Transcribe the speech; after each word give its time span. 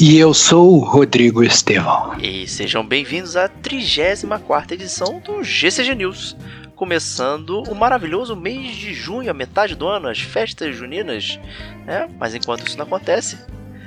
E 0.00 0.18
eu 0.18 0.32
sou 0.32 0.78
o 0.78 0.78
Rodrigo 0.78 1.42
Estevão. 1.44 2.16
e 2.18 2.48
sejam 2.48 2.82
bem-vindos 2.82 3.36
à 3.36 3.48
34 3.48 4.72
edição 4.72 5.20
do 5.20 5.44
GCG 5.44 5.94
News. 5.94 6.34
Começando 6.74 7.62
o 7.64 7.74
maravilhoso 7.74 8.34
mês 8.34 8.74
de 8.74 8.94
junho, 8.94 9.30
a 9.30 9.34
metade 9.34 9.74
do 9.74 9.86
ano, 9.86 10.08
as 10.08 10.20
festas 10.20 10.74
juninas, 10.74 11.38
né? 11.84 12.08
Mas 12.18 12.34
enquanto 12.34 12.66
isso 12.66 12.78
não 12.78 12.86
acontece, 12.86 13.36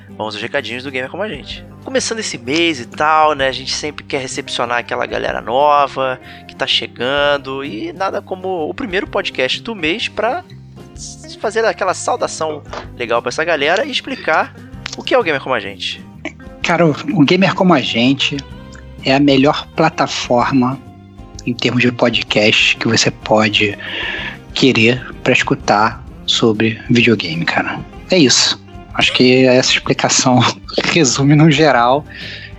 vamos 0.09 0.35
aos 0.35 0.41
recadinhos 0.43 0.83
do 0.83 0.91
Gamer 0.91 1.09
Como 1.09 1.23
a 1.23 1.27
Gente. 1.27 1.65
Começando 1.83 2.19
esse 2.19 2.37
mês 2.37 2.79
e 2.79 2.85
tal, 2.85 3.33
né? 3.33 3.47
A 3.47 3.51
gente 3.51 3.73
sempre 3.73 4.05
quer 4.05 4.21
recepcionar 4.21 4.77
aquela 4.77 5.07
galera 5.07 5.41
nova 5.41 6.21
que 6.47 6.55
tá 6.55 6.67
chegando 6.67 7.65
e 7.65 7.91
nada 7.91 8.21
como 8.21 8.69
o 8.69 8.73
primeiro 8.75 9.07
podcast 9.07 9.59
do 9.63 9.73
mês 9.73 10.07
pra 10.07 10.43
fazer 11.39 11.65
aquela 11.65 11.95
saudação 11.95 12.61
legal 12.95 13.19
pra 13.19 13.29
essa 13.29 13.43
galera 13.43 13.83
e 13.83 13.89
explicar 13.89 14.53
o 14.97 15.03
que 15.03 15.13
é 15.13 15.17
o 15.17 15.23
Gamer 15.23 15.41
Como 15.41 15.55
a 15.55 15.59
Gente. 15.59 16.03
Cara, 16.61 16.85
o 16.85 17.25
Gamer 17.25 17.53
Como 17.53 17.73
a 17.73 17.81
Gente 17.81 18.37
é 19.03 19.13
a 19.13 19.19
melhor 19.19 19.67
plataforma 19.75 20.79
em 21.45 21.53
termos 21.53 21.81
de 21.81 21.91
podcast 21.91 22.77
que 22.77 22.87
você 22.87 23.11
pode 23.11 23.77
querer 24.53 25.13
para 25.23 25.33
escutar 25.33 26.03
sobre 26.25 26.79
videogame, 26.89 27.43
cara. 27.43 27.79
É 28.09 28.17
isso. 28.17 28.61
Acho 28.93 29.11
que 29.13 29.45
essa 29.45 29.71
explicação 29.71 30.39
resume 30.93 31.35
no 31.35 31.49
geral. 31.51 32.05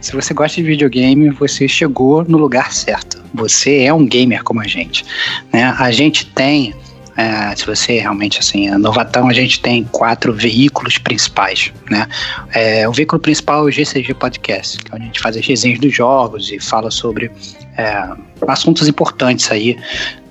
Se 0.01 0.13
você 0.13 0.35
gosta 0.35 0.61
de 0.61 0.67
videogame, 0.67 1.31
você 1.31 1.67
chegou 1.67 2.25
no 2.25 2.37
lugar 2.37 2.73
certo. 2.73 3.23
Você 3.33 3.85
é 3.85 3.95
um 3.95 4.05
gamer 4.05 4.43
como 4.43 4.61
a 4.61 4.67
gente. 4.67 5.05
Né? 5.53 5.75
A 5.79 5.91
gente 5.91 6.27
tem 6.27 6.75
é, 7.17 7.55
se 7.55 7.65
você 7.65 8.01
realmente 8.01 8.39
assim 8.39 8.69
é 8.69 8.77
novatão, 8.77 9.29
a 9.29 9.33
gente 9.33 9.61
tem 9.61 9.85
quatro 9.85 10.33
veículos 10.33 10.99
principais, 10.99 11.73
né? 11.91 12.09
É, 12.53 12.89
o 12.89 12.93
veículo 12.93 13.21
principal 13.21 13.67
é 13.67 13.69
o 13.69 13.71
GCG 13.71 14.15
Podcast, 14.15 14.79
que 14.79 14.93
é 14.93 14.95
onde 14.95 15.05
a 15.05 15.07
gente 15.07 15.21
faz 15.21 15.37
as 15.37 15.47
resenhas 15.47 15.79
dos 15.79 15.95
jogos 15.95 16.51
e 16.51 16.59
fala 16.59 16.91
sobre 16.91 17.31
é, 17.79 18.09
assuntos 18.49 18.89
importantes 18.89 19.51
aí 19.51 19.77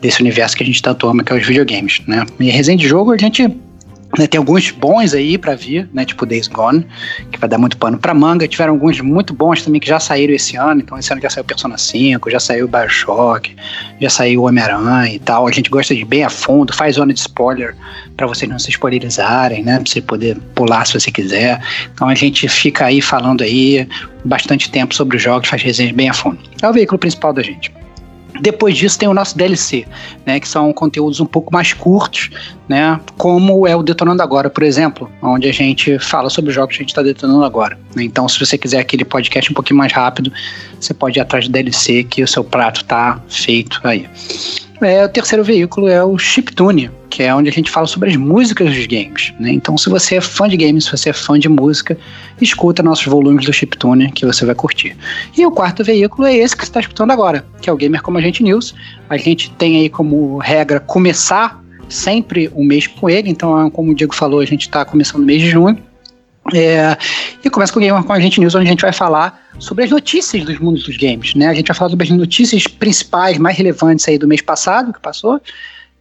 desse 0.01 0.21
universo 0.21 0.57
que 0.57 0.63
a 0.63 0.65
gente 0.65 0.81
tanto 0.81 1.07
ama, 1.07 1.23
que 1.23 1.31
é 1.31 1.35
os 1.35 1.45
videogames, 1.45 2.01
né? 2.05 2.25
E 2.39 2.49
resenha 2.49 2.77
de 2.77 2.87
jogo 2.87 3.11
a 3.11 3.17
gente 3.17 3.49
tem 4.27 4.37
alguns 4.37 4.69
bons 4.69 5.13
aí 5.13 5.37
pra 5.37 5.55
vir, 5.55 5.89
né? 5.91 6.05
Tipo 6.05 6.25
Days 6.25 6.47
Gone, 6.47 6.85
que 7.31 7.39
vai 7.39 7.49
dar 7.49 7.57
muito 7.57 7.77
pano 7.77 7.97
pra 7.97 8.13
manga. 8.13 8.47
Tiveram 8.47 8.73
alguns 8.73 9.01
muito 9.01 9.33
bons 9.33 9.63
também 9.63 9.81
que 9.81 9.87
já 9.87 9.99
saíram 9.99 10.33
esse 10.33 10.55
ano. 10.55 10.81
Então, 10.81 10.97
esse 10.97 11.11
ano 11.11 11.21
já 11.21 11.29
saiu 11.29 11.43
Persona 11.43 11.77
5, 11.77 12.29
já 12.29 12.39
saiu 12.39 12.67
Bioshock, 12.67 13.55
já 13.99 14.09
saiu 14.09 14.43
Homem-Aranha 14.43 15.15
e 15.15 15.19
tal. 15.19 15.47
A 15.47 15.51
gente 15.51 15.69
gosta 15.69 15.95
de 15.95 16.05
bem 16.05 16.23
a 16.23 16.29
fundo, 16.29 16.73
faz 16.73 16.95
zona 16.95 17.11
de 17.11 17.19
spoiler 17.19 17.75
pra 18.15 18.27
vocês 18.27 18.49
não 18.49 18.59
se 18.59 18.69
spoilerizarem, 18.69 19.63
né? 19.63 19.79
Pra 19.79 19.91
você 19.91 20.01
poder 20.01 20.37
pular 20.53 20.85
se 20.85 20.93
você 20.93 21.09
quiser. 21.09 21.59
Então 21.93 22.07
a 22.07 22.15
gente 22.15 22.47
fica 22.47 22.85
aí 22.85 23.01
falando 23.01 23.41
aí 23.41 23.87
bastante 24.23 24.69
tempo 24.69 24.93
sobre 24.93 25.17
os 25.17 25.23
jogos, 25.23 25.49
faz 25.49 25.61
resenhas 25.63 25.93
bem 25.93 26.09
a 26.09 26.13
fundo. 26.13 26.37
É 26.61 26.69
o 26.69 26.73
veículo 26.73 26.99
principal 26.99 27.33
da 27.33 27.41
gente. 27.41 27.71
Depois 28.41 28.75
disso 28.75 28.97
tem 28.97 29.07
o 29.07 29.13
nosso 29.13 29.37
DLC, 29.37 29.85
né, 30.25 30.39
que 30.39 30.47
são 30.47 30.73
conteúdos 30.73 31.19
um 31.19 31.25
pouco 31.25 31.53
mais 31.53 31.73
curtos, 31.73 32.29
né, 32.67 32.99
como 33.17 33.67
é 33.67 33.75
o 33.75 33.83
Detonando 33.83 34.23
Agora, 34.23 34.49
por 34.49 34.63
exemplo, 34.63 35.09
onde 35.21 35.47
a 35.47 35.53
gente 35.53 35.99
fala 35.99 36.29
sobre 36.29 36.49
os 36.49 36.55
jogos 36.55 36.75
que 36.75 36.81
a 36.81 36.83
gente 36.83 36.91
está 36.91 37.03
detonando 37.03 37.43
agora. 37.43 37.77
né. 37.95 38.03
Então, 38.03 38.27
se 38.27 38.39
você 38.39 38.57
quiser 38.57 38.79
aquele 38.79 39.05
podcast 39.05 39.51
um 39.51 39.53
pouquinho 39.53 39.77
mais 39.77 39.91
rápido, 39.91 40.31
você 40.79 40.93
pode 40.93 41.19
ir 41.19 41.21
atrás 41.21 41.47
do 41.47 41.51
DLC, 41.51 42.03
que 42.03 42.23
o 42.23 42.27
seu 42.27 42.43
prato 42.43 42.83
tá 42.85 43.21
feito 43.27 43.79
aí. 43.83 44.07
É, 44.83 45.05
o 45.05 45.09
terceiro 45.09 45.43
veículo 45.43 45.87
é 45.87 46.03
o 46.03 46.17
Chiptune, 46.17 46.91
que 47.09 47.23
é 47.23 47.33
onde 47.33 47.49
a 47.49 47.51
gente 47.51 47.71
fala 47.71 47.87
sobre 47.87 48.09
as 48.09 48.15
músicas 48.15 48.75
dos 48.75 48.85
games. 48.85 49.33
Né? 49.39 49.51
Então, 49.51 49.77
se 49.77 49.89
você 49.89 50.15
é 50.15 50.21
fã 50.21 50.47
de 50.47 50.57
games, 50.57 50.85
se 50.85 50.91
você 50.91 51.09
é 51.09 51.13
fã 51.13 51.39
de 51.39 51.47
música, 51.47 51.97
escuta 52.41 52.83
nossos 52.83 53.05
volumes 53.05 53.45
do 53.45 53.53
Chiptune, 53.53 54.11
que 54.11 54.25
você 54.25 54.45
vai 54.45 54.55
curtir. 54.55 54.95
E 55.37 55.45
o 55.45 55.51
quarto 55.51 55.83
veículo 55.83 56.27
é 56.27 56.35
esse 56.35 56.55
que 56.55 56.63
você 56.63 56.69
está 56.69 56.79
escutando 56.79 57.11
agora, 57.11 57.45
que 57.61 57.69
é 57.69 57.73
o 57.73 57.77
Gamer 57.77 58.01
Como 58.01 58.17
a 58.17 58.21
Gente 58.21 58.43
News. 58.43 58.75
A 59.09 59.17
gente 59.17 59.51
tem 59.51 59.77
aí 59.77 59.89
como 59.89 60.37
regra 60.37 60.79
começar 60.79 61.63
sempre 61.87 62.51
o 62.53 62.63
mês 62.63 62.87
com 62.87 63.09
ele, 63.09 63.29
então, 63.29 63.69
como 63.69 63.91
o 63.91 63.95
Diego 63.95 64.13
falou, 64.13 64.39
a 64.39 64.45
gente 64.45 64.61
está 64.61 64.83
começando 64.83 65.19
no 65.19 65.25
mês 65.25 65.41
de 65.41 65.49
junho. 65.49 65.77
É, 66.51 66.97
e 67.43 67.49
começa 67.49 67.71
com 67.71 67.79
o 67.79 67.81
Gamer 67.81 68.03
com 68.03 68.11
a 68.11 68.19
gente 68.19 68.39
News, 68.39 68.53
onde 68.55 68.67
a 68.67 68.69
gente 68.69 68.81
vai 68.81 68.91
falar 68.91 69.41
sobre 69.59 69.85
as 69.85 69.91
notícias 69.91 70.43
dos 70.43 70.59
mundos 70.59 70.83
dos 70.83 70.97
games, 70.97 71.33
né? 71.35 71.47
A 71.47 71.53
gente 71.53 71.67
vai 71.67 71.75
falar 71.75 71.89
sobre 71.89 72.05
as 72.05 72.11
notícias 72.11 72.67
principais, 72.67 73.37
mais 73.37 73.57
relevantes 73.57 74.07
aí 74.07 74.17
do 74.17 74.27
mês 74.27 74.41
passado, 74.41 74.91
que 74.91 74.99
passou. 74.99 75.39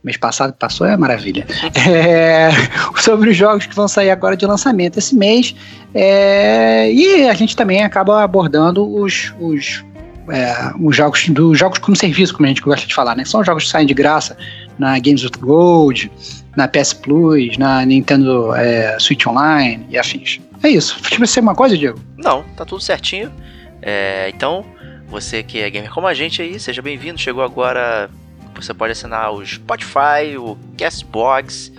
Mês 0.02 0.16
passado 0.16 0.52
que 0.52 0.58
passou 0.58 0.86
é 0.86 0.96
maravilha. 0.96 1.46
É, 1.88 2.50
sobre 2.96 3.30
os 3.30 3.36
jogos 3.36 3.66
que 3.66 3.74
vão 3.74 3.86
sair 3.86 4.10
agora 4.10 4.36
de 4.36 4.44
lançamento 4.44 4.98
esse 4.98 5.14
mês. 5.14 5.54
É, 5.94 6.92
e 6.92 7.28
a 7.28 7.34
gente 7.34 7.54
também 7.54 7.84
acaba 7.84 8.22
abordando 8.22 8.84
os, 8.84 9.32
os, 9.38 9.84
é, 10.28 10.72
os 10.80 10.96
jogos 10.96 11.28
dos 11.28 11.56
jogos 11.56 11.78
como 11.78 11.96
serviço, 11.96 12.34
como 12.34 12.46
a 12.46 12.48
gente 12.48 12.62
gosta 12.62 12.86
de 12.86 12.94
falar, 12.94 13.14
né? 13.14 13.24
São 13.24 13.44
jogos 13.44 13.64
que 13.64 13.70
saem 13.70 13.86
de 13.86 13.94
graça 13.94 14.36
na 14.76 14.98
Games 14.98 15.22
with 15.22 15.38
Gold, 15.40 16.10
na 16.56 16.68
PS 16.68 16.92
Plus, 16.92 17.56
na 17.56 17.84
Nintendo 17.84 18.54
é, 18.54 18.98
Switch 18.98 19.26
Online 19.26 19.86
e 19.88 19.98
afins. 19.98 20.40
É 20.62 20.68
isso. 20.68 21.00
Eu 21.18 21.26
ser 21.26 21.40
uma 21.40 21.54
coisa, 21.54 21.76
Diego. 21.76 21.98
Não, 22.16 22.42
tá 22.56 22.64
tudo 22.64 22.80
certinho. 22.82 23.32
É, 23.80 24.30
então, 24.34 24.64
você 25.08 25.42
que 25.42 25.60
é 25.60 25.68
gamer 25.68 25.90
como 25.90 26.06
a 26.06 26.14
gente 26.14 26.40
aí, 26.40 26.58
seja 26.60 26.80
bem-vindo. 26.80 27.18
Chegou 27.18 27.42
agora, 27.42 28.08
você 28.54 28.72
pode 28.72 28.92
assinar 28.92 29.32
o 29.32 29.44
Spotify, 29.44 30.36
o 30.38 30.56
Castbox, 30.78 31.72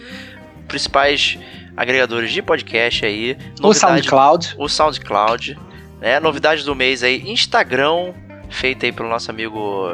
principais 0.68 1.38
agregadores 1.78 2.32
de 2.32 2.42
podcast 2.42 3.06
aí. 3.06 3.38
O 3.62 3.74
SoundCloud. 3.74 4.56
O 4.58 4.68
SoundCloud. 4.68 5.58
Né? 6.02 6.20
Novidades 6.20 6.66
do 6.66 6.76
mês 6.76 7.04
aí, 7.04 7.24
Instagram, 7.26 8.14
feita 8.50 8.86
aí 8.86 8.92
pelo 8.92 9.08
nosso 9.08 9.32
amigo 9.32 9.88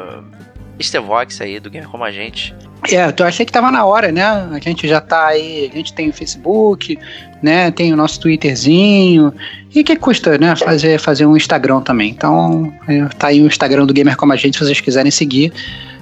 Stevox 0.82 1.40
aí, 1.40 1.60
do 1.60 1.70
Gamer 1.70 1.88
Como 1.88 2.04
a 2.04 2.10
Gente. 2.10 2.54
É, 2.90 3.12
eu 3.16 3.26
achei 3.26 3.44
que 3.44 3.52
tava 3.52 3.70
na 3.70 3.84
hora, 3.84 4.10
né? 4.10 4.22
A 4.24 4.58
gente 4.58 4.88
já 4.88 5.00
tá 5.00 5.26
aí, 5.26 5.70
a 5.70 5.76
gente 5.76 5.92
tem 5.92 6.08
o 6.08 6.12
Facebook, 6.12 6.98
né? 7.42 7.70
Tem 7.70 7.92
o 7.92 7.96
nosso 7.96 8.20
Twitterzinho. 8.20 9.32
E 9.74 9.84
que 9.84 9.96
custa, 9.96 10.38
né? 10.38 10.56
Fazer, 10.56 10.98
fazer 10.98 11.26
um 11.26 11.36
Instagram 11.36 11.80
também. 11.80 12.10
Então, 12.10 12.72
é, 12.88 13.04
tá 13.18 13.28
aí 13.28 13.42
o 13.42 13.46
Instagram 13.46 13.86
do 13.86 13.92
Gamer 13.92 14.16
Como 14.16 14.32
a 14.32 14.36
Gente, 14.36 14.58
se 14.58 14.64
vocês 14.64 14.80
quiserem 14.80 15.10
seguir. 15.10 15.52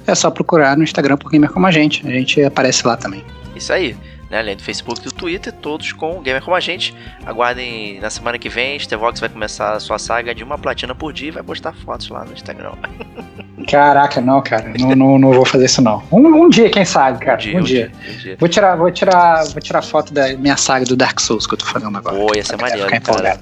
É 0.07 0.15
só 0.15 0.31
procurar 0.31 0.77
no 0.77 0.83
Instagram 0.83 1.17
por 1.17 1.31
Gamer 1.31 1.51
Como 1.51 1.67
a 1.67 1.71
Gente. 1.71 2.07
A 2.07 2.11
gente 2.11 2.41
aparece 2.41 2.87
lá 2.87 2.95
também. 2.95 3.23
Isso 3.55 3.73
aí 3.73 3.95
né? 4.29 4.39
Além 4.39 4.55
do 4.55 4.63
Facebook 4.63 5.01
e 5.01 5.03
do 5.03 5.11
Twitter, 5.11 5.51
todos 5.53 5.91
com 5.91 6.17
o 6.17 6.21
Gamer 6.21 6.41
Como 6.41 6.55
a 6.55 6.59
Gente. 6.59 6.95
Aguardem 7.25 7.99
na 7.99 8.09
semana 8.09 8.37
que 8.37 8.49
vem, 8.49 8.79
Stevox 8.79 9.19
vai 9.19 9.29
começar 9.29 9.73
a 9.73 9.79
sua 9.79 9.97
saga 9.97 10.33
de 10.33 10.43
uma 10.43 10.57
platina 10.57 10.93
por 10.93 11.11
dia 11.11 11.29
e 11.29 11.31
vai 11.31 11.43
postar 11.43 11.73
fotos 11.73 12.09
lá 12.09 12.23
no 12.25 12.33
Instagram. 12.33 12.73
Caraca, 13.67 14.21
não, 14.21 14.41
cara. 14.41 14.71
Não, 14.79 14.95
não, 14.95 15.19
não 15.19 15.33
vou 15.33 15.45
fazer 15.45 15.65
isso, 15.65 15.81
não. 15.81 16.01
Um, 16.11 16.27
um 16.27 16.49
dia, 16.49 16.69
quem 16.69 16.85
sabe, 16.85 17.23
cara. 17.23 17.37
Um 17.37 17.39
dia. 17.39 17.59
Um, 17.59 17.61
dia. 17.61 17.91
Um 18.09 18.17
dia. 18.17 18.37
Vou, 18.39 18.49
tirar, 18.49 18.75
vou, 18.75 18.91
tirar, 18.91 19.43
vou 19.45 19.61
tirar 19.61 19.81
foto 19.81 20.13
da 20.13 20.33
minha 20.37 20.57
saga 20.57 20.85
do 20.85 20.95
Dark 20.95 21.19
Souls 21.19 21.45
que 21.45 21.53
eu 21.53 21.57
tô 21.57 21.65
fazendo 21.65 21.97
agora. 21.97 22.15
Pô, 22.15 22.33
ia 22.35 22.43
ser 22.43 22.59
maneiro, 22.59 22.89
cara. 23.01 23.39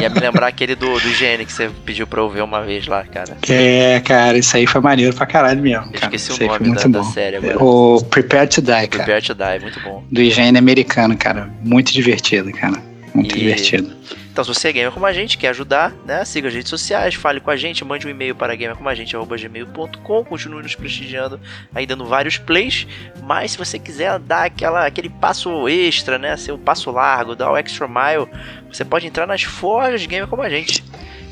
Ia 0.00 0.08
me 0.08 0.20
lembrar 0.20 0.46
aquele 0.46 0.74
do, 0.74 0.94
do 0.94 1.00
que 1.00 1.52
você 1.52 1.70
pediu 1.84 2.06
pra 2.06 2.20
eu 2.20 2.28
ver 2.28 2.42
uma 2.42 2.62
vez 2.62 2.86
lá, 2.86 3.04
cara. 3.04 3.36
É, 3.48 4.00
cara, 4.00 4.38
isso 4.38 4.56
aí 4.56 4.66
foi 4.66 4.80
maneiro 4.80 5.14
pra 5.14 5.26
caralho 5.26 5.60
mesmo. 5.60 5.86
Eu 5.86 5.92
cara. 5.92 6.04
esqueci 6.04 6.32
isso 6.32 6.44
o 6.44 6.46
nome 6.46 6.74
da, 6.74 7.00
da, 7.00 7.04
série 7.04 7.36
agora. 7.36 7.62
O 7.62 8.02
Prepare 8.04 8.48
to 8.48 8.60
Die, 8.60 8.70
cara. 8.70 8.88
Prepare 8.88 9.22
to 9.22 9.34
Die, 9.34 9.58
muito 9.60 9.80
bom. 9.80 10.04
Do 10.10 10.20
IGN 10.20 10.58
americano, 10.58 11.16
cara. 11.16 11.50
Muito 11.62 11.92
divertido, 11.92 12.52
cara. 12.52 12.82
Muito 13.14 13.36
e... 13.36 13.40
divertido. 13.40 13.92
Então, 14.36 14.44
se 14.44 14.52
você 14.52 14.68
é 14.68 14.72
gamer 14.72 14.92
como 14.92 15.06
a 15.06 15.14
gente, 15.14 15.38
quer 15.38 15.48
ajudar, 15.48 15.94
né? 16.04 16.22
Siga 16.22 16.48
as 16.48 16.52
redes 16.52 16.68
sociais, 16.68 17.14
fale 17.14 17.40
com 17.40 17.50
a 17.50 17.56
gente, 17.56 17.82
mande 17.82 18.06
um 18.06 18.10
e-mail 18.10 18.34
para 18.34 18.54
gamercomagente.gmail.com, 18.54 20.24
continue 20.26 20.62
nos 20.62 20.74
prestigiando 20.74 21.40
aí 21.74 21.86
dando 21.86 22.04
vários 22.04 22.36
plays. 22.36 22.86
Mas 23.22 23.52
se 23.52 23.58
você 23.58 23.78
quiser 23.78 24.18
dar 24.18 24.44
aquela, 24.44 24.84
aquele 24.84 25.08
passo 25.08 25.66
extra, 25.70 26.18
né? 26.18 26.36
Ser 26.36 26.52
um 26.52 26.58
passo 26.58 26.90
largo, 26.90 27.34
dar 27.34 27.50
o 27.50 27.56
extra 27.56 27.88
mile, 27.88 28.28
você 28.70 28.84
pode 28.84 29.06
entrar 29.06 29.26
nas 29.26 29.42
forjas 29.42 30.04
Gamer 30.04 30.28
como 30.28 30.42
a 30.42 30.50
gente. 30.50 30.84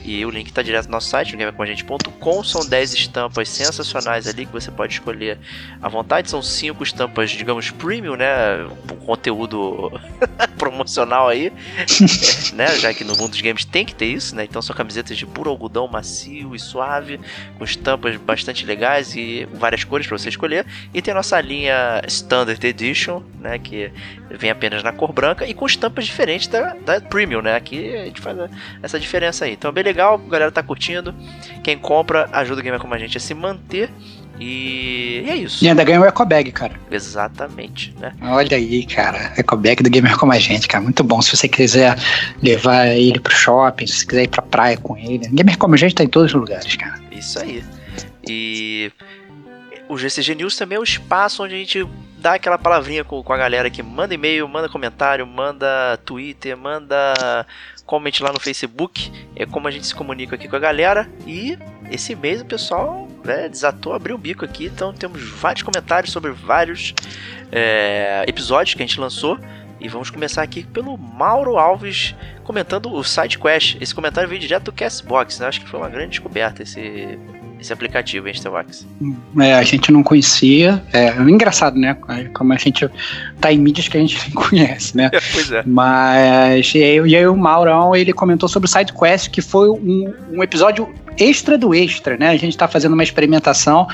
E 0.04 0.24
o 0.26 0.28
link 0.28 0.48
está 0.48 0.60
direto 0.60 0.84
no 0.84 0.92
nosso 0.92 1.08
site, 1.08 1.34
gamercomagente.com. 1.34 2.44
São 2.44 2.66
10 2.66 2.92
estampas 2.92 3.48
sensacionais 3.48 4.26
ali 4.26 4.44
que 4.44 4.52
você 4.52 4.70
pode 4.70 4.92
escolher 4.92 5.38
à 5.80 5.88
vontade. 5.88 6.28
São 6.28 6.42
5 6.42 6.82
estampas, 6.82 7.30
digamos, 7.30 7.70
premium, 7.70 8.14
né? 8.14 8.64
Um 8.92 8.96
conteúdo 9.06 9.90
promocional 10.58 11.28
aí. 11.28 11.50
né? 12.52 12.76
Já 12.78 12.92
que 12.92 13.02
no 13.02 13.16
mundo 13.16 13.30
dos 13.30 13.40
games 13.40 13.64
tem 13.64 13.86
que 13.86 13.94
ter 13.94 14.06
isso, 14.06 14.36
né? 14.36 14.44
Então 14.44 14.60
são 14.60 14.76
camisetas 14.76 15.16
de 15.16 15.24
puro 15.24 15.48
algodão 15.48 15.88
macio 15.88 16.54
e 16.54 16.58
suave, 16.58 17.18
com 17.56 17.64
estampas 17.64 18.16
bastante 18.16 18.66
legais 18.66 19.16
e 19.16 19.48
várias 19.54 19.84
cores 19.84 20.06
para 20.06 20.18
você 20.18 20.28
escolher. 20.28 20.66
E 20.92 21.00
tem 21.00 21.12
a 21.12 21.14
nossa 21.14 21.40
linha 21.40 22.02
Standard 22.06 22.62
Edition, 22.62 23.22
né? 23.40 23.58
Que 23.58 23.90
vem 24.30 24.50
apenas 24.50 24.82
na 24.82 24.92
cor 24.92 25.12
branca 25.14 25.46
e 25.46 25.54
com 25.54 25.64
estampas 25.64 26.04
diferentes 26.04 26.46
da, 26.46 26.74
da 26.74 27.00
premium, 27.00 27.40
né? 27.40 27.56
Aqui 27.56 27.96
a 27.96 28.04
gente 28.04 28.20
faz 28.20 28.36
essa 28.82 29.00
diferença 29.00 29.46
aí. 29.46 29.52
Então, 29.52 29.72
beleza 29.72 29.93
legal, 29.94 30.20
a 30.26 30.30
galera 30.30 30.50
tá 30.50 30.62
curtindo. 30.62 31.14
Quem 31.62 31.78
compra 31.78 32.28
ajuda 32.32 32.60
o 32.60 32.64
Gamer 32.64 32.80
Como 32.80 32.92
a 32.94 32.98
Gente 32.98 33.16
a 33.16 33.20
se 33.20 33.32
manter. 33.32 33.90
E, 34.38 35.22
e 35.24 35.30
é 35.30 35.36
isso. 35.36 35.64
E 35.64 35.68
ainda 35.68 35.84
ganha 35.84 36.00
o 36.00 36.04
Ecobag, 36.04 36.50
cara. 36.50 36.74
Exatamente, 36.90 37.94
né? 38.00 38.12
Olha 38.20 38.56
aí, 38.56 38.84
cara. 38.84 39.32
Ecobag 39.38 39.82
do 39.82 39.88
Gamer 39.88 40.18
Como 40.18 40.32
a 40.32 40.38
Gente, 40.38 40.66
cara. 40.66 40.82
Muito 40.82 41.04
bom. 41.04 41.22
Se 41.22 41.36
você 41.36 41.48
quiser 41.48 41.96
levar 42.42 42.88
ele 42.88 43.20
pro 43.20 43.32
shopping, 43.32 43.86
se 43.86 43.98
você 43.98 44.06
quiser 44.06 44.22
ir 44.24 44.28
pra 44.28 44.42
praia 44.42 44.76
com 44.76 44.96
ele. 44.96 45.28
Gamer 45.28 45.56
Como 45.56 45.74
a 45.74 45.78
Gente 45.78 45.94
tá 45.94 46.02
em 46.02 46.08
todos 46.08 46.34
os 46.34 46.40
lugares, 46.40 46.74
cara. 46.74 47.00
Isso 47.12 47.38
aí. 47.38 47.62
E 48.26 48.90
o 49.88 49.96
GCG 49.96 50.34
News 50.34 50.56
também 50.56 50.76
é 50.76 50.80
um 50.80 50.84
espaço 50.84 51.44
onde 51.44 51.54
a 51.54 51.58
gente 51.58 51.86
dá 52.18 52.34
aquela 52.34 52.58
palavrinha 52.58 53.04
com, 53.04 53.22
com 53.22 53.32
a 53.32 53.36
galera 53.36 53.68
que 53.68 53.82
manda 53.82 54.14
e-mail, 54.14 54.48
manda 54.48 54.66
comentário, 54.66 55.26
manda 55.26 55.98
Twitter, 56.06 56.56
manda 56.56 57.46
comente 57.86 58.22
lá 58.22 58.32
no 58.32 58.40
Facebook, 58.40 59.12
é 59.36 59.46
como 59.46 59.68
a 59.68 59.70
gente 59.70 59.86
se 59.86 59.94
comunica 59.94 60.34
aqui 60.34 60.48
com 60.48 60.56
a 60.56 60.60
galera. 60.60 61.08
E 61.26 61.58
esse 61.90 62.14
mês 62.14 62.40
o 62.40 62.44
pessoal 62.44 63.08
né, 63.24 63.48
desatou, 63.48 63.92
abriu 63.92 64.16
o 64.16 64.18
bico 64.18 64.44
aqui, 64.44 64.66
então 64.66 64.92
temos 64.92 65.22
vários 65.22 65.62
comentários 65.62 66.12
sobre 66.12 66.30
vários 66.30 66.94
é, 67.52 68.24
episódios 68.26 68.74
que 68.74 68.82
a 68.82 68.86
gente 68.86 69.00
lançou. 69.00 69.38
E 69.80 69.88
vamos 69.88 70.08
começar 70.08 70.42
aqui 70.42 70.62
pelo 70.64 70.96
Mauro 70.96 71.58
Alves 71.58 72.14
comentando 72.42 72.90
o 72.90 73.04
Side 73.04 73.38
Quest. 73.38 73.76
Esse 73.82 73.94
comentário 73.94 74.28
veio 74.28 74.40
direto 74.40 74.64
do 74.64 74.72
Castbox, 74.72 75.38
né? 75.38 75.46
Acho 75.46 75.60
que 75.60 75.68
foi 75.68 75.78
uma 75.78 75.90
grande 75.90 76.10
descoberta 76.10 76.62
esse, 76.62 77.18
esse 77.64 77.72
aplicativo, 77.72 78.28
hein, 78.28 78.34
Stevox? 78.34 78.86
É, 79.40 79.54
a 79.54 79.62
gente 79.62 79.90
não 79.90 80.02
conhecia. 80.02 80.82
É, 80.92 81.06
é 81.08 81.20
engraçado, 81.22 81.78
né? 81.78 81.96
Como 82.34 82.52
a 82.52 82.56
gente 82.56 82.88
tá 83.40 83.50
em 83.50 83.58
mídias 83.58 83.88
que 83.88 83.96
a 83.96 84.00
gente 84.00 84.18
nem 84.28 84.34
conhece, 84.34 84.96
né? 84.96 85.10
pois 85.32 85.50
é. 85.50 85.62
Mas 85.66 86.74
e 86.74 86.82
aí, 86.82 86.98
e 87.08 87.16
aí 87.16 87.26
o 87.26 87.36
Maurão 87.36 87.96
ele 87.96 88.12
comentou 88.12 88.48
sobre 88.48 88.68
o 88.68 88.70
SideQuest, 88.70 89.30
que 89.30 89.40
foi 89.40 89.70
um, 89.70 90.12
um 90.30 90.42
episódio 90.42 90.92
extra 91.18 91.56
do 91.56 91.74
extra, 91.74 92.16
né? 92.16 92.28
A 92.28 92.36
gente 92.36 92.50
está 92.50 92.68
fazendo 92.68 92.92
uma 92.92 93.02
experimentação. 93.02 93.86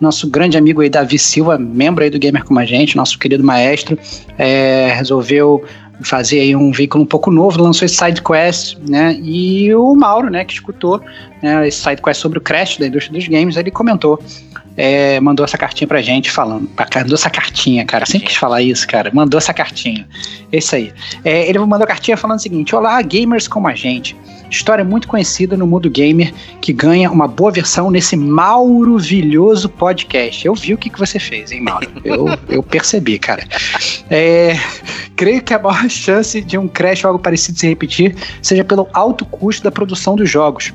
Nosso 0.00 0.28
grande 0.28 0.58
amigo 0.58 0.80
aí, 0.80 0.90
Davi 0.90 1.18
Silva, 1.18 1.56
membro 1.56 2.04
aí 2.04 2.10
do 2.10 2.18
Gamer 2.18 2.44
como 2.44 2.60
a 2.60 2.64
gente, 2.64 2.96
nosso 2.96 3.18
querido 3.18 3.42
maestro, 3.42 3.98
é, 4.36 4.92
resolveu 4.94 5.64
fazer 6.02 6.40
aí 6.40 6.56
um 6.56 6.72
veículo 6.72 7.04
um 7.04 7.06
pouco 7.06 7.30
novo, 7.30 7.62
lançou 7.62 7.86
esse 7.86 7.96
SideQuest, 7.96 8.78
né? 8.88 9.16
E 9.22 9.74
o 9.74 9.94
Mauro, 9.94 10.30
né, 10.30 10.44
que 10.44 10.52
escutou 10.52 11.00
né, 11.42 11.66
esse 11.68 11.78
SideQuest 11.78 12.20
sobre 12.20 12.38
o 12.38 12.42
crash 12.42 12.78
da 12.78 12.86
indústria 12.86 13.18
dos 13.18 13.28
games, 13.28 13.56
ele 13.56 13.70
comentou, 13.70 14.20
é, 14.76 15.20
mandou 15.20 15.44
essa 15.44 15.58
cartinha 15.58 15.86
pra 15.88 16.02
gente 16.02 16.30
falando, 16.30 16.68
mandou 16.96 17.14
essa 17.14 17.30
cartinha, 17.30 17.84
cara, 17.84 18.06
sempre 18.06 18.28
quis 18.28 18.36
falar 18.36 18.62
isso, 18.62 18.86
cara, 18.86 19.10
mandou 19.12 19.38
essa 19.38 19.52
cartinha, 19.52 20.06
isso 20.52 20.74
aí. 20.74 20.92
É, 21.24 21.48
ele 21.48 21.58
mandou 21.60 21.84
a 21.84 21.86
cartinha 21.86 22.16
falando 22.16 22.38
o 22.38 22.42
seguinte, 22.42 22.74
olá, 22.74 23.00
gamers 23.02 23.46
como 23.48 23.68
a 23.68 23.74
gente, 23.74 24.16
História 24.54 24.84
muito 24.84 25.08
conhecida 25.08 25.56
no 25.56 25.66
mundo 25.66 25.90
gamer 25.90 26.32
que 26.60 26.72
ganha 26.72 27.10
uma 27.10 27.26
boa 27.26 27.50
versão 27.50 27.90
nesse 27.90 28.16
maurovilhoso 28.16 29.68
podcast. 29.68 30.46
Eu 30.46 30.54
vi 30.54 30.74
o 30.74 30.78
que, 30.78 30.88
que 30.88 30.98
você 30.98 31.18
fez, 31.18 31.50
hein, 31.50 31.60
Mauro? 31.60 31.90
Eu, 32.04 32.26
eu 32.48 32.62
percebi, 32.62 33.18
cara. 33.18 33.44
É, 34.08 34.56
creio 35.16 35.42
que 35.42 35.52
a 35.52 35.58
maior 35.58 35.88
chance 35.90 36.40
de 36.40 36.56
um 36.56 36.68
crash 36.68 37.04
ou 37.04 37.08
algo 37.08 37.22
parecido 37.22 37.58
se 37.58 37.66
repetir 37.66 38.14
seja 38.40 38.62
pelo 38.62 38.88
alto 38.92 39.24
custo 39.24 39.64
da 39.64 39.72
produção 39.72 40.14
dos 40.14 40.30
jogos. 40.30 40.72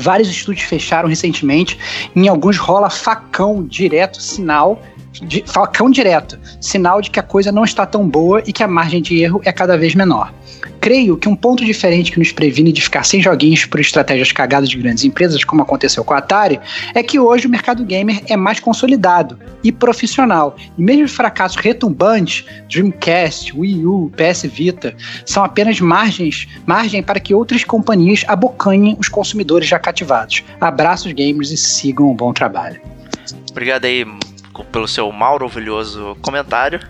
Vários 0.00 0.28
estúdios 0.28 0.64
fecharam 0.64 1.08
recentemente, 1.08 1.78
em 2.16 2.28
alguns 2.28 2.56
rola 2.56 2.90
facão 2.90 3.64
direto, 3.64 4.20
sinal 4.20 4.82
de, 5.20 5.44
facão 5.46 5.90
direto, 5.90 6.38
sinal 6.60 7.00
de 7.00 7.10
que 7.10 7.20
a 7.20 7.22
coisa 7.22 7.52
não 7.52 7.64
está 7.64 7.86
tão 7.86 8.08
boa 8.08 8.42
e 8.46 8.52
que 8.52 8.62
a 8.62 8.68
margem 8.68 9.02
de 9.02 9.22
erro 9.22 9.40
é 9.44 9.52
cada 9.52 9.76
vez 9.76 9.94
menor. 9.94 10.32
Creio 10.80 11.16
que 11.18 11.28
um 11.28 11.36
ponto 11.36 11.62
diferente 11.62 12.10
que 12.10 12.18
nos 12.18 12.32
previne 12.32 12.72
de 12.72 12.80
ficar 12.80 13.04
sem 13.04 13.20
joguinhos 13.20 13.66
por 13.66 13.80
estratégias 13.80 14.32
cagadas 14.32 14.68
de 14.70 14.78
grandes 14.78 15.04
empresas, 15.04 15.44
como 15.44 15.60
aconteceu 15.60 16.02
com 16.02 16.14
a 16.14 16.18
Atari, 16.18 16.58
é 16.94 17.02
que 17.02 17.18
hoje 17.18 17.46
o 17.46 17.50
mercado 17.50 17.84
gamer 17.84 18.22
é 18.28 18.36
mais 18.36 18.60
consolidado 18.60 19.38
e 19.62 19.70
profissional. 19.70 20.56
E 20.78 20.82
mesmo 20.82 21.04
os 21.04 21.12
fracassos 21.12 21.58
retumbantes, 21.58 22.46
Dreamcast, 22.70 23.56
Wii 23.56 23.86
U, 23.86 24.10
PS 24.16 24.44
Vita, 24.44 24.94
são 25.26 25.44
apenas 25.44 25.80
margens, 25.80 26.48
margem 26.64 27.02
para 27.02 27.20
que 27.20 27.34
outras 27.34 27.62
companhias 27.62 28.24
abocanhem 28.26 28.96
os 28.98 29.08
consumidores 29.08 29.68
já 29.68 29.78
cativados. 29.78 30.42
Abraços 30.60 31.12
gamers 31.12 31.50
e 31.50 31.58
sigam 31.58 32.10
um 32.10 32.14
bom 32.14 32.32
trabalho. 32.32 32.80
Obrigado 33.50 33.84
aí 33.84 34.06
pelo 34.72 34.88
seu 34.88 35.10
maravilhoso 35.10 36.16
comentário. 36.22 36.80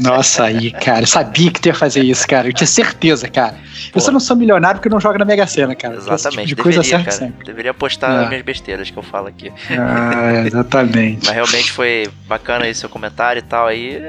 Nossa, 0.00 0.44
aí, 0.44 0.70
cara, 0.70 1.00
eu 1.00 1.06
sabia 1.06 1.50
que 1.50 1.60
tu 1.60 1.66
ia 1.66 1.74
fazer 1.74 2.02
isso, 2.02 2.26
cara. 2.26 2.48
Eu 2.48 2.52
tinha 2.52 2.66
certeza, 2.66 3.28
cara. 3.28 3.54
Pô. 3.54 3.98
Eu 3.98 4.00
só 4.00 4.12
não 4.12 4.20
sou 4.20 4.36
milionário 4.36 4.78
porque 4.78 4.88
não 4.88 5.00
joga 5.00 5.18
na 5.18 5.24
Mega 5.24 5.46
Sena, 5.46 5.74
cara. 5.74 5.96
Exatamente, 5.96 6.48
tipo 6.48 6.62
de 6.62 6.70
deveria, 6.70 6.90
coisa 6.90 7.04
cara. 7.04 7.10
Sempre. 7.10 7.46
Deveria 7.46 7.74
postar 7.74 8.10
ah. 8.10 8.22
as 8.22 8.28
minhas 8.28 8.44
besteiras 8.44 8.90
que 8.90 8.96
eu 8.96 9.02
falo 9.02 9.26
aqui. 9.26 9.52
Ah, 9.70 10.44
exatamente. 10.46 11.26
Mas 11.26 11.34
realmente 11.34 11.72
foi 11.72 12.08
bacana 12.26 12.64
aí 12.64 12.74
seu 12.74 12.88
comentário 12.88 13.40
e 13.40 13.42
tal 13.42 13.66
aí, 13.66 14.00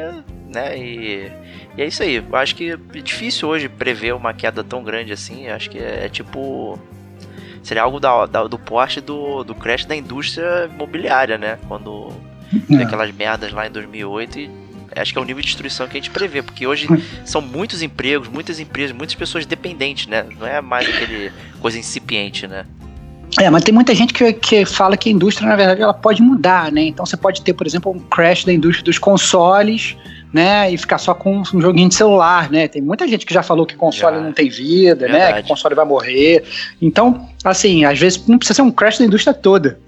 né? 0.54 0.78
E, 0.78 1.32
e 1.78 1.82
é 1.82 1.86
isso 1.86 2.04
aí. 2.04 2.16
Eu 2.16 2.36
acho 2.36 2.56
que 2.56 2.72
é 2.72 3.02
difícil 3.02 3.48
hoje 3.48 3.68
prever 3.68 4.14
uma 4.14 4.34
queda 4.34 4.64
tão 4.64 4.84
grande 4.84 5.12
assim. 5.12 5.48
Eu 5.48 5.56
acho 5.56 5.70
que 5.70 5.80
é, 5.80 6.06
é 6.06 6.10
tipo 6.10 6.80
seria 7.64 7.82
algo 7.82 8.00
da, 8.00 8.26
da, 8.26 8.44
do 8.44 8.60
porte 8.60 9.00
do, 9.00 9.44
do 9.44 9.56
crash 9.56 9.86
da 9.86 9.96
indústria 9.96 10.70
imobiliária, 10.72 11.38
né? 11.38 11.58
Quando 11.68 12.12
é. 12.70 12.84
aquelas 12.84 13.12
merdas 13.14 13.52
lá 13.52 13.68
em 13.68 13.72
2008 13.72 14.40
e 14.40 14.50
acho 14.96 15.12
que 15.12 15.18
é 15.18 15.22
o 15.22 15.26
nível 15.26 15.42
de 15.42 15.48
destruição 15.48 15.88
que 15.88 15.98
a 15.98 16.00
gente 16.00 16.10
prevê, 16.10 16.42
porque 16.42 16.66
hoje 16.68 16.88
são 17.26 17.42
muitos 17.42 17.82
empregos, 17.82 18.28
muitas 18.28 18.60
empresas, 18.60 18.96
muitas 18.96 19.16
pessoas 19.16 19.46
dependentes, 19.46 20.08
né? 20.08 20.26
Não 20.40 20.48
é 20.48 20.62
mais 20.62 20.88
aquele 20.88 21.32
coisa 21.60 21.78
incipiente, 21.78 22.48
né? 22.48 22.66
É, 23.40 23.50
mas 23.50 23.64
tem 23.64 23.74
muita 23.74 23.96
gente 23.96 24.14
que, 24.14 24.32
que 24.34 24.64
fala 24.64 24.96
que 24.96 25.10
a 25.10 25.12
indústria, 25.12 25.50
na 25.50 25.56
verdade, 25.56 25.82
ela 25.82 25.94
pode 25.94 26.22
mudar, 26.22 26.72
né? 26.72 26.84
Então 26.84 27.06
você 27.06 27.18
pode 27.18 27.42
ter, 27.42 27.54
por 27.54 27.66
exemplo, 27.66 27.92
um 27.92 28.00
crash 28.00 28.44
da 28.46 28.54
indústria 28.54 28.84
dos 28.84 29.00
consoles, 29.00 29.98
né? 30.32 30.72
E 30.72 30.78
ficar 30.78 31.00
só 31.00 31.16
com 31.16 31.40
um 31.40 31.62
joguinho 31.62 31.90
de 31.90 31.96
celular, 31.96 32.52
né? 32.52 32.68
Tem 32.68 32.82
muita 32.82 33.08
gente 33.08 33.26
que 33.26 33.34
já 33.34 33.42
falou 33.42 33.66
que 33.66 33.76
console 33.76 34.18
já. 34.18 34.22
não 34.22 34.32
tem 34.32 34.50
vida, 34.50 35.08
verdade. 35.08 35.34
né? 35.34 35.42
Que 35.42 35.48
console 35.48 35.74
vai 35.74 35.86
morrer. 35.86 36.44
Então, 36.80 37.28
assim, 37.44 37.86
às 37.86 37.98
vezes 37.98 38.28
não 38.28 38.38
precisa 38.38 38.58
ser 38.58 38.62
um 38.62 38.72
crash 38.72 39.00
da 39.00 39.06
indústria 39.06 39.34
toda 39.34 39.80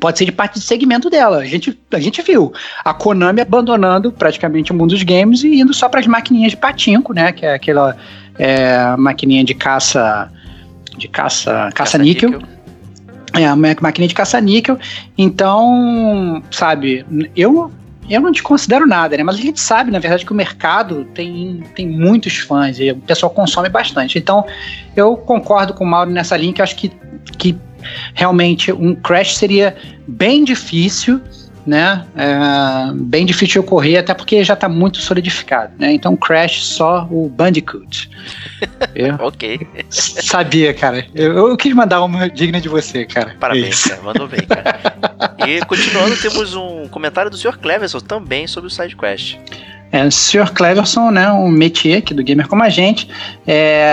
pode 0.00 0.18
ser 0.18 0.24
de 0.24 0.32
parte 0.32 0.54
de 0.54 0.64
segmento 0.64 1.10
dela. 1.10 1.38
A 1.38 1.44
gente, 1.44 1.78
a 1.92 2.00
gente 2.00 2.22
viu 2.22 2.52
a 2.84 2.94
Konami 2.94 3.40
abandonando 3.40 4.12
praticamente 4.12 4.72
o 4.72 4.74
mundo 4.74 4.90
dos 4.90 5.02
games 5.02 5.42
e 5.42 5.60
indo 5.60 5.74
só 5.74 5.88
para 5.88 6.00
as 6.00 6.06
maquininhas 6.06 6.52
de 6.52 6.56
patinco, 6.56 7.12
né? 7.12 7.32
Que 7.32 7.46
é 7.46 7.54
aquela 7.54 7.96
é, 8.38 8.96
maquininha 8.96 9.44
de 9.44 9.54
caça 9.54 10.30
de 10.96 11.08
caça 11.08 11.70
caça-níquel. 11.74 12.32
Caça 12.32 12.58
é, 13.34 13.52
uma 13.52 13.76
maquininha 13.80 14.08
de 14.08 14.14
caça-níquel. 14.14 14.78
Então, 15.16 16.42
sabe, 16.50 17.04
eu 17.36 17.70
eu 18.08 18.22
não 18.22 18.32
te 18.32 18.42
considero 18.42 18.86
nada, 18.86 19.16
né? 19.16 19.22
Mas 19.22 19.36
a 19.36 19.40
gente 19.40 19.60
sabe, 19.60 19.90
na 19.90 19.98
verdade, 19.98 20.24
que 20.24 20.32
o 20.32 20.34
mercado 20.34 21.04
tem, 21.14 21.62
tem 21.74 21.86
muitos 21.86 22.38
fãs 22.38 22.78
e 22.80 22.90
o 22.90 22.96
pessoal 22.96 23.28
consome 23.30 23.68
bastante. 23.68 24.18
Então, 24.18 24.46
eu 24.96 25.14
concordo 25.14 25.74
com 25.74 25.84
o 25.84 25.86
Mauro 25.86 26.10
nessa 26.10 26.34
linha, 26.36 26.52
que 26.52 26.62
eu 26.62 26.64
acho 26.64 26.74
que, 26.74 26.90
que 27.36 27.54
realmente 28.14 28.72
um 28.72 28.94
crash 28.94 29.36
seria 29.36 29.76
bem 30.06 30.44
difícil, 30.44 31.20
né? 31.66 32.06
É, 32.16 32.92
bem 32.94 33.26
difícil 33.26 33.52
de 33.52 33.58
ocorrer, 33.58 34.00
até 34.00 34.14
porque 34.14 34.42
já 34.42 34.54
está 34.54 34.68
muito 34.68 34.98
solidificado, 34.98 35.74
né? 35.78 35.92
Então 35.92 36.16
crash 36.16 36.64
só 36.64 37.06
o 37.10 37.28
Bandicoot. 37.28 38.10
ok. 39.20 39.66
Sabia, 39.90 40.72
cara. 40.72 41.06
Eu, 41.14 41.48
eu, 41.48 41.56
quis 41.56 41.74
mandar 41.74 42.02
uma 42.02 42.28
digna 42.30 42.60
de 42.60 42.70
você, 42.70 43.04
cara. 43.04 43.36
Parabéns, 43.38 43.84
cara. 43.84 44.02
Mandou 44.02 44.26
bem, 44.26 44.46
cara. 44.46 44.78
e 45.46 45.60
continuando, 45.66 46.16
temos 46.16 46.54
um 46.54 46.88
comentário 46.88 47.30
do 47.30 47.36
Sr. 47.36 47.58
Cleverson 47.58 48.00
também 48.00 48.46
sobre 48.46 48.68
o 48.68 48.70
Side 48.70 48.96
Quest. 48.96 49.36
É, 49.90 50.04
o 50.04 50.12
Sr. 50.12 50.52
Cleverson, 50.52 51.10
né, 51.10 51.32
um 51.32 51.48
métier 51.48 51.98
aqui 51.98 52.12
do 52.12 52.22
Gamer 52.22 52.46
Como 52.46 52.62
a 52.62 52.68
Gente, 52.68 53.08
é, 53.46 53.88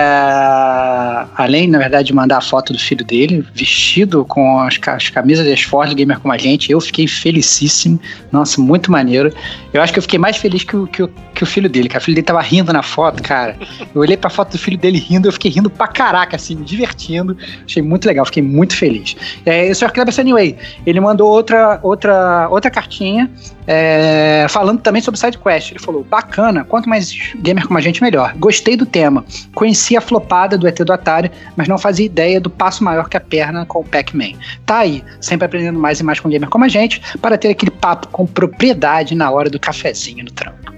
além, 1.36 1.68
na 1.68 1.78
verdade, 1.78 2.08
de 2.08 2.14
mandar 2.14 2.38
a 2.38 2.42
foto 2.42 2.74
do 2.74 2.80
filho 2.80 3.06
dele, 3.06 3.46
vestido 3.54 4.26
com 4.26 4.60
as, 4.60 4.78
as 4.88 5.10
camisas 5.10 5.48
das 5.48 5.62
Force 5.62 5.94
do 5.94 5.96
Gamer 5.96 6.20
Como 6.20 6.34
a 6.34 6.38
Gente, 6.38 6.70
eu 6.70 6.82
fiquei 6.82 7.08
felicíssimo, 7.08 8.00
nossa, 8.32 8.60
muito 8.60 8.92
maneiro. 8.92 9.34
Eu 9.74 9.82
acho 9.82 9.94
que 9.94 10.00
eu 10.00 10.04
fiquei 10.04 10.20
mais 10.20 10.36
feliz 10.36 10.64
que 10.64 10.76
o, 10.76 10.86
que 10.86 11.04
o, 11.04 11.14
que 11.36 11.44
o 11.44 11.46
filho 11.46 11.70
dele, 11.70 11.90
que 11.90 11.98
o 11.98 12.02
filho 12.02 12.16
dele 12.16 12.26
tava 12.26 12.42
rindo 12.42 12.72
na 12.72 12.82
foto, 12.82 13.22
cara. 13.22 13.58
Eu 13.94 14.02
olhei 14.02 14.18
pra 14.18 14.30
foto 14.30 14.54
do 14.54 14.58
filho 14.58 14.78
dele 14.78 14.98
rindo, 14.98 15.28
eu 15.28 15.32
fiquei 15.34 15.52
rindo 15.52 15.70
pra 15.70 15.88
caraca, 15.88 16.36
assim, 16.36 16.56
me 16.56 16.66
divertindo, 16.66 17.38
achei 17.66 17.84
muito 17.84 18.06
legal, 18.06 18.26
fiquei 18.26 18.42
muito 18.42 18.76
feliz. 18.76 19.16
É, 19.46 19.70
o 19.70 19.76
Sr. 19.76 19.92
Cleverson, 19.92 20.22
anyway, 20.22 20.58
ele 20.86 21.00
mandou 21.00 21.30
outra, 21.30 21.80
outra, 21.84 22.48
outra 22.50 22.72
cartinha, 22.72 23.30
é, 23.68 24.46
falando 24.50 24.82
também 24.82 25.02
sobre 25.02 25.20
SideQuest. 25.20 25.72
Ele 25.72 25.80
falou: 25.80 26.04
bacana, 26.04 26.64
quanto 26.64 26.88
mais 26.88 27.12
gamer 27.38 27.68
como 27.68 27.78
a 27.78 27.82
gente, 27.82 28.02
melhor. 28.02 28.34
Gostei 28.38 28.76
do 28.76 28.86
tema. 28.86 29.26
Conheci 29.54 29.98
a 29.98 30.02
flopada 30.02 30.58
do 30.58 30.68
ET 30.68 30.78
do 30.80 30.94
Atari, 30.94 31.32
mas 31.56 31.68
não 31.68 31.78
fazia 31.78 32.06
ideia 32.06 32.40
do 32.40 32.50
passo 32.50 32.84
maior 32.84 33.10
que 33.10 33.18
a 33.18 33.22
perna 33.22 33.66
com 33.66 33.80
o 33.80 33.84
Pac-Man. 33.84 34.34
Tá 34.66 34.80
aí, 34.80 35.04
sempre 35.20 35.46
aprendendo 35.46 35.80
mais 35.80 36.00
e 36.00 36.04
mais 36.04 36.20
com 36.20 36.30
gamer 36.30 36.50
como 36.50 36.64
a 36.64 36.70
gente, 36.70 37.02
para 37.18 37.38
ter 37.38 37.50
aquele 37.50 37.72
papo 37.72 38.08
com 38.08 38.26
propriedade 38.26 39.16
na 39.16 39.30
hora 39.30 39.50
do 39.50 39.60
cafezinho 39.60 40.24
no 40.24 40.32
trampo. 40.32 40.75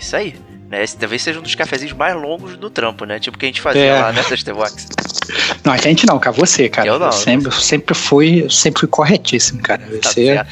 É 0.00 0.02
isso 0.02 0.16
aí. 0.16 0.34
Né? 0.70 0.82
Esse 0.82 0.96
talvez 0.96 1.20
seja 1.20 1.38
um 1.38 1.42
dos 1.42 1.54
cafezinhos 1.54 1.92
mais 1.92 2.14
longos 2.14 2.56
do 2.56 2.70
trampo, 2.70 3.04
né? 3.04 3.18
Tipo 3.18 3.36
o 3.36 3.40
que 3.40 3.44
a 3.44 3.48
gente 3.48 3.60
fazia 3.60 3.82
é. 3.82 4.00
lá 4.00 4.12
nessa 4.12 4.34
né, 4.34 4.52
Box. 4.54 4.86
Não, 5.62 5.72
a 5.74 5.76
gente 5.76 6.06
não, 6.06 6.18
cara, 6.18 6.34
você, 6.34 6.68
cara. 6.68 6.88
Eu 6.88 6.98
não. 6.98 7.06
Eu 7.06 7.12
sempre, 7.12 7.46
eu 7.48 7.52
sempre 7.52 7.94
fui, 7.94 8.46
sempre 8.50 8.80
fui 8.80 8.88
corretíssimo, 8.88 9.62
cara. 9.62 9.80
Tá 10.02 10.10
você, 10.10 10.44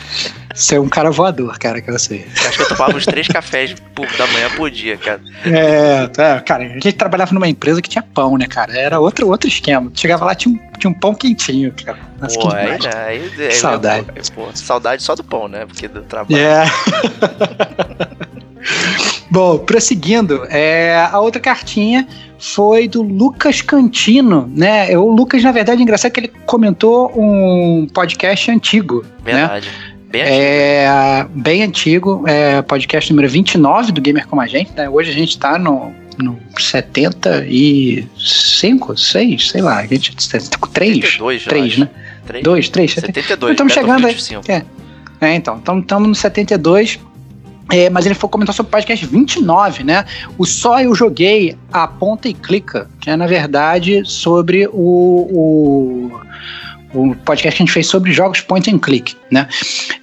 você 0.54 0.76
é 0.76 0.80
um 0.80 0.88
cara 0.88 1.10
voador, 1.10 1.58
cara, 1.58 1.80
que 1.80 1.90
eu 1.90 1.98
sei. 1.98 2.28
Acho 2.46 2.58
que 2.58 2.62
eu 2.62 2.68
tomava 2.68 2.96
uns 2.96 3.04
três 3.04 3.26
cafés 3.26 3.74
por, 3.94 4.06
da 4.16 4.26
manhã 4.28 4.48
por 4.56 4.70
dia, 4.70 4.96
cara. 4.96 5.20
É, 5.44 6.06
tá, 6.08 6.40
cara, 6.40 6.64
a 6.64 6.68
gente 6.68 6.92
trabalhava 6.92 7.32
numa 7.32 7.48
empresa 7.48 7.82
que 7.82 7.88
tinha 7.88 8.02
pão, 8.02 8.36
né, 8.36 8.46
cara? 8.46 8.72
Era 8.78 9.00
outro, 9.00 9.28
outro 9.28 9.48
esquema. 9.48 9.90
Chegava 9.94 10.24
lá, 10.26 10.34
tinha 10.34 10.54
um, 10.54 10.58
tinha 10.78 10.90
um 10.90 10.94
pão 10.94 11.12
quentinho, 11.14 11.72
cara. 11.84 11.98
Nossa, 12.20 12.38
pô, 12.38 12.52
aí, 12.52 12.78
né, 12.78 12.90
aí, 12.94 13.32
aí, 13.38 13.52
saudade. 13.52 14.06
Pô, 14.32 14.48
saudade 14.54 15.02
só 15.02 15.16
do 15.16 15.24
pão, 15.24 15.48
né? 15.48 15.66
Porque 15.66 15.88
do 15.88 16.02
trabalho. 16.02 16.36
É. 16.38 16.64
Bom, 19.30 19.58
prosseguindo, 19.58 20.47
é, 20.49 21.06
a 21.11 21.20
outra 21.20 21.40
cartinha 21.40 22.06
foi 22.38 22.88
do 22.88 23.02
Lucas 23.02 23.61
Cantino, 23.61 24.50
né? 24.54 24.97
O 24.97 25.11
Lucas, 25.11 25.42
na 25.42 25.52
verdade, 25.52 25.80
é 25.80 25.82
engraçado 25.82 26.12
que 26.12 26.20
ele 26.20 26.32
comentou 26.47 27.12
um 27.14 27.87
podcast 27.92 28.50
antigo. 28.50 29.04
Né? 29.25 29.32
Verdade. 29.32 29.68
Né? 29.68 29.99
Bem 30.11 30.23
antigo. 30.23 30.40
É, 30.40 31.26
bem 31.35 31.62
antigo, 31.62 32.25
é, 32.26 32.62
podcast 32.62 33.12
número 33.12 33.28
29 33.28 33.92
do 33.92 34.00
Gamer 34.00 34.26
Como 34.26 34.40
a 34.40 34.47
Gente, 34.47 34.73
né? 34.75 34.88
Hoje 34.88 35.11
a 35.11 35.14
gente 35.14 35.28
está 35.30 35.58
no, 35.58 35.92
no 36.16 36.38
75, 36.58 38.97
6, 38.97 39.50
sei 39.50 39.61
lá, 39.61 39.80
a 39.80 39.87
gente 39.87 40.16
3, 40.16 40.44
72, 40.44 41.44
3, 41.44 41.78
né? 41.78 41.90
3? 42.26 42.42
2, 42.42 42.68
3, 42.70 42.94
72. 42.94 43.52
Estamos 43.52 43.75
chegando 43.75 44.06
aí. 44.06 44.16
É. 44.49 44.62
é, 45.20 45.35
então, 45.35 45.58
estamos 45.58 46.08
no 46.08 46.14
72. 46.14 46.99
É, 47.70 47.90
mas 47.90 48.06
ele 48.06 48.14
foi 48.14 48.28
comentar 48.30 48.54
sobre 48.54 48.68
o 48.68 48.72
podcast 48.72 49.04
29, 49.04 49.84
né? 49.84 50.04
O 50.38 50.46
Só 50.46 50.80
Eu 50.80 50.94
Joguei 50.94 51.56
a 51.72 51.87
Ponta 51.87 52.28
e 52.28 52.34
Clica, 52.34 52.88
que 53.00 53.10
é, 53.10 53.16
na 53.16 53.26
verdade, 53.26 54.02
sobre 54.04 54.66
o, 54.68 54.72
o 54.72 56.20
o 56.94 57.14
podcast 57.16 57.56
que 57.56 57.62
a 57.62 57.66
gente 57.66 57.72
fez 57.72 57.87
sobre 57.87 58.12
jogos 58.12 58.40
point 58.40 58.70
and 58.70 58.78
click, 58.78 59.14
né? 59.30 59.46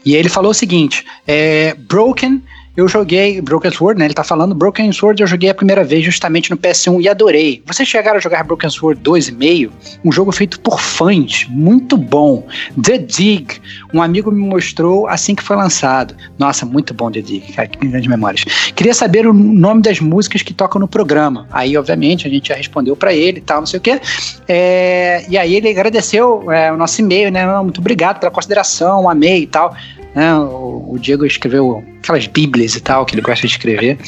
E 0.05 0.15
ele 0.15 0.29
falou 0.29 0.51
o 0.51 0.53
seguinte: 0.53 1.03
é, 1.27 1.73
Broken 1.73 2.41
eu 2.75 2.87
joguei 2.87 3.41
Broken 3.41 3.71
Sword, 3.71 3.99
né? 3.99 4.05
Ele 4.05 4.13
tá 4.13 4.23
falando 4.23 4.53
Broken 4.53 4.91
Sword, 4.91 5.21
eu 5.21 5.27
joguei 5.27 5.49
a 5.49 5.53
primeira 5.53 5.83
vez 5.83 6.03
justamente 6.03 6.51
no 6.51 6.57
PS1 6.57 7.01
e 7.01 7.09
adorei. 7.09 7.63
Vocês 7.65 7.87
chegaram 7.87 8.17
a 8.17 8.19
jogar 8.19 8.43
Broken 8.43 8.69
Sword 8.69 9.01
2,5? 9.01 9.71
Um 10.03 10.11
jogo 10.11 10.31
feito 10.31 10.59
por 10.59 10.79
fãs, 10.79 11.45
muito 11.49 11.95
bom. 11.95 12.45
The 12.81 12.97
Dig, 12.97 13.61
um 13.93 14.01
amigo 14.01 14.31
me 14.31 14.45
mostrou 14.45 15.07
assim 15.07 15.35
que 15.35 15.43
foi 15.43 15.55
lançado. 15.55 16.15
Nossa, 16.37 16.65
muito 16.65 16.93
bom 16.93 17.09
The 17.09 17.21
Dig, 17.21 17.53
cara, 17.53 17.67
que 17.67 17.87
grandes 17.87 18.09
memórias. 18.09 18.43
Queria 18.75 18.93
saber 18.93 19.25
o 19.25 19.33
nome 19.33 19.81
das 19.81 19.99
músicas 19.99 20.41
que 20.41 20.53
tocam 20.53 20.79
no 20.79 20.87
programa. 20.87 21.47
Aí, 21.51 21.77
obviamente, 21.77 22.27
a 22.27 22.29
gente 22.29 22.49
já 22.49 22.55
respondeu 22.55 22.95
para 22.95 23.13
ele 23.13 23.37
e 23.37 23.41
tal, 23.41 23.59
não 23.59 23.67
sei 23.67 23.77
o 23.77 23.81
quê. 23.81 24.01
É, 24.47 25.25
e 25.29 25.37
aí 25.37 25.55
ele 25.55 25.69
agradeceu 25.69 26.51
é, 26.51 26.71
o 26.71 26.77
nosso 26.77 26.99
e-mail, 27.01 27.31
né? 27.31 27.45
Muito 27.61 27.79
obrigado 27.79 28.19
pela 28.19 28.31
consideração, 28.31 29.09
amei 29.09 29.43
e 29.43 29.47
tal. 29.47 29.75
Né? 30.15 30.33
O, 30.35 30.93
o, 30.93 30.99
Diego 30.99 31.25
escreveu 31.25 31.83
aquelas 32.01 32.25
bíblias 32.25 32.75
e 32.75 32.79
tal, 32.79 33.05
que 33.05 33.13
ele 33.13 33.21
gosta 33.21 33.45
de 33.45 33.53
escrever. 33.53 33.99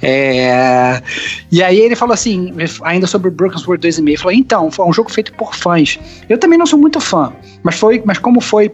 É, 0.00 1.02
e 1.50 1.62
aí 1.62 1.80
ele 1.80 1.96
falou 1.96 2.14
assim, 2.14 2.54
ainda 2.82 3.06
sobre 3.06 3.28
o 3.28 3.30
Broken 3.32 3.58
Sword 3.58 3.86
2,5, 3.86 4.18
falou, 4.18 4.32
então, 4.32 4.70
foi 4.70 4.86
um 4.86 4.92
jogo 4.92 5.10
feito 5.10 5.32
por 5.32 5.54
fãs. 5.54 5.98
Eu 6.28 6.38
também 6.38 6.58
não 6.58 6.66
sou 6.66 6.78
muito 6.78 7.00
fã, 7.00 7.32
mas 7.64 7.74
foi, 7.74 8.00
mas 8.04 8.18
como 8.18 8.40
foi 8.40 8.70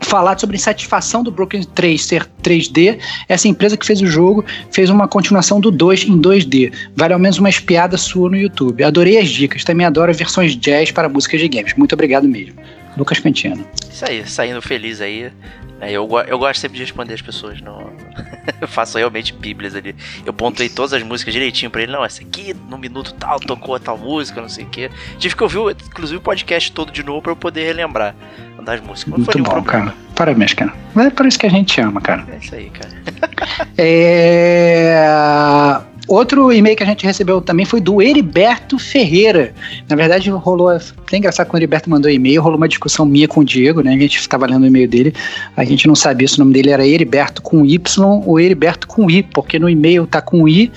falar 0.00 0.38
sobre 0.38 0.56
insatisfação 0.56 1.22
do 1.22 1.30
Broken 1.30 1.62
3 1.62 2.02
ser 2.02 2.26
3D. 2.42 2.98
Essa 3.28 3.48
empresa 3.48 3.76
que 3.76 3.86
fez 3.86 4.00
o 4.00 4.06
jogo 4.06 4.44
fez 4.70 4.90
uma 4.90 5.06
continuação 5.06 5.60
do 5.60 5.70
2 5.70 6.04
em 6.04 6.18
2D. 6.18 6.72
Vale 6.96 7.12
ao 7.12 7.18
menos 7.18 7.38
uma 7.38 7.48
espiada 7.48 7.96
sua 7.96 8.30
no 8.30 8.36
YouTube. 8.36 8.82
Adorei 8.82 9.18
as 9.18 9.28
dicas, 9.28 9.62
também 9.62 9.86
adoro 9.86 10.12
versões 10.12 10.56
jazz 10.56 10.90
para 10.90 11.08
músicas 11.08 11.40
de 11.40 11.48
games. 11.48 11.74
Muito 11.74 11.92
obrigado 11.92 12.26
mesmo. 12.26 12.54
Lucas 12.96 13.20
Cantino. 13.20 13.64
Isso 13.90 14.04
aí, 14.04 14.26
saindo 14.26 14.60
feliz 14.60 15.00
aí. 15.00 15.32
É, 15.80 15.90
eu, 15.90 16.06
eu 16.26 16.38
gosto 16.38 16.60
sempre 16.60 16.76
de 16.76 16.84
responder 16.84 17.14
as 17.14 17.22
pessoas. 17.22 17.60
No... 17.60 17.90
eu 18.60 18.68
faço 18.68 18.98
realmente 18.98 19.32
bíblias 19.32 19.74
ali. 19.74 19.94
Eu 20.26 20.32
pontuei 20.32 20.68
todas 20.68 20.92
as 20.92 21.02
músicas 21.02 21.32
direitinho 21.32 21.70
pra 21.70 21.82
ele. 21.82 21.92
Não, 21.92 22.04
essa 22.04 22.22
aqui, 22.22 22.54
no 22.68 22.76
minuto 22.76 23.14
tal, 23.14 23.40
tocou 23.40 23.74
a 23.74 23.78
tal 23.78 23.96
música, 23.96 24.40
não 24.40 24.48
sei 24.48 24.64
o 24.64 24.68
quê. 24.68 24.90
Tive 25.18 25.34
que 25.34 25.42
ouvir, 25.42 25.76
inclusive, 25.86 26.18
o 26.18 26.20
podcast 26.20 26.70
todo 26.72 26.92
de 26.92 27.02
novo 27.02 27.22
pra 27.22 27.32
eu 27.32 27.36
poder 27.36 27.64
relembrar 27.64 28.14
das 28.62 28.80
músicas. 28.80 29.14
Muito 29.14 29.38
bom, 29.38 29.44
problema. 29.44 29.64
cara. 29.64 29.94
Parabéns, 30.14 30.52
cara. 30.52 30.74
É 30.96 31.10
por 31.10 31.24
isso 31.24 31.38
que 31.38 31.46
a 31.46 31.50
gente 31.50 31.80
ama, 31.80 32.00
cara. 32.00 32.26
É 32.30 32.36
isso 32.36 32.54
aí, 32.54 32.70
cara. 32.70 32.90
é... 33.78 35.89
Outro 36.10 36.52
e-mail 36.52 36.76
que 36.76 36.82
a 36.82 36.86
gente 36.86 37.06
recebeu 37.06 37.40
também 37.40 37.64
foi 37.64 37.80
do 37.80 38.02
Heriberto 38.02 38.80
Ferreira. 38.80 39.54
Na 39.88 39.94
verdade, 39.94 40.28
rolou. 40.28 40.72
É 40.72 41.16
engraçado 41.16 41.46
quando 41.46 41.60
o 41.60 41.62
Heriberto 41.62 41.88
mandou 41.88 42.10
e-mail, 42.10 42.42
rolou 42.42 42.56
uma 42.56 42.66
discussão 42.66 43.06
minha 43.06 43.28
com 43.28 43.42
o 43.42 43.44
Diego, 43.44 43.80
né? 43.80 43.94
A 43.94 43.96
gente 43.96 44.18
estava 44.18 44.44
lendo 44.44 44.64
o 44.64 44.66
e-mail 44.66 44.88
dele, 44.88 45.14
a 45.56 45.62
gente 45.62 45.86
não 45.86 45.94
sabia 45.94 46.26
se 46.26 46.34
o 46.34 46.40
nome 46.40 46.52
dele 46.52 46.70
era 46.70 46.84
Heriberto 46.84 47.40
com 47.40 47.64
Y 47.64 47.78
ou 48.26 48.40
Heriberto 48.40 48.88
com 48.88 49.08
I, 49.08 49.22
porque 49.22 49.56
no 49.56 49.70
e-mail 49.70 50.04
tá 50.04 50.20
com 50.20 50.48
I 50.48 50.72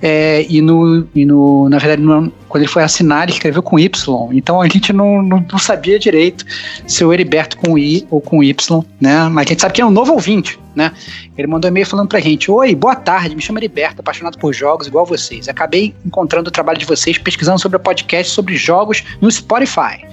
é, 0.00 0.46
e, 0.48 0.62
no, 0.62 1.04
e 1.12 1.26
no, 1.26 1.68
na 1.68 1.78
verdade, 1.78 2.00
no, 2.00 2.32
quando 2.48 2.62
ele 2.62 2.72
foi 2.72 2.82
assinar, 2.82 3.24
ele 3.24 3.32
escreveu 3.32 3.62
com 3.62 3.78
Y. 3.78 4.30
Então 4.32 4.60
a 4.60 4.68
gente 4.68 4.92
não, 4.92 5.22
não, 5.22 5.44
não, 5.50 5.58
sabia 5.58 5.98
direito 5.98 6.44
se 6.86 7.04
o 7.04 7.12
Heriberto 7.12 7.56
com 7.58 7.78
I 7.78 8.06
ou 8.10 8.20
com 8.20 8.42
Y, 8.42 8.84
né? 9.00 9.28
Mas 9.28 9.46
a 9.46 9.48
gente 9.50 9.60
sabe 9.60 9.74
que 9.74 9.82
é 9.82 9.86
um 9.86 9.90
novo 9.90 10.12
ouvinte, 10.12 10.58
né? 10.74 10.92
Ele 11.36 11.46
mandou 11.46 11.68
um 11.68 11.72
e-mail 11.72 11.86
falando 11.86 12.08
pra 12.08 12.20
gente: 12.20 12.50
Oi, 12.50 12.74
boa 12.74 12.96
tarde, 12.96 13.36
me 13.36 13.42
chamo 13.42 13.58
Heriberto, 13.58 14.00
apaixonado 14.00 14.38
por 14.38 14.52
jogos 14.52 14.86
igual 14.86 15.04
vocês. 15.04 15.48
Acabei 15.48 15.94
encontrando 16.04 16.48
o 16.48 16.50
trabalho 16.50 16.78
de 16.78 16.86
vocês 16.86 17.18
pesquisando 17.18 17.58
sobre 17.58 17.76
o 17.76 17.80
podcast 17.80 18.32
sobre 18.32 18.56
jogos 18.56 19.04
no 19.20 19.30
Spotify. 19.30 20.06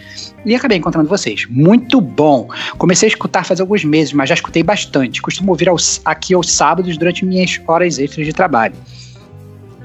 E 0.46 0.54
acabei 0.54 0.78
encontrando 0.78 1.10
vocês. 1.10 1.48
Muito 1.50 2.00
bom. 2.00 2.48
Comecei 2.78 3.08
a 3.08 3.10
escutar 3.10 3.44
faz 3.44 3.60
alguns 3.60 3.84
meses, 3.84 4.14
mas 4.14 4.30
já 4.30 4.36
escutei 4.36 4.62
bastante. 4.62 5.22
Costumo 5.22 5.52
ouvir 5.52 5.70
aos, 5.70 6.00
aqui 6.06 6.36
aos 6.36 6.52
sábados 6.52 6.98
durante 6.98 7.26
minhas 7.26 7.60
horas 7.68 7.98
extras 7.98 8.28
de 8.28 8.34
trabalho. 8.34 8.76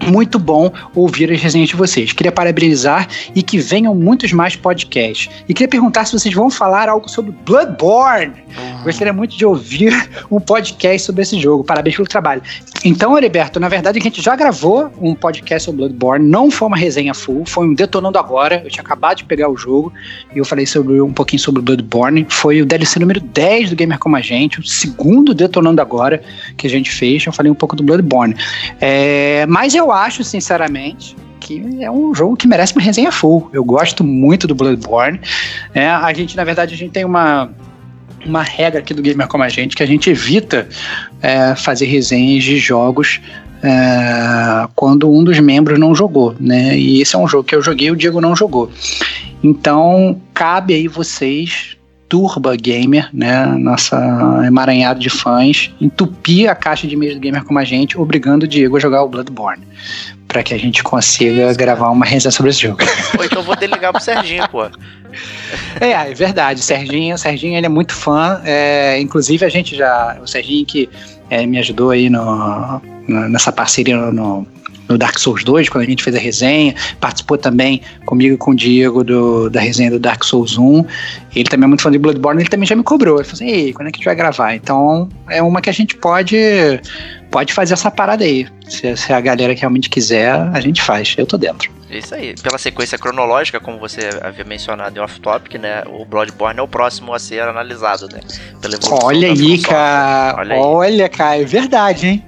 Muito 0.07 0.39
bom 0.39 0.73
ouvir 0.95 1.31
as 1.33 1.41
resenhas 1.41 1.69
de 1.69 1.77
vocês. 1.77 2.13
Queria 2.13 2.33
parabenizar 2.33 3.09
e 3.35 3.43
que 3.43 3.59
venham 3.59 3.95
muitos 3.95 4.33
mais 4.33 4.57
podcasts. 4.57 5.31
E 5.49 5.55
queria 5.55 5.69
perguntar 5.69 6.05
se 6.05 6.13
vocês 6.13 6.35
vão 6.35 6.51
falar 6.51 6.89
algo 6.89 7.09
sobre 7.09 7.33
Bloodborne. 7.45 8.33
Uhum. 8.57 8.83
Gostaria 8.85 9.13
muito 9.13 9.37
de 9.37 9.45
ouvir 9.45 9.93
um 10.31 10.41
podcast 10.41 11.07
sobre 11.07 11.23
esse 11.23 11.39
jogo. 11.39 11.65
Parabéns 11.65 11.97
pelo 11.97 12.09
trabalho. 12.09 12.43
Então, 12.85 13.17
Heriberto, 13.17 13.61
na 13.61 13.69
verdade 13.69 13.99
a 13.99 14.03
gente 14.03 14.23
já 14.23 14.35
gravou 14.35 14.91
um 15.01 15.15
podcast 15.15 15.67
sobre 15.67 15.79
Bloodborne. 15.79 16.27
Não 16.27 16.51
foi 16.51 16.69
uma 16.69 16.77
resenha 16.77 17.15
full, 17.15 17.45
foi 17.47 17.67
um 17.67 17.75
detonando 17.75 18.19
agora. 18.19 18.63
Eu 18.65 18.71
tinha 18.71 18.83
acabado 18.83 19.19
de 19.19 19.25
pegar 19.25 19.49
o 19.49 19.57
jogo 19.57 19.93
e 20.35 20.39
eu 20.39 20.45
falei 20.45 20.67
sobre 20.67 21.01
um 21.01 21.13
pouquinho 21.13 21.41
sobre 21.41 21.61
Bloodborne. 21.61 22.27
Foi 22.29 22.63
o 22.63 22.67
DLC 22.67 22.99
número 22.99 23.21
10 23.21 23.71
do 23.71 23.77
Gamer 23.77 23.99
Como 23.99 24.17
a 24.17 24.21
Gente, 24.21 24.61
o 24.61 24.67
segundo 24.67 25.35
detonando 25.35 25.81
agora 25.81 26.23
que 26.57 26.67
a 26.67 26.71
gente 26.71 26.91
fez. 26.91 27.25
Eu 27.27 27.33
falei 27.33 27.51
um 27.51 27.55
pouco 27.55 27.77
do 27.77 27.83
Bloodborne. 27.83 28.35
É, 28.81 29.45
mas 29.47 29.75
eu 29.75 29.90
acho, 29.93 30.23
sinceramente, 30.25 31.17
que 31.39 31.83
é 31.83 31.91
um 31.91 32.15
jogo 32.15 32.37
que 32.37 32.47
merece 32.47 32.73
uma 32.75 32.83
resenha 32.83 33.11
full. 33.11 33.51
Eu 33.53 33.65
gosto 33.65 34.05
muito 34.05 34.47
do 34.47 34.55
Bloodborne. 34.55 35.21
É, 35.75 35.89
a 35.89 36.13
gente, 36.13 36.37
na 36.37 36.45
verdade, 36.45 36.75
a 36.75 36.77
gente 36.77 36.93
tem 36.93 37.05
uma 37.05 37.51
uma 38.27 38.43
regra 38.43 38.81
aqui 38.81 38.93
do 38.93 39.01
Gamer 39.01 39.27
Como 39.29 39.43
a 39.43 39.49
Gente 39.49 39.75
que 39.75 39.83
a 39.83 39.87
gente 39.87 40.11
evita 40.11 40.69
é, 41.23 41.55
fazer 41.55 41.87
resenhas 41.87 42.45
de 42.45 42.59
jogos 42.59 43.19
é, 43.63 44.69
quando 44.75 45.11
um 45.11 45.25
dos 45.25 45.39
membros 45.39 45.79
não 45.79 45.95
jogou, 45.95 46.35
né? 46.39 46.79
E 46.79 47.01
esse 47.01 47.15
é 47.15 47.19
um 47.19 47.27
jogo 47.27 47.45
que 47.45 47.55
eu 47.55 47.63
joguei 47.63 47.89
e 47.89 47.91
o 47.91 47.97
Diego 47.97 48.21
não 48.21 48.35
jogou. 48.35 48.71
Então, 49.43 50.21
cabe 50.35 50.75
aí 50.75 50.89
vocês 50.89 51.77
Turba 52.11 52.57
Gamer, 52.57 53.09
né? 53.13 53.47
Nossa 53.47 54.43
emaranhado 54.45 54.99
de 54.99 55.09
fãs, 55.09 55.71
entupir 55.81 56.51
a 56.51 56.57
caixa 56.57 56.85
de 56.87 56.95
e-mails 56.95 57.15
do 57.15 57.21
Gamer 57.21 57.45
como 57.45 57.61
a 57.61 57.65
gente, 57.65 57.97
obrigando 57.97 58.45
o 58.45 58.49
Diego 58.49 58.77
a 58.77 58.81
jogar 58.81 59.05
o 59.05 59.09
Bloodborne. 59.09 59.63
para 60.27 60.43
que 60.43 60.53
a 60.53 60.59
gente 60.59 60.83
consiga 60.83 61.51
Isso, 61.51 61.59
gravar 61.59 61.89
uma 61.91 62.05
resenha 62.05 62.33
sobre 62.33 62.51
esse 62.51 62.63
jogo. 62.63 62.79
Pô, 63.17 63.23
então 63.23 63.43
vou 63.45 63.55
delegar 63.55 63.93
pro 63.93 64.03
Serginho, 64.03 64.49
pô. 64.49 64.65
É, 65.81 65.91
é 65.91 66.15
verdade. 66.15 66.61
Serginho, 66.63 67.17
Serginho 67.17 67.57
ele 67.57 67.67
é 67.67 67.69
muito 67.69 67.95
fã. 67.95 68.41
É, 68.45 69.01
inclusive 69.01 69.45
a 69.45 69.49
gente 69.49 69.77
já. 69.77 70.19
O 70.23 70.27
Serginho 70.27 70.67
que 70.67 70.89
é, 71.29 71.45
me 71.47 71.59
ajudou 71.59 71.91
aí 71.91 72.09
no, 72.09 72.81
no, 73.09 73.29
nessa 73.29 73.51
parceria 73.51 73.97
no, 73.97 74.13
no 74.13 74.47
Dark 74.99 75.19
Souls 75.19 75.45
2, 75.45 75.69
quando 75.69 75.85
a 75.85 75.87
gente 75.87 76.03
fez 76.03 76.15
a 76.17 76.19
resenha, 76.19 76.75
participou 77.01 77.39
também 77.39 77.83
comigo 78.05 78.35
e 78.35 78.39
com 78.39 78.53
o 78.53 78.55
Diego 78.55 79.05
do, 79.05 79.49
da 79.51 79.61
resenha 79.61 79.91
do 79.91 79.99
Dark 79.99 80.25
Souls 80.25 80.59
1. 80.59 80.85
Ele 81.35 81.49
também 81.49 81.65
é 81.65 81.69
muito 81.69 81.83
fã 81.83 81.91
de 81.91 81.99
Bloodborne, 81.99 82.43
ele 82.43 82.49
também 82.49 82.67
já 82.67 82.77
me 82.77 82.83
cobrou. 82.83 83.17
Ele 83.17 83.25
falou 83.25 83.35
assim: 83.35 83.49
Ei, 83.49 83.73
quando 83.73 83.89
é 83.89 83.91
que 83.91 83.97
a 83.97 83.99
gente 83.99 84.07
vai 84.07 84.15
gravar? 84.15 84.55
Então 84.55 85.09
é 85.29 85.43
uma 85.43 85.61
que 85.61 85.71
a 85.71 85.73
gente 85.73 85.97
pode 85.97 86.37
pode 87.31 87.53
fazer 87.53 87.75
essa 87.75 87.91
parada 87.91 88.25
aí. 88.25 88.47
Se, 88.69 88.97
se 88.97 89.13
a 89.13 89.21
galera 89.21 89.55
que 89.55 89.61
realmente 89.61 89.89
quiser, 89.89 90.33
a 90.33 90.61
gente 90.61 90.83
faz. 90.83 91.15
Eu 91.17 91.27
tô 91.27 91.39
dentro. 91.39 91.71
Isso 91.91 92.15
aí. 92.15 92.35
Pela 92.41 92.59
sequência 92.59 92.99
cronológica, 92.99 93.59
como 93.59 93.79
você 93.79 94.11
havia 94.23 94.45
mencionado 94.45 94.97
em 94.97 95.03
off-topic, 95.03 95.55
né? 95.55 95.83
O 95.87 96.05
Bloodborne 96.05 96.61
é 96.61 96.63
o 96.63 96.69
próximo 96.69 97.13
a 97.15 97.19
ser 97.19 97.41
analisado, 97.43 98.09
né? 98.13 98.21
Olha 99.03 99.29
aí, 99.29 99.59
cara. 99.61 100.39
Olha, 100.39 100.55
aí. 100.55 100.61
Olha, 100.61 101.09
cara, 101.09 101.41
é 101.41 101.45
verdade, 101.45 102.07
hein? 102.07 102.25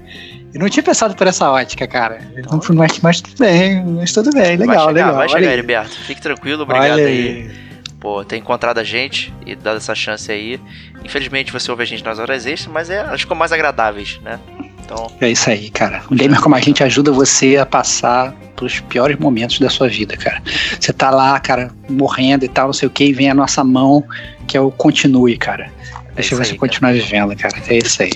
Eu 0.53 0.61
não 0.61 0.69
tinha 0.69 0.83
pensado 0.83 1.15
por 1.15 1.27
essa 1.27 1.51
ótica, 1.51 1.87
cara. 1.87 2.19
Então, 2.37 2.61
mas, 2.75 2.99
mas 3.01 3.21
tudo 3.21 3.39
bem, 3.39 3.85
mas 3.85 4.13
tudo 4.13 4.31
bem, 4.33 4.57
legal, 4.57 4.67
vai 4.67 4.77
chegar, 4.77 4.93
legal. 4.93 5.15
Vai 5.15 5.29
chegar, 5.29 5.53
Heriberto. 5.53 5.97
Fique 6.05 6.21
tranquilo, 6.21 6.63
obrigado 6.63 6.99
aí. 6.99 7.07
aí. 7.07 7.51
Pô, 7.99 8.25
ter 8.25 8.37
encontrado 8.37 8.79
a 8.79 8.85
gente 8.85 9.33
e 9.47 9.55
dado 9.55 9.77
essa 9.77 9.95
chance 9.95 10.31
aí. 10.31 10.61
Infelizmente 11.05 11.53
você 11.53 11.71
ouve 11.71 11.85
a 11.85 11.87
gente 11.87 12.05
nas 12.05 12.19
horas 12.19 12.45
extras, 12.47 12.73
mas 12.73 12.91
é, 12.91 13.01
acho 13.01 13.13
que 13.13 13.21
ficou 13.21 13.37
mais 13.37 13.53
agradáveis, 13.53 14.21
né? 14.23 14.39
Então... 14.85 15.07
É 15.21 15.31
isso 15.31 15.49
aí, 15.49 15.71
cara. 15.71 16.03
O 16.11 16.15
gamer 16.15 16.41
como 16.41 16.57
a 16.57 16.61
gente 16.61 16.83
ajuda 16.83 17.13
você 17.13 17.57
a 17.57 17.65
passar 17.65 18.35
pelos 18.57 18.81
piores 18.81 19.17
momentos 19.19 19.59
da 19.59 19.71
sua 19.71 19.89
vida, 19.89 20.17
cara. 20.17 20.43
Você 20.79 20.93
tá 20.93 21.11
lá, 21.11 21.39
cara, 21.39 21.71
morrendo 21.89 22.45
e 22.45 22.49
tal, 22.49 22.67
não 22.67 22.73
sei 22.73 22.89
o 22.89 22.91
que, 22.91 23.05
e 23.05 23.13
vem 23.13 23.31
a 23.31 23.35
nossa 23.35 23.63
mão, 23.65 24.05
que 24.47 24.57
é 24.57 24.61
o 24.61 24.71
continue, 24.71 25.37
cara. 25.37 25.71
Deixa 26.15 26.35
é 26.35 26.39
você 26.39 26.53
aí, 26.53 26.59
continuar 26.59 26.91
cara. 26.91 27.03
vivendo, 27.03 27.37
cara. 27.37 27.55
É 27.69 27.79
isso 27.79 28.03
aí. 28.03 28.11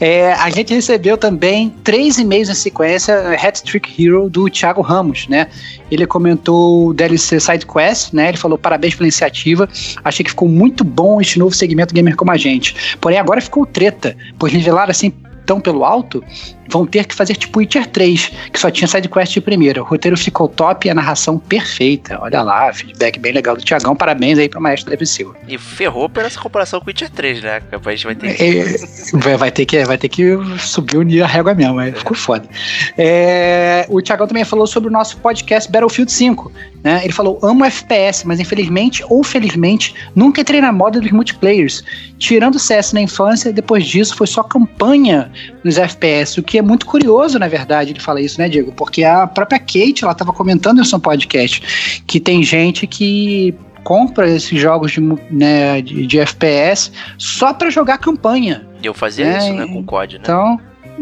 é, 0.00 0.32
a 0.32 0.48
gente 0.50 0.72
recebeu 0.72 1.16
também 1.16 1.70
três 1.84 2.18
e-mails 2.18 2.48
em 2.48 2.54
sequência, 2.54 3.14
Hat 3.32 3.62
Trick 3.62 4.02
Hero, 4.02 4.30
do 4.30 4.48
Thiago 4.48 4.80
Ramos, 4.80 5.28
né? 5.28 5.48
Ele 5.90 6.06
comentou 6.06 6.88
o 6.88 6.94
DLC 6.94 7.38
Side 7.38 7.66
Quest, 7.66 8.12
né? 8.12 8.28
Ele 8.28 8.38
falou 8.38 8.56
parabéns 8.56 8.94
pela 8.94 9.06
iniciativa. 9.06 9.68
Achei 10.02 10.24
que 10.24 10.30
ficou 10.30 10.48
muito 10.48 10.82
bom 10.82 11.20
este 11.20 11.38
novo 11.38 11.54
segmento 11.54 11.94
gamer 11.94 12.16
como 12.16 12.30
a 12.30 12.36
gente. 12.36 12.96
Porém, 13.00 13.18
agora 13.18 13.40
ficou 13.40 13.66
treta, 13.66 14.16
pois 14.38 14.52
revelaram 14.52 14.90
assim 14.90 15.12
tão 15.44 15.60
pelo 15.60 15.84
alto, 15.84 16.24
vão 16.68 16.86
ter 16.86 17.04
que 17.04 17.14
fazer 17.14 17.36
tipo 17.36 17.58
Witcher 17.58 17.86
3, 17.86 18.32
que 18.52 18.58
só 18.58 18.70
tinha 18.70 18.88
sidequest 18.88 19.32
de 19.32 19.40
primeira. 19.40 19.82
O 19.82 19.84
roteiro 19.84 20.16
ficou 20.16 20.48
top 20.48 20.86
e 20.86 20.90
a 20.90 20.94
narração 20.94 21.38
perfeita. 21.38 22.18
Olha 22.20 22.42
lá, 22.42 22.72
feedback 22.72 23.18
bem 23.18 23.32
legal 23.32 23.56
do 23.56 23.62
Tiagão. 23.62 23.94
Parabéns 23.94 24.38
aí 24.38 24.48
pro 24.48 24.60
maestro 24.60 24.90
David 24.90 25.08
Silva. 25.08 25.36
E 25.46 25.58
ferrou 25.58 26.08
por 26.08 26.24
essa 26.24 26.38
comparação 26.40 26.80
com 26.80 26.86
Witcher 26.88 27.10
3, 27.10 27.42
né? 27.42 27.62
A 27.72 27.90
gente 27.90 28.04
vai 28.04 28.14
ter 28.14 28.34
que... 28.34 28.42
É, 28.42 29.36
vai, 29.36 29.50
ter 29.50 29.66
que 29.66 29.84
vai 29.84 29.98
ter 29.98 30.08
que 30.08 30.36
subir 30.58 31.22
a 31.22 31.26
régua 31.26 31.54
mesmo, 31.54 31.80
é. 31.80 31.92
ficou 31.92 32.16
foda. 32.16 32.48
É, 32.96 33.86
o 33.88 34.00
Tiagão 34.00 34.26
também 34.26 34.44
falou 34.44 34.66
sobre 34.66 34.88
o 34.88 34.92
nosso 34.92 35.16
podcast 35.18 35.70
Battlefield 35.70 36.10
5. 36.10 36.52
Né? 36.82 37.00
Ele 37.02 37.12
falou: 37.12 37.38
amo 37.42 37.64
FPS, 37.64 38.26
mas 38.26 38.40
infelizmente 38.40 39.04
ou 39.08 39.24
felizmente 39.24 39.94
nunca 40.14 40.40
entrei 40.40 40.60
na 40.60 40.72
moda 40.72 41.00
dos 41.00 41.10
multiplayers. 41.10 41.82
Tirando 42.18 42.54
o 42.54 42.58
CS 42.58 42.92
na 42.92 43.00
infância, 43.00 43.52
depois 43.52 43.84
disso 43.84 44.16
foi 44.16 44.26
só 44.26 44.42
campanha 44.42 45.30
nos 45.64 45.78
FPS, 45.78 46.38
o 46.38 46.42
que 46.42 46.55
é 46.58 46.62
muito 46.62 46.86
curioso, 46.86 47.38
na 47.38 47.48
verdade, 47.48 47.92
ele 47.92 48.00
fala 48.00 48.20
isso, 48.20 48.40
né, 48.40 48.48
Diego? 48.48 48.72
Porque 48.72 49.04
a 49.04 49.26
própria 49.26 49.58
Kate, 49.58 50.02
ela 50.02 50.12
estava 50.12 50.32
comentando 50.32 50.78
no 50.78 50.84
seu 50.84 50.98
podcast 50.98 52.02
que 52.06 52.20
tem 52.20 52.42
gente 52.42 52.86
que 52.86 53.54
compra 53.84 54.28
esses 54.28 54.60
jogos 54.60 54.92
de, 54.92 55.00
né, 55.30 55.80
de, 55.80 56.06
de 56.06 56.18
FPS 56.18 56.90
só 57.16 57.54
para 57.54 57.70
jogar 57.70 57.98
campanha. 57.98 58.66
Eu 58.82 58.92
fazia 58.92 59.26
né? 59.26 59.38
isso, 59.38 59.52
né, 59.52 59.66
com 59.66 59.80
o 59.80 59.84
COD, 59.84 60.16
né? 60.16 60.20
Então, 60.22 60.60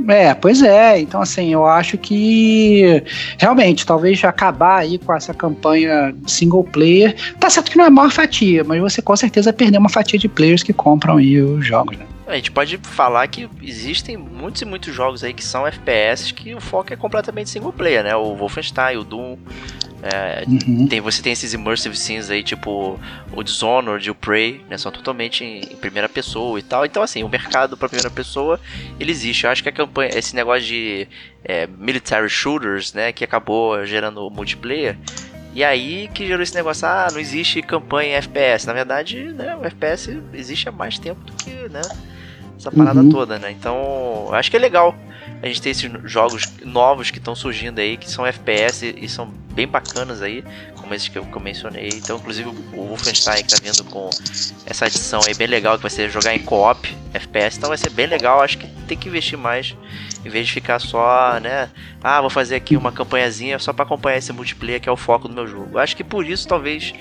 é, 0.09 0.35
pois 0.35 0.63
é. 0.63 1.01
Então, 1.01 1.23
assim, 1.23 1.53
eu 1.53 1.67
acho 1.67 1.97
que 1.97 3.03
realmente, 3.39 3.87
talvez 3.87 4.23
acabar 4.25 4.81
aí 4.81 4.99
com 4.99 5.15
essa 5.15 5.33
campanha 5.33 6.15
single 6.27 6.65
player. 6.65 7.15
Tá 7.39 7.49
certo 7.49 7.71
que 7.71 7.79
não 7.79 7.85
é 7.85 7.89
a 7.89 7.91
maior 7.91 8.11
fatia, 8.11 8.65
mas 8.65 8.81
você 8.81 9.01
com 9.01 9.17
certeza 9.17 9.53
perdeu 9.53 9.81
uma 9.81 9.89
fatia 9.89 10.19
de 10.19 10.29
players 10.29 10.63
que 10.63 10.73
compram 10.73 11.17
aí 11.17 11.41
os 11.41 11.67
jogos, 11.67 11.97
né? 11.97 12.05
A 12.27 12.37
gente 12.37 12.51
pode 12.51 12.79
falar 12.79 13.27
que 13.29 13.49
existem 13.63 14.17
muitos 14.17 14.63
e 14.63 14.65
muitos 14.65 14.95
jogos 14.95 15.23
aí 15.23 15.35
que 15.35 15.45
são 15.45 15.67
FPS 15.67 16.33
que 16.33 16.55
o 16.55 16.61
foco 16.61 16.93
é 16.93 16.97
completamente 16.97 17.51
single 17.51 17.73
player, 17.73 18.03
né? 18.03 18.17
O 18.17 18.35
Wolfenstein, 18.35 18.97
o 18.97 19.05
Doom, 19.05 19.37
é, 20.03 20.45
uhum. 20.47 20.87
tem, 20.87 21.01
você 21.01 21.23
tem 21.23 21.33
esses 21.33 21.55
immersive 21.55 21.97
scenes 21.97 22.29
aí, 22.29 22.43
tipo 22.43 23.01
o 23.33 23.43
Dishonored 23.43 24.07
e 24.07 24.11
o 24.11 24.15
Prey, 24.15 24.63
né? 24.69 24.77
São 24.77 24.93
totalmente 24.93 25.43
em, 25.43 25.61
em 25.61 25.77
primeira 25.77 26.09
pessoa 26.11 26.59
e 26.59 26.63
tal. 26.63 26.85
Então, 26.85 27.03
assim, 27.03 27.23
o 27.23 27.29
mercado 27.29 27.75
para 27.75 27.89
primeira 27.89 28.11
pessoa, 28.11 28.61
ele 29.01 29.11
existe. 29.11 29.45
Eu 29.45 29.51
acho 29.51 29.63
que 29.63 29.69
a 29.71 29.73
campanha, 29.73 30.11
esse 30.15 30.35
negócio 30.35 30.67
de 30.67 31.09
é, 31.43 31.67
military 31.67 32.29
shooters, 32.29 32.93
né? 32.93 33.13
Que 33.13 33.25
acabou 33.25 33.85
gerando 33.87 34.29
multiplayer. 34.31 34.99
E 35.55 35.65
aí 35.65 36.11
que 36.13 36.27
gerou 36.27 36.43
esse 36.43 36.55
negócio, 36.55 36.87
ah, 36.87 37.09
não 37.11 37.19
existe 37.19 37.63
campanha 37.63 38.11
em 38.11 38.17
FPS. 38.17 38.67
Na 38.67 38.73
verdade, 38.73 39.23
né, 39.33 39.57
o 39.57 39.65
FPS 39.65 40.21
existe 40.35 40.69
há 40.69 40.73
mais 40.73 40.99
tempo 40.99 41.21
do 41.23 41.33
que, 41.33 41.69
né? 41.69 41.81
Essa 42.59 42.71
parada 42.71 43.01
uhum. 43.01 43.09
toda, 43.09 43.39
né? 43.39 43.51
Então, 43.51 44.29
acho 44.33 44.51
que 44.51 44.57
é 44.57 44.61
legal 44.61 44.95
a 45.43 45.47
gente 45.47 45.61
ter 45.61 45.71
esses 45.71 45.91
jogos 46.05 46.45
novos 46.65 47.11
que 47.11 47.19
estão 47.19 47.35
surgindo 47.35 47.79
aí, 47.79 47.97
que 47.97 48.11
são 48.11 48.25
FPS 48.27 48.95
e 48.97 49.09
são 49.09 49.27
bem 49.53 49.67
bacanas 49.67 50.23
aí, 50.23 50.43
como 50.75 50.95
esses 50.95 51.09
que 51.09 51.19
eu, 51.19 51.25
que 51.25 51.37
eu 51.37 51.41
mencionei. 51.41 51.89
Então, 51.95 52.17
inclusive, 52.17 52.49
o 52.49 52.87
Wolfenstein 52.89 53.43
que 53.43 53.51
tá 53.51 53.57
vindo 53.63 53.85
com 53.85 54.09
essa 54.65 54.87
edição 54.87 55.21
aí 55.27 55.35
bem 55.35 55.47
legal, 55.47 55.77
que 55.77 55.83
vai 55.83 55.91
ser 55.91 56.11
jogar 56.11 56.35
em 56.35 56.41
co-op, 56.41 56.97
FPS, 57.13 57.59
então 57.59 57.69
vai 57.69 57.79
ser 57.79 57.91
bem 57.91 58.07
legal. 58.07 58.41
Acho 58.41 58.59
que 58.59 58.67
tem 58.87 58.97
que 58.97 59.09
investir 59.09 59.39
mais, 59.39 59.77
em 60.25 60.29
vez 60.29 60.47
de 60.47 60.53
ficar 60.53 60.79
só, 60.79 61.39
né? 61.41 61.69
Ah, 62.03 62.21
vou 62.21 62.31
fazer 62.31 62.57
aqui 62.57 62.77
uma 62.77 62.91
campanhazinha 62.91 63.59
só 63.59 63.73
para 63.73 63.85
acompanhar 63.85 64.19
esse 64.19 64.33
multiplayer 64.33 64.81
que 64.81 64.89
é 64.89 64.93
o 64.93 64.97
foco 64.97 65.29
do 65.29 65.35
meu 65.35 65.47
jogo. 65.47 65.79
Acho 65.79 65.97
que 65.97 66.05
por 66.05 66.27
isso, 66.27 66.49
talvez, 66.49 66.95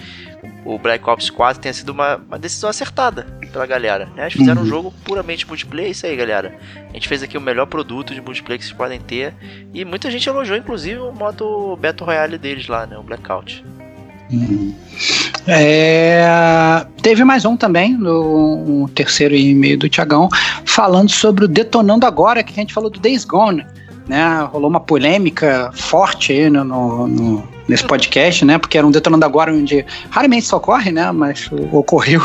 o 0.65 0.77
Black 0.77 1.07
Ops 1.09 1.29
4 1.29 1.61
tenha 1.61 1.73
sido 1.73 1.89
uma, 1.89 2.17
uma 2.17 2.37
decisão 2.37 2.69
acertada 2.69 3.23
pela 3.51 3.65
galera. 3.65 4.05
Né? 4.15 4.23
Eles 4.23 4.33
fizeram 4.33 4.61
uhum. 4.61 4.67
um 4.67 4.69
jogo 4.69 4.93
puramente 5.03 5.47
multiplayer, 5.47 5.87
é 5.87 5.91
isso 5.91 6.05
aí, 6.05 6.15
galera. 6.15 6.57
A 6.89 6.93
gente 6.93 7.07
fez 7.07 7.23
aqui 7.23 7.37
o 7.37 7.41
melhor 7.41 7.65
produto 7.65 8.13
de 8.13 8.21
multiplayer 8.21 8.59
que 8.59 8.65
vocês 8.65 8.77
podem 8.77 8.99
ter. 8.99 9.33
E 9.73 9.85
muita 9.85 10.11
gente 10.11 10.27
elogiou, 10.27 10.57
inclusive, 10.57 10.99
o 10.99 11.11
modo 11.11 11.77
Battle 11.77 12.05
Royale 12.05 12.37
deles 12.37 12.67
lá, 12.67 12.85
né? 12.85 12.97
O 12.97 13.03
Blackout. 13.03 13.63
É, 15.47 16.85
teve 17.01 17.23
mais 17.23 17.45
um 17.45 17.57
também, 17.57 17.93
no 17.97 18.83
um 18.83 18.87
terceiro 18.87 19.35
e-mail 19.35 19.77
do 19.77 19.89
Tiagão, 19.89 20.29
falando 20.65 21.09
sobre 21.09 21.45
o 21.45 21.47
Detonando 21.47 22.05
Agora, 22.05 22.43
que 22.43 22.51
a 22.51 22.55
gente 22.55 22.73
falou 22.73 22.89
do 22.89 22.99
Days 22.99 23.25
Gone. 23.25 23.65
Né, 24.05 24.45
rolou 24.51 24.69
uma 24.69 24.81
polêmica 24.81 25.71
forte 25.73 26.33
aí 26.33 26.49
no, 26.49 26.65
no, 26.65 27.47
nesse 27.69 27.85
podcast, 27.85 28.43
né? 28.43 28.57
Porque 28.57 28.77
era 28.77 28.85
um 28.85 28.91
detonando 28.91 29.23
agora 29.23 29.53
onde 29.53 29.85
raramente 30.09 30.43
isso 30.43 30.57
ocorre, 30.57 30.91
né? 30.91 31.09
Mas 31.13 31.49
ocorreu 31.71 32.21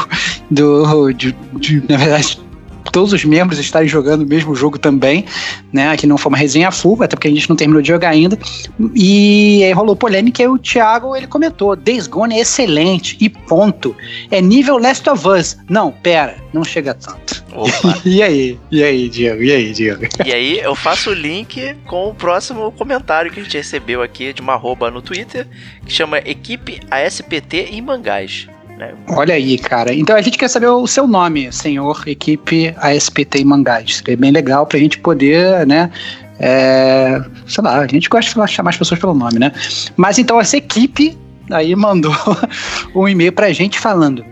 do, 0.51 1.12
de, 1.12 1.33
de, 1.55 1.81
na 1.88 1.97
verdade, 1.97 2.40
todos 2.90 3.12
os 3.12 3.24
membros 3.24 3.59
estarem 3.59 3.88
jogando 3.88 4.22
o 4.22 4.27
mesmo 4.27 4.55
jogo 4.55 4.79
também, 4.79 5.24
né? 5.72 5.96
Que 5.96 6.07
não 6.07 6.18
foi 6.18 6.31
uma 6.31 6.38
resenha 6.38 6.70
full, 6.70 7.03
até 7.03 7.16
porque 7.16 7.29
a 7.29 7.31
gente 7.31 7.48
não 7.48 7.57
terminou 7.57 7.83
de 7.83 7.88
jogar 7.88 8.11
ainda. 8.11 8.38
E 8.94 9.62
aí 9.64 9.72
rolou 9.72 9.96
polêmica 9.96 10.42
e 10.42 10.48
o 10.48 10.59
Thiago 10.59 11.16
ele 11.16 11.27
comentou: 11.27 11.74
Days 11.77 12.07
Gone 12.07 12.35
é 12.35 12.40
excelente 12.40 13.16
e 13.20 13.29
ponto. 13.29 13.94
É 14.31 14.40
nível 14.40 14.79
Last 14.79 15.09
of 15.09 15.27
Us. 15.29 15.57
Não, 15.68 15.92
pera, 15.92 16.37
não 16.53 16.64
chega 16.64 16.94
tanto. 16.94 17.44
e 18.05 18.22
aí? 18.22 18.59
E 18.70 18.83
aí, 18.83 19.09
Diego? 19.09 19.42
E 19.42 19.53
aí, 19.53 19.72
Diego? 19.72 20.07
E 20.24 20.33
aí, 20.33 20.59
eu 20.59 20.74
faço 20.74 21.11
o 21.11 21.14
link 21.14 21.74
com 21.87 22.09
o 22.09 22.14
próximo 22.14 22.70
comentário 22.72 23.31
que 23.31 23.40
a 23.40 23.42
gente 23.42 23.57
recebeu 23.57 24.03
aqui 24.03 24.33
de 24.33 24.40
uma 24.40 24.55
arroba 24.55 24.90
no 24.90 25.03
Twitter, 25.03 25.46
que 25.85 25.92
chama 25.92 26.18
Equipe 26.18 26.81
ASPT 26.90 27.68
em 27.72 27.83
Mangás. 27.83 28.48
Né? 28.78 28.94
Olha 29.08 29.34
aí, 29.34 29.58
cara. 29.58 29.92
Então 29.92 30.16
a 30.16 30.22
gente 30.22 30.38
quer 30.38 30.48
saber 30.48 30.68
o 30.68 30.86
seu 30.86 31.06
nome, 31.06 31.52
senhor 31.52 32.02
equipe 32.06 32.74
ASPT 32.78 33.40
em 33.40 33.44
Mangás. 33.44 34.02
É 34.06 34.14
bem 34.14 34.30
legal 34.30 34.66
pra 34.66 34.78
gente 34.78 34.98
poder, 34.98 35.66
né? 35.66 35.90
É, 36.38 37.20
sei 37.46 37.64
lá, 37.64 37.80
a 37.80 37.86
gente 37.88 38.08
gosta 38.08 38.46
de 38.46 38.52
chamar 38.52 38.70
as 38.70 38.76
pessoas 38.76 39.00
pelo 39.00 39.14
nome, 39.14 39.40
né? 39.40 39.52
Mas 39.96 40.18
então 40.18 40.40
essa 40.40 40.56
equipe 40.56 41.18
aí 41.50 41.74
mandou 41.74 42.14
um 42.94 43.08
e-mail 43.08 43.32
pra 43.32 43.52
gente 43.52 43.78
falando, 43.80 44.24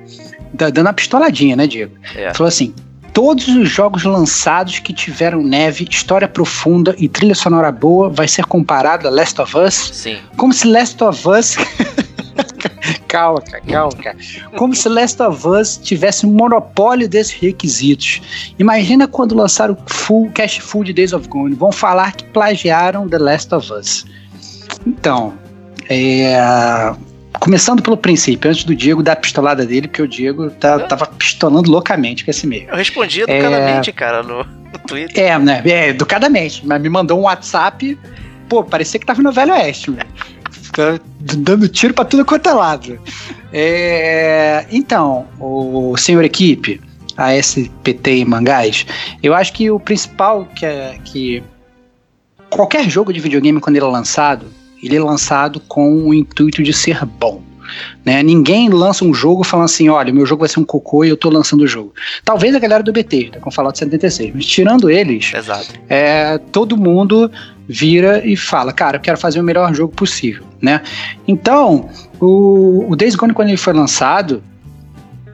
dando 0.55 0.81
uma 0.81 0.93
pistoladinha, 0.93 1.57
né, 1.57 1.67
Diego? 1.67 1.97
É. 2.15 2.33
Falou 2.33 2.47
assim: 2.47 2.73
todos 3.13 3.49
os 3.49 3.69
jogos 3.69 4.05
lançados 4.05 4.79
que 4.79 4.93
tiveram 4.93 5.43
neve, 5.43 5.89
história 5.91 6.29
profunda 6.29 6.95
e 6.99 7.09
trilha 7.09 7.35
sonora 7.35 7.73
boa 7.73 8.09
vai 8.09 8.29
ser 8.29 8.45
comparado 8.45 9.09
a 9.09 9.11
Last 9.11 9.41
of 9.41 9.59
Us? 9.59 9.91
Sim. 9.93 10.19
Como 10.37 10.53
se 10.53 10.69
Last 10.69 11.03
of 11.03 11.29
Us 11.29 11.57
calma, 13.17 13.41
cara, 13.41 13.63
calma, 13.63 13.97
cara. 13.97 14.17
Como 14.57 14.75
se 14.75 14.89
Last 14.89 15.23
of 15.23 15.49
Us 15.49 15.79
tivesse 15.79 16.27
um 16.27 16.33
monopólio 16.33 17.09
desses 17.09 17.33
requisitos. 17.33 18.53
Imagina 18.59 19.09
quando 19.09 19.35
lançaram 19.35 19.75
o 19.75 19.93
full, 19.93 20.31
Cash 20.33 20.59
Full 20.59 20.85
de 20.85 20.93
Days 20.93 21.13
of 21.15 21.27
Gone. 21.29 21.55
Vão 21.55 21.73
falar 21.73 22.13
que 22.13 22.25
plagiaram 22.25 23.09
The 23.09 23.19
Last 23.19 23.55
of 23.55 23.73
Us. 23.73 24.05
Então, 24.87 25.35
é, 25.89 26.37
começando 27.41 27.83
pelo 27.83 27.97
princípio, 27.97 28.51
antes 28.51 28.65
do 28.65 28.75
Diego 28.75 29.03
dar 29.03 29.13
a 29.13 29.17
pistolada 29.17 29.65
dele, 29.65 29.89
porque 29.89 30.03
o 30.03 30.09
Diego 30.09 30.51
tá, 30.51 30.81
tava 30.81 31.07
pistolando 31.07 31.71
loucamente 31.71 32.25
com 32.25 32.31
esse 32.31 32.47
meio. 32.47 32.69
Eu 32.69 32.77
respondi 32.77 33.23
educadamente, 33.23 33.91
é, 33.91 33.93
cara, 33.93 34.23
no, 34.23 34.45
no 34.45 34.79
Twitter. 34.87 35.25
É, 35.25 35.39
né? 35.39 35.63
É, 35.65 35.89
educadamente. 35.89 36.67
Mas 36.67 36.81
me 36.83 36.89
mandou 36.91 37.19
um 37.19 37.23
WhatsApp. 37.23 37.99
Pô, 38.49 38.63
parecia 38.63 39.01
que 39.01 39.07
tava 39.07 39.23
no 39.23 39.33
Velho 39.33 39.53
Oeste, 39.53 39.91
velho. 39.91 40.07
Tá 40.73 40.99
dando 41.19 41.69
tiro 41.69 41.95
para 41.95 42.05
tudo 42.05 42.25
quanto 42.25 42.49
é 42.49 42.53
lado. 42.53 42.99
É, 43.53 44.67
então, 44.71 45.27
o 45.39 45.97
senhor 45.97 46.25
equipe, 46.25 46.81
a 47.17 47.35
SPT 47.37 48.11
em 48.11 48.25
Mangás, 48.25 48.87
eu 49.23 49.35
acho 49.35 49.53
que 49.53 49.71
o 49.71 49.81
principal 49.81 50.47
que 50.55 50.67
é 50.67 50.99
que 51.05 51.43
qualquer 52.51 52.89
jogo 52.89 53.13
de 53.13 53.21
videogame 53.21 53.61
quando 53.61 53.77
ele 53.77 53.85
é 53.85 53.89
lançado, 53.89 54.47
ele 54.83 54.97
é 54.97 55.01
lançado 55.01 55.61
com 55.61 56.07
o 56.07 56.15
intuito 56.15 56.63
de 56.63 56.73
ser 56.73 57.05
bom. 57.05 57.43
Né? 58.05 58.23
Ninguém 58.23 58.69
lança 58.69 59.05
um 59.05 59.13
jogo 59.13 59.43
falando 59.43 59.67
assim, 59.67 59.89
olha, 59.89 60.13
meu 60.13 60.25
jogo 60.25 60.41
vai 60.41 60.49
ser 60.49 60.61
um 60.61 60.65
cocô 60.65 61.05
e 61.05 61.09
eu 61.09 61.17
tô 61.17 61.29
lançando 61.29 61.63
o 61.63 61.67
jogo. 61.67 61.93
Talvez 62.25 62.55
a 62.55 62.59
galera 62.59 62.83
do 62.83 62.93
BT, 62.93 63.31
tá 63.33 63.41
com 63.41 63.51
Fallout 63.51 63.79
76, 63.79 64.33
mas 64.35 64.47
tirando 64.47 64.89
eles, 64.89 65.33
Exato. 65.35 65.75
É, 65.89 66.39
todo 66.39 66.77
mundo 66.77 67.31
vira 67.69 68.25
e 68.25 68.37
fala, 68.37 68.73
cara, 68.73 68.97
eu 68.97 69.01
quero 69.01 69.19
fazer 69.19 69.41
o 69.41 69.43
melhor 69.43 69.75
jogo 69.75 69.93
possível, 69.93 70.45
né? 70.61 70.83
Então, 71.27 71.89
o, 72.21 72.87
o 72.89 72.97
Days 72.97 73.15
Gone, 73.15 73.33
quando 73.33 73.49
ele 73.49 73.57
foi 73.57 73.73
lançado, 73.73 74.43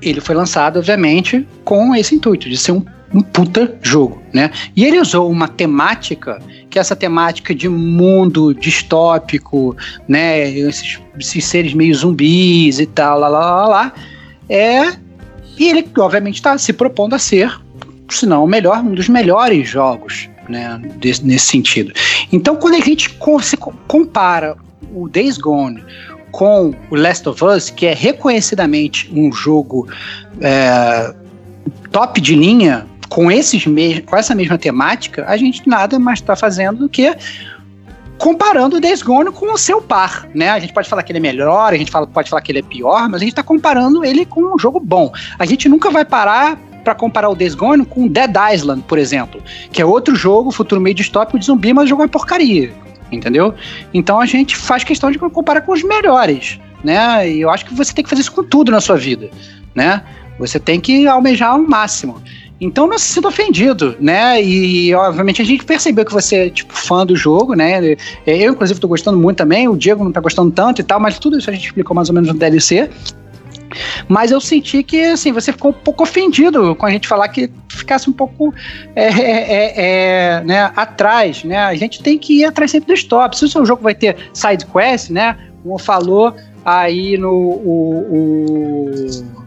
ele 0.01 0.21
foi 0.21 0.35
lançado, 0.35 0.79
obviamente, 0.79 1.47
com 1.65 1.95
esse 1.95 2.15
intuito 2.15 2.49
de 2.49 2.57
ser 2.57 2.73
um, 2.73 2.85
um 3.15 3.21
puta 3.21 3.79
jogo, 3.83 4.23
né? 4.33 4.51
E 4.75 4.85
ele 4.85 4.99
usou 4.99 5.31
uma 5.31 5.47
temática, 5.47 6.41
que 6.71 6.79
é 6.79 6.81
essa 6.81 6.97
temática 6.97 7.55
de 7.55 7.69
mundo 7.69 8.55
distópico, 8.55 9.77
né? 10.09 10.49
Esses, 10.51 11.01
esses 11.19 11.45
seres 11.45 11.75
meio 11.75 11.95
zumbis 11.95 12.81
e 12.81 12.87
tal, 12.87 13.19
lá, 13.21 13.29
lá, 13.29 13.41
lá, 13.41 13.69
lá. 13.69 13.93
É... 14.49 14.93
E 15.59 15.69
ele, 15.69 15.87
obviamente, 15.99 16.37
está 16.37 16.57
se 16.57 16.73
propondo 16.73 17.15
a 17.15 17.19
ser, 17.19 17.55
se 18.09 18.25
não 18.25 18.45
o 18.45 18.49
melhor, 18.49 18.79
um 18.79 18.95
dos 18.95 19.09
melhores 19.09 19.69
jogos 19.69 20.32
né, 20.49 20.81
desse, 20.97 21.25
nesse 21.25 21.47
sentido. 21.47 21.93
Então, 22.33 22.57
quando 22.57 22.75
a 22.75 22.81
gente 22.81 23.17
se 23.43 23.57
compara 23.87 24.57
o 24.95 25.09
Days 25.09 25.39
Gone 25.39 25.83
com 26.31 26.75
o 26.91 26.95
Last 26.95 27.29
of 27.29 27.45
Us, 27.45 27.71
que 27.71 27.87
é 27.87 27.95
reconhecidamente 27.95 29.11
um 29.15 29.33
jogo 29.33 29.89
é, 30.41 31.15
top 31.91 32.21
de 32.21 32.35
linha, 32.35 32.87
com, 33.09 33.31
esses 33.31 33.65
com 34.07 34.17
essa 34.17 34.35
mesma 34.35 34.57
temática, 34.57 35.27
a 35.29 35.37
gente 35.37 35.69
nada 35.69 35.99
mais 35.99 36.19
está 36.19 36.35
fazendo 36.35 36.79
do 36.79 36.89
que 36.89 37.15
comparando 38.17 38.77
o 38.77 38.81
Days 38.81 39.03
Gone 39.03 39.31
com 39.33 39.53
o 39.53 39.59
seu 39.59 39.83
par, 39.83 40.29
né? 40.33 40.51
A 40.51 40.59
gente 40.59 40.73
pode 40.73 40.89
falar 40.89 41.03
que 41.03 41.13
ele 41.13 41.19
é 41.19 41.21
melhor, 41.21 41.73
a 41.73 41.77
gente 41.77 41.91
fala, 41.91 42.07
pode 42.07 42.31
falar 42.31 42.41
que 42.41 42.53
ele 42.53 42.61
é 42.61 42.63
pior, 42.63 43.09
mas 43.09 43.17
a 43.17 43.25
gente 43.25 43.33
está 43.33 43.43
comparando 43.43 44.05
ele 44.05 44.25
com 44.25 44.55
um 44.55 44.59
jogo 44.59 44.81
bom. 44.81 45.13
A 45.39 45.45
gente 45.45 45.69
nunca 45.69 45.91
vai 45.91 46.05
parar 46.05 46.57
para 46.83 46.95
comparar 46.95 47.29
o 47.29 47.35
Days 47.35 47.55
Gone 47.55 47.85
com 47.85 48.09
Dead 48.09 48.33
Island, 48.53 48.83
por 48.87 48.99
exemplo, 48.99 49.43
que 49.71 49.81
é 49.81 49.85
outro 49.85 50.15
jogo, 50.15 50.51
futuro 50.51 50.81
meio 50.81 50.95
distópico 50.95 51.39
de 51.39 51.47
zumbi, 51.47 51.73
mas 51.73 51.85
o 51.85 51.89
jogo 51.89 52.03
é 52.03 52.09
porcaria, 52.09 52.73
entendeu? 53.11 53.55
Então 53.93 54.21
a 54.21 54.27
gente 54.27 54.57
faz 54.57 54.85
questão 54.85 55.11
de 55.11 55.19
comparar 55.19 55.63
com 55.63 55.73
os 55.73 55.83
melhores, 55.83 56.59
né? 56.83 57.29
E 57.29 57.41
eu 57.41 57.51
acho 57.51 57.65
que 57.65 57.75
você 57.75 57.93
tem 57.93 58.03
que 58.03 58.11
fazer 58.11 58.23
isso 58.23 58.33
com 58.33 58.45
tudo 58.45 58.73
na 58.73 58.81
sua 58.81 58.97
vida, 58.97 59.31
né? 59.75 60.03
Você 60.39 60.59
tem 60.59 60.81
que 60.81 61.07
almejar 61.07 61.57
o 61.57 61.69
máximo. 61.69 62.21
Então 62.61 62.87
não 62.87 62.97
se 62.97 63.07
sinta 63.07 63.27
ofendido, 63.27 63.97
né? 63.99 64.41
E 64.41 64.95
obviamente 64.95 65.43
a 65.43 65.45
gente 65.45 65.65
percebeu 65.65 66.05
que 66.05 66.13
você 66.13 66.47
é 66.47 66.51
tipo 66.51 66.73
fã 66.73 67.05
do 67.05 67.17
jogo, 67.17 67.55
né? 67.55 67.97
Eu 68.25 68.53
inclusive 68.53 68.79
tô 68.79 68.87
gostando 68.87 69.19
muito 69.19 69.39
também, 69.39 69.69
o 69.69 69.77
Diego 69.77 70.05
não 70.05 70.13
tá 70.13 70.21
gostando 70.21 70.53
tanto 70.53 70.81
e 70.81 70.85
tal, 70.85 71.01
mas 71.01 71.19
tudo 71.19 71.39
isso 71.39 71.51
a 71.51 71.53
gente 71.53 71.67
explicou 71.67 71.95
mais 71.95 72.09
ou 72.09 72.15
menos 72.15 72.29
no 72.29 72.39
DLC. 72.39 72.89
Mas 74.09 74.31
eu 74.31 74.41
senti 74.41 74.83
que, 74.83 75.03
assim, 75.05 75.33
você 75.33 75.53
ficou 75.53 75.71
um 75.71 75.75
pouco 75.75 76.03
ofendido 76.03 76.75
com 76.77 76.87
a 76.87 76.91
gente 76.91 77.09
falar 77.09 77.29
que 77.29 77.51
ficasse 77.69 78.09
um 78.09 78.13
pouco 78.13 78.55
é, 78.95 79.05
é, 79.05 79.31
é, 79.31 79.73
é 79.77 80.45
né, 80.45 80.73
atrás, 80.77 81.45
né? 81.45 81.59
A 81.59 81.75
gente 81.75 82.03
tem 82.03 82.19
que 82.19 82.41
ir 82.41 82.45
atrás 82.45 82.71
sempre 82.71 82.89
do 82.89 82.95
stop. 82.95 83.37
Se 83.37 83.45
o 83.45 83.49
seu 83.49 83.65
jogo 83.65 83.83
vai 83.83 83.95
ter 83.95 84.17
side 84.33 84.67
quest, 84.67 85.11
né? 85.11 85.37
Como 85.63 85.79
falou 85.79 86.35
aí 86.65 87.17
no 87.17 87.31
o, 87.31 88.07
o 88.11 89.42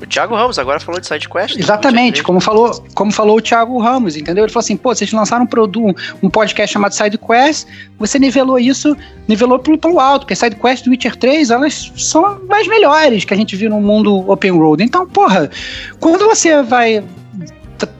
o 0.00 0.06
Thiago 0.06 0.34
Ramos 0.34 0.58
agora 0.58 0.78
falou 0.78 1.00
de 1.00 1.06
SideQuest. 1.06 1.58
Exatamente, 1.58 2.22
como 2.22 2.40
falou, 2.40 2.84
como 2.94 3.10
falou 3.10 3.38
o 3.38 3.40
Thiago 3.40 3.78
Ramos, 3.78 4.16
entendeu? 4.16 4.44
Ele 4.44 4.52
falou 4.52 4.60
assim, 4.60 4.76
pô, 4.76 4.94
vocês 4.94 5.12
lançaram 5.12 5.44
um, 5.44 5.46
produto, 5.46 5.96
um 6.22 6.30
podcast 6.30 6.72
chamado 6.72 6.92
SideQuest, 6.92 7.66
você 7.98 8.18
nivelou 8.18 8.58
isso, 8.58 8.96
nivelou 9.26 9.58
pelo, 9.58 9.76
pelo 9.76 9.98
alto, 9.98 10.22
porque 10.22 10.36
SideQuest 10.36 10.86
e 10.86 10.90
Witcher 10.90 11.16
3, 11.16 11.50
elas 11.50 11.92
são 11.96 12.40
as 12.48 12.68
melhores 12.68 13.24
que 13.24 13.34
a 13.34 13.36
gente 13.36 13.56
viu 13.56 13.70
no 13.70 13.80
mundo 13.80 14.30
open 14.30 14.52
road. 14.52 14.82
Então, 14.82 15.06
porra, 15.06 15.50
quando 15.98 16.26
você 16.26 16.62
vai 16.62 17.02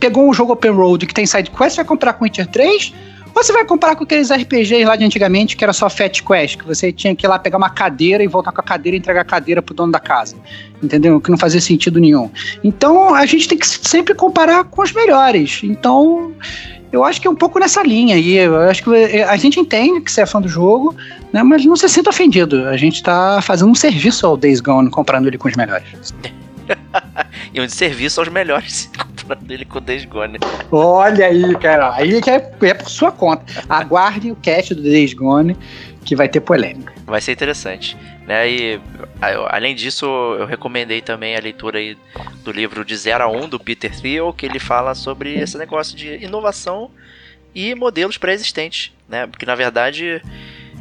pegou 0.00 0.28
um 0.28 0.34
jogo 0.34 0.52
open 0.52 0.72
road 0.72 1.06
que 1.06 1.14
tem 1.14 1.26
SideQuest, 1.26 1.76
vai 1.76 1.84
comprar 1.84 2.12
com 2.12 2.24
Witcher 2.24 2.46
3 2.46 2.92
você 3.34 3.52
vai 3.52 3.64
comparar 3.64 3.96
com 3.96 4.04
aqueles 4.04 4.30
RPGs 4.30 4.84
lá 4.84 4.96
de 4.96 5.04
antigamente 5.04 5.56
que 5.56 5.64
era 5.64 5.72
só 5.72 5.88
Fat 5.88 6.22
Quest, 6.22 6.58
que 6.58 6.66
você 6.66 6.92
tinha 6.92 7.14
que 7.14 7.26
ir 7.26 7.28
lá 7.28 7.38
pegar 7.38 7.58
uma 7.58 7.70
cadeira 7.70 8.22
e 8.22 8.26
voltar 8.26 8.52
com 8.52 8.60
a 8.60 8.64
cadeira 8.64 8.96
e 8.96 8.98
entregar 8.98 9.22
a 9.22 9.24
cadeira 9.24 9.62
pro 9.62 9.74
dono 9.74 9.92
da 9.92 10.00
casa. 10.00 10.36
Entendeu? 10.82 11.20
Que 11.20 11.30
não 11.30 11.38
fazia 11.38 11.60
sentido 11.60 12.00
nenhum. 12.00 12.30
Então 12.62 13.14
a 13.14 13.26
gente 13.26 13.48
tem 13.48 13.58
que 13.58 13.66
sempre 13.66 14.14
comparar 14.14 14.64
com 14.64 14.82
os 14.82 14.92
melhores. 14.92 15.60
Então. 15.62 16.32
Eu 16.90 17.04
acho 17.04 17.20
que 17.20 17.28
é 17.28 17.30
um 17.30 17.34
pouco 17.34 17.58
nessa 17.58 17.82
linha 17.82 18.14
aí. 18.14 18.34
Eu 18.38 18.56
acho 18.62 18.82
que 18.82 18.90
a 19.22 19.36
gente 19.36 19.60
entende 19.60 20.00
que 20.00 20.10
você 20.10 20.22
é 20.22 20.26
fã 20.26 20.40
do 20.40 20.48
jogo, 20.48 20.96
né, 21.30 21.42
mas 21.42 21.62
não 21.66 21.76
se 21.76 21.86
sinta 21.86 22.08
ofendido. 22.08 22.66
A 22.66 22.78
gente 22.78 22.94
está 22.94 23.42
fazendo 23.42 23.70
um 23.70 23.74
serviço 23.74 24.26
ao 24.26 24.38
Days 24.38 24.60
Gone, 24.60 24.88
comprando 24.88 25.26
ele 25.26 25.36
com 25.36 25.48
os 25.48 25.54
melhores. 25.54 26.14
e 27.52 27.60
um 27.60 27.68
serviço 27.68 28.20
aos 28.20 28.30
melhores 28.30 28.90
dele 29.34 29.64
com 29.64 29.78
o 29.78 29.80
Days 29.80 30.04
Gone. 30.04 30.38
Olha 30.70 31.26
aí, 31.26 31.54
cara. 31.56 31.94
Aí 31.94 32.20
que 32.20 32.30
é, 32.30 32.50
é 32.62 32.74
por 32.74 32.88
sua 32.88 33.12
conta. 33.12 33.44
Aguarde 33.68 34.30
o 34.30 34.36
cast 34.36 34.74
do 34.74 34.82
Days 34.82 35.14
Gone, 35.14 35.56
que 36.04 36.16
vai 36.16 36.28
ter 36.28 36.40
polêmica. 36.40 36.92
Vai 37.06 37.20
ser 37.20 37.32
interessante. 37.32 37.96
Né? 38.26 38.50
E, 38.50 38.80
além 39.48 39.74
disso, 39.74 40.04
eu 40.38 40.44
recomendei 40.44 41.00
também 41.00 41.34
a 41.34 41.40
leitura 41.40 41.78
aí 41.78 41.96
do 42.44 42.52
livro 42.52 42.84
De 42.84 42.96
0 42.96 43.24
a 43.24 43.28
1 43.28 43.44
um, 43.44 43.48
do 43.48 43.58
Peter 43.58 43.90
Thiel, 43.90 44.32
que 44.32 44.44
ele 44.44 44.58
fala 44.58 44.94
sobre 44.94 45.34
esse 45.34 45.56
negócio 45.56 45.96
de 45.96 46.22
inovação 46.22 46.90
e 47.54 47.74
modelos 47.74 48.18
pré-existentes. 48.18 48.92
Né? 49.08 49.26
Porque, 49.26 49.46
na 49.46 49.54
verdade, 49.54 50.22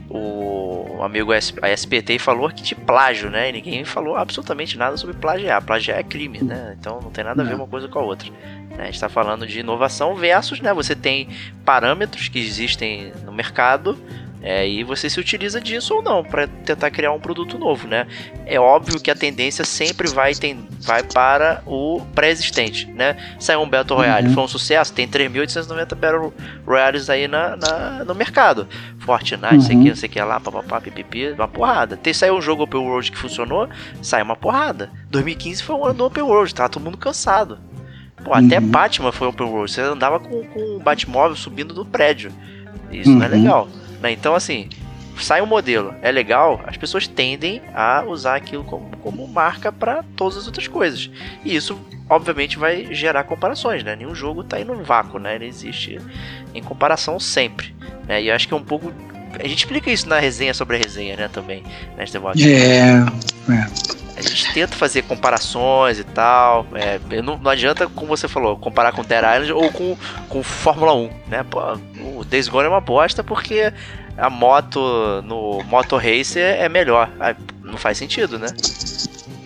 o 0.10 1.04
amigo 1.04 1.32
a 1.32 1.38
SPT 1.38 2.18
falou 2.18 2.50
que 2.50 2.62
de 2.62 2.76
plágio, 2.76 3.30
né? 3.30 3.50
E 3.50 3.52
ninguém 3.52 3.84
falou 3.84 4.16
absolutamente 4.16 4.78
nada 4.78 4.96
sobre 4.98 5.16
plagiar. 5.16 5.64
Plagiar 5.64 6.00
é 6.00 6.04
crime, 6.04 6.42
né? 6.42 6.76
Então 6.80 7.00
não 7.02 7.12
tem 7.12 7.24
nada 7.24 7.42
a 7.42 7.46
ver 7.46 7.56
uma 7.56 7.68
coisa 7.68 7.88
com 7.88 8.00
a 8.00 8.02
outra. 8.04 8.30
Né? 8.30 8.78
A 8.80 8.86
gente 8.86 8.96
está 8.96 9.10
falando 9.10 9.46
de 9.46 9.60
inovação 9.60 10.16
versus, 10.16 10.62
né? 10.62 10.74
Você 10.74 10.96
tem 10.96 11.28
parâmetros 11.66 12.30
que 12.30 12.40
existem 12.40 13.12
no 13.26 13.32
mercado, 13.32 13.98
É, 14.50 14.66
e 14.66 14.82
você 14.82 15.10
se 15.10 15.20
utiliza 15.20 15.60
disso 15.60 15.94
ou 15.94 16.02
não 16.02 16.24
para 16.24 16.48
tentar 16.48 16.90
criar 16.90 17.12
um 17.12 17.20
produto 17.20 17.60
novo, 17.60 17.86
né? 17.86 18.08
É 18.46 18.58
óbvio 18.58 18.98
que 18.98 19.12
a 19.12 19.16
tendência 19.16 19.66
sempre 19.66 20.08
vai, 20.08 20.34
tem, 20.34 20.66
vai 20.80 21.04
para 21.04 21.62
o 21.66 22.00
pré-existente, 22.16 22.86
né? 22.86 23.18
Saiu 23.38 23.60
um 23.60 23.68
Battle 23.68 24.00
Royale, 24.00 24.30
uhum. 24.30 24.34
foi 24.34 24.44
um 24.44 24.48
sucesso, 24.48 24.94
tem 24.94 25.06
3.890 25.06 25.96
Battle 25.96 26.34
Royales 26.66 27.10
aí 27.10 27.28
na, 27.28 27.58
na, 27.58 28.06
no 28.06 28.16
mercado. 28.16 28.70
Fortnite, 29.00 29.56
uhum. 29.56 29.60
sei 29.60 29.76
que, 29.76 29.90
não 29.90 29.96
sei 29.98 30.08
que 30.08 30.22
lá, 30.22 30.40
papapá, 30.40 30.80
pipipi, 30.80 31.32
uma 31.32 31.50
porrada. 31.50 31.98
Tem, 31.98 32.14
saiu 32.14 32.38
um 32.38 32.42
jogo 32.42 32.64
Open 32.64 32.80
World 32.80 33.12
que 33.12 33.18
funcionou, 33.18 33.68
sai 34.02 34.22
uma 34.22 34.38
porrada. 34.38 34.90
2015 35.10 35.62
foi 35.62 35.76
um 35.76 35.84
ano 35.84 35.96
do 35.96 36.06
Open 36.06 36.24
World, 36.24 36.56
tá 36.56 36.70
todo 36.70 36.82
mundo 36.82 36.98
cansado. 36.98 37.60
Pô, 38.24 38.30
uhum. 38.30 38.46
até 38.46 38.62
Batman 38.62 39.12
foi 39.12 39.28
Open 39.28 39.46
World, 39.46 39.70
você 39.70 39.82
andava 39.82 40.22
com, 40.22 40.46
com 40.46 40.78
o 40.78 40.80
Batmóvel 40.80 41.36
subindo 41.36 41.74
do 41.74 41.84
prédio. 41.84 42.32
Isso 42.90 43.10
não 43.10 43.24
é 43.24 43.26
uhum. 43.26 43.36
legal. 43.36 43.68
Né? 44.02 44.12
Então, 44.12 44.36
assim, 44.36 44.70
sai 45.20 45.42
um 45.42 45.46
modelo, 45.46 45.94
é 46.02 46.12
legal, 46.12 46.62
as 46.66 46.78
pessoas 46.78 47.08
tendem 47.08 47.62
a 47.74 48.04
usar 48.06 48.36
aquilo 48.36 48.64
como, 48.64 48.90
como 48.98 49.28
marca 49.28 49.72
para 49.72 50.04
todas 50.16 50.38
as 50.38 50.46
outras 50.48 50.68
coisas. 50.68 51.10
E 51.44 51.56
isso, 51.56 51.80
obviamente, 52.10 52.58
vai 52.58 52.94
gerar 52.94 53.24
comparações, 53.24 53.84
né? 53.84 53.96
Nenhum 53.96 54.16
jogo 54.16 54.42
está 54.42 54.58
aí 54.58 54.64
no 54.64 54.84
vácuo, 54.84 55.20
né? 55.20 55.36
Ele 55.36 55.46
existe 55.46 56.00
em 56.54 56.62
comparação 56.62 57.20
sempre. 57.20 57.76
Né? 58.08 58.24
E 58.24 58.32
acho 58.32 58.48
que 58.48 58.54
é 58.54 58.58
um 58.58 58.64
pouco. 58.64 58.94
A 59.40 59.48
gente 59.48 59.60
explica 59.60 59.92
isso 59.92 60.08
na 60.08 60.20
resenha 60.20 60.54
sobre 60.54 60.78
a 60.78 60.80
resenha, 60.80 61.16
né? 61.16 61.30
Também, 61.32 61.64
né, 61.96 62.06
É, 62.50 63.54
é. 63.54 64.07
Gente 64.38 64.54
tenta 64.54 64.76
fazer 64.76 65.02
comparações 65.02 65.98
e 65.98 66.04
tal. 66.04 66.68
É, 66.76 67.00
não, 67.24 67.40
não, 67.40 67.50
adianta, 67.50 67.88
como 67.88 68.08
você 68.08 68.28
falou, 68.28 68.56
comparar 68.56 68.92
com 68.92 69.02
Dead 69.04 69.24
Island 69.24 69.52
ou 69.52 69.72
com, 69.72 69.98
com 70.30 70.44
Fórmula 70.44 70.94
1, 70.94 71.10
né? 71.28 71.46
O 72.16 72.24
Days 72.24 72.48
Gone 72.48 72.68
é 72.68 72.70
uma 72.70 72.80
bosta 72.80 73.24
porque 73.24 73.74
a 74.16 74.30
moto 74.30 74.80
no 75.24 75.64
Moto 75.64 75.98
Race 75.98 76.40
é 76.40 76.70
melhor. 76.70 77.10
Não 77.64 77.78
faz 77.78 77.98
sentido, 77.98 78.38
né? 78.38 78.48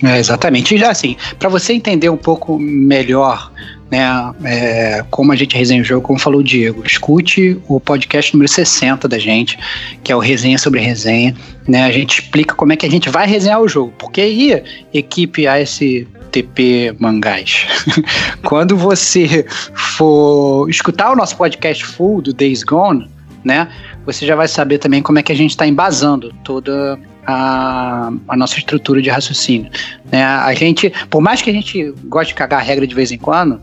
É, 0.03 0.17
exatamente. 0.17 0.75
E 0.75 0.77
já 0.77 0.91
assim, 0.91 1.15
para 1.37 1.49
você 1.49 1.73
entender 1.73 2.09
um 2.09 2.17
pouco 2.17 2.57
melhor 2.57 3.51
né, 3.91 4.07
é, 4.45 5.05
como 5.11 5.33
a 5.33 5.35
gente 5.35 5.55
resenha 5.55 5.81
o 5.81 5.85
jogo, 5.85 6.01
como 6.01 6.17
falou 6.17 6.39
o 6.39 6.43
Diego, 6.43 6.81
escute 6.85 7.59
o 7.67 7.77
podcast 7.77 8.33
número 8.33 8.49
60 8.49 9.05
da 9.05 9.19
gente, 9.19 9.59
que 10.01 10.11
é 10.13 10.15
o 10.15 10.19
Resenha 10.19 10.57
sobre 10.57 10.79
Resenha. 10.79 11.35
Né, 11.67 11.83
a 11.83 11.91
gente 11.91 12.21
explica 12.21 12.55
como 12.55 12.71
é 12.71 12.77
que 12.77 12.85
a 12.85 12.89
gente 12.89 13.09
vai 13.09 13.27
resenhar 13.27 13.59
o 13.59 13.67
jogo. 13.67 13.93
Porque 13.99 14.21
aí, 14.21 14.63
equipe 14.93 15.45
ASTP 15.45 16.95
Mangás, 16.99 17.67
quando 18.43 18.77
você 18.77 19.45
for 19.75 20.69
escutar 20.69 21.11
o 21.11 21.15
nosso 21.15 21.35
podcast 21.35 21.85
full 21.85 22.21
do 22.21 22.33
Days 22.33 22.63
Gone, 22.63 23.09
né, 23.43 23.67
você 24.05 24.25
já 24.25 24.35
vai 24.37 24.47
saber 24.47 24.77
também 24.77 25.01
como 25.01 25.19
é 25.19 25.23
que 25.23 25.33
a 25.33 25.35
gente 25.35 25.51
está 25.51 25.67
embasando 25.67 26.33
toda 26.45 26.97
a, 27.25 28.11
a, 28.27 28.37
nossa 28.37 28.57
estrutura 28.57 29.01
de 29.01 29.09
raciocínio. 29.09 29.71
Né? 30.11 30.23
A 30.23 30.53
gente, 30.53 30.91
por 31.09 31.21
mais 31.21 31.41
que 31.41 31.49
a 31.49 31.53
gente 31.53 31.93
goste 32.05 32.33
de 32.33 32.35
cagar 32.35 32.59
a 32.59 32.63
regra 32.63 32.85
de 32.85 32.95
vez 32.95 33.11
em 33.11 33.17
quando, 33.17 33.61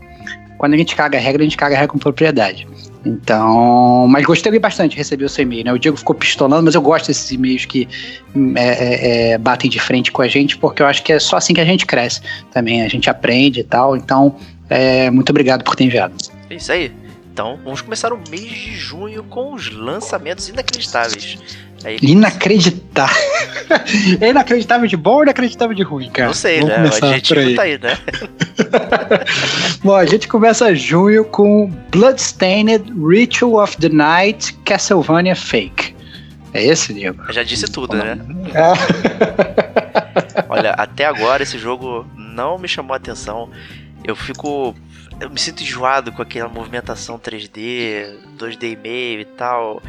quando 0.57 0.73
a 0.73 0.77
gente 0.77 0.95
caga 0.95 1.17
a 1.17 1.21
regra, 1.21 1.41
a 1.41 1.45
gente 1.45 1.57
caga 1.57 1.75
a 1.75 1.79
regra 1.79 1.93
com 1.93 1.97
propriedade. 1.97 2.67
Então, 3.05 4.07
mas 4.09 4.25
gostei 4.25 4.59
bastante 4.59 4.91
de 4.91 4.97
receber 4.97 5.23
o 5.23 5.29
seu 5.29 5.43
e-mail, 5.43 5.63
né? 5.63 5.73
O 5.73 5.79
Diego 5.79 5.95
ficou 5.95 6.13
pistolando, 6.13 6.63
mas 6.63 6.75
eu 6.75 6.81
gosto 6.81 7.07
desses 7.07 7.31
e-mails 7.31 7.65
que 7.65 7.87
é, 8.55 8.61
é, 8.61 9.31
é, 9.31 9.37
batem 9.37 9.69
de 9.69 9.79
frente 9.79 10.11
com 10.11 10.21
a 10.21 10.27
gente, 10.27 10.57
porque 10.57 10.81
eu 10.81 10.85
acho 10.85 11.01
que 11.01 11.13
é 11.13 11.19
só 11.19 11.37
assim 11.37 11.53
que 11.53 11.61
a 11.61 11.65
gente 11.65 11.85
cresce 11.85 12.21
também, 12.51 12.83
a 12.83 12.89
gente 12.89 13.09
aprende 13.09 13.61
e 13.61 13.63
tal. 13.63 13.95
Então, 13.95 14.35
é, 14.69 15.09
muito 15.09 15.29
obrigado 15.29 15.63
por 15.63 15.75
ter 15.75 15.85
enviado. 15.85 16.13
É 16.49 16.55
isso 16.55 16.71
aí. 16.71 16.91
Então, 17.31 17.57
vamos 17.63 17.81
começar 17.81 18.11
o 18.11 18.19
mês 18.29 18.49
de 18.49 18.75
junho 18.75 19.23
com 19.23 19.53
os 19.53 19.71
lançamentos 19.71 20.49
inacreditáveis. 20.49 21.39
Aí, 21.83 21.97
inacreditável. 22.01 23.15
é 24.19 24.29
inacreditável 24.29 24.87
de 24.87 24.97
bom 24.97 25.15
ou 25.15 25.23
inacreditável 25.23 25.75
de 25.75 25.83
ruim, 25.83 26.09
cara? 26.09 26.27
Não 26.27 26.33
sei, 26.33 26.59
Vamos 26.59 26.99
né? 26.99 27.09
A 27.09 27.13
gente 27.13 27.55
tá 27.55 27.61
aí, 27.61 27.77
né? 27.77 27.97
bom, 29.83 29.95
a 29.95 30.05
gente 30.05 30.27
começa 30.27 30.73
junho 30.75 31.23
com 31.25 31.71
Bloodstained 31.89 32.83
Ritual 33.07 33.63
of 33.63 33.77
the 33.77 33.89
Night 33.89 34.53
Castlevania 34.65 35.35
Fake. 35.35 35.95
É 36.53 36.65
esse, 36.65 36.93
Diego? 36.93 37.23
Eu 37.27 37.33
já 37.33 37.43
disse 37.43 37.71
tudo, 37.71 37.95
né? 37.95 38.17
É. 38.53 40.43
Olha, 40.49 40.71
até 40.71 41.05
agora 41.05 41.43
esse 41.43 41.57
jogo 41.57 42.05
não 42.15 42.57
me 42.57 42.67
chamou 42.67 42.93
a 42.93 42.97
atenção. 42.97 43.49
Eu 44.03 44.15
fico. 44.15 44.75
Eu 45.19 45.29
me 45.29 45.39
sinto 45.39 45.61
enjoado 45.61 46.11
com 46.11 46.21
aquela 46.21 46.49
movimentação 46.49 47.19
3D, 47.19 48.17
2D 48.37 48.71
e 48.71 48.75
meio 48.75 49.19
e 49.19 49.25
tal 49.25 49.81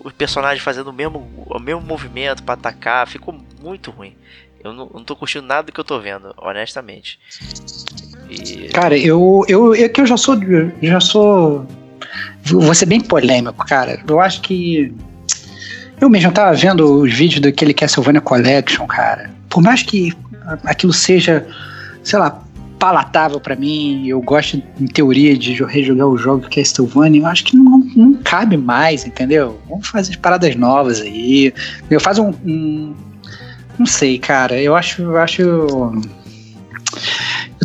o 0.00 0.10
personagem 0.10 0.60
fazendo 0.62 0.88
o 0.88 0.92
mesmo, 0.92 1.28
o 1.46 1.58
mesmo 1.58 1.80
movimento 1.80 2.42
para 2.42 2.54
atacar, 2.54 3.06
ficou 3.06 3.38
muito 3.60 3.90
ruim. 3.90 4.14
Eu 4.62 4.72
não, 4.72 4.90
não 4.92 5.04
tô 5.04 5.14
curtindo 5.14 5.46
nada 5.46 5.64
do 5.64 5.72
que 5.72 5.80
eu 5.80 5.84
tô 5.84 6.00
vendo, 6.00 6.34
honestamente. 6.36 7.18
E... 8.28 8.68
Cara, 8.68 8.96
eu, 8.96 9.44
eu, 9.48 9.74
é 9.74 9.88
que 9.88 10.00
eu 10.00 10.06
já 10.06 10.16
sou. 10.16 10.36
Já 10.82 11.00
sou. 11.00 11.66
Vou 12.44 12.74
ser 12.74 12.86
bem 12.86 13.00
polêmico, 13.00 13.64
cara. 13.66 14.02
Eu 14.06 14.20
acho 14.20 14.40
que. 14.40 14.92
Eu 16.00 16.08
mesmo 16.08 16.32
tava 16.32 16.54
vendo 16.54 17.02
os 17.02 17.12
vídeos 17.12 17.40
daquele 17.40 17.74
Castlevania 17.74 18.20
Collection, 18.20 18.86
cara. 18.86 19.30
Por 19.48 19.62
mais 19.62 19.82
que 19.82 20.12
aquilo 20.64 20.92
seja, 20.92 21.46
sei 22.04 22.18
lá, 22.18 22.42
palatável 22.78 23.40
para 23.40 23.56
mim, 23.56 24.06
eu 24.06 24.20
gosto, 24.20 24.62
em 24.80 24.86
teoria, 24.86 25.36
de 25.36 25.62
rejogar 25.64 26.06
o 26.06 26.16
jogo 26.16 26.48
que 26.48 26.60
é 26.60 26.62
Castlevania, 26.62 27.22
eu 27.22 27.26
acho 27.26 27.44
que 27.44 27.56
não, 27.56 27.78
não 27.96 28.14
cabe 28.14 28.56
mais, 28.56 29.04
entendeu? 29.04 29.58
Vamos 29.68 29.88
fazer 29.88 30.16
paradas 30.18 30.54
novas 30.54 31.00
aí. 31.00 31.52
Eu 31.90 32.00
faço 32.00 32.22
um, 32.22 32.34
um, 32.44 32.94
Não 33.78 33.86
sei, 33.86 34.18
cara. 34.18 34.60
Eu 34.60 34.74
acho. 34.74 35.02
Eu 35.02 35.18
acho. 35.18 35.42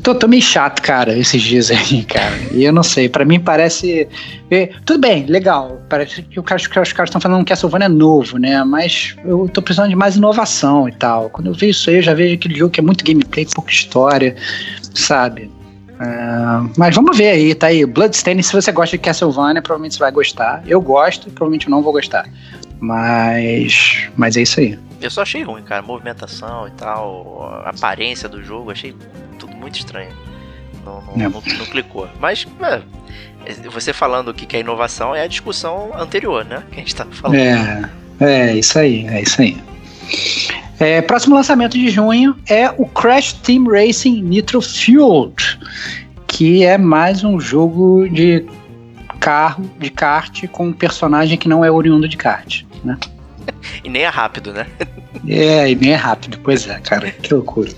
Eu 0.06 0.14
tô, 0.14 0.16
tô 0.16 0.28
meio 0.28 0.42
chato, 0.42 0.82
cara, 0.82 1.18
esses 1.18 1.42
dias 1.42 1.72
aí, 1.72 2.04
cara. 2.06 2.36
E 2.52 2.66
eu 2.66 2.74
não 2.74 2.84
sei, 2.84 3.08
para 3.08 3.24
mim 3.24 3.40
parece. 3.40 4.08
É, 4.52 4.70
tudo 4.86 5.00
bem, 5.00 5.26
legal. 5.26 5.82
Parece 5.88 6.22
que, 6.24 6.38
os 6.38 6.46
caras 6.46 6.92
estão 7.10 7.22
falando 7.22 7.46
que 7.46 7.50
Castlevania 7.50 7.86
é 7.86 7.90
novo, 7.90 8.38
né? 8.38 8.62
Mas 8.66 9.16
eu 9.24 9.48
tô 9.48 9.62
precisando 9.62 9.90
de 9.90 9.96
mais 9.96 10.18
inovação 10.18 10.90
e 10.90 10.92
tal. 10.92 11.30
Quando 11.30 11.48
eu 11.48 11.54
vejo 11.54 11.72
isso 11.72 11.90
aí, 11.90 11.96
eu 11.96 12.02
já 12.02 12.14
vejo 12.14 12.36
aquele 12.36 12.56
jogo 12.56 12.72
que 12.72 12.82
é 12.82 12.84
muito 12.84 13.04
gameplay, 13.04 13.48
pouca 13.56 13.72
história 13.72 14.36
sabe? 14.94 15.52
Uh, 15.94 16.72
mas 16.78 16.96
vamos 16.96 17.18
ver 17.18 17.30
aí, 17.30 17.56
tá 17.56 17.68
aí. 17.68 17.86
Bloodstained, 17.86 18.44
se 18.44 18.54
você 18.54 18.72
gosta 18.72 18.98
de 18.98 19.04
Castlevania, 19.04 19.62
provavelmente 19.62 19.96
você 19.96 20.00
vai 20.00 20.12
gostar. 20.12 20.64
Eu 20.66 20.82
gosto, 20.82 21.30
provavelmente 21.30 21.70
não 21.70 21.82
vou 21.82 21.94
gostar. 21.94 22.28
Mas. 22.80 24.10
Mas 24.16 24.36
é 24.36 24.42
isso 24.42 24.60
aí. 24.60 24.78
Eu 25.02 25.10
só 25.10 25.22
achei 25.22 25.44
ruim, 25.44 25.64
cara. 25.64 25.82
Movimentação 25.82 26.68
e 26.68 26.72
tal, 26.72 27.62
a 27.66 27.70
aparência 27.70 28.28
do 28.28 28.44
jogo, 28.44 28.72
achei 28.72 28.96
muito 29.64 29.80
estranho. 29.80 30.12
Não, 30.86 31.02
não, 31.02 31.18
não. 31.18 31.30
não, 31.30 31.66
clicou. 31.66 32.08
Mas, 32.20 32.46
é, 32.62 33.54
você 33.70 33.94
falando 33.94 34.30
o 34.30 34.34
que 34.34 34.56
é 34.56 34.60
inovação 34.60 35.16
é 35.16 35.24
a 35.24 35.28
discussão 35.28 35.92
anterior, 35.98 36.46
né? 36.46 36.64
Que 36.70 36.76
a 36.76 36.80
gente 36.80 36.96
tá 36.96 37.06
falando. 37.10 37.40
É, 37.40 37.90
é 38.20 38.56
isso 38.56 38.78
aí, 38.78 39.08
é 39.08 39.22
isso 39.22 39.42
aí. 39.42 39.58
É, 40.80 41.02
próximo 41.02 41.36
lançamento 41.36 41.78
de 41.78 41.90
junho 41.90 42.36
é 42.48 42.70
o 42.78 42.86
Crash 42.86 43.34
Team 43.34 43.66
Racing 43.66 44.22
Nitro 44.22 44.62
Fueled, 44.62 45.60
que 46.28 46.64
é 46.64 46.78
mais 46.78 47.24
um 47.24 47.40
jogo 47.40 48.08
de 48.10 48.46
carro, 49.20 49.70
de 49.80 49.90
kart, 49.90 50.46
com 50.50 50.68
um 50.68 50.74
personagem 50.74 51.38
que 51.38 51.48
não 51.48 51.64
é 51.64 51.72
oriundo 51.72 52.10
de 52.10 52.18
kart, 52.18 52.64
né? 52.84 52.98
e 53.84 53.90
nem 53.90 54.02
é 54.02 54.10
rápido, 54.10 54.52
né? 54.52 54.68
é, 55.28 55.72
e 55.72 55.76
nem 55.76 55.94
é 55.94 55.96
rápido, 55.96 56.38
pois 56.44 56.68
é, 56.68 56.78
cara, 56.80 57.10
que 57.12 57.34
loucura. 57.34 57.72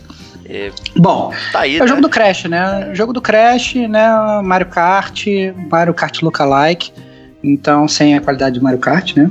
Bom, 0.95 1.33
tá 1.51 1.61
aí, 1.61 1.77
é 1.77 1.79
o 1.79 1.81
né? 1.83 1.87
jogo 1.87 2.01
do 2.01 2.09
Crash, 2.09 2.43
né? 2.45 2.89
O 2.91 2.95
jogo 2.95 3.13
do 3.13 3.21
Crash, 3.21 3.75
né? 3.75 4.07
Mario 4.43 4.67
Kart, 4.67 5.25
Mario 5.69 5.93
Kart 5.93 6.21
Lookalike. 6.21 6.91
Então, 7.43 7.87
sem 7.87 8.15
a 8.15 8.21
qualidade 8.21 8.55
de 8.55 8.63
Mario 8.63 8.79
Kart, 8.79 9.15
né? 9.15 9.29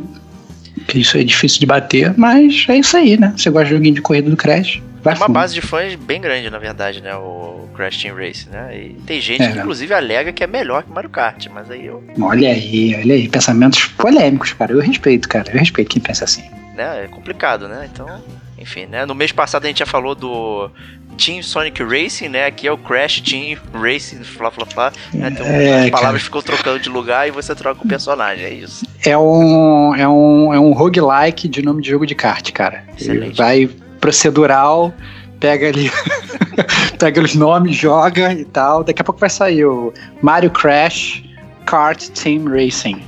que 0.86 0.98
isso 0.98 1.16
é 1.16 1.22
difícil 1.22 1.60
de 1.60 1.66
bater, 1.66 2.14
mas 2.16 2.66
é 2.68 2.76
isso 2.76 2.96
aí, 2.96 3.16
né? 3.16 3.32
Você 3.36 3.50
gosta 3.50 3.66
de 3.66 3.74
joguinho 3.74 3.94
de 3.94 4.02
corrida 4.02 4.28
do 4.28 4.36
Crash? 4.36 4.82
É 5.04 5.08
uma 5.08 5.16
fundo. 5.16 5.32
base 5.32 5.54
de 5.54 5.60
fãs 5.60 5.94
bem 5.94 6.20
grande, 6.20 6.48
na 6.48 6.58
verdade, 6.58 7.02
né? 7.02 7.14
O 7.14 7.68
Crash 7.74 8.02
Team 8.02 8.16
Race, 8.16 8.48
né? 8.48 8.76
E 8.76 8.94
tem 9.06 9.20
gente 9.20 9.42
é, 9.42 9.52
que, 9.52 9.58
inclusive, 9.58 9.92
alega 9.92 10.32
que 10.32 10.42
é 10.42 10.46
melhor 10.46 10.82
que 10.82 10.90
Mario 10.90 11.10
Kart, 11.10 11.46
mas 11.52 11.70
aí 11.70 11.86
eu. 11.86 12.02
Olha 12.20 12.48
aí, 12.48 12.96
olha 12.96 13.14
aí. 13.14 13.28
Pensamentos 13.28 13.84
polêmicos, 13.84 14.52
cara. 14.54 14.72
Eu 14.72 14.80
respeito, 14.80 15.28
cara. 15.28 15.50
Eu 15.52 15.58
respeito 15.58 15.88
quem 15.88 16.00
pensa 16.00 16.24
assim. 16.24 16.44
Né? 16.74 17.04
É 17.04 17.08
complicado, 17.08 17.68
né? 17.68 17.88
Então, 17.92 18.08
enfim, 18.58 18.86
né? 18.86 19.04
No 19.04 19.14
mês 19.14 19.30
passado 19.30 19.64
a 19.64 19.68
gente 19.68 19.80
já 19.80 19.86
falou 19.86 20.14
do 20.14 20.70
Team 21.14 21.42
Sonic 21.42 21.82
Racing, 21.82 22.28
né? 22.28 22.46
Aqui 22.46 22.66
é 22.66 22.72
o 22.72 22.78
Crash 22.78 23.20
Team 23.20 23.58
Racing, 23.72 24.22
flá, 24.24 24.50
flá, 24.50 24.66
flá. 24.66 24.92
Né? 25.12 25.30
Então, 25.32 25.46
é, 25.46 25.84
as 25.84 25.90
palavras 25.90 26.22
ficam 26.22 26.42
trocando 26.42 26.80
de 26.80 26.88
lugar 26.88 27.26
e 27.28 27.30
você 27.30 27.54
troca 27.54 27.82
o 27.84 27.88
personagem, 27.88 28.44
é 28.44 28.52
isso. 28.52 28.86
É 29.04 29.16
um, 29.16 29.94
é 29.94 30.08
um, 30.08 30.54
é 30.54 30.60
um 30.60 30.72
roguelike 30.72 31.48
de 31.48 31.62
nome 31.62 31.82
de 31.82 31.90
jogo 31.90 32.06
de 32.06 32.14
kart, 32.14 32.50
cara. 32.52 32.84
Vai 33.34 33.68
procedural, 34.00 34.92
pega 35.40 35.68
ali, 35.68 35.90
pega 36.98 37.20
os 37.20 37.34
nomes, 37.34 37.76
joga 37.76 38.32
e 38.32 38.44
tal. 38.44 38.84
Daqui 38.84 39.00
a 39.00 39.04
pouco 39.04 39.20
vai 39.20 39.30
sair 39.30 39.64
o 39.64 39.92
Mario 40.22 40.50
Crash 40.50 41.22
Kart 41.64 42.08
Team 42.10 42.44
Racing. 42.44 43.02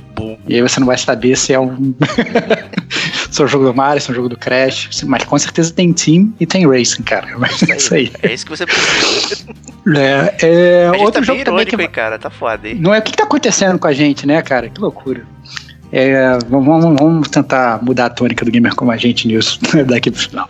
E 0.47 0.55
aí 0.55 0.61
você 0.61 0.79
não 0.79 0.87
vai 0.87 0.97
saber 0.97 1.37
se 1.37 1.53
é 1.53 1.59
um 1.59 1.93
são 3.37 3.45
o 3.45 3.49
jogo 3.49 3.65
do 3.65 3.73
Mario, 3.73 4.01
são 4.01 4.11
o 4.11 4.15
jogo 4.15 4.27
do 4.29 4.37
Crash, 4.37 4.89
mas 5.05 5.23
com 5.23 5.37
certeza 5.37 5.71
tem 5.73 5.93
Team 5.93 6.33
e 6.39 6.45
tem 6.45 6.67
Racing, 6.67 7.03
cara. 7.03 7.37
Mas 7.37 7.61
é 7.69 7.77
isso 7.77 7.93
aí. 7.93 8.11
É 8.21 8.33
isso 8.33 8.45
que 8.45 8.51
você 8.51 8.65
precisa. 8.65 9.45
É, 9.95 10.35
é, 10.45 10.91
outro 10.97 11.21
tá 11.21 11.21
jogo 11.21 11.37
bem 11.37 11.45
também 11.45 11.61
irônico, 11.61 11.77
que. 11.77 11.87
cara. 11.87 12.19
Tá 12.19 12.29
foda, 12.29 12.67
hein? 12.67 12.75
Não 12.77 12.93
é 12.93 12.99
o 12.99 13.01
que 13.01 13.13
tá 13.15 13.23
acontecendo 13.23 13.79
com 13.79 13.87
a 13.87 13.93
gente, 13.93 14.27
né, 14.27 14.41
cara? 14.41 14.67
Que 14.67 14.81
loucura. 14.81 15.23
É, 15.93 16.37
vamos, 16.49 16.83
vamos- 16.99 17.29
tentar 17.29 17.81
mudar 17.81 18.07
a 18.07 18.09
tônica 18.09 18.43
do 18.43 18.51
gamer 18.51 18.75
como 18.75 18.91
a 18.91 18.97
gente 18.97 19.25
nisso 19.29 19.57
daqui 19.87 20.11
pro 20.11 20.19
final. 20.21 20.49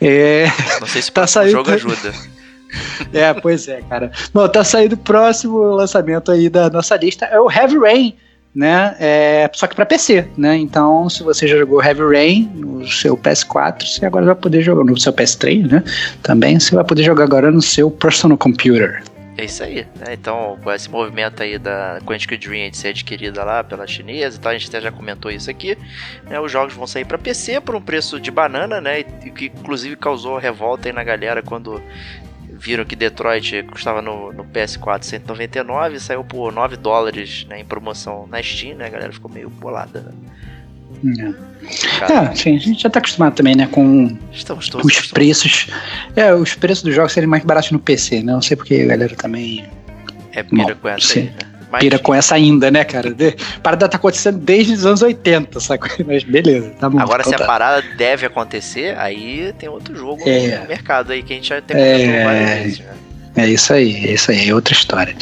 É, 0.00 0.46
Não 0.80 0.86
sei 0.86 1.02
se 1.02 1.10
o 1.10 1.12
Tá 1.12 1.26
saindo- 1.26 1.50
jogo 1.50 1.72
ajuda. 1.72 2.12
é, 3.12 3.34
pois 3.34 3.66
é, 3.66 3.80
cara. 3.88 4.12
Bom, 4.32 4.46
tá 4.48 4.62
saindo 4.62 4.92
o 4.92 4.98
próximo 4.98 5.58
lançamento 5.74 6.30
aí 6.30 6.48
da 6.48 6.70
nossa 6.70 6.94
lista, 6.96 7.24
é 7.26 7.40
o 7.40 7.50
Heavy 7.50 7.78
Rain, 7.78 8.14
né? 8.56 8.96
É, 8.98 9.50
só 9.52 9.66
que 9.66 9.76
pra 9.76 9.84
PC, 9.84 10.26
né? 10.34 10.56
Então, 10.56 11.10
se 11.10 11.22
você 11.22 11.46
já 11.46 11.58
jogou 11.58 11.84
Heavy 11.84 12.00
Rain 12.00 12.50
no 12.54 12.88
seu 12.88 13.14
PS4, 13.14 13.86
você 13.86 14.06
agora 14.06 14.24
vai 14.24 14.34
poder 14.34 14.62
jogar 14.62 14.82
no 14.82 14.98
seu 14.98 15.12
PS3, 15.12 15.70
né? 15.70 15.84
Também 16.22 16.58
você 16.58 16.74
vai 16.74 16.82
poder 16.82 17.02
jogar 17.02 17.24
agora 17.24 17.50
no 17.50 17.60
seu 17.60 17.90
personal 17.90 18.38
computer. 18.38 19.02
É 19.36 19.44
isso 19.44 19.62
aí, 19.62 19.86
né? 19.96 20.14
Então, 20.14 20.58
com 20.64 20.72
esse 20.72 20.88
movimento 20.88 21.42
aí 21.42 21.58
da 21.58 21.98
Quantic 22.06 22.38
Dream 22.38 22.70
de 22.70 22.78
ser 22.78 22.88
adquirida 22.88 23.44
lá 23.44 23.62
pela 23.62 23.86
chinesa 23.86 24.38
e 24.38 24.40
tal, 24.40 24.52
a 24.52 24.54
gente 24.56 24.68
até 24.68 24.80
já 24.80 24.90
comentou 24.90 25.30
isso 25.30 25.50
aqui, 25.50 25.76
né? 26.24 26.40
Os 26.40 26.50
jogos 26.50 26.72
vão 26.72 26.86
sair 26.86 27.04
pra 27.04 27.18
PC 27.18 27.60
por 27.60 27.74
um 27.74 27.80
preço 27.80 28.18
de 28.18 28.30
banana, 28.30 28.80
né? 28.80 29.00
E 29.00 29.30
que 29.30 29.52
inclusive 29.54 29.94
causou 29.96 30.38
revolta 30.38 30.88
aí 30.88 30.94
na 30.94 31.04
galera 31.04 31.42
quando 31.42 31.82
viram 32.58 32.84
que 32.84 32.96
Detroit 32.96 33.62
custava 33.64 34.00
no, 34.02 34.32
no 34.32 34.44
PS4 34.44 35.04
199 35.04 35.96
e 35.96 36.00
saiu 36.00 36.24
por 36.24 36.52
9 36.52 36.76
dólares 36.76 37.46
né, 37.48 37.60
em 37.60 37.64
promoção 37.64 38.26
na 38.26 38.42
Steam, 38.42 38.76
né? 38.76 38.86
A 38.86 38.90
galera 38.90 39.12
ficou 39.12 39.30
meio 39.30 39.48
bolada, 39.50 40.00
né? 40.00 40.12
É. 41.18 41.98
Cara, 41.98 42.30
É, 42.30 42.34
sim, 42.34 42.56
a 42.56 42.58
gente 42.58 42.82
já 42.82 42.88
tá 42.90 42.98
acostumado 43.00 43.34
também, 43.34 43.54
né, 43.54 43.66
com 43.66 44.16
estamos 44.32 44.68
todos 44.68 44.86
os 44.86 44.92
acostumados. 44.92 45.12
preços. 45.12 45.66
É, 46.14 46.32
os 46.34 46.54
preços 46.54 46.84
dos 46.84 46.94
jogos 46.94 47.12
serem 47.12 47.28
mais 47.28 47.44
baratos 47.44 47.70
no 47.70 47.78
PC, 47.78 48.22
né? 48.22 48.32
Não 48.32 48.42
sei 48.42 48.56
porque 48.56 48.74
a 48.76 48.86
galera 48.86 49.14
também 49.16 49.64
É 50.32 50.42
pira 50.42 50.74
com 50.74 50.88
essa 50.88 51.18
aí, 51.18 51.24
né? 51.26 51.55
Pira 51.80 51.98
com 51.98 52.14
essa 52.14 52.34
ainda, 52.34 52.70
né, 52.70 52.84
cara? 52.84 53.12
De, 53.12 53.28
a 53.56 53.60
parada 53.60 53.88
tá 53.88 53.96
acontecendo 53.96 54.38
desde 54.38 54.72
os 54.74 54.86
anos 54.86 55.02
80, 55.02 55.60
sabe? 55.60 55.80
Mas 56.06 56.24
beleza, 56.24 56.70
tá 56.78 56.88
bom. 56.88 56.98
Agora, 56.98 57.22
então 57.22 57.30
se 57.30 57.34
a 57.34 57.38
tá. 57.38 57.46
parada 57.46 57.82
deve 57.96 58.26
acontecer, 58.26 58.96
aí 58.98 59.52
tem 59.58 59.68
outro 59.68 59.94
jogo 59.96 60.22
É. 60.26 60.58
no 60.58 60.68
mercado 60.68 61.12
aí 61.12 61.22
que 61.22 61.32
a 61.32 61.36
gente 61.36 61.48
já 61.48 61.60
tem 61.60 61.76
É. 61.76 62.24
várias 62.24 62.50
vezes, 62.62 62.78
né? 62.80 62.94
É 63.38 63.46
isso 63.48 63.72
aí, 63.74 64.06
é 64.06 64.12
isso 64.14 64.30
aí, 64.30 64.48
é 64.48 64.54
outra 64.54 64.72
história. 64.72 65.14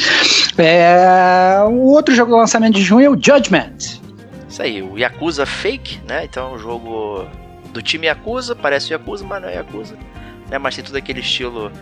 É, 0.56 1.58
o 1.66 1.90
outro 1.90 2.14
jogo 2.14 2.30
do 2.30 2.36
lançamento 2.36 2.74
de 2.74 2.82
junho 2.82 3.06
é 3.06 3.10
o 3.10 3.14
Judgment. 3.20 3.72
Isso 4.48 4.62
aí, 4.62 4.80
o 4.82 4.96
Yakuza 4.96 5.44
Fake, 5.44 5.98
né? 6.06 6.24
Então 6.24 6.52
é 6.52 6.54
um 6.54 6.58
jogo 6.58 7.26
do 7.72 7.82
time 7.82 8.06
Yakuza, 8.06 8.54
parece 8.54 8.90
o 8.90 8.92
Yakuza, 8.92 9.24
mas 9.24 9.42
não 9.42 9.48
é 9.48 9.54
Yakuza. 9.56 9.96
Né? 10.48 10.58
Mas 10.58 10.76
tem 10.76 10.84
tudo 10.84 10.96
aquele 10.96 11.18
estilo, 11.20 11.72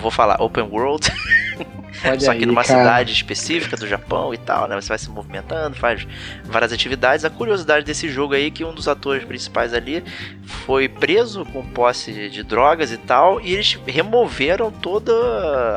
vou 0.00 0.10
falar, 0.10 0.40
open 0.40 0.64
world, 0.64 1.06
Olha 2.02 2.20
só 2.20 2.32
que 2.32 2.40
aí, 2.40 2.46
numa 2.46 2.64
cara. 2.64 2.80
cidade 2.80 3.12
específica 3.12 3.76
do 3.76 3.86
Japão 3.86 4.32
e 4.34 4.38
tal, 4.38 4.66
né? 4.68 4.74
Você 4.80 4.88
vai 4.88 4.98
se 4.98 5.08
movimentando, 5.10 5.76
faz 5.76 6.06
várias 6.44 6.72
atividades. 6.72 7.24
A 7.24 7.30
curiosidade 7.30 7.84
desse 7.84 8.08
jogo 8.08 8.34
aí 8.34 8.46
é 8.46 8.50
que 8.50 8.64
um 8.64 8.74
dos 8.74 8.88
atores 8.88 9.24
principais 9.24 9.72
ali 9.72 10.02
foi 10.44 10.88
preso 10.88 11.44
com 11.46 11.64
posse 11.64 12.28
de 12.30 12.42
drogas 12.42 12.90
e 12.90 12.96
tal, 12.98 13.40
e 13.40 13.52
eles 13.54 13.78
removeram 13.86 14.70
toda 14.70 15.12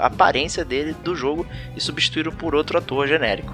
a 0.02 0.08
aparência 0.08 0.66
dele 0.66 0.96
do 1.04 1.16
jogo 1.16 1.46
e 1.76 1.82
substituíram 1.82 2.32
por 2.32 2.56
outro 2.56 2.78
ator 2.78 3.08
genérico. 3.08 3.54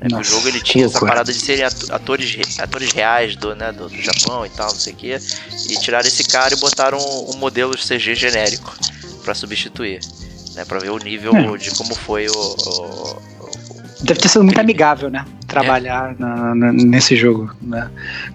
É 0.00 0.08
que 0.08 0.14
o 0.14 0.16
Nossa, 0.18 0.30
jogo 0.30 0.48
ele 0.48 0.60
tinha 0.60 0.86
essa 0.86 0.98
parada 0.98 1.32
de 1.32 1.38
serem 1.38 1.64
atores, 1.64 2.34
re- 2.34 2.42
atores 2.60 2.90
reais 2.92 3.36
do, 3.36 3.54
né, 3.54 3.70
do, 3.70 3.88
do 3.88 4.02
Japão 4.02 4.44
e 4.44 4.50
tal, 4.50 4.66
não 4.66 4.74
sei 4.74 4.92
o 4.92 4.96
que, 4.96 5.16
e 5.70 5.76
tiraram 5.80 6.08
esse 6.08 6.24
cara 6.24 6.52
e 6.52 6.56
botaram 6.56 6.98
um, 6.98 7.30
um 7.30 7.36
modelo 7.38 7.72
CG 7.76 8.12
genérico 8.16 8.74
pra 9.22 9.32
substituir, 9.32 10.00
né, 10.54 10.64
pra 10.64 10.78
ver 10.78 10.90
o 10.90 10.98
nível 10.98 11.34
É. 11.36 11.56
de 11.58 11.70
como 11.72 11.94
foi 11.94 12.26
o, 12.28 12.32
o- 12.32 13.32
Deve 14.04 14.18
ter 14.18 14.28
sido 14.28 14.42
muito 14.42 14.60
amigável, 14.60 15.08
né? 15.08 15.24
Trabalhar 15.46 16.16
na- 16.18 16.54
na- 16.56 16.72
nesse 16.72 17.14
jogo, 17.14 17.54
né? 17.62 17.88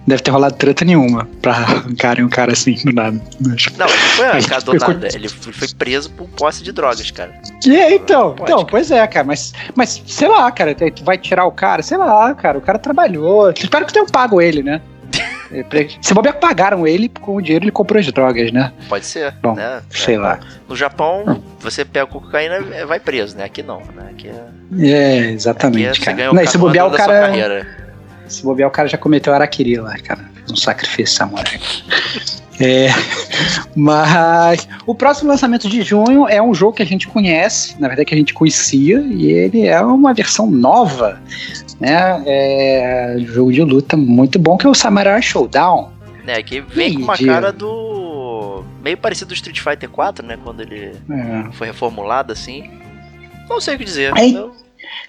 Deve 0.06 0.22
ter 0.22 0.30
rolado 0.30 0.54
treta 0.54 0.82
nenhuma 0.82 1.28
pra 1.42 1.52
arrancarem 1.52 2.24
um 2.24 2.28
cara 2.30 2.52
assim 2.52 2.72
do 2.82 2.90
nada. 2.90 3.20
Não, 3.38 3.52
ele 3.52 3.68
não 3.78 3.88
foi 3.88 4.24
arrancado 4.28 4.64
do 4.64 4.78
nada, 4.78 5.08
ele 5.14 5.28
foi 5.28 5.52
foi 5.52 5.68
preso 5.68 6.10
por 6.12 6.26
posse 6.30 6.62
de 6.62 6.72
drogas, 6.72 7.10
cara. 7.10 7.34
E 7.66 7.76
é, 7.76 7.94
então, 7.94 8.30
Pode, 8.34 8.42
então, 8.44 8.58
cara. 8.60 8.70
pois 8.70 8.90
é, 8.90 9.06
cara, 9.06 9.26
mas, 9.26 9.52
mas 9.74 10.02
sei 10.06 10.26
lá, 10.28 10.50
cara, 10.50 10.74
tu 10.74 11.04
vai 11.04 11.18
tirar 11.18 11.44
o 11.44 11.52
cara, 11.52 11.82
sei 11.82 11.98
lá, 11.98 12.34
cara, 12.34 12.56
o 12.56 12.62
cara 12.62 12.78
trabalhou. 12.78 13.50
Espero 13.50 13.84
que 13.84 13.92
tenham 13.92 14.06
pago 14.06 14.40
ele, 14.40 14.62
né? 14.62 14.80
É, 15.50 15.64
Se 16.02 16.12
bobear, 16.12 16.36
pagaram 16.38 16.86
ele, 16.86 17.08
com 17.08 17.36
o 17.36 17.42
dinheiro 17.42 17.64
ele 17.64 17.72
comprou 17.72 17.98
as 17.98 18.06
drogas, 18.12 18.52
né? 18.52 18.72
Pode 18.88 19.06
ser, 19.06 19.32
Bom, 19.42 19.54
né? 19.54 19.82
sei 19.90 20.16
É, 20.16 20.18
lá. 20.18 20.40
No 20.68 20.76
Japão, 20.76 21.24
Hum. 21.26 21.42
você 21.60 21.84
pega 21.84 22.06
cocaína 22.06 22.60
vai 22.86 23.00
preso, 23.00 23.36
né? 23.36 23.44
Aqui 23.44 23.62
não, 23.62 23.78
né? 23.94 24.10
Aqui 24.10 24.28
é, 24.28 24.32
É, 24.32 24.34
aqui 24.34 24.92
é 24.92 25.30
exatamente, 25.30 26.00
cara. 26.00 26.32
Não, 26.32 26.46
se 26.46 26.58
bobear, 26.58 26.86
o 26.86 26.90
cara. 26.90 27.66
Se 28.28 28.42
bobear, 28.42 28.68
o 28.68 28.72
cara 28.72 28.88
já 28.88 28.98
cometeu 28.98 29.32
araquiri 29.32 29.76
lá, 29.76 29.96
cara. 29.98 30.20
Um 30.50 30.56
sacrifício 30.56 31.16
samurai. 31.16 31.60
É, 32.60 32.88
mas 33.76 34.68
o 34.86 34.94
próximo 34.94 35.28
lançamento 35.30 35.68
de 35.68 35.82
junho 35.82 36.26
é 36.28 36.42
um 36.42 36.52
jogo 36.52 36.72
que 36.74 36.82
a 36.82 36.86
gente 36.86 37.06
conhece, 37.06 37.80
na 37.80 37.86
verdade 37.86 38.06
que 38.06 38.14
a 38.14 38.18
gente 38.18 38.34
conhecia, 38.34 39.00
e 39.00 39.26
ele 39.30 39.66
é 39.66 39.80
uma 39.80 40.12
versão 40.12 40.50
nova, 40.50 41.20
né? 41.78 42.20
É 42.26 43.16
um 43.20 43.26
jogo 43.26 43.52
de 43.52 43.62
luta 43.62 43.96
muito 43.96 44.38
bom 44.38 44.56
que 44.56 44.66
é 44.66 44.68
o 44.68 44.74
Samurai 44.74 45.22
Showdown. 45.22 45.90
Né, 46.24 46.42
que 46.42 46.60
vem 46.60 46.94
com 46.94 47.02
uma 47.02 47.16
cara 47.16 47.50
do. 47.52 48.62
meio 48.82 48.98
parecido 48.98 49.28
do 49.28 49.34
Street 49.34 49.60
Fighter 49.60 49.88
4, 49.88 50.26
né? 50.26 50.36
Quando 50.42 50.60
ele 50.60 50.92
É. 51.10 51.52
foi 51.52 51.68
reformulado 51.68 52.32
assim. 52.32 52.70
Não 53.48 53.60
sei 53.60 53.76
o 53.76 53.78
que 53.78 53.84
dizer. 53.84 54.12
Eu- 54.16 54.52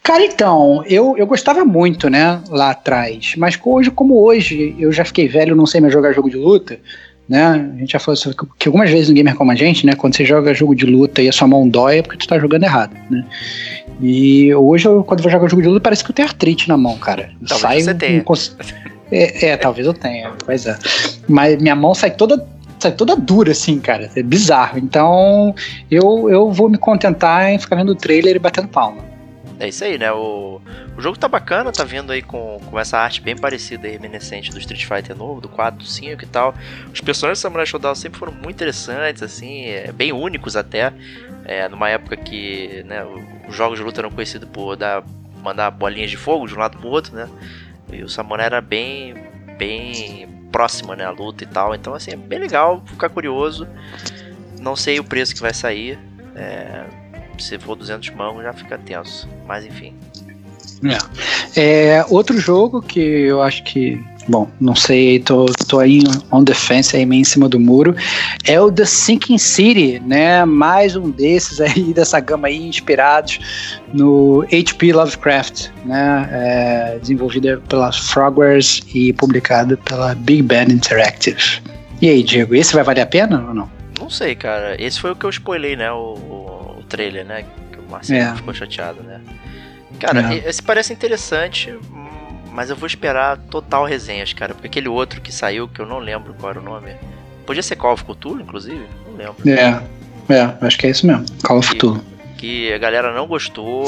Cara, 0.04 0.24
então, 0.24 0.84
eu, 0.88 1.16
eu 1.18 1.26
gostava 1.28 1.64
muito, 1.66 2.10
né, 2.10 2.42
lá 2.50 2.72
atrás, 2.72 3.34
mas 3.38 3.60
hoje, 3.64 3.92
como 3.92 4.16
hoje 4.22 4.76
eu 4.80 4.92
já 4.92 5.06
fiquei 5.06 5.28
velho, 5.28 5.56
não 5.56 5.66
sei 5.66 5.80
mais 5.82 5.94
jogar 5.94 6.12
jogo 6.14 6.30
de 6.30 6.38
luta, 6.38 6.80
né, 7.28 7.72
a 7.76 7.80
gente 7.80 7.92
já 7.92 8.00
falou 8.00 8.16
isso 8.16 8.34
que- 8.58 8.68
algumas 8.68 8.90
vezes 8.90 9.10
no 9.10 9.14
Gamer 9.16 9.36
Como 9.36 9.52
a 9.52 9.56
Gente, 9.56 9.86
né, 9.86 9.94
quando 9.94 10.16
você 10.16 10.26
joga 10.26 10.54
jogo 10.54 10.74
de 10.74 10.86
luta 10.86 11.22
e 11.22 11.30
a 11.30 11.32
sua 11.32 11.48
mão 11.48 11.68
dói 11.70 12.00
é 12.00 12.02
porque 12.02 12.18
tu 12.18 12.28
tá 12.28 12.40
jogando 12.40 12.64
errado, 12.64 12.96
né. 13.10 13.24
E 14.02 14.54
hoje, 14.56 14.88
eu, 14.88 15.04
quando 15.04 15.20
eu 15.20 15.24
vou 15.24 15.32
jogar 15.32 15.48
jogo 15.48 15.62
de 15.62 15.68
luta, 15.68 15.82
parece 15.82 16.04
que 16.04 16.10
eu 16.12 16.16
tenho 16.16 16.28
artrite 16.28 16.68
na 16.70 16.78
mão, 16.78 16.98
cara. 16.98 17.30
Talvez 17.48 17.60
Sai 17.62 17.82
você 17.82 17.94
tenha. 17.94 18.24
cons- 18.24 18.56
É, 19.12 19.48
é, 19.50 19.58
talvez 19.58 19.86
eu 19.86 19.94
tenha, 19.94 20.32
pois 20.46 20.66
é. 20.66 20.78
Mas 21.28 21.62
minha 21.62 21.76
mão 21.76 21.94
sai 21.94 22.12
toda 22.12 22.48
sai 22.80 22.94
toda 22.94 23.14
dura, 23.16 23.52
assim, 23.52 23.78
cara. 23.80 24.10
É 24.16 24.24
bizarro. 24.24 24.78
Então, 24.80 25.54
eu, 25.92 26.30
eu 26.30 26.50
vou 26.50 26.70
me 26.70 26.78
contentar 26.78 27.52
em 27.52 27.60
ficar 27.60 27.76
vendo 27.76 27.90
o 27.92 27.96
trailer 27.96 28.38
e 28.38 28.40
batendo 28.40 28.70
palma. 28.70 29.09
É 29.60 29.68
isso 29.68 29.84
aí, 29.84 29.98
né? 29.98 30.10
O, 30.14 30.62
o 30.98 31.02
jogo 31.02 31.20
tá 31.20 31.28
bacana, 31.28 31.70
tá 31.70 31.84
vindo 31.84 32.14
aí 32.14 32.22
com, 32.22 32.62
com 32.66 32.80
essa 32.80 32.98
arte 32.98 33.20
bem 33.22 33.36
parecida 33.36 33.88
e 33.88 33.92
reminiscente 33.92 34.52
do 34.52 34.58
Street 34.58 34.86
Fighter 34.86 35.16
novo, 35.18 35.42
do 35.42 35.50
4, 35.50 35.80
do 35.80 35.86
5 35.86 36.24
e 36.24 36.28
tal. 36.28 36.56
Os 36.94 37.02
personagens 37.02 37.40
do 37.40 37.42
Samurai 37.42 37.66
Shodown 37.66 37.94
sempre 37.94 38.18
foram 38.18 38.32
muito 38.32 38.56
interessantes, 38.56 39.22
assim, 39.22 39.66
é, 39.66 39.92
bem 39.92 40.14
únicos 40.14 40.56
até. 40.56 40.94
É, 41.44 41.68
numa 41.68 41.90
época 41.90 42.16
que 42.16 42.84
né, 42.86 43.06
os 43.50 43.56
jogos 43.56 43.78
de 43.78 43.84
luta 43.84 44.00
eram 44.00 44.12
conhecidos 44.12 44.48
por 44.50 44.78
dar, 44.78 45.04
mandar 45.44 45.72
bolinhas 45.72 46.10
de 46.10 46.16
fogo 46.16 46.48
de 46.48 46.56
um 46.56 46.60
lado 46.60 46.78
pro 46.78 46.88
outro, 46.88 47.14
né? 47.14 47.28
E 47.92 48.02
o 48.02 48.08
Samurai 48.08 48.46
era 48.46 48.62
bem, 48.62 49.14
bem 49.58 50.30
próximo, 50.54 50.94
né? 50.94 51.04
A 51.04 51.10
luta 51.10 51.44
e 51.44 51.48
tal. 51.48 51.76
Então, 51.76 51.94
assim, 51.94 52.12
é 52.12 52.16
bem 52.16 52.40
legal 52.40 52.82
ficar 52.86 53.10
curioso. 53.10 53.68
Não 54.58 54.76
sei 54.76 55.00
o 55.00 55.04
preço 55.04 55.34
que 55.36 55.42
vai 55.42 55.54
sair. 55.54 56.00
É, 56.36 56.86
se 57.44 57.58
for 57.58 57.76
200 57.76 58.10
mangos 58.12 58.44
já 58.44 58.54
fica 58.54 58.78
tenso. 58.78 59.28
Mas 59.46 59.66
enfim. 59.66 59.94
É, 61.56 62.06
outro 62.10 62.40
jogo 62.40 62.82
que 62.82 63.00
eu 63.00 63.42
acho 63.42 63.64
que. 63.64 64.02
Bom, 64.28 64.48
não 64.62 64.76
sei, 64.76 65.18
tô, 65.18 65.48
tô 65.68 65.80
aí 65.80 66.04
on 66.32 66.44
defense, 66.44 66.96
aí 66.96 67.04
meio 67.04 67.22
em 67.22 67.26
cima 67.26 67.50
do 67.50 67.60
muro. 67.60 67.96
É 68.46 68.62
o 68.62 68.72
The 68.72 68.86
Sinking 68.86 69.40
City, 69.40 70.00
né? 70.06 70.46
Mais 70.46 70.96
um 70.96 71.10
desses 71.10 71.60
aí, 71.60 71.92
dessa 71.94 72.20
gama 72.20 72.48
aí, 72.48 72.68
inspirados 72.68 73.40
no 73.92 74.44
H.P. 74.44 74.94
Lovecraft, 74.94 75.70
né? 75.84 76.30
É, 76.32 77.00
desenvolvida 77.00 77.60
pela 77.68 77.92
Frogwares 77.92 78.82
e 78.94 79.12
publicado 79.14 79.76
pela 79.80 80.14
Big 80.14 80.44
Band 80.44 80.66
Interactive. 80.66 81.60
E 82.00 82.08
aí, 82.08 82.22
Diego, 82.22 82.54
esse 82.54 82.76
vai 82.76 82.84
valer 82.84 83.02
a 83.02 83.08
pena 83.08 83.44
ou 83.48 83.54
não? 83.54 83.70
Não 84.00 84.12
sei, 84.12 84.36
cara. 84.36 84.80
Esse 84.80 85.00
foi 85.00 85.12
o 85.12 85.16
que 85.16 85.26
eu 85.26 85.30
spoilei, 85.32 85.76
né? 85.76 85.92
O, 85.92 86.14
o 86.14 86.59
trailer, 86.90 87.24
né? 87.26 87.46
Que 87.72 87.80
o 87.80 87.90
Marcelo 87.90 88.20
É. 88.34 88.36
ficou 88.36 88.54
chateado, 88.54 89.02
né? 89.04 89.22
Cara, 90.00 90.34
É. 90.34 90.50
esse 90.50 90.62
parece 90.62 90.92
interessante, 90.94 91.74
mas 92.52 92.70
eu 92.70 92.76
vou 92.76 92.88
esperar 92.88 93.38
total 93.38 93.86
resenhas, 93.86 94.34
cara. 94.34 94.54
Porque 94.54 94.68
aquele 94.68 94.88
outro 94.90 95.22
que 95.22 95.32
saiu, 95.32 95.68
que 95.68 95.80
eu 95.80 95.86
não 95.86 96.00
lembro 96.00 96.34
qual 96.40 96.52
era 96.52 96.60
o 96.60 96.64
nome. 96.64 96.92
Podia 97.46 97.64
ser 97.64 97.76
Call 97.76 97.94
of 97.94 98.04
Cthulhu, 98.04 98.42
inclusive? 98.42 98.86
Não 99.08 99.14
lembro. 99.16 99.50
É, 99.50 99.82
é, 100.34 100.58
acho 100.66 100.78
que 100.78 100.86
é 100.88 100.90
isso 100.90 101.08
mesmo. 101.08 101.26
Call 101.44 101.58
of 101.60 101.74
Cthulhu. 101.76 102.04
Que 102.38 102.72
a 102.72 102.78
galera 102.78 103.14
não 103.14 103.28
gostou. 103.28 103.86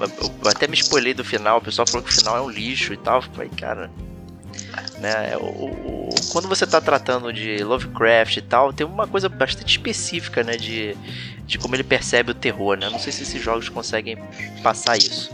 Eu 0.00 0.50
até 0.50 0.66
me 0.66 0.74
spoilei 0.74 1.14
do 1.14 1.22
final. 1.24 1.58
O 1.58 1.60
pessoal 1.60 1.86
falou 1.86 2.02
que 2.04 2.10
o 2.10 2.14
final 2.14 2.36
é 2.36 2.40
um 2.40 2.48
lixo 2.50 2.92
e 2.92 2.96
tal. 2.96 3.16
Eu 3.16 3.22
falei, 3.22 3.48
cara. 3.50 3.90
Né? 4.98 5.36
O, 5.36 5.44
o, 5.44 6.10
quando 6.30 6.48
você 6.48 6.64
está 6.64 6.80
tratando 6.80 7.32
de 7.32 7.62
Lovecraft 7.62 8.36
e 8.36 8.42
tal, 8.42 8.72
tem 8.72 8.86
uma 8.86 9.06
coisa 9.06 9.28
bastante 9.28 9.70
específica, 9.70 10.42
né? 10.42 10.56
De, 10.56 10.96
de 11.46 11.58
como 11.58 11.74
ele 11.74 11.82
percebe 11.82 12.30
o 12.30 12.34
terror, 12.34 12.76
né? 12.76 12.88
Não 12.88 12.98
sei 12.98 13.12
se 13.12 13.22
esses 13.22 13.42
jogos 13.42 13.68
conseguem 13.68 14.16
passar 14.62 14.96
isso. 14.96 15.30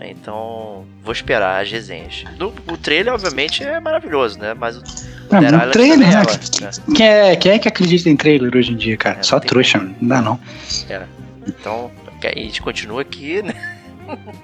Então, 0.00 0.84
vou 1.02 1.12
esperar 1.12 1.62
as 1.62 1.70
resenhas. 1.70 2.24
No, 2.38 2.52
o 2.68 2.76
trailer, 2.76 3.14
obviamente, 3.14 3.62
é 3.62 3.78
maravilhoso, 3.80 4.38
né? 4.38 4.54
Mas 4.54 4.76
o 4.76 4.82
não, 5.30 5.40
Dead 5.40 5.52
Island 5.52 5.72
trailer, 5.72 5.98
né? 5.98 6.06
É, 6.10 6.64
né? 6.64 6.70
Quem, 6.94 7.06
é, 7.06 7.36
quem 7.36 7.52
é 7.52 7.58
que 7.58 7.68
acredita 7.68 8.10
em 8.10 8.16
trailer 8.16 8.54
hoje 8.54 8.72
em 8.72 8.76
dia, 8.76 8.96
cara? 8.96 9.20
É, 9.20 9.22
Só 9.22 9.40
trouxa, 9.40 9.78
não 9.78 10.08
dá 10.08 10.20
não. 10.20 10.40
É. 10.88 11.02
Então, 11.46 11.90
a 12.22 12.38
gente 12.38 12.60
continua 12.60 13.02
aqui, 13.02 13.42
né? 13.42 13.75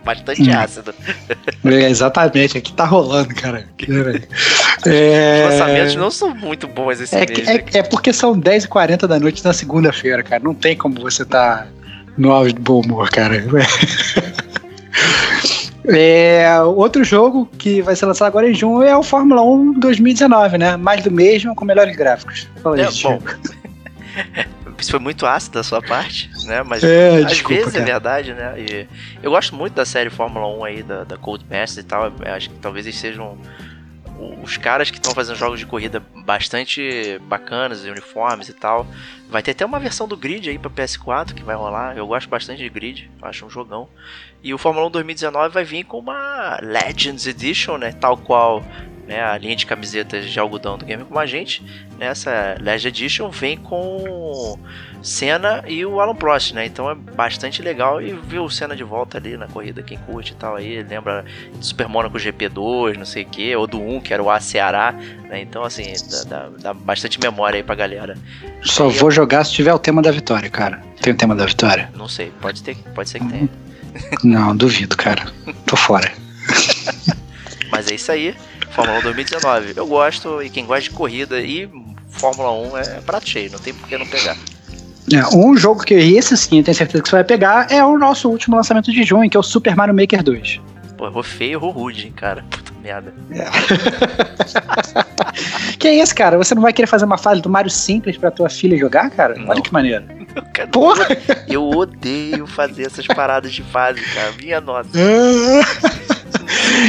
Bastante 0.04 0.42
hum. 0.42 0.58
ácido. 0.58 0.94
É, 1.64 1.88
exatamente, 1.88 2.58
aqui 2.58 2.72
tá 2.72 2.84
rolando, 2.84 3.34
cara. 3.34 3.66
É... 4.84 5.44
Os 5.44 5.52
lançamentos 5.52 5.94
não 5.94 6.10
são 6.10 6.34
muito 6.34 6.66
bons 6.66 7.00
esse 7.00 7.14
é, 7.14 7.24
mês. 7.24 7.46
É, 7.46 7.54
né? 7.54 7.64
é 7.74 7.82
porque 7.84 8.12
são 8.12 8.34
10h40 8.34 9.06
da 9.06 9.20
noite 9.20 9.44
na 9.44 9.52
segunda-feira, 9.52 10.24
cara. 10.24 10.42
Não 10.42 10.54
tem 10.54 10.76
como 10.76 11.00
você 11.00 11.24
tá 11.24 11.68
no 12.18 12.32
auge 12.32 12.52
do 12.52 12.60
bom 12.60 12.80
humor, 12.80 13.08
cara. 13.08 13.36
É, 15.84 16.60
outro 16.62 17.02
jogo 17.02 17.48
que 17.58 17.82
vai 17.82 17.96
ser 17.96 18.06
lançado 18.06 18.28
agora 18.28 18.48
em 18.48 18.54
junho 18.54 18.82
é 18.82 18.96
o 18.96 19.02
Fórmula 19.02 19.42
1 19.42 19.80
2019, 19.80 20.56
né? 20.56 20.76
Mais 20.76 21.02
do 21.02 21.10
mesmo 21.10 21.56
com 21.56 21.64
melhores 21.64 21.96
gráficos. 21.96 22.48
Fala 22.62 22.80
é, 22.80 22.84
bom. 23.02 23.18
Isso 24.78 24.90
foi 24.90 25.00
muito 25.00 25.26
ácido 25.26 25.54
da 25.54 25.62
sua 25.62 25.80
parte, 25.80 26.30
né? 26.46 26.62
Mas 26.62 26.82
é, 26.82 27.18
às 27.18 27.26
desculpa, 27.26 27.54
vezes 27.54 27.74
é 27.74 27.78
cara. 27.78 27.82
é 27.82 27.92
verdade, 27.92 28.34
né? 28.34 28.54
E 28.58 28.88
eu 29.22 29.30
gosto 29.30 29.54
muito 29.54 29.74
da 29.74 29.84
série 29.84 30.10
Fórmula 30.10 30.46
1 30.58 30.64
aí, 30.64 30.82
da, 30.82 31.04
da 31.04 31.16
Cold 31.16 31.44
Master 31.48 31.84
e 31.84 31.86
tal. 31.86 32.12
Eu 32.24 32.34
acho 32.34 32.50
que 32.50 32.56
talvez 32.56 32.86
eles 32.86 32.98
sejam 32.98 33.38
os 34.42 34.56
caras 34.56 34.90
que 34.90 34.98
estão 34.98 35.12
fazendo 35.12 35.36
jogos 35.36 35.58
de 35.58 35.66
corrida 35.66 36.02
bastante 36.24 37.18
bacanas, 37.22 37.84
uniformes 37.84 38.48
e 38.48 38.52
tal. 38.52 38.86
Vai 39.28 39.42
ter 39.42 39.52
até 39.52 39.64
uma 39.64 39.80
versão 39.80 40.06
do 40.06 40.16
Grid 40.16 40.48
aí 40.48 40.58
para 40.58 40.70
PS4 40.70 41.32
que 41.32 41.42
vai 41.42 41.56
rolar. 41.56 41.96
Eu 41.96 42.06
gosto 42.06 42.28
bastante 42.28 42.62
de 42.62 42.68
Grid, 42.68 43.10
acho 43.20 43.46
um 43.46 43.50
jogão. 43.50 43.88
E 44.42 44.52
o 44.52 44.58
Fórmula 44.58 44.86
1 44.88 44.90
2019 44.90 45.54
vai 45.54 45.64
vir 45.64 45.84
com 45.84 45.98
uma 45.98 46.58
Legends 46.62 47.26
Edition, 47.26 47.78
né, 47.78 47.92
tal 47.92 48.16
qual 48.16 48.64
né, 49.06 49.22
a 49.22 49.36
linha 49.36 49.56
de 49.56 49.66
camisetas 49.66 50.28
de 50.28 50.38
algodão 50.38 50.78
do 50.78 50.84
Game 50.84 51.04
com 51.04 51.18
a 51.18 51.26
gente. 51.26 51.62
Nessa 51.98 52.56
Legend 52.60 52.88
Edition 52.88 53.30
vem 53.30 53.56
com 53.56 54.58
Senna 55.02 55.64
e 55.66 55.84
o 55.84 56.00
Alan 56.00 56.14
Prost, 56.14 56.52
né? 56.52 56.66
Então 56.66 56.88
é 56.90 56.94
bastante 56.94 57.60
legal 57.60 58.00
e 58.00 58.12
ver 58.12 58.38
o 58.38 58.48
Senna 58.48 58.76
de 58.76 58.84
volta 58.84 59.18
ali 59.18 59.36
na 59.36 59.46
corrida, 59.48 59.82
quem 59.82 59.98
curte 59.98 60.32
e 60.32 60.36
tal 60.36 60.56
aí, 60.56 60.82
lembra 60.82 61.24
do 61.52 61.64
Super 61.64 61.88
Monaco 61.88 62.16
GP2, 62.16 62.96
não 62.96 63.04
sei 63.04 63.24
o 63.24 63.26
que, 63.26 63.54
ou 63.56 63.66
do 63.66 63.80
1, 63.80 64.00
que 64.00 64.14
era 64.14 64.22
o 64.22 64.30
A 64.30 64.40
Ceará, 64.40 64.92
né? 65.28 65.40
Então, 65.40 65.64
assim, 65.64 65.92
dá, 66.10 66.24
dá, 66.24 66.48
dá, 66.58 66.74
bastante 66.74 67.18
memória 67.20 67.58
aí 67.58 67.62
pra 67.62 67.74
galera. 67.74 68.16
Só 68.62 68.88
vou 68.88 69.08
eu... 69.08 69.12
jogar 69.12 69.44
se 69.44 69.52
tiver 69.52 69.74
o 69.74 69.78
tema 69.78 70.00
da 70.00 70.10
vitória, 70.10 70.48
cara. 70.48 70.80
Tem 71.00 71.12
o 71.12 71.16
tema 71.16 71.34
da 71.34 71.46
vitória? 71.46 71.90
Não 71.96 72.08
sei, 72.08 72.32
pode 72.40 72.62
ter, 72.62 72.76
pode 72.94 73.08
ser 73.08 73.18
que 73.18 73.28
tenha. 73.28 73.48
Não, 74.24 74.56
duvido, 74.56 74.96
cara. 74.96 75.26
Tô 75.66 75.76
fora. 75.76 76.10
Mas 77.72 77.90
é 77.90 77.94
isso 77.94 78.12
aí. 78.12 78.36
Fórmula 78.70 78.98
1 78.98 79.02
2019. 79.02 79.72
Eu 79.74 79.86
gosto, 79.86 80.42
e 80.42 80.50
quem 80.50 80.66
gosta 80.66 80.82
de 80.82 80.90
corrida 80.90 81.40
e 81.40 81.68
Fórmula 82.10 82.52
1 82.52 82.76
é 82.76 83.00
prato 83.00 83.28
cheio, 83.28 83.50
não 83.50 83.58
tem 83.58 83.72
por 83.72 83.88
que 83.88 83.96
não 83.96 84.06
pegar. 84.06 84.36
É, 85.12 85.26
um 85.36 85.56
jogo 85.56 85.82
que 85.82 85.94
esse 85.94 86.36
sim 86.36 86.58
eu 86.58 86.64
tenho 86.64 86.76
certeza 86.76 87.02
que 87.02 87.08
você 87.08 87.16
vai 87.16 87.24
pegar 87.24 87.66
é 87.70 87.82
o 87.82 87.98
nosso 87.98 88.28
último 88.28 88.54
lançamento 88.56 88.92
de 88.92 89.02
junho, 89.02 89.28
que 89.28 89.36
é 89.36 89.40
o 89.40 89.42
Super 89.42 89.74
Mario 89.74 89.94
Maker 89.94 90.22
2. 90.22 90.60
Pô, 90.96 91.06
errou 91.06 91.22
feio, 91.22 91.54
errou 91.54 91.70
rude, 91.70 92.06
hein, 92.06 92.12
cara. 92.14 92.44
Puta 92.48 92.72
merda. 92.80 93.12
É. 93.32 93.50
que 95.76 95.88
é 95.88 95.94
isso, 95.94 96.14
cara? 96.14 96.38
Você 96.38 96.54
não 96.54 96.62
vai 96.62 96.72
querer 96.72 96.86
fazer 96.86 97.04
uma 97.04 97.18
fase 97.18 97.42
do 97.42 97.48
Mario 97.48 97.70
simples 97.70 98.16
pra 98.16 98.30
tua 98.30 98.48
filha 98.48 98.78
jogar, 98.78 99.10
cara? 99.10 99.34
Não. 99.34 99.48
Olha 99.48 99.60
que 99.60 99.72
maneiro. 99.72 100.04
Cara, 100.54 100.68
Porra! 100.68 101.06
Eu 101.46 101.68
odeio 101.68 102.46
fazer 102.46 102.86
essas 102.86 103.06
paradas 103.06 103.52
de 103.52 103.62
fase, 103.62 104.00
cara. 104.14 104.32
Minha 104.38 104.62
nossa. 104.62 104.88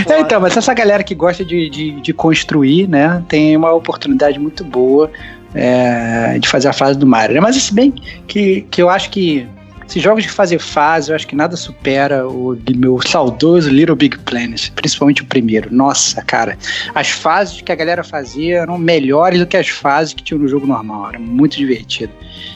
É, 0.10 0.20
então, 0.20 0.40
mas 0.40 0.56
essa 0.56 0.74
galera 0.74 1.04
que 1.04 1.16
gosta 1.16 1.44
de, 1.44 1.70
de, 1.70 2.02
de, 2.02 2.14
construir, 2.14 2.88
né, 2.88 3.24
tem 3.28 3.56
uma 3.56 3.72
oportunidade 3.74 4.40
muito 4.40 4.64
boa 4.64 5.12
é, 5.54 6.38
de 6.40 6.48
fazer 6.48 6.68
a 6.68 6.74
fase 6.74 6.98
do 6.98 7.06
Mario. 7.06 7.36
Né? 7.36 7.42
Mas 7.42 7.56
se 7.56 7.74
bem 7.74 7.94
que, 8.28 8.62
que 8.70 8.82
eu 8.82 8.90
acho 8.90 9.10
que 9.10 9.48
esses 9.88 10.02
jogos 10.02 10.24
de 10.24 10.30
fazer 10.30 10.60
fase, 10.60 11.12
eu 11.12 11.16
acho 11.16 11.28
que 11.28 11.36
nada 11.36 11.56
supera 11.56 12.28
o 12.28 12.58
meu 12.76 13.00
saudoso 13.02 13.70
Little 13.70 13.96
Big 13.96 14.18
Planet, 14.20 14.72
principalmente 14.72 15.22
o 15.22 15.26
primeiro. 15.26 15.74
Nossa, 15.74 16.22
cara, 16.22 16.58
as 16.96 17.10
fases 17.10 17.62
que 17.62 17.72
a 17.72 17.76
galera 17.76 18.04
fazia 18.04 18.60
eram 18.60 18.78
melhores 18.78 19.40
do 19.40 19.46
que 19.46 19.58
as 19.58 19.68
fases 19.68 20.14
que 20.14 20.24
tinha 20.24 20.40
no 20.40 20.48
jogo 20.48 20.66
normal, 20.66 21.10
era 21.10 21.20
muito 21.20 21.58
divertido. 21.58 22.12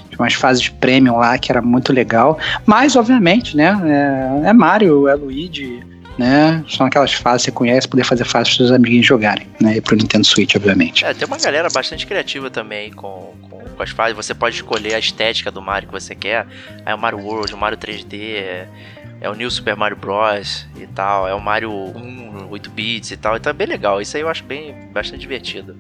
Tinha 0.10 0.18
umas 0.20 0.34
fases 0.34 0.68
premium 0.70 1.18
lá 1.18 1.38
que 1.38 1.52
era 1.52 1.62
muito 1.62 1.94
legal, 1.94 2.40
mas 2.66 2.96
obviamente, 2.96 3.56
né, 3.56 4.42
é, 4.44 4.50
é 4.50 4.54
Mario, 4.54 5.08
é 5.08 5.14
Luigi, 5.14 5.84
né? 6.18 6.64
São 6.68 6.86
aquelas 6.86 7.14
fases 7.14 7.46
que 7.46 7.52
você 7.52 7.56
conhece, 7.56 7.88
poder 7.88 8.04
fazer 8.04 8.24
fácil 8.24 8.56
para 8.56 8.66
seus 8.66 8.72
amiguinhos 8.72 9.06
jogarem, 9.06 9.48
né? 9.62 9.78
E 9.78 9.82
pro 9.82 9.96
Nintendo 9.96 10.26
Switch, 10.26 10.56
obviamente. 10.56 11.06
É, 11.06 11.14
tem 11.14 11.28
uma 11.28 11.38
galera 11.38 11.70
bastante 11.70 12.08
criativa 12.08 12.50
também 12.50 12.92
com, 12.92 13.36
com, 13.42 13.60
com, 13.60 13.84
as 13.84 13.92
fases. 13.92 14.16
Você 14.16 14.34
pode 14.34 14.56
escolher 14.56 14.96
a 14.96 15.00
estética 15.00 15.52
do 15.52 15.62
Mario 15.62 15.88
que 15.88 15.94
você 15.94 16.16
quer. 16.16 16.48
Aí 16.86 16.92
é 16.92 16.96
o 16.96 16.98
Mario 16.98 17.20
World, 17.20 17.54
o 17.54 17.58
Mario 17.58 17.78
3D, 17.78 18.36
é, 18.36 18.68
é 19.22 19.30
o 19.30 19.36
New 19.36 19.50
Super 19.52 19.76
Mario 19.76 19.98
Bros. 19.98 20.66
e 20.76 20.88
tal. 20.88 21.28
É 21.28 21.36
o 21.36 21.40
Mario 21.40 21.72
1, 21.72 22.48
8 22.50 22.70
bits 22.72 23.12
e 23.12 23.18
tal. 23.18 23.38
Então 23.38 23.52
é 23.52 23.54
bem 23.54 23.68
legal. 23.68 24.02
Isso 24.02 24.18
aí 24.18 24.24
eu 24.24 24.30
acho 24.30 24.44
bem 24.44 24.90
bastante 24.92 25.20
divertido. 25.22 25.78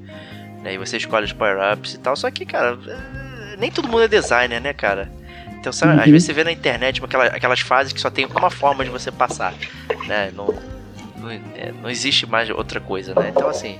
Né? 0.61 0.75
E 0.75 0.77
você 0.77 0.97
escolhe 0.97 1.25
os 1.25 1.33
power-ups 1.33 1.95
e 1.95 1.99
tal. 1.99 2.15
Só 2.15 2.29
que, 2.29 2.45
cara, 2.45 2.77
é, 2.87 3.57
nem 3.57 3.71
todo 3.71 3.87
mundo 3.87 4.03
é 4.03 4.07
designer, 4.07 4.61
né, 4.61 4.73
cara? 4.73 5.11
Então, 5.59 5.71
sabe, 5.73 5.93
uhum. 5.93 5.99
às 5.99 6.05
vezes 6.05 6.25
você 6.25 6.33
vê 6.33 6.43
na 6.43 6.51
internet 6.51 7.01
aquelas, 7.33 7.59
fases 7.59 7.91
que 7.91 7.99
só 7.99 8.09
tem 8.09 8.25
uma 8.25 8.49
forma 8.49 8.83
de 8.83 8.89
você 8.89 9.11
passar, 9.11 9.53
né? 10.07 10.31
Não, 10.35 10.53
não, 11.17 11.29
é, 11.31 11.73
não 11.81 11.89
existe 11.89 12.25
mais 12.25 12.49
outra 12.49 12.79
coisa, 12.79 13.13
né? 13.15 13.31
Então, 13.35 13.49
assim, 13.49 13.79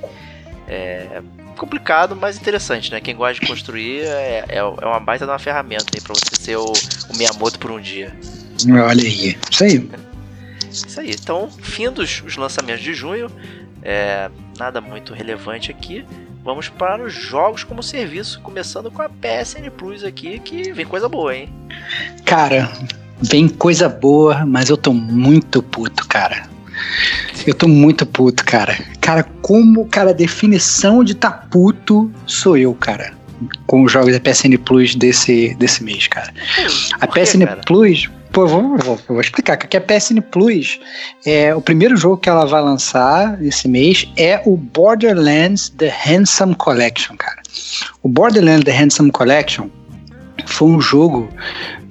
é 0.67 1.21
complicado, 1.57 2.15
mas 2.15 2.37
interessante, 2.37 2.91
né? 2.91 3.01
Quem 3.01 3.15
gosta 3.15 3.39
de 3.39 3.47
construir 3.47 4.01
é, 4.01 4.45
é, 4.47 4.57
é 4.57 4.63
uma 4.63 4.99
baita 4.99 5.25
de 5.25 5.31
uma 5.31 5.39
ferramenta 5.39 5.85
aí 5.93 6.01
pra 6.01 6.13
você 6.13 6.35
ser 6.39 6.55
o, 6.55 6.65
o 6.65 7.17
Miyamoto 7.17 7.59
por 7.59 7.71
um 7.71 7.81
dia. 7.81 8.15
Olha 8.69 9.03
aí, 9.03 9.37
isso 9.51 9.63
aí. 9.63 9.89
Isso 10.71 10.99
aí. 10.99 11.11
Então, 11.11 11.49
fim 11.49 11.89
dos 11.91 12.21
os 12.25 12.37
lançamentos 12.37 12.83
de 12.83 12.93
junho. 12.93 13.29
É, 13.81 14.29
nada 14.57 14.81
muito 14.81 15.13
relevante 15.13 15.71
aqui 15.71 16.05
vamos 16.47 16.69
para 16.69 17.03
os 17.03 17.13
jogos 17.13 17.65
como 17.65 17.83
serviço, 17.83 18.39
começando 18.39 18.89
com 18.89 19.01
a 19.01 19.09
PSN 19.09 19.69
Plus 19.69 20.01
aqui, 20.01 20.39
que 20.39 20.71
vem 20.71 20.85
coisa 20.85 21.09
boa, 21.09 21.35
hein? 21.35 21.49
Cara, 22.23 22.71
vem 23.21 23.49
coisa 23.49 23.89
boa, 23.89 24.45
mas 24.45 24.69
eu 24.69 24.77
tô 24.77 24.93
muito 24.93 25.61
puto, 25.61 26.07
cara. 26.07 26.47
Eu 27.45 27.53
tô 27.53 27.67
muito 27.67 28.05
puto, 28.05 28.45
cara. 28.45 28.79
Cara, 29.01 29.23
como, 29.41 29.85
cara, 29.87 30.11
a 30.11 30.13
definição 30.13 31.03
de 31.03 31.15
tá 31.15 31.29
puto 31.29 32.09
sou 32.25 32.55
eu, 32.55 32.73
cara. 32.73 33.13
Com 33.65 33.83
os 33.83 33.91
jogos 33.91 34.13
da 34.13 34.19
PSN 34.21 34.57
Plus 34.63 34.95
desse, 34.95 35.53
desse 35.55 35.83
mês, 35.83 36.07
cara. 36.07 36.33
a 37.01 37.07
PSN? 37.07 37.43
Plus, 37.65 38.09
Pô, 38.31 38.43
eu 38.43 38.47
vou, 38.47 38.77
vou, 38.77 38.99
vou 39.07 39.21
explicar. 39.21 39.57
Que 39.57 39.77
a 39.77 39.81
PSN 39.81 40.21
Plus, 40.21 40.79
é, 41.25 41.55
o 41.55 41.61
primeiro 41.61 41.95
jogo 41.95 42.17
que 42.17 42.29
ela 42.29 42.45
vai 42.45 42.61
lançar 42.61 43.41
esse 43.41 43.67
mês 43.67 44.07
é 44.17 44.41
o 44.45 44.55
Borderlands 44.55 45.69
The 45.69 45.93
Handsome 46.05 46.55
Collection, 46.55 47.15
cara. 47.15 47.41
O 48.03 48.09
Borderlands 48.09 48.65
The 48.65 48.71
Handsome 48.71 49.11
Collection 49.11 49.69
foi 50.45 50.69
um 50.69 50.79
jogo 50.79 51.29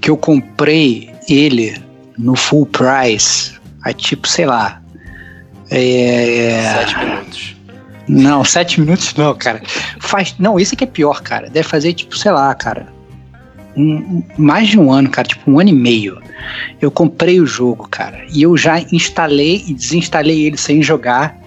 que 0.00 0.10
eu 0.10 0.16
comprei 0.16 1.12
ele 1.28 1.80
no 2.18 2.36
full 2.36 2.66
price, 2.66 3.54
a 3.82 3.92
tipo, 3.92 4.28
sei 4.28 4.46
lá. 4.46 4.80
É... 5.70 6.74
Sete 6.74 6.98
minutos. 6.98 7.56
Não, 8.08 8.44
sete 8.44 8.80
minutos 8.80 9.14
não, 9.14 9.34
cara. 9.34 9.60
Faz, 10.00 10.34
não, 10.38 10.58
esse 10.60 10.74
aqui 10.74 10.84
é 10.84 10.86
pior, 10.86 11.22
cara. 11.22 11.50
Deve 11.50 11.66
fazer, 11.66 11.92
tipo, 11.92 12.16
sei 12.16 12.30
lá, 12.30 12.54
cara. 12.54 12.86
Um, 13.76 14.22
mais 14.38 14.68
de 14.68 14.78
um 14.78 14.90
ano, 14.92 15.10
cara, 15.10 15.26
tipo 15.28 15.50
um 15.50 15.58
ano 15.58 15.70
e 15.70 15.72
meio. 15.72 16.18
Eu 16.80 16.90
comprei 16.90 17.40
o 17.40 17.46
jogo, 17.46 17.88
cara, 17.88 18.24
e 18.32 18.42
eu 18.42 18.56
já 18.56 18.80
instalei 18.92 19.64
e 19.66 19.74
desinstalei 19.74 20.46
ele 20.46 20.56
sem 20.56 20.82
jogar 20.82 21.38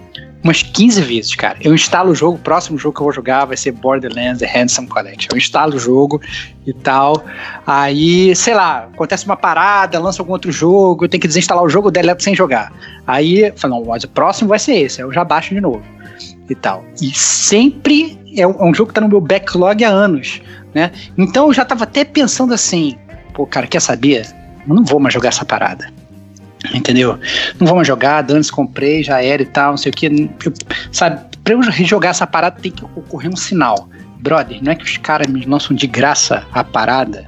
umas 0.42 0.62
15 0.62 1.02
vezes, 1.02 1.34
cara. 1.34 1.58
Eu 1.60 1.74
instalo 1.74 2.10
o 2.10 2.14
jogo, 2.14 2.36
o 2.36 2.40
próximo 2.40 2.78
jogo 2.78 2.94
que 2.94 3.00
eu 3.00 3.04
vou 3.04 3.12
jogar 3.12 3.44
vai 3.44 3.56
ser 3.56 3.72
Borderlands 3.72 4.38
The 4.38 4.46
Handsome 4.46 4.88
Collection. 4.88 5.28
Eu 5.32 5.38
instalo 5.38 5.76
o 5.76 5.78
jogo 5.78 6.20
e 6.66 6.72
tal. 6.72 7.24
Aí, 7.66 8.34
sei 8.34 8.54
lá, 8.54 8.88
acontece 8.92 9.26
uma 9.26 9.36
parada, 9.36 9.98
lança 9.98 10.22
algum 10.22 10.32
outro 10.32 10.50
jogo, 10.50 11.04
eu 11.04 11.08
tenho 11.08 11.20
que 11.20 11.28
desinstalar 11.28 11.62
o 11.62 11.68
jogo, 11.68 11.90
deleto 11.90 12.22
sem 12.22 12.34
jogar. 12.34 12.72
Aí, 13.06 13.52
falo, 13.56 13.76
não, 13.76 13.84
mas 13.84 14.04
o 14.04 14.08
próximo 14.08 14.48
vai 14.48 14.58
ser 14.58 14.76
esse, 14.76 15.02
eu 15.02 15.12
já 15.12 15.24
baixo 15.24 15.54
de 15.54 15.60
novo 15.60 15.82
e 16.48 16.54
tal. 16.54 16.84
E 17.00 17.12
sempre 17.14 18.18
é 18.36 18.46
um, 18.46 18.52
é 18.52 18.64
um 18.64 18.74
jogo 18.74 18.88
que 18.88 18.94
tá 18.94 19.00
no 19.00 19.08
meu 19.08 19.20
backlog 19.20 19.84
há 19.84 19.88
anos, 19.88 20.40
né? 20.74 20.90
Então 21.16 21.48
eu 21.48 21.52
já 21.52 21.64
tava 21.64 21.84
até 21.84 22.04
pensando 22.04 22.54
assim, 22.54 22.96
pô, 23.34 23.46
cara, 23.46 23.66
quer 23.66 23.80
saber? 23.80 24.26
Eu 24.70 24.76
não 24.76 24.84
vou 24.84 25.00
mais 25.00 25.12
jogar 25.12 25.28
essa 25.28 25.44
parada. 25.44 25.92
Entendeu? 26.74 27.18
Não 27.58 27.66
vou 27.66 27.76
mais 27.76 27.88
jogar, 27.88 28.24
antes 28.30 28.50
comprei, 28.50 29.02
já 29.02 29.22
era 29.22 29.42
e 29.42 29.46
tal, 29.46 29.70
não 29.70 29.76
sei 29.76 29.90
o 29.90 29.94
que. 29.94 30.06
Eu, 30.06 30.52
sabe, 30.92 31.20
pra 31.42 31.54
eu 31.54 31.62
jogar 31.62 32.10
essa 32.10 32.26
parada 32.26 32.60
tem 32.60 32.70
que 32.70 32.84
ocorrer 32.84 33.30
um 33.30 33.36
sinal. 33.36 33.88
Brother, 34.18 34.62
não 34.62 34.72
é 34.72 34.74
que 34.74 34.84
os 34.84 34.96
caras 34.98 35.26
me 35.26 35.44
lançam 35.46 35.74
de 35.74 35.86
graça 35.86 36.46
a 36.52 36.62
parada, 36.62 37.26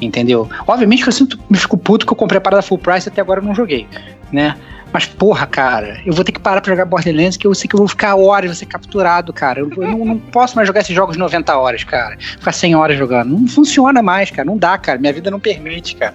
entendeu? 0.00 0.48
Obviamente 0.66 1.02
que 1.02 1.08
eu 1.08 1.12
sinto, 1.12 1.38
me 1.50 1.58
fico 1.58 1.76
puto 1.76 2.06
que 2.06 2.12
eu 2.12 2.16
comprei 2.16 2.38
a 2.38 2.40
parada 2.40 2.62
full 2.62 2.78
price 2.78 3.08
e 3.08 3.12
até 3.12 3.20
agora 3.20 3.40
eu 3.40 3.44
não 3.44 3.54
joguei, 3.54 3.86
né? 4.32 4.56
Mas, 4.92 5.06
porra, 5.06 5.46
cara, 5.46 6.00
eu 6.04 6.12
vou 6.12 6.24
ter 6.24 6.32
que 6.32 6.40
parar 6.40 6.60
pra 6.60 6.72
jogar 6.72 6.84
Borderlands, 6.84 7.36
que 7.36 7.46
eu 7.46 7.54
sei 7.54 7.68
que 7.68 7.76
eu 7.76 7.78
vou 7.78 7.86
ficar 7.86 8.16
horas, 8.16 8.50
vou 8.50 8.56
ser 8.56 8.66
capturado, 8.66 9.32
cara. 9.32 9.60
Eu, 9.60 9.70
eu 9.70 9.88
não, 9.88 10.04
não, 10.04 10.18
posso 10.18 10.56
mais 10.56 10.66
jogar 10.66 10.80
esses 10.80 10.94
jogos 10.94 11.16
90 11.16 11.56
horas, 11.56 11.84
cara. 11.84 12.16
Ficar 12.18 12.50
100 12.50 12.74
horas 12.74 12.98
jogando. 12.98 13.30
Não 13.30 13.46
funciona 13.46 14.02
mais, 14.02 14.32
cara. 14.32 14.44
Não 14.44 14.58
dá, 14.58 14.76
cara. 14.76 14.98
Minha 14.98 15.12
vida 15.12 15.30
não 15.30 15.38
permite, 15.38 15.94
cara. 15.94 16.14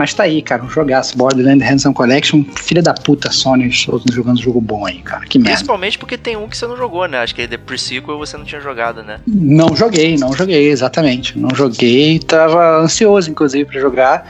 Mas 0.00 0.14
tá 0.14 0.22
aí, 0.22 0.40
cara, 0.40 0.62
um 0.62 0.70
jogaço. 0.70 1.14
Borderlands 1.14 1.68
Handsome 1.68 1.94
Collection, 1.94 2.42
filha 2.56 2.80
da 2.80 2.94
puta, 2.94 3.30
Sony 3.30 3.68
jogando 4.10 4.40
jogo 4.40 4.58
bom 4.58 4.86
aí, 4.86 5.02
cara. 5.02 5.26
Que 5.26 5.38
merda. 5.38 5.50
Principalmente 5.50 5.98
porque 5.98 6.16
tem 6.16 6.38
um 6.38 6.48
que 6.48 6.56
você 6.56 6.66
não 6.66 6.74
jogou, 6.74 7.06
né? 7.06 7.18
Acho 7.18 7.34
que 7.34 7.46
The 7.46 7.58
Pre-Sequel 7.58 8.16
você 8.16 8.34
não 8.38 8.46
tinha 8.46 8.62
jogado, 8.62 9.02
né? 9.02 9.20
Não 9.26 9.76
joguei, 9.76 10.16
não 10.16 10.32
joguei, 10.32 10.70
exatamente. 10.70 11.38
Não 11.38 11.54
joguei, 11.54 12.18
tava 12.18 12.78
ansioso, 12.78 13.30
inclusive, 13.30 13.66
para 13.66 13.78
jogar. 13.78 14.26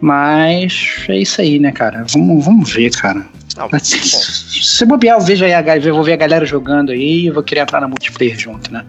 Mas 0.00 1.04
é 1.06 1.18
isso 1.18 1.38
aí, 1.42 1.58
né, 1.58 1.70
cara? 1.70 2.06
Vamos, 2.10 2.42
vamos 2.42 2.72
ver, 2.72 2.90
cara. 2.92 3.26
Não, 3.58 3.68
se, 3.78 4.00
se 4.00 4.86
bobear, 4.86 5.18
eu 5.18 5.20
vejo 5.22 5.44
aí 5.44 5.52
a, 5.52 5.76
eu 5.76 5.94
vou 5.94 6.02
ver 6.02 6.14
a 6.14 6.16
galera 6.16 6.46
jogando 6.46 6.92
aí 6.92 7.26
e 7.26 7.30
vou 7.30 7.42
querer 7.42 7.60
entrar 7.60 7.82
na 7.82 7.88
multiplayer 7.88 8.38
junto, 8.38 8.72
né? 8.72 8.82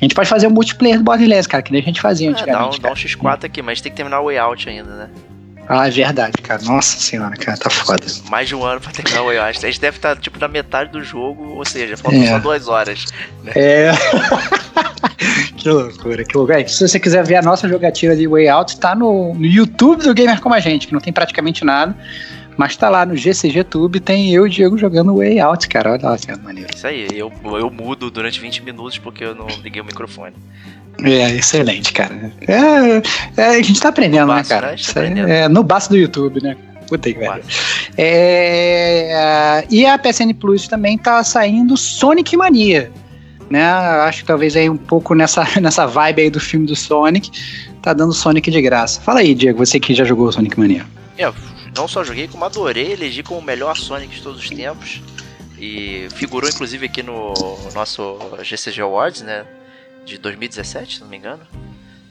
A 0.00 0.04
gente 0.04 0.14
pode 0.14 0.30
fazer 0.30 0.46
o 0.46 0.50
um 0.50 0.54
multiplayer 0.54 0.96
do 0.96 1.04
Borderlands, 1.04 1.46
cara, 1.46 1.62
que 1.62 1.72
nem 1.72 1.82
a 1.82 1.84
gente 1.84 2.00
fazia 2.00 2.30
antigamente. 2.30 2.78
É, 2.78 2.80
dá, 2.80 2.88
um, 2.88 2.90
dá 2.90 2.92
um 2.92 2.94
X4 2.94 3.44
aqui, 3.44 3.60
mas 3.60 3.82
tem 3.82 3.92
que 3.92 3.96
terminar 3.96 4.20
o 4.20 4.24
way 4.24 4.38
out 4.38 4.66
ainda, 4.66 4.96
né? 4.96 5.08
Ah, 5.68 5.86
é 5.86 5.90
verdade, 5.90 6.40
cara. 6.42 6.62
Nossa 6.62 6.98
senhora, 6.98 7.36
cara, 7.36 7.58
tá 7.58 7.68
foda. 7.68 8.04
Mais 8.30 8.48
de 8.48 8.54
um 8.54 8.64
ano 8.64 8.80
pra 8.80 8.90
terminar 8.90 9.22
o 9.22 9.26
way 9.26 9.38
out. 9.38 9.58
A 9.58 9.70
gente 9.70 9.80
deve 9.80 9.98
estar, 9.98 10.16
tipo, 10.16 10.38
na 10.38 10.48
metade 10.48 10.90
do 10.90 11.04
jogo, 11.04 11.44
ou 11.56 11.64
seja, 11.64 11.96
faltam 11.96 12.22
é. 12.22 12.26
só 12.28 12.38
duas 12.38 12.68
horas. 12.68 13.04
Né? 13.44 13.52
É. 13.54 13.90
que 15.56 15.68
loucura, 15.68 16.24
que 16.24 16.36
loucura. 16.36 16.62
É, 16.62 16.66
se 16.66 16.88
você 16.88 16.98
quiser 16.98 17.22
ver 17.22 17.36
a 17.36 17.42
nossa 17.42 17.68
jogatina 17.68 18.16
de 18.16 18.26
Way 18.26 18.48
Out, 18.48 18.80
tá 18.80 18.94
no, 18.94 19.34
no 19.34 19.44
YouTube 19.44 20.02
do 20.02 20.14
Gamer 20.14 20.40
Como 20.40 20.54
a 20.54 20.60
Gente, 20.60 20.86
que 20.86 20.92
não 20.94 21.00
tem 21.00 21.12
praticamente 21.12 21.62
nada. 21.64 21.94
Mas 22.58 22.76
tá 22.76 22.90
lá 22.90 23.06
no 23.06 23.16
GCG 23.16 23.62
Tube, 23.62 24.00
tem 24.00 24.34
eu 24.34 24.44
e 24.44 24.48
o 24.48 24.50
Diego 24.50 24.76
jogando 24.76 25.16
Way 25.16 25.38
Out, 25.38 25.68
cara. 25.68 25.92
Olha 25.92 26.08
lá 26.10 26.18
que 26.18 26.36
maneiro. 26.38 26.68
Isso 26.74 26.88
aí, 26.88 27.06
eu, 27.12 27.32
eu 27.44 27.70
mudo 27.70 28.10
durante 28.10 28.40
20 28.40 28.64
minutos 28.64 28.98
porque 28.98 29.22
eu 29.22 29.32
não 29.32 29.46
liguei 29.62 29.80
o 29.80 29.84
microfone. 29.84 30.34
É, 31.04 31.36
excelente, 31.36 31.92
cara. 31.92 32.32
É, 32.48 33.40
é 33.40 33.46
a 33.46 33.62
gente 33.62 33.80
tá 33.80 33.90
aprendendo, 33.90 34.26
no 34.26 34.32
né, 34.32 34.38
baço, 34.38 34.50
cara? 34.50 34.72
Né? 34.72 34.76
Tá 34.76 34.90
aprendendo. 34.90 35.28
É, 35.28 35.48
no 35.48 35.62
baço 35.62 35.88
do 35.88 35.96
YouTube, 35.96 36.42
né? 36.42 36.56
Puta 36.88 37.12
que 37.12 37.18
velho. 37.20 37.44
É, 37.96 39.64
e 39.70 39.86
a 39.86 39.96
PSN 39.96 40.34
Plus 40.34 40.66
também 40.66 40.98
tá 40.98 41.22
saindo 41.22 41.76
Sonic 41.76 42.36
Mania. 42.36 42.90
Né? 43.48 43.62
Acho 43.62 44.22
que 44.22 44.26
talvez 44.26 44.56
aí 44.56 44.68
um 44.68 44.76
pouco 44.76 45.14
nessa, 45.14 45.46
nessa 45.62 45.86
vibe 45.86 46.22
aí 46.22 46.30
do 46.30 46.40
filme 46.40 46.66
do 46.66 46.74
Sonic, 46.74 47.30
tá 47.80 47.92
dando 47.92 48.12
Sonic 48.12 48.50
de 48.50 48.60
graça. 48.60 49.00
Fala 49.00 49.20
aí, 49.20 49.32
Diego, 49.32 49.64
você 49.64 49.78
que 49.78 49.94
já 49.94 50.02
jogou 50.02 50.32
Sonic 50.32 50.58
Mania. 50.58 50.84
É, 51.16 51.32
não 51.74 51.88
só 51.88 52.04
joguei, 52.04 52.28
como 52.28 52.44
adorei, 52.44 52.92
elegi 52.92 53.22
como 53.22 53.40
o 53.40 53.42
melhor 53.42 53.76
Sonic 53.76 54.14
de 54.14 54.22
todos 54.22 54.40
os 54.40 54.48
tempos. 54.48 55.00
E 55.58 56.08
figurou 56.14 56.48
inclusive 56.48 56.86
aqui 56.86 57.02
no 57.02 57.34
nosso 57.74 58.18
GCG 58.42 58.80
Awards, 58.80 59.22
né? 59.22 59.44
De 60.04 60.16
2017, 60.16 60.96
se 60.96 61.00
não 61.00 61.08
me 61.08 61.16
engano. 61.16 61.46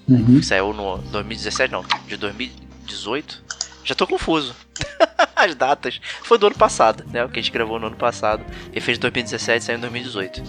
Uhum. 0.07 0.41
Saiu 0.41 0.73
no 0.73 0.97
2017, 0.97 1.71
não, 1.71 1.83
de 2.07 2.17
2018. 2.17 3.43
Já 3.83 3.95
tô 3.95 4.05
confuso. 4.05 4.53
As 5.35 5.55
datas. 5.55 5.99
Foi 6.23 6.37
do 6.37 6.47
ano 6.47 6.55
passado, 6.55 7.05
né? 7.11 7.23
O 7.23 7.29
que 7.29 7.39
a 7.39 7.41
gente 7.41 7.51
gravou 7.51 7.79
no 7.79 7.87
ano 7.87 7.95
passado. 7.95 8.43
Ele 8.71 8.81
fez 8.81 8.97
2017 8.97 9.61
e 9.61 9.65
saiu 9.65 9.77
em 9.77 9.81
2018. 9.81 10.43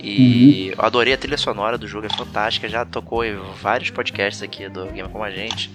E 0.00 0.70
uhum. 0.70 0.74
eu 0.78 0.84
adorei 0.84 1.12
a 1.12 1.18
trilha 1.18 1.36
sonora 1.36 1.76
do 1.76 1.86
jogo, 1.86 2.06
é 2.06 2.16
fantástica. 2.16 2.68
Já 2.68 2.84
tocou 2.84 3.24
em 3.24 3.36
vários 3.60 3.90
podcasts 3.90 4.42
aqui 4.42 4.68
do 4.68 4.86
Game 4.86 5.08
Como 5.08 5.22
a 5.22 5.30
Gente. 5.30 5.70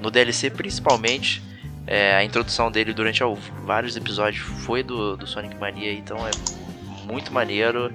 No 0.00 0.10
DLC, 0.10 0.48
principalmente. 0.48 1.42
É, 1.86 2.14
a 2.14 2.24
introdução 2.24 2.70
dele 2.70 2.92
durante 2.92 3.22
vários 3.64 3.96
episódios 3.96 4.42
foi 4.42 4.82
do, 4.82 5.16
do 5.16 5.26
Sonic 5.26 5.56
Mania, 5.56 5.92
então 5.92 6.16
é 6.26 6.30
muito 7.04 7.32
maneiro. 7.32 7.92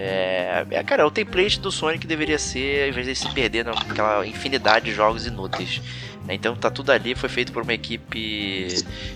É, 0.00 0.64
é, 0.70 0.84
cara, 0.84 1.02
é 1.02 1.04
o 1.04 1.10
template 1.10 1.58
do 1.58 1.72
Sonic 1.72 2.06
deveria 2.06 2.38
ser, 2.38 2.84
ao 2.84 2.88
invés 2.90 3.04
de 3.04 3.16
se 3.16 3.28
perder 3.34 3.64
naquela 3.64 4.24
infinidade 4.24 4.84
de 4.84 4.92
jogos 4.94 5.26
inúteis. 5.26 5.82
Né? 6.24 6.34
Então 6.34 6.54
tá 6.54 6.70
tudo 6.70 6.92
ali, 6.92 7.16
foi 7.16 7.28
feito 7.28 7.52
por 7.52 7.64
uma 7.64 7.74
equipe, 7.74 8.68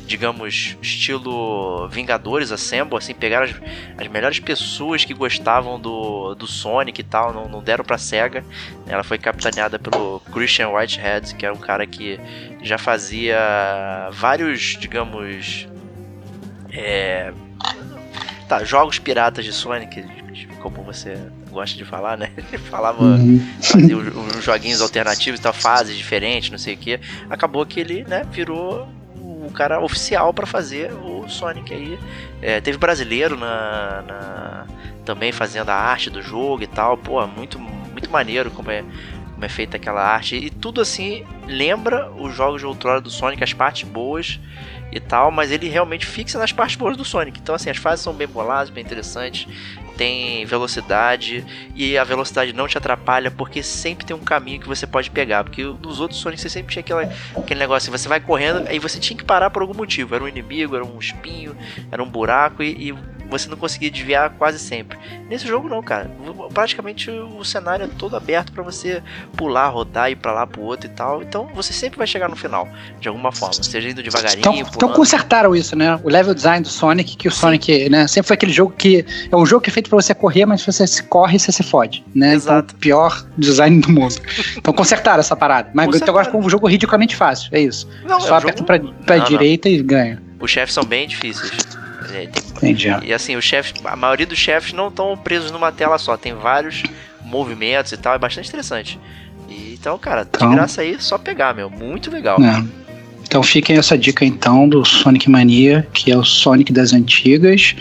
digamos, 0.06 0.76
estilo 0.82 1.86
Vingadores 1.86 2.50
Assemble, 2.50 2.96
assim, 2.96 3.14
pegaram 3.14 3.46
as, 3.46 3.54
as 3.96 4.08
melhores 4.08 4.40
pessoas 4.40 5.04
que 5.04 5.14
gostavam 5.14 5.78
do, 5.78 6.34
do 6.34 6.48
Sonic 6.48 7.00
e 7.00 7.04
tal, 7.04 7.32
não, 7.32 7.48
não 7.48 7.62
deram 7.62 7.84
pra 7.84 7.96
SEGA. 7.96 8.44
Ela 8.84 9.04
foi 9.04 9.18
capitaneada 9.18 9.78
pelo 9.78 10.18
Christian 10.32 10.70
Whitehead, 10.70 11.36
que 11.36 11.46
era 11.46 11.54
um 11.54 11.60
cara 11.60 11.86
que 11.86 12.18
já 12.60 12.76
fazia 12.76 13.38
vários, 14.10 14.76
digamos, 14.80 15.68
é, 16.72 17.32
tá, 18.58 18.64
jogos 18.64 18.98
piratas 18.98 19.44
de 19.44 19.52
Sonic, 19.52 20.04
como 20.60 20.82
você 20.82 21.16
gosta 21.50 21.76
de 21.76 21.84
falar, 21.84 22.18
né? 22.18 22.30
Ele 22.36 22.58
falava, 22.58 23.02
uhum. 23.02 23.40
fazia 23.62 23.96
joguinhos 24.40 24.80
alternativos 24.82 25.40
tal, 25.40 25.52
fases 25.52 25.96
diferentes, 25.96 26.50
não 26.50 26.58
sei 26.58 26.74
o 26.74 26.76
que. 26.76 27.00
Acabou 27.30 27.64
que 27.64 27.80
ele, 27.80 28.04
né, 28.04 28.26
virou 28.30 28.88
o 29.16 29.50
cara 29.52 29.80
oficial 29.80 30.32
para 30.34 30.46
fazer 30.46 30.92
o 30.92 31.28
Sonic 31.28 31.72
aí. 31.72 31.98
É, 32.40 32.60
teve 32.60 32.78
brasileiro 32.78 33.36
na, 33.36 34.02
na, 34.02 34.66
também 35.04 35.32
fazendo 35.32 35.70
a 35.70 35.74
arte 35.74 36.10
do 36.10 36.22
jogo 36.22 36.62
e 36.62 36.66
tal. 36.66 36.96
Pô, 36.96 37.26
muito, 37.26 37.58
muito 37.58 38.10
maneiro 38.10 38.50
como 38.50 38.70
é, 38.70 38.84
como 39.32 39.44
é 39.44 39.48
feita 39.48 39.76
aquela 39.76 40.02
arte. 40.02 40.36
E 40.36 40.50
tudo 40.50 40.80
assim 40.80 41.24
lembra 41.46 42.10
os 42.12 42.34
jogos 42.34 42.60
de 42.60 42.66
outrora 42.66 43.00
do 43.00 43.10
Sonic, 43.10 43.42
as 43.42 43.52
partes 43.52 43.88
boas 43.88 44.38
e 44.92 45.00
tal, 45.00 45.30
mas 45.30 45.50
ele 45.50 45.68
realmente 45.68 46.06
fixa 46.06 46.38
nas 46.38 46.52
partes 46.52 46.76
boas 46.76 46.96
do 46.96 47.04
Sonic. 47.04 47.40
Então, 47.40 47.54
assim, 47.54 47.70
as 47.70 47.78
fases 47.78 48.04
são 48.04 48.12
bem 48.12 48.28
boladas, 48.28 48.70
bem 48.70 48.84
interessantes 48.84 49.48
tem 49.96 50.44
velocidade 50.46 51.44
e 51.74 51.96
a 51.96 52.04
velocidade 52.04 52.52
não 52.52 52.66
te 52.66 52.78
atrapalha 52.78 53.30
porque 53.30 53.62
sempre 53.62 54.04
tem 54.04 54.16
um 54.16 54.20
caminho 54.20 54.60
que 54.60 54.68
você 54.68 54.86
pode 54.86 55.10
pegar. 55.10 55.44
Porque 55.44 55.62
nos 55.62 56.00
outros 56.00 56.20
Sonic 56.20 56.40
você 56.40 56.48
sempre 56.48 56.72
tinha 56.72 56.80
aquela, 56.80 57.02
aquele 57.36 57.60
negócio 57.60 57.90
você 57.90 58.08
vai 58.08 58.20
correndo, 58.20 58.66
aí 58.68 58.78
você 58.78 58.98
tinha 58.98 59.16
que 59.16 59.24
parar 59.24 59.50
por 59.50 59.62
algum 59.62 59.74
motivo. 59.74 60.14
Era 60.14 60.24
um 60.24 60.28
inimigo, 60.28 60.74
era 60.74 60.84
um 60.84 60.98
espinho, 60.98 61.56
era 61.90 62.02
um 62.02 62.08
buraco 62.08 62.62
e, 62.62 62.90
e 62.90 62.94
você 63.32 63.48
não 63.48 63.56
conseguia 63.56 63.90
desviar 63.90 64.30
quase 64.30 64.58
sempre. 64.58 64.98
Nesse 65.28 65.46
jogo 65.46 65.68
não, 65.68 65.82
cara. 65.82 66.10
Praticamente 66.52 67.10
o 67.10 67.42
cenário 67.44 67.86
é 67.86 67.88
todo 67.98 68.14
aberto 68.16 68.52
para 68.52 68.62
você 68.62 69.02
pular, 69.36 69.68
rodar, 69.68 70.10
ir 70.10 70.16
para 70.16 70.32
lá 70.32 70.46
pro 70.46 70.60
outro 70.62 70.86
e 70.86 70.90
tal. 70.90 71.22
Então 71.22 71.48
você 71.54 71.72
sempre 71.72 71.98
vai 71.98 72.06
chegar 72.06 72.28
no 72.28 72.36
final, 72.36 72.68
de 73.00 73.08
alguma 73.08 73.32
forma. 73.32 73.54
Seja 73.54 73.88
indo 73.88 74.02
devagarinho. 74.02 74.40
Então, 74.40 74.54
então 74.54 74.92
consertaram 74.92 75.56
isso, 75.56 75.74
né? 75.74 75.98
O 76.04 76.08
level 76.08 76.34
design 76.34 76.62
do 76.62 76.68
Sonic, 76.68 77.16
que 77.16 77.28
o. 77.28 77.32
Sonic, 77.32 77.88
né? 77.88 78.06
Sempre 78.06 78.28
foi 78.28 78.34
aquele 78.34 78.52
jogo 78.52 78.72
que. 78.76 79.04
É 79.30 79.36
um 79.36 79.46
jogo 79.46 79.62
que 79.62 79.70
é 79.70 79.72
feito 79.72 79.88
para 79.88 80.00
você 80.00 80.14
correr, 80.14 80.44
mas 80.46 80.60
se 80.60 80.70
você 80.70 81.02
corre, 81.02 81.38
você 81.38 81.50
se 81.50 81.62
fode, 81.62 82.04
né? 82.14 82.34
Então, 82.34 82.36
Exato. 82.36 82.66
Então, 82.68 82.80
pior 82.80 83.26
design 83.38 83.80
do 83.80 83.90
mundo. 83.90 84.16
Então 84.56 84.74
consertaram 84.74 85.20
essa 85.20 85.34
parada. 85.34 85.70
Mas 85.72 85.94
então 85.94 86.08
agora 86.08 86.30
com 86.30 86.38
um 86.38 86.48
jogo 86.48 86.66
ridiculamente 86.66 87.16
fácil, 87.16 87.48
é 87.52 87.60
isso. 87.60 87.88
Não, 88.04 88.20
Só 88.20 88.34
é 88.34 88.38
aperta 88.38 88.58
jogo... 88.58 88.66
pra, 88.66 88.78
pra 89.06 89.16
não, 89.16 89.24
direita 89.24 89.68
não. 89.68 89.76
e 89.76 89.82
ganha. 89.82 90.22
Os 90.40 90.50
chefes 90.50 90.74
são 90.74 90.84
bem 90.84 91.06
difíceis. 91.06 91.81
É, 92.12 92.24
Entendi. 92.24 92.88
E 93.02 93.12
assim, 93.12 93.36
os 93.36 93.44
chefes, 93.44 93.74
a 93.84 93.96
maioria 93.96 94.26
dos 94.26 94.38
chefes 94.38 94.72
não 94.72 94.88
estão 94.88 95.16
presos 95.16 95.50
numa 95.50 95.72
tela 95.72 95.98
só, 95.98 96.16
tem 96.16 96.34
vários 96.34 96.82
movimentos 97.24 97.92
e 97.92 97.96
tal, 97.96 98.14
é 98.14 98.18
bastante 98.18 98.48
interessante. 98.48 98.98
E, 99.48 99.74
então, 99.74 99.98
cara, 99.98 100.26
então, 100.28 100.50
de 100.50 100.56
graça 100.56 100.82
aí, 100.82 100.96
só 100.98 101.18
pegar, 101.18 101.54
meu, 101.54 101.70
muito 101.70 102.10
legal. 102.10 102.38
É. 102.40 102.64
Então 103.22 103.42
fiquem 103.42 103.78
essa 103.78 103.96
dica 103.96 104.24
então 104.24 104.68
do 104.68 104.84
Sonic 104.84 105.30
Mania, 105.30 105.88
que 105.94 106.12
é 106.12 106.16
o 106.16 106.24
Sonic 106.24 106.72
das 106.72 106.92
antigas, 106.92 107.74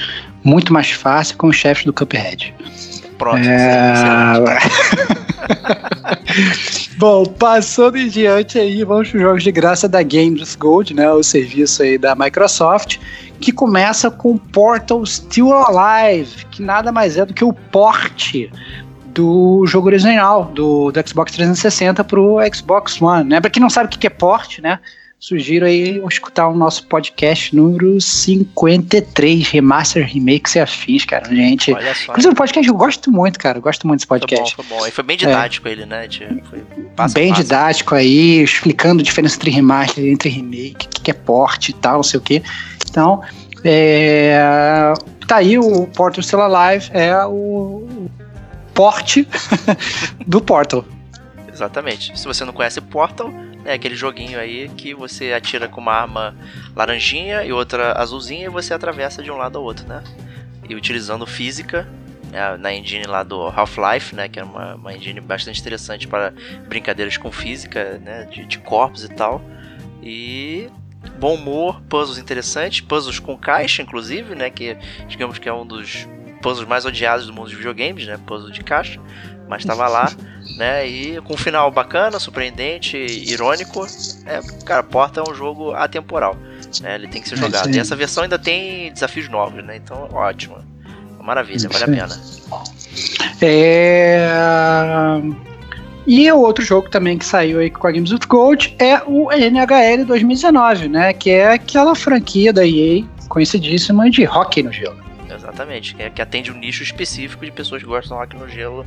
muito 0.44 0.72
mais 0.72 0.92
fácil 0.92 1.36
com 1.38 1.48
os 1.48 1.56
chefes 1.58 1.84
do 1.84 1.92
Cuphead. 1.92 2.54
Pronto, 3.18 3.38
é... 3.38 4.34
Bom, 6.98 7.26
passando 7.26 7.98
em 7.98 8.08
diante 8.08 8.60
aí, 8.60 8.84
vamos 8.84 9.10
para 9.10 9.18
os 9.18 9.24
jogos 9.24 9.44
de 9.44 9.52
graça 9.52 9.88
da 9.88 10.04
Games 10.04 10.56
Gold, 10.56 10.94
né? 10.94 11.12
O 11.12 11.24
serviço 11.24 11.82
aí 11.82 11.98
da 11.98 12.16
Microsoft, 12.16 12.98
que 13.40 13.52
começa 13.52 14.12
com 14.12 14.38
Portal 14.38 15.06
Still 15.06 15.52
Alive, 15.54 16.46
que 16.52 16.62
nada 16.62 16.92
mais 16.92 17.18
é 17.18 17.26
do 17.26 17.34
que 17.34 17.44
o 17.44 17.54
porte 17.54 18.52
do 19.14 19.66
jogo 19.66 19.88
original 19.88 20.46
do, 20.46 20.92
do 20.92 21.08
Xbox 21.08 21.34
360 21.34 22.04
para 22.04 22.20
o 22.20 22.38
Xbox 22.54 23.02
One, 23.02 23.30
né? 23.30 23.42
Para 23.42 23.50
quem 23.50 23.62
não 23.62 23.70
sabe 23.70 23.94
o 23.94 24.00
que 24.00 24.08
é 24.08 24.10
porte, 24.10 24.62
né? 24.62 24.80
Sugiro 25.22 25.68
aí 25.68 26.02
escutar 26.10 26.48
o 26.48 26.56
nosso 26.56 26.88
podcast 26.88 27.56
número 27.56 28.02
53, 28.02 29.48
Remaster, 29.50 30.04
Remakes 30.04 30.56
e 30.56 30.60
Afins, 30.60 31.06
cara. 31.06 31.30
Gente. 31.30 31.72
Olha 31.72 31.94
só. 31.94 32.12
Inclusive, 32.12 32.34
o 32.34 32.36
podcast 32.36 32.68
eu 32.68 32.76
gosto 32.76 33.12
muito, 33.12 33.38
cara. 33.38 33.60
Eu 33.60 33.62
gosto 33.62 33.86
muito 33.86 34.00
desse 34.00 34.08
podcast. 34.08 34.56
Foi 34.56 34.66
bom, 34.66 34.70
foi 34.70 34.80
bom. 34.80 34.88
E 34.88 34.92
foi 34.92 35.04
bem 35.04 35.18
didático 35.18 35.68
é. 35.68 35.72
ele, 35.72 35.86
né? 35.86 36.08
Foi 36.50 37.10
bem 37.14 37.32
didático 37.34 37.94
aí, 37.94 38.42
explicando 38.42 39.02
a 39.02 39.04
diferença 39.04 39.36
entre 39.36 39.52
remaster, 39.52 40.04
entre 40.04 40.28
remake, 40.28 40.88
o 40.88 40.90
que 40.90 41.12
é 41.12 41.14
porte 41.14 41.70
e 41.70 41.76
tal, 41.76 41.98
não 41.98 42.04
sei 42.04 42.18
o 42.20 42.24
quê. 42.24 42.42
Então, 42.90 43.22
é, 43.64 44.92
tá 45.28 45.36
aí, 45.36 45.60
o 45.60 45.86
Portal 45.86 46.24
Still 46.24 46.42
Alive 46.42 46.90
é 46.94 47.16
o 47.28 48.10
porte 48.74 49.28
do 50.26 50.42
Portal. 50.42 50.84
Exatamente. 51.54 52.20
Se 52.20 52.26
você 52.26 52.44
não 52.44 52.54
conhece 52.54 52.82
Portal, 52.82 53.32
é 53.66 53.74
aquele 53.74 53.96
joguinho 53.96 54.40
aí 54.40 54.70
que 54.70 54.94
você 54.94 55.34
atira 55.34 55.68
com 55.68 55.82
uma 55.82 55.94
arma 55.94 56.36
laranjinha 56.76 57.44
e 57.44 57.52
outra 57.52 57.94
azulzinha 57.94 58.46
e 58.46 58.50
você 58.50 58.74
atravessa 58.74 59.22
de 59.22 59.32
um 59.32 59.38
lado 59.38 59.58
ao 59.58 59.64
outro, 59.64 59.88
né? 59.88 60.04
E 60.68 60.76
utilizando 60.76 61.26
física 61.26 61.88
é, 62.32 62.58
na 62.58 62.74
engine 62.74 63.06
lá 63.06 63.24
do 63.24 63.42
Half-Life, 63.48 64.16
né? 64.16 64.28
Que 64.30 64.40
é 64.40 64.44
uma, 64.44 64.76
uma 64.76 64.94
engine 64.94 65.20
bastante 65.20 65.60
interessante 65.60 66.08
para 66.08 66.34
brincadeiras 66.68 67.18
com 67.18 67.32
física, 67.32 68.00
né? 68.04 68.26
De, 68.32 68.46
de 68.46 68.60
corpos 68.60 69.04
e 69.04 69.10
tal. 69.10 69.42
E 70.02 70.70
bom 71.20 71.36
humor, 71.36 71.82
puzzles 71.90 72.18
interessantes, 72.18 72.82
puzzles 72.82 73.20
com 73.20 73.38
caixa, 73.38 73.82
inclusive, 73.82 74.34
né? 74.36 74.50
Que 74.50 74.78
digamos 75.08 75.38
que 75.38 75.48
é 75.48 75.54
um 75.54 75.66
dos 75.66 76.08
puzzles 76.42 76.68
mais 76.68 76.86
odiados 76.86 77.28
do 77.28 77.34
mundo 77.34 77.46
dos 77.46 77.54
videogames, 77.54 78.08
né? 78.08 78.20
Puzzle 78.26 78.52
de 78.52 78.64
caixa, 78.64 79.00
mas 79.48 79.62
estava 79.62 79.88
lá, 79.88 80.12
né? 80.58 80.88
E 80.88 81.22
com 81.22 81.34
um 81.34 81.38
final 81.38 81.70
bacana, 81.72 82.20
surpreendente, 82.20 82.98
irônico. 82.98 83.86
É, 84.26 84.42
cara, 84.66 84.84
Porta 84.84 85.22
é 85.22 85.24
um 85.30 85.34
jogo 85.34 85.74
atemporal, 85.74 86.36
né? 86.82 86.96
Ele 86.96 87.08
tem 87.08 87.22
que 87.22 87.30
ser 87.30 87.36
é 87.36 87.38
jogado. 87.38 87.74
e 87.74 87.80
essa 87.80 87.96
versão 87.96 88.24
ainda 88.24 88.40
tem 88.40 88.92
desafios 88.92 89.30
novos, 89.30 89.64
né? 89.64 89.78
Então, 89.78 90.10
ótimo. 90.12 90.58
Maravilha, 91.22 91.70
vale 91.70 91.84
a 91.84 91.88
pena. 91.88 92.22
É... 93.42 94.28
E 96.08 96.32
o 96.32 96.40
outro 96.40 96.66
jogo 96.66 96.90
também 96.90 97.18
que 97.18 97.26
saiu 97.26 97.60
aí 97.60 97.70
com 97.70 97.88
a 97.88 97.92
Games 97.92 98.12
of 98.12 98.26
Gold 98.28 98.76
é 98.80 99.02
o 99.06 99.32
NHL 99.32 100.04
2019, 100.06 100.90
né? 100.90 101.14
Que 101.14 101.30
é 101.30 101.54
aquela 101.54 101.94
franquia 101.94 102.52
da 102.52 102.66
EA 102.66 103.04
conhecidíssima 103.30 104.10
de 104.10 104.26
hockey 104.26 104.64
no 104.64 104.74
gelo. 104.74 105.11
Exatamente, 105.42 105.96
que, 105.96 106.04
é, 106.04 106.10
que 106.10 106.22
atende 106.22 106.52
um 106.52 106.56
nicho 106.56 106.84
específico 106.84 107.44
de 107.44 107.52
pessoas 107.52 107.82
que 107.82 107.88
gostam 107.88 108.18
hockey 108.18 108.38
no 108.38 108.48
gelo 108.48 108.86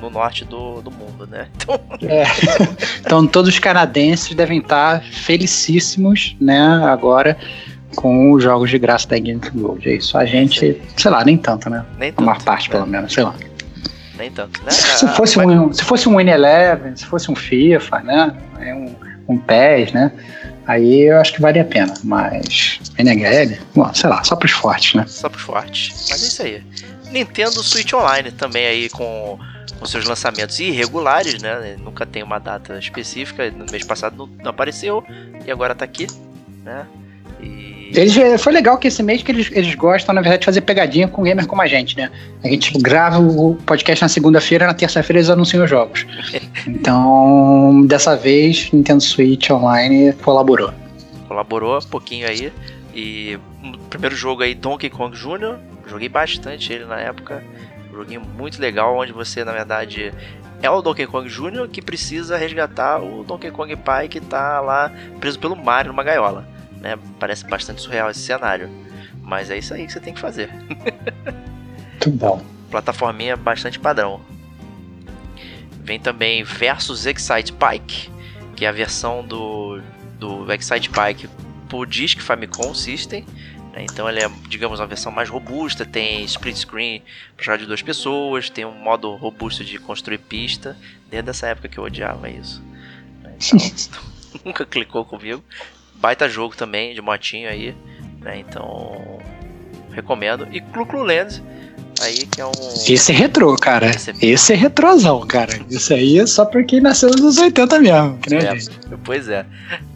no 0.00 0.08
norte 0.08 0.44
do, 0.44 0.80
do 0.80 0.90
mundo, 0.90 1.26
né? 1.26 1.48
Então... 1.56 1.80
É. 2.08 2.24
então 3.00 3.26
todos 3.26 3.52
os 3.52 3.58
canadenses 3.58 4.34
devem 4.34 4.58
estar 4.58 5.02
felicíssimos, 5.02 6.36
né? 6.40 6.60
Agora 6.84 7.36
com 7.96 8.32
os 8.32 8.42
jogos 8.42 8.70
de 8.70 8.78
graça 8.78 9.08
da 9.08 9.18
Games 9.18 9.48
of 9.48 9.58
Gold. 9.58 9.88
É 9.88 9.94
isso. 9.94 10.16
A 10.16 10.24
gente, 10.24 10.80
sei 10.96 11.10
lá, 11.10 11.24
nem 11.24 11.36
tanto, 11.36 11.70
né? 11.70 11.84
Nem 11.98 12.12
tanto. 12.12 12.22
Uma 12.22 12.38
parte, 12.38 12.68
pelo 12.68 12.84
é. 12.84 12.86
menos, 12.86 13.12
sei 13.12 13.24
lá. 13.24 13.34
Nem 14.18 14.30
tanto, 14.30 14.62
né? 14.62 14.70
Se 14.70 15.08
fosse, 15.08 15.38
um, 15.38 15.72
se 15.72 15.82
fosse 15.82 16.08
um 16.08 16.14
Win11, 16.16 16.96
se 16.96 17.06
fosse 17.06 17.30
um 17.30 17.34
FIFA, 17.34 18.00
né? 18.00 18.36
É 18.60 18.74
um, 18.74 18.94
um 19.28 19.38
PES, 19.38 19.92
né? 19.92 20.12
Aí 20.66 21.02
eu 21.02 21.18
acho 21.18 21.34
que 21.34 21.40
vale 21.40 21.60
a 21.60 21.64
pena. 21.64 21.94
Mas 22.02 22.80
NHL, 22.98 23.58
bom, 23.74 23.92
sei 23.94 24.10
lá, 24.10 24.22
só 24.24 24.36
pros 24.36 24.52
fortes, 24.52 24.94
né? 24.94 25.04
Só 25.06 25.28
pros 25.28 25.42
fortes. 25.42 26.08
Mas 26.10 26.22
é 26.22 26.26
isso 26.26 26.42
aí. 26.42 26.62
Nintendo 27.10 27.62
Switch 27.62 27.92
Online 27.92 28.32
também 28.32 28.66
aí 28.66 28.88
com, 28.88 29.38
seus 29.84 30.04
lançamentos 30.04 30.58
irregulares, 30.58 31.40
né? 31.40 31.76
Nunca 31.78 32.04
tem 32.04 32.22
uma 32.22 32.38
data 32.38 32.78
específica. 32.78 33.50
No 33.50 33.66
mês 33.70 33.84
passado 33.84 34.16
não, 34.16 34.26
não 34.26 34.50
apareceu 34.50 35.04
e 35.44 35.50
agora 35.50 35.74
tá 35.74 35.84
aqui, 35.84 36.06
né? 36.64 36.86
Eles, 37.40 38.16
eh, 38.16 38.36
foi 38.36 38.52
legal 38.52 38.76
que 38.78 38.88
esse 38.88 39.02
mês 39.02 39.22
que 39.22 39.30
eles, 39.30 39.50
eles 39.52 39.74
gostam, 39.74 40.14
na 40.14 40.20
verdade, 40.20 40.40
de 40.40 40.46
fazer 40.46 40.60
pegadinha 40.60 41.06
com 41.06 41.22
gamer 41.22 41.46
como 41.46 41.62
a 41.62 41.66
gente, 41.66 41.96
né? 41.96 42.10
A 42.42 42.48
gente 42.48 42.76
grava 42.78 43.18
o 43.18 43.54
podcast 43.64 44.02
na 44.02 44.08
segunda-feira, 44.08 44.66
na 44.66 44.74
terça-feira 44.74 45.20
eles 45.20 45.30
anunciam 45.30 45.64
os 45.64 45.70
jogos. 45.70 46.04
então, 46.66 47.84
dessa 47.86 48.16
vez, 48.16 48.70
Nintendo 48.72 49.02
Switch 49.02 49.50
Online 49.50 50.12
colaborou. 50.14 50.72
Colaborou 51.28 51.78
um 51.78 51.88
pouquinho 51.88 52.28
aí. 52.28 52.52
E 52.94 53.38
o 53.62 53.78
primeiro 53.88 54.16
jogo 54.16 54.42
aí, 54.42 54.54
Donkey 54.54 54.90
Kong 54.90 55.16
Jr., 55.16 55.56
joguei 55.86 56.08
bastante 56.08 56.72
ele 56.72 56.86
na 56.86 56.98
época. 56.98 57.42
Um 57.92 57.96
joguinho 57.96 58.22
muito 58.36 58.60
legal, 58.60 58.96
onde 58.96 59.12
você, 59.12 59.44
na 59.44 59.52
verdade, 59.52 60.12
é 60.60 60.68
o 60.68 60.82
Donkey 60.82 61.06
Kong 61.06 61.28
Jr. 61.28 61.68
que 61.70 61.80
precisa 61.80 62.36
resgatar 62.36 62.98
o 63.02 63.22
Donkey 63.22 63.50
Kong 63.50 63.76
Pai 63.76 64.08
que 64.08 64.20
tá 64.20 64.60
lá 64.60 64.90
preso 65.20 65.38
pelo 65.38 65.54
Mario 65.54 65.92
numa 65.92 66.02
gaiola 66.02 66.55
né? 66.80 66.98
Parece 67.18 67.46
bastante 67.46 67.82
surreal 67.82 68.10
esse 68.10 68.20
cenário. 68.20 68.68
Mas 69.22 69.50
é 69.50 69.58
isso 69.58 69.74
aí 69.74 69.86
que 69.86 69.92
você 69.92 70.00
tem 70.00 70.14
que 70.14 70.20
fazer. 70.20 70.50
Muito 71.92 72.10
bom. 72.10 72.44
Plataforminha 72.70 73.36
bastante 73.36 73.78
padrão. 73.78 74.20
Vem 75.82 75.98
também 75.98 76.42
Versus 76.44 77.06
Excite 77.06 77.52
Bike, 77.52 78.10
que 78.54 78.64
é 78.64 78.68
a 78.68 78.72
versão 78.72 79.26
do, 79.26 79.80
do 80.18 80.52
Excite 80.52 80.90
Bike 80.90 81.28
por 81.68 81.86
Disk 81.86 82.20
Famicom 82.20 82.74
System. 82.74 83.24
Né? 83.72 83.84
Então 83.84 84.08
ele 84.08 84.20
é, 84.20 84.30
digamos, 84.48 84.80
uma 84.80 84.86
versão 84.86 85.12
mais 85.12 85.28
robusta, 85.28 85.84
tem 85.84 86.24
split 86.24 86.56
screen 86.56 87.02
para 87.36 87.44
jogar 87.44 87.58
de 87.58 87.66
duas 87.66 87.82
pessoas, 87.82 88.48
tem 88.48 88.64
um 88.64 88.72
modo 88.72 89.14
robusto 89.14 89.64
de 89.64 89.78
construir 89.78 90.18
pista, 90.18 90.76
desde 91.10 91.30
essa 91.30 91.46
época 91.48 91.68
que 91.68 91.78
eu 91.78 91.84
odiava 91.84 92.28
isso. 92.30 92.62
Né? 93.22 93.36
Então, 93.52 94.02
nunca 94.44 94.64
clicou 94.64 95.04
comigo, 95.04 95.44
baita 96.00 96.28
jogo 96.28 96.56
também 96.56 96.94
de 96.94 97.00
motinho 97.00 97.48
aí, 97.48 97.74
né? 98.20 98.38
Então 98.38 99.18
recomendo. 99.92 100.46
E 100.52 100.60
Clu 100.60 101.02
Land 101.02 101.42
aí 102.00 102.26
que 102.26 102.40
é 102.40 102.46
um. 102.46 102.52
Esse 102.86 103.12
é 103.12 103.14
retrô, 103.14 103.56
cara. 103.56 103.88
Esse 103.88 104.10
é, 104.10 104.14
Esse 104.22 104.52
é 104.52 104.56
retrosão, 104.56 105.26
cara. 105.26 105.58
Isso 105.70 105.94
aí 105.94 106.18
é 106.18 106.26
só 106.26 106.44
pra 106.44 106.62
quem 106.62 106.80
nasceu 106.80 107.10
nos 107.10 107.38
80 107.38 107.78
mesmo, 107.80 108.18
né, 108.28 108.36
é, 108.36 108.58
gente? 108.58 108.78
Pois 109.04 109.28
é. 109.28 109.46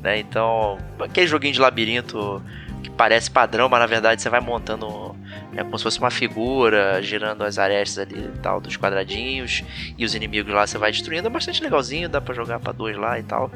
Né? 0.03 0.19
Então, 0.19 0.79
aquele 0.99 1.27
joguinho 1.27 1.53
de 1.53 1.61
labirinto 1.61 2.43
que 2.83 2.91
parece 2.91 3.31
padrão, 3.31 3.69
mas 3.69 3.81
na 3.81 3.87
verdade 3.87 4.23
você 4.23 4.31
vai 4.31 4.41
montando 4.41 5.15
é 5.57 5.65
como 5.65 5.77
se 5.77 5.83
fosse 5.83 5.99
uma 5.99 6.13
figura, 6.13 7.03
girando 7.03 7.43
as 7.43 7.59
arestas 7.59 8.07
ali 8.07 8.19
e 8.19 8.39
tal, 8.39 8.61
dos 8.61 8.77
quadradinhos, 8.77 9.65
e 9.99 10.05
os 10.05 10.15
inimigos 10.15 10.55
lá 10.55 10.65
você 10.65 10.79
vai 10.79 10.93
destruindo. 10.93 11.27
É 11.27 11.31
bastante 11.31 11.61
legalzinho, 11.61 12.09
dá 12.09 12.21
pra 12.21 12.33
jogar 12.33 12.61
pra 12.61 12.73
dois 12.73 12.97
lá 12.97 13.19
e 13.19 13.23
tal 13.25 13.51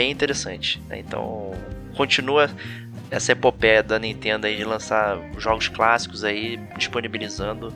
bem 0.00 0.10
interessante. 0.10 0.80
Né? 0.88 1.00
Então, 1.00 1.52
continua 1.94 2.48
essa 3.10 3.32
epopeia 3.32 3.82
da 3.82 3.98
Nintendo 3.98 4.46
aí 4.46 4.56
de 4.56 4.64
lançar 4.64 5.18
jogos 5.36 5.68
clássicos 5.68 6.24
aí, 6.24 6.56
disponibilizando. 6.78 7.70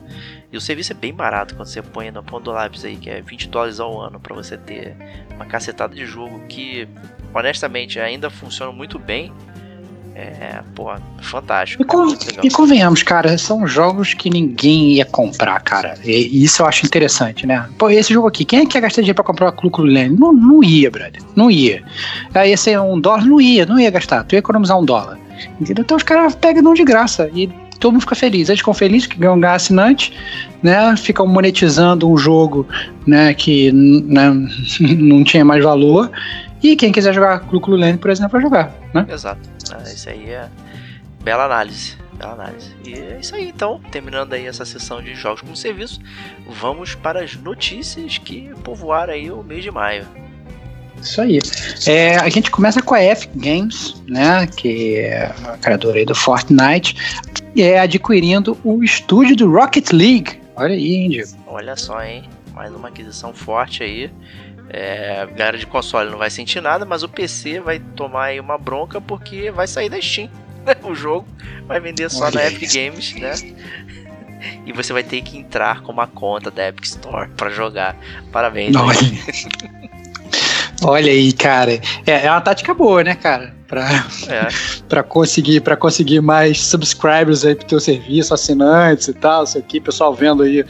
E 0.51 0.57
o 0.57 0.61
serviço 0.61 0.91
é 0.91 0.95
bem 0.95 1.13
barato 1.13 1.53
quando 1.53 1.67
você 1.67 1.83
põe 1.83 2.09
na 2.09 2.23
ponta 2.23 2.45
do 2.45 2.51
lápis 2.51 2.83
aí, 2.83 2.95
que 2.95 3.11
é 3.11 3.21
20 3.21 3.49
dólares 3.49 3.79
ao 3.79 4.01
ano 4.01 4.19
para 4.19 4.33
você 4.33 4.57
ter 4.57 4.95
uma 5.35 5.45
cacetada 5.45 5.93
de 5.93 6.03
jogo 6.03 6.39
que, 6.47 6.87
honestamente, 7.31 7.99
ainda 7.99 8.31
funciona 8.31 8.71
muito 8.71 8.97
bem 8.97 9.31
é, 10.17 10.61
pô, 10.73 10.89
fantástico. 11.21 11.83
E, 11.83 11.85
con 11.85 12.07
e, 12.41 12.49
convenhamos, 12.49 13.03
cara, 13.03 13.37
são 13.37 13.67
jogos 13.67 14.13
que 14.13 14.29
ninguém 14.29 14.93
ia 14.93 15.05
comprar, 15.05 15.59
cara. 15.61 15.95
E, 16.05 16.41
isso 16.41 16.61
eu 16.61 16.65
acho 16.65 16.85
interessante, 16.85 17.45
né? 17.45 17.67
Pô, 17.77 17.89
esse 17.89 18.13
jogo 18.13 18.27
aqui, 18.27 18.45
quem 18.45 18.59
é 18.59 18.65
que 18.65 18.77
ia 18.77 18.81
gastar 18.81 19.01
dinheiro 19.01 19.15
pra 19.15 19.25
comprar 19.25 19.49
o 19.49 19.51
Cluclo 19.51 19.83
Lane? 19.83 20.17
Não, 20.17 20.31
não 20.31 20.63
ia, 20.63 20.89
brother. 20.89 21.21
Não 21.35 21.51
ia. 21.51 21.83
Aí 22.33 22.53
esse 22.53 22.71
é 22.71 22.79
um 22.79 22.97
dólar, 22.97 23.25
não 23.25 23.41
ia, 23.41 23.65
não 23.65 23.77
ia 23.77 23.91
gastar. 23.91 24.23
Tu 24.23 24.35
ia 24.35 24.39
economizar 24.39 24.79
um 24.79 24.85
dólar. 24.85 25.19
Entendeu? 25.59 25.83
Então 25.83 25.97
os 25.97 26.03
caras 26.03 26.33
pegam 26.33 26.63
não 26.63 26.73
de 26.73 26.85
graça. 26.85 27.29
E 27.35 27.47
todo 27.77 27.91
mundo 27.91 28.01
fica 28.01 28.15
feliz. 28.15 28.47
Eles 28.47 28.59
ficam 28.61 28.73
felizes 28.73 29.07
que 29.07 29.17
ganham 29.17 29.37
assinante, 29.49 30.13
né? 30.63 30.95
Ficam 30.95 31.27
monetizando 31.27 32.09
um 32.09 32.17
jogo, 32.17 32.65
né? 33.05 33.33
Que 33.33 33.69
né, 33.73 34.31
não 34.79 35.25
tinha 35.25 35.43
mais 35.43 35.61
valor. 35.61 36.09
E 36.65 36.75
quem 36.75 36.91
quiser 36.91 37.13
jogar 37.13 37.41
Cluclo 37.41 37.75
Lane, 37.75 37.99
por 37.99 38.09
exemplo, 38.09 38.31
vai 38.31 38.41
jogar, 38.41 38.73
né? 38.91 39.05
Exato. 39.07 39.47
Ah, 39.71 39.83
isso 39.83 40.09
aí 40.09 40.31
é 40.31 40.49
bela 41.23 41.45
análise. 41.45 41.95
Bela 42.17 42.33
análise. 42.33 42.71
E 42.83 42.95
é 42.95 43.19
isso 43.21 43.35
aí, 43.35 43.49
então. 43.49 43.79
Terminando 43.91 44.33
aí 44.33 44.47
essa 44.47 44.65
sessão 44.65 44.99
de 44.99 45.13
jogos 45.13 45.41
como 45.41 45.55
serviço, 45.55 45.99
vamos 46.49 46.95
para 46.95 47.23
as 47.23 47.35
notícias 47.35 48.17
que 48.17 48.51
povoaram 48.63 49.13
aí 49.13 49.29
o 49.29 49.43
mês 49.43 49.63
de 49.63 49.69
maio. 49.69 50.07
Isso 50.99 51.21
aí. 51.21 51.37
É, 51.85 52.15
a 52.15 52.29
gente 52.29 52.49
começa 52.49 52.81
com 52.81 52.95
a 52.95 53.03
Epic 53.03 53.29
Games, 53.35 54.01
né, 54.07 54.47
que 54.47 54.95
é 54.95 55.35
a 55.45 55.57
criadora 55.57 55.99
aí 55.99 56.05
do 56.05 56.15
Fortnite, 56.15 56.95
é 57.55 57.79
adquirindo 57.79 58.57
o 58.63 58.83
estúdio 58.83 59.35
do 59.35 59.51
Rocket 59.51 59.91
League. 59.91 60.41
Olha 60.55 60.73
aí, 60.73 60.95
Índio. 60.95 61.27
Olha 61.45 61.75
só, 61.75 62.01
hein? 62.01 62.23
Mais 62.55 62.73
uma 62.73 62.87
aquisição 62.87 63.35
forte 63.35 63.83
aí. 63.83 64.09
É, 64.69 65.21
a 65.21 65.25
galera 65.25 65.57
de 65.57 65.67
console 65.67 66.09
não 66.09 66.17
vai 66.17 66.29
sentir 66.29 66.61
nada, 66.61 66.85
mas 66.85 67.03
o 67.03 67.09
PC 67.09 67.59
vai 67.59 67.79
tomar 67.79 68.25
aí 68.25 68.39
uma 68.39 68.57
bronca 68.57 68.99
porque 68.99 69.51
vai 69.51 69.67
sair 69.67 69.89
da 69.89 70.01
Steam. 70.01 70.29
Né? 70.65 70.75
O 70.81 70.95
jogo 70.95 71.27
vai 71.67 71.79
vender 71.79 72.09
só 72.09 72.25
Olha 72.25 72.33
na 72.33 72.47
Epic 72.47 72.73
Games, 72.73 73.13
né? 73.13 73.33
E 74.65 74.73
você 74.73 74.91
vai 74.93 75.03
ter 75.03 75.21
que 75.21 75.37
entrar 75.37 75.81
com 75.81 75.91
uma 75.91 76.07
conta 76.07 76.49
da 76.49 76.67
Epic 76.67 76.85
Store 76.85 77.29
para 77.37 77.51
jogar. 77.51 77.95
Parabéns. 78.31 78.75
Olha. 78.75 78.97
Olha 80.83 81.11
aí, 81.11 81.31
cara. 81.33 81.79
É, 82.05 82.25
é 82.25 82.31
uma 82.31 82.41
tática 82.41 82.73
boa, 82.73 83.03
né, 83.03 83.15
cara? 83.15 83.53
Pra, 83.67 83.87
é. 84.27 84.47
pra, 84.89 85.03
conseguir, 85.03 85.61
pra 85.61 85.75
conseguir 85.75 86.21
mais 86.21 86.61
subscribers 86.61 87.45
aí 87.45 87.55
pro 87.55 87.65
teu 87.65 87.79
serviço, 87.79 88.33
assinantes 88.33 89.07
e 89.07 89.13
tal, 89.13 89.43
isso 89.43 89.57
aqui, 89.57 89.79
pessoal 89.79 90.13
vendo 90.13 90.43
aí 90.43 90.65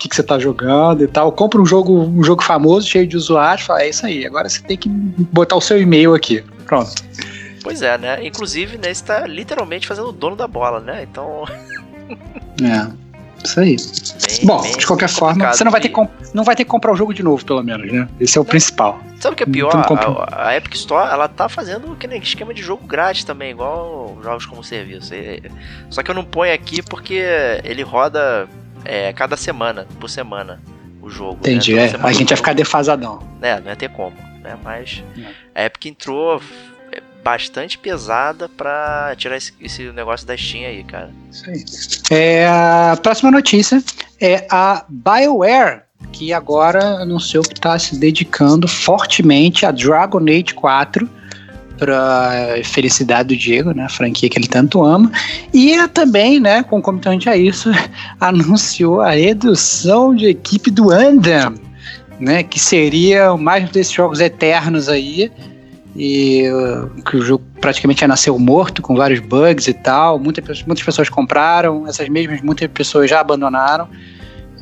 que, 0.00 0.08
que 0.08 0.16
você 0.16 0.22
tá 0.22 0.38
jogando 0.38 1.04
e 1.04 1.06
tal. 1.06 1.30
Compra 1.30 1.60
um 1.60 1.66
jogo, 1.66 1.92
um 1.92 2.24
jogo 2.24 2.42
famoso, 2.42 2.88
cheio 2.88 3.06
de 3.06 3.16
usuários, 3.16 3.66
fala, 3.66 3.82
é 3.82 3.90
isso 3.90 4.06
aí, 4.06 4.26
agora 4.26 4.48
você 4.48 4.62
tem 4.62 4.76
que 4.76 4.88
botar 4.88 5.56
o 5.56 5.60
seu 5.60 5.80
e-mail 5.80 6.14
aqui. 6.14 6.42
Pronto. 6.64 6.90
Pois 7.62 7.82
é, 7.82 7.98
né? 7.98 8.26
Inclusive, 8.26 8.78
né, 8.78 8.90
está 8.90 9.26
literalmente 9.26 9.86
fazendo 9.86 10.08
o 10.08 10.12
dono 10.12 10.34
da 10.34 10.48
bola, 10.48 10.80
né? 10.80 11.06
Então. 11.08 11.44
É. 12.62 12.86
Isso 13.42 13.58
aí. 13.58 13.76
Bem, 13.76 14.46
Bom, 14.46 14.60
bem 14.60 14.76
de 14.76 14.86
qualquer 14.86 15.08
forma, 15.08 15.50
você 15.50 15.64
não 15.64 15.72
vai, 15.72 15.80
ter 15.80 15.88
que, 15.88 16.08
não 16.34 16.44
vai 16.44 16.54
ter 16.54 16.64
que 16.64 16.70
comprar 16.70 16.92
o 16.92 16.96
jogo 16.96 17.14
de 17.14 17.22
novo, 17.22 17.42
pelo 17.42 17.62
menos, 17.62 17.90
né? 17.90 18.06
Esse 18.20 18.36
é 18.36 18.40
o 18.40 18.44
principal. 18.44 19.00
Sabe 19.18 19.32
o 19.32 19.36
que 19.36 19.44
é 19.44 19.46
pior? 19.46 19.72
A, 19.74 20.48
a, 20.48 20.56
Epic 20.56 20.74
Store, 20.74 21.10
ela 21.10 21.26
tá 21.26 21.48
fazendo 21.48 21.90
aquele 21.92 22.18
esquema 22.18 22.52
de 22.52 22.60
jogo 22.60 22.86
grátis 22.86 23.24
também, 23.24 23.52
igual 23.52 24.18
jogos 24.22 24.44
como 24.44 24.62
serviço. 24.62 25.14
Só 25.88 26.02
que 26.02 26.10
eu 26.10 26.14
não 26.14 26.24
ponho 26.24 26.52
aqui 26.52 26.82
porque 26.82 27.22
ele 27.64 27.82
roda 27.82 28.46
é, 28.84 29.12
cada 29.12 29.36
semana, 29.36 29.86
por 29.98 30.08
semana, 30.08 30.60
o 31.02 31.10
jogo. 31.10 31.34
Né? 31.34 31.52
Entendi, 31.52 31.74
né? 31.74 31.86
é. 31.86 31.96
A 32.02 32.12
gente 32.12 32.28
vai 32.28 32.36
ficar 32.36 32.52
defasadão. 32.54 33.22
É, 33.40 33.60
não 33.60 33.68
ia 33.68 33.76
ter 33.76 33.90
como, 33.90 34.16
né? 34.42 34.58
Mas 34.62 35.02
é. 35.54 35.62
a 35.62 35.66
Epic 35.66 35.86
entrou 35.86 36.40
bastante 37.22 37.78
pesada 37.78 38.48
pra 38.48 39.14
tirar 39.16 39.36
esse, 39.36 39.52
esse, 39.60 39.92
negócio 39.92 40.26
da 40.26 40.36
Steam 40.36 40.66
aí, 40.66 40.82
cara. 40.84 41.10
Isso 41.30 41.50
aí. 41.50 41.64
É, 42.10 42.48
a 42.48 42.98
próxima 43.00 43.30
notícia 43.30 43.82
é 44.20 44.46
a 44.50 44.84
BioWare, 44.88 45.82
que 46.12 46.32
agora 46.32 46.82
anunciou 47.00 47.44
que 47.44 47.54
está 47.54 47.78
se 47.78 47.98
dedicando 47.98 48.66
fortemente 48.66 49.66
a 49.66 49.70
Dragon 49.70 50.22
Age 50.22 50.54
4 50.54 51.08
para 51.80 52.60
felicidade 52.62 53.34
do 53.34 53.36
Diego, 53.36 53.72
né, 53.72 53.84
a 53.84 53.88
franquia 53.88 54.28
que 54.28 54.38
ele 54.38 54.46
tanto 54.46 54.84
ama, 54.84 55.10
e 55.52 55.76
também, 55.88 56.38
né, 56.38 56.62
concomitante 56.62 57.28
a 57.28 57.36
isso, 57.36 57.70
anunciou 58.20 59.00
a 59.00 59.12
redução 59.12 60.14
de 60.14 60.26
equipe 60.26 60.70
do 60.70 60.90
Andam, 60.90 61.54
né, 62.20 62.42
que 62.42 62.60
seria 62.60 63.34
mais 63.34 63.64
um 63.64 63.72
desses 63.72 63.92
jogos 63.92 64.20
eternos 64.20 64.90
aí, 64.90 65.32
e 65.96 66.44
uh, 66.50 67.02
que 67.02 67.16
o 67.16 67.22
jogo 67.22 67.42
praticamente 67.60 68.02
já 68.02 68.08
nasceu 68.08 68.38
morto, 68.38 68.80
com 68.80 68.94
vários 68.94 69.18
bugs 69.18 69.66
e 69.66 69.74
tal. 69.74 70.20
Muitas, 70.20 70.62
muitas 70.62 70.84
pessoas 70.84 71.08
compraram, 71.08 71.84
essas 71.88 72.08
mesmas 72.08 72.40
muitas 72.42 72.68
pessoas 72.68 73.10
já 73.10 73.20
abandonaram. 73.20 73.88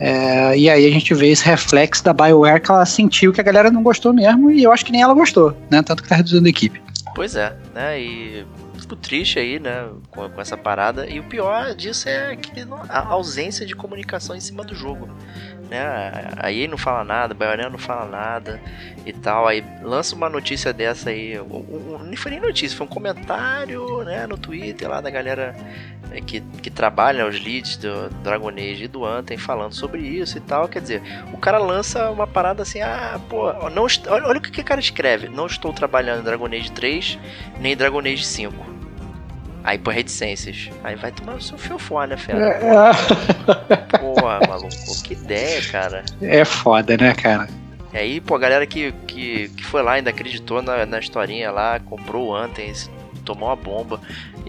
É, 0.01 0.57
e 0.57 0.71
aí 0.71 0.87
a 0.87 0.91
gente 0.91 1.12
vê 1.12 1.29
esse 1.29 1.45
reflexo 1.45 2.05
da 2.05 2.12
BioWare 2.12 2.62
que 2.62 2.71
ela 2.71 2.87
sentiu 2.87 3.33
que 3.33 3.41
a 3.41 3.45
galera 3.45 3.71
não 3.71 3.83
gostou 3.83 4.14
mesmo, 4.14 4.51
e 4.51 4.62
eu 4.62 4.73
acho 4.73 4.87
que 4.87 4.93
nem 4.93 5.03
ela 5.03 5.12
gostou, 5.12 5.55
né? 5.71 5.83
Tanto 5.83 6.03
que 6.03 6.09
tá 6.09 6.14
reduzindo 6.14 6.47
a 6.47 6.51
equipe. 6.51 6.81
Pois 7.19 7.35
é, 7.35 7.57
né? 7.75 8.01
E 8.01 8.47
fico 8.79 8.95
triste 8.95 9.41
aí, 9.41 9.59
né, 9.59 9.91
com, 10.09 10.31
com, 10.31 10.41
essa 10.41 10.57
parada. 10.57 11.05
E 11.05 11.19
o 11.19 11.25
pior 11.25 11.75
disso 11.75 12.09
é 12.09 12.37
que 12.37 12.64
a 12.89 13.09
ausência 13.09 13.66
de 13.66 13.75
comunicação 13.75 14.37
em 14.37 14.41
cima 14.41 14.62
do 14.62 14.73
jogo 14.73 15.09
né? 15.69 16.33
A 16.37 16.53
EA 16.53 16.69
não 16.69 16.79
fala 16.79 17.05
nada, 17.05 17.35
BioWare 17.35 17.71
não 17.71 17.79
fala 17.79 18.07
nada 18.07 18.61
e 19.05 19.12
tal. 19.12 19.47
Aí 19.47 19.64
lança 19.83 20.14
uma 20.14 20.29
notícia 20.29 20.73
dessa 20.73 21.11
aí, 21.11 21.37
não 21.37 22.16
foi 22.16 22.33
nem 22.33 22.41
notícia, 22.41 22.77
foi 22.77 22.87
um 22.87 22.91
comentário, 22.91 24.03
né, 24.05 24.27
no 24.27 24.37
Twitter 24.37 24.89
lá 24.89 25.01
da 25.01 25.11
galera 25.11 25.55
é, 26.11 26.21
que, 26.21 26.41
que 26.41 26.71
trabalha 26.71 27.27
os 27.27 27.43
leads 27.43 27.77
do 27.77 28.09
Dragon 28.23 28.49
Age 28.49 28.85
e 28.85 28.89
do 28.89 29.05
Anthem 29.05 29.37
falando 29.37 29.75
sobre 29.75 30.01
isso 30.03 30.39
e 30.39 30.41
tal. 30.41 30.69
Quer 30.69 30.81
dizer, 30.81 31.03
o 31.33 31.39
cara 31.39 31.59
lança 31.59 32.11
uma 32.11 32.27
parada 32.27 32.62
assim, 32.62 32.81
ah, 32.81 33.21
pô, 33.29 33.53
não, 33.71 33.85
olha, 33.85 34.27
olha 34.27 34.39
o 34.39 34.41
que 34.41 34.61
o 34.61 34.64
cara 34.64 34.81
escreve, 34.81 35.29
não 35.29 35.47
estou 35.47 35.73
trabalhando 35.73 36.21
em 36.21 36.25
Dragon 36.25 36.47
Age 36.47 36.73
3 36.73 37.19
nem 37.61 37.77
Dragon 37.77 38.01
Age 38.01 38.25
5 38.25 38.78
Aí 39.65 39.79
põe 39.79 39.95
reticências. 39.95 40.71
Aí 40.83 40.97
vai 40.97 41.13
tomar 41.13 41.35
o 41.35 41.41
seu 41.41 41.59
fiofó, 41.59 42.05
né, 42.05 42.17
fera? 42.17 42.49
É. 42.49 42.93
Porra, 43.99 44.41
maluco, 44.47 45.03
que 45.03 45.15
ideia, 45.15 45.61
cara. 45.71 46.05
É 46.21 46.45
foda, 46.45 46.97
né, 46.97 47.15
cara? 47.15 47.49
E 47.93 47.97
aí, 47.97 48.21
pô, 48.21 48.35
a 48.35 48.39
galera 48.39 48.67
que, 48.67 48.93
que, 49.07 49.49
que 49.49 49.65
foi 49.65 49.83
lá 49.83 49.93
ainda 49.93 50.11
acreditou 50.11 50.63
na, 50.63 50.85
na 50.85 50.99
historinha 50.99 51.51
lá, 51.51 51.81
comprou 51.81 52.29
o 52.29 52.35
Anthem, 52.35 52.73
tomou 53.25 53.49
uma 53.49 53.57
bomba. 53.57 54.01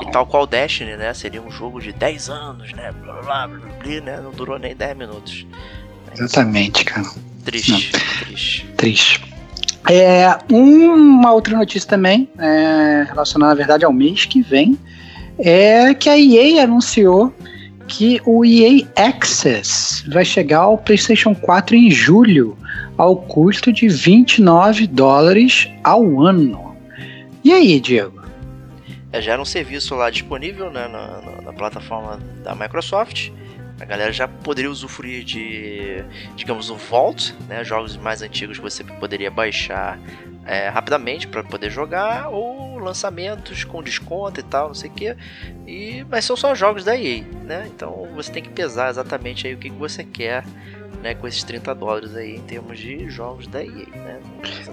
E 0.02 0.12
tal 0.12 0.26
qual 0.26 0.46
Destiny, 0.46 0.96
né? 0.96 1.14
Seria 1.14 1.42
um 1.42 1.52
jogo 1.52 1.82
de 1.82 1.92
10 1.92 2.30
anos, 2.30 2.74
né? 2.74 2.92
Blá 2.92 3.22
blá 3.22 3.48
blá, 3.48 3.48
blá 3.48 4.02
né? 4.02 4.22
Não 4.22 4.32
durou 4.32 4.58
nem 4.58 4.76
10 4.76 4.98
minutos. 4.98 5.46
Exatamente, 6.18 6.86
cara. 6.86 7.08
Triste, 7.44 7.72
Não. 7.72 8.26
triste. 8.26 8.66
Triste. 8.78 9.30
É, 9.90 10.38
uma 10.52 11.32
outra 11.32 11.58
notícia 11.58 11.90
também, 11.90 12.30
é, 12.38 13.06
relacionada, 13.08 13.52
na 13.52 13.58
verdade, 13.58 13.86
ao 13.86 13.94
mês 13.94 14.26
que 14.26 14.42
vem, 14.42 14.78
é 15.40 15.94
que 15.94 16.10
a 16.10 16.18
EA 16.18 16.64
anunciou 16.64 17.34
que 17.88 18.22
o 18.26 18.46
EA 18.46 18.86
Access 18.96 20.08
vai 20.10 20.24
chegar 20.24 20.60
ao 20.60 20.78
PlayStation 20.78 21.34
4 21.34 21.76
em 21.76 21.90
julho, 21.90 22.58
ao 22.98 23.16
custo 23.16 23.74
de 23.74 23.88
29 23.88 24.86
dólares 24.88 25.68
ao 25.84 26.22
ano. 26.22 26.76
E 27.44 27.52
aí, 27.52 27.80
Diego? 27.80 28.22
É, 29.12 29.20
já 29.22 29.34
era 29.34 29.42
um 29.42 29.46
serviço 29.46 29.96
lá 29.96 30.10
disponível 30.10 30.70
né, 30.70 30.88
na, 30.88 31.22
na, 31.22 31.42
na 31.42 31.54
plataforma 31.54 32.20
da 32.44 32.54
Microsoft. 32.54 33.32
A 33.80 33.86
galera 33.86 34.12
já 34.12 34.28
poderia 34.28 34.70
usufruir 34.70 35.24
de, 35.24 36.04
digamos, 36.36 36.70
o 36.70 36.76
Vault, 36.76 37.34
né, 37.48 37.64
jogos 37.64 37.96
mais 37.96 38.22
antigos 38.22 38.58
que 38.58 38.64
você 38.64 38.84
poderia 38.84 39.32
baixar 39.32 39.98
é, 40.46 40.68
rapidamente 40.68 41.28
para 41.28 41.44
poder 41.44 41.70
jogar 41.70 42.30
ou 42.30 42.80
lançamentos 42.80 43.64
com 43.64 43.84
desconto 43.84 44.40
e 44.40 44.44
tal, 44.44 44.70
não 44.70 44.74
sei 44.74 44.90
o 44.90 44.94
que. 44.94 45.16
E 45.68 46.06
mas 46.10 46.26
são 46.26 46.36
só 46.36 46.56
jogos 46.56 46.84
da 46.84 46.98
EA, 46.98 47.24
né? 47.46 47.68
Então 47.68 48.08
você 48.16 48.32
tem 48.32 48.42
que 48.42 48.50
pesar 48.50 48.90
exatamente 48.90 49.46
aí 49.46 49.54
o 49.54 49.58
que, 49.58 49.70
que 49.70 49.78
você 49.78 50.04
quer. 50.04 50.44
Né, 51.02 51.14
com 51.14 51.26
esses 51.26 51.44
30 51.46 51.74
dólares 51.76 52.14
aí 52.14 52.36
em 52.36 52.42
termos 52.42 52.78
de 52.78 53.10
jogos 53.10 53.48
da 53.48 53.64
EA. 53.64 53.70
Né? 53.70 54.20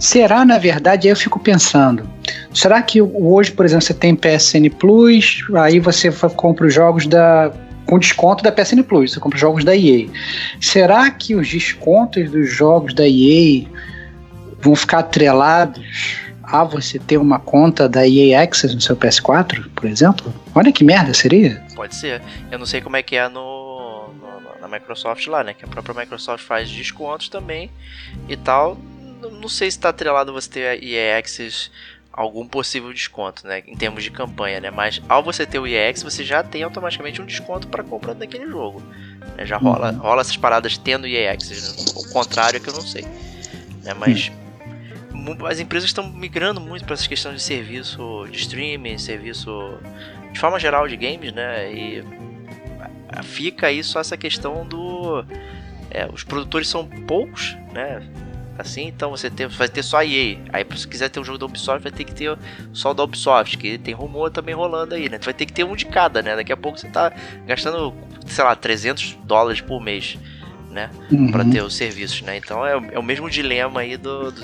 Será, 0.01 0.45
na 0.45 0.59
verdade, 0.59 1.07
aí 1.07 1.13
eu 1.13 1.17
fico 1.17 1.39
pensando, 1.39 2.11
será 2.53 2.83
que 2.83 3.01
hoje, 3.01 3.53
por 3.53 3.65
exemplo, 3.65 3.85
você 3.85 3.95
tem 3.95 4.17
PSN 4.17 4.69
Plus, 4.77 5.45
aí 5.55 5.79
você 5.79 6.11
compra 6.35 6.67
os 6.67 6.75
jogos 6.75 7.07
da 7.07 7.53
com 7.87 7.99
desconto 7.99 8.43
da 8.43 8.53
PSN 8.53 8.83
Plus, 8.83 9.13
você 9.13 9.21
compra 9.21 9.39
jogos 9.39 9.65
da 9.65 9.77
EA. 9.77 10.09
Será 10.61 11.11
que 11.11 11.35
os 11.35 11.49
descontos 11.49 12.31
dos 12.31 12.51
jogos 12.51 12.93
da 12.93 13.07
EA 13.07 13.67
vão 14.61 14.75
ficar 14.75 14.99
atrelados 14.99 16.19
a 16.43 16.63
você 16.63 16.99
ter 16.99 17.19
uma 17.19 17.39
conta 17.39 17.89
da 17.89 18.07
EA 18.07 18.43
Access 18.43 18.75
no 18.75 18.81
seu 18.81 18.97
PS4, 18.97 19.69
por 19.75 19.87
exemplo? 19.87 20.33
Olha 20.55 20.73
que 20.73 20.85
merda 20.85 21.13
seria. 21.13 21.65
Pode 21.75 21.95
ser. 21.95 22.23
Eu 22.51 22.59
não 22.59 22.67
sei 22.67 22.81
como 22.81 22.97
é 22.97 23.03
que 23.03 23.17
é 23.17 23.29
no, 23.29 24.09
no 24.15 24.61
na 24.61 24.69
Microsoft 24.69 25.27
lá, 25.27 25.43
né? 25.43 25.55
Que 25.55 25.65
a 25.65 25.69
própria 25.69 25.95
Microsoft 25.95 26.45
faz 26.45 26.71
descontos 26.71 27.29
também 27.29 27.71
e 28.29 28.37
tal. 28.37 28.79
Não 29.41 29.49
sei 29.49 29.71
se 29.71 29.79
está 29.79 29.89
atrelado 29.89 30.33
você 30.33 30.51
ter 30.51 30.67
a 30.67 30.77
EA 30.77 31.19
Access 31.19 31.71
algum 32.17 32.49
possível 32.49 32.93
desconto, 32.93 33.47
né, 33.47 33.63
em 33.67 33.77
termos 33.77 34.03
de 34.03 34.11
campanha, 34.11 34.59
né? 34.59 34.71
Mas 34.71 35.03
ao 35.07 35.23
você 35.23 35.45
ter 35.45 35.59
o 35.59 35.67
EX, 35.67 36.03
você 36.03 36.25
já 36.25 36.43
tem 36.43 36.63
automaticamente 36.63 37.21
um 37.21 37.27
desconto 37.27 37.69
para 37.69 37.85
compra 37.85 38.15
daquele 38.15 38.49
jogo. 38.49 38.83
Né? 39.37 39.45
Já 39.45 39.59
rola, 39.59 39.93
uhum. 39.93 39.99
rola 39.99 40.23
essas 40.23 40.37
paradas 40.37 40.79
tendo 40.79 41.07
EX. 41.07 41.51
Né? 41.51 41.93
O 41.95 42.11
contrário 42.11 42.57
é 42.57 42.61
que 42.61 42.69
eu 42.69 42.75
não 42.75 42.81
sei. 42.81 43.05
Né? 43.85 43.93
Mas 43.95 44.33
as 45.47 45.61
empresas 45.61 45.91
estão 45.91 46.11
migrando 46.11 46.61
muito 46.61 46.85
para 46.85 46.95
essas 46.95 47.07
questões 47.07 47.37
de 47.37 47.43
serviço 47.43 48.27
de 48.31 48.39
streaming, 48.39 48.97
serviço 48.97 49.79
de 50.33 50.39
forma 50.39 50.59
geral 50.59 50.89
de 50.89 50.97
games, 50.97 51.33
né? 51.33 51.73
E 51.73 52.05
fica 53.23 53.67
aí 53.67 53.83
só 53.83 54.01
essa 54.01 54.17
questão 54.17 54.67
do. 54.67 55.25
É, 55.91 56.07
os 56.13 56.23
produtores 56.23 56.69
são 56.69 56.87
poucos, 56.87 57.57
né? 57.73 58.03
Assim, 58.59 58.87
então 58.87 59.11
você 59.11 59.29
tem, 59.29 59.47
vai 59.47 59.69
ter 59.69 59.83
só 59.83 59.99
a 59.99 60.05
EA. 60.05 60.39
Aí, 60.53 60.65
se 60.77 60.89
quiser 60.89 61.09
ter 61.09 61.21
um 61.21 61.25
jogo 61.25 61.39
da 61.39 61.47
Ubisoft, 61.47 61.83
vai 61.83 61.93
ter 61.93 62.05
que 62.05 62.15
ter 62.15 62.37
só 62.73 62.91
o 62.91 62.95
da 62.95 63.05
Ubisoft, 63.05 63.59
que 63.59 63.77
tem 63.79 63.95
rumor 63.95 64.31
também 64.31 64.55
rolando 64.55 64.95
aí, 64.95 65.09
né? 65.09 65.19
Vai 65.23 65.35
ter 65.35 65.47
que 65.47 65.53
ter 65.53 65.65
um 65.65 65.77
de 65.77 65.87
cada, 65.87 66.23
né? 66.23 66.37
Daqui 66.37 66.53
a 66.53 66.57
pouco 66.57 66.79
você 66.79 66.89
tá 66.89 67.13
gastando, 67.47 67.95
sei 68.27 68.45
lá, 68.45 68.57
300 68.57 69.19
dólares 69.25 69.61
por 69.61 69.81
mês 69.81 70.19
né? 70.77 70.91
Uhum. 71.11 71.33
Para 71.33 71.45
ter 71.45 71.63
os 71.63 71.75
serviços, 71.75 72.21
né? 72.21 72.37
Então 72.37 72.65
é, 72.65 72.73
é, 72.93 72.99
o 72.99 73.03
mesmo 73.03 73.31
dilema 73.31 73.81
aí 73.81 73.97
do, 73.97 74.31
do, 74.31 74.43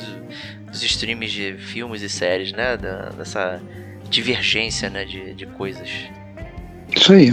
dos 0.67 0.83
streams 0.83 1.31
de 1.31 1.53
filmes 1.59 2.01
e 2.01 2.09
séries, 2.09 2.53
né? 2.53 2.77
Da, 2.79 3.11
dessa 3.11 3.61
divergência, 4.09 4.89
né? 4.89 5.05
De, 5.05 5.35
de 5.35 5.47
coisas. 5.47 5.89
Isso 6.97 7.13
aí. 7.13 7.31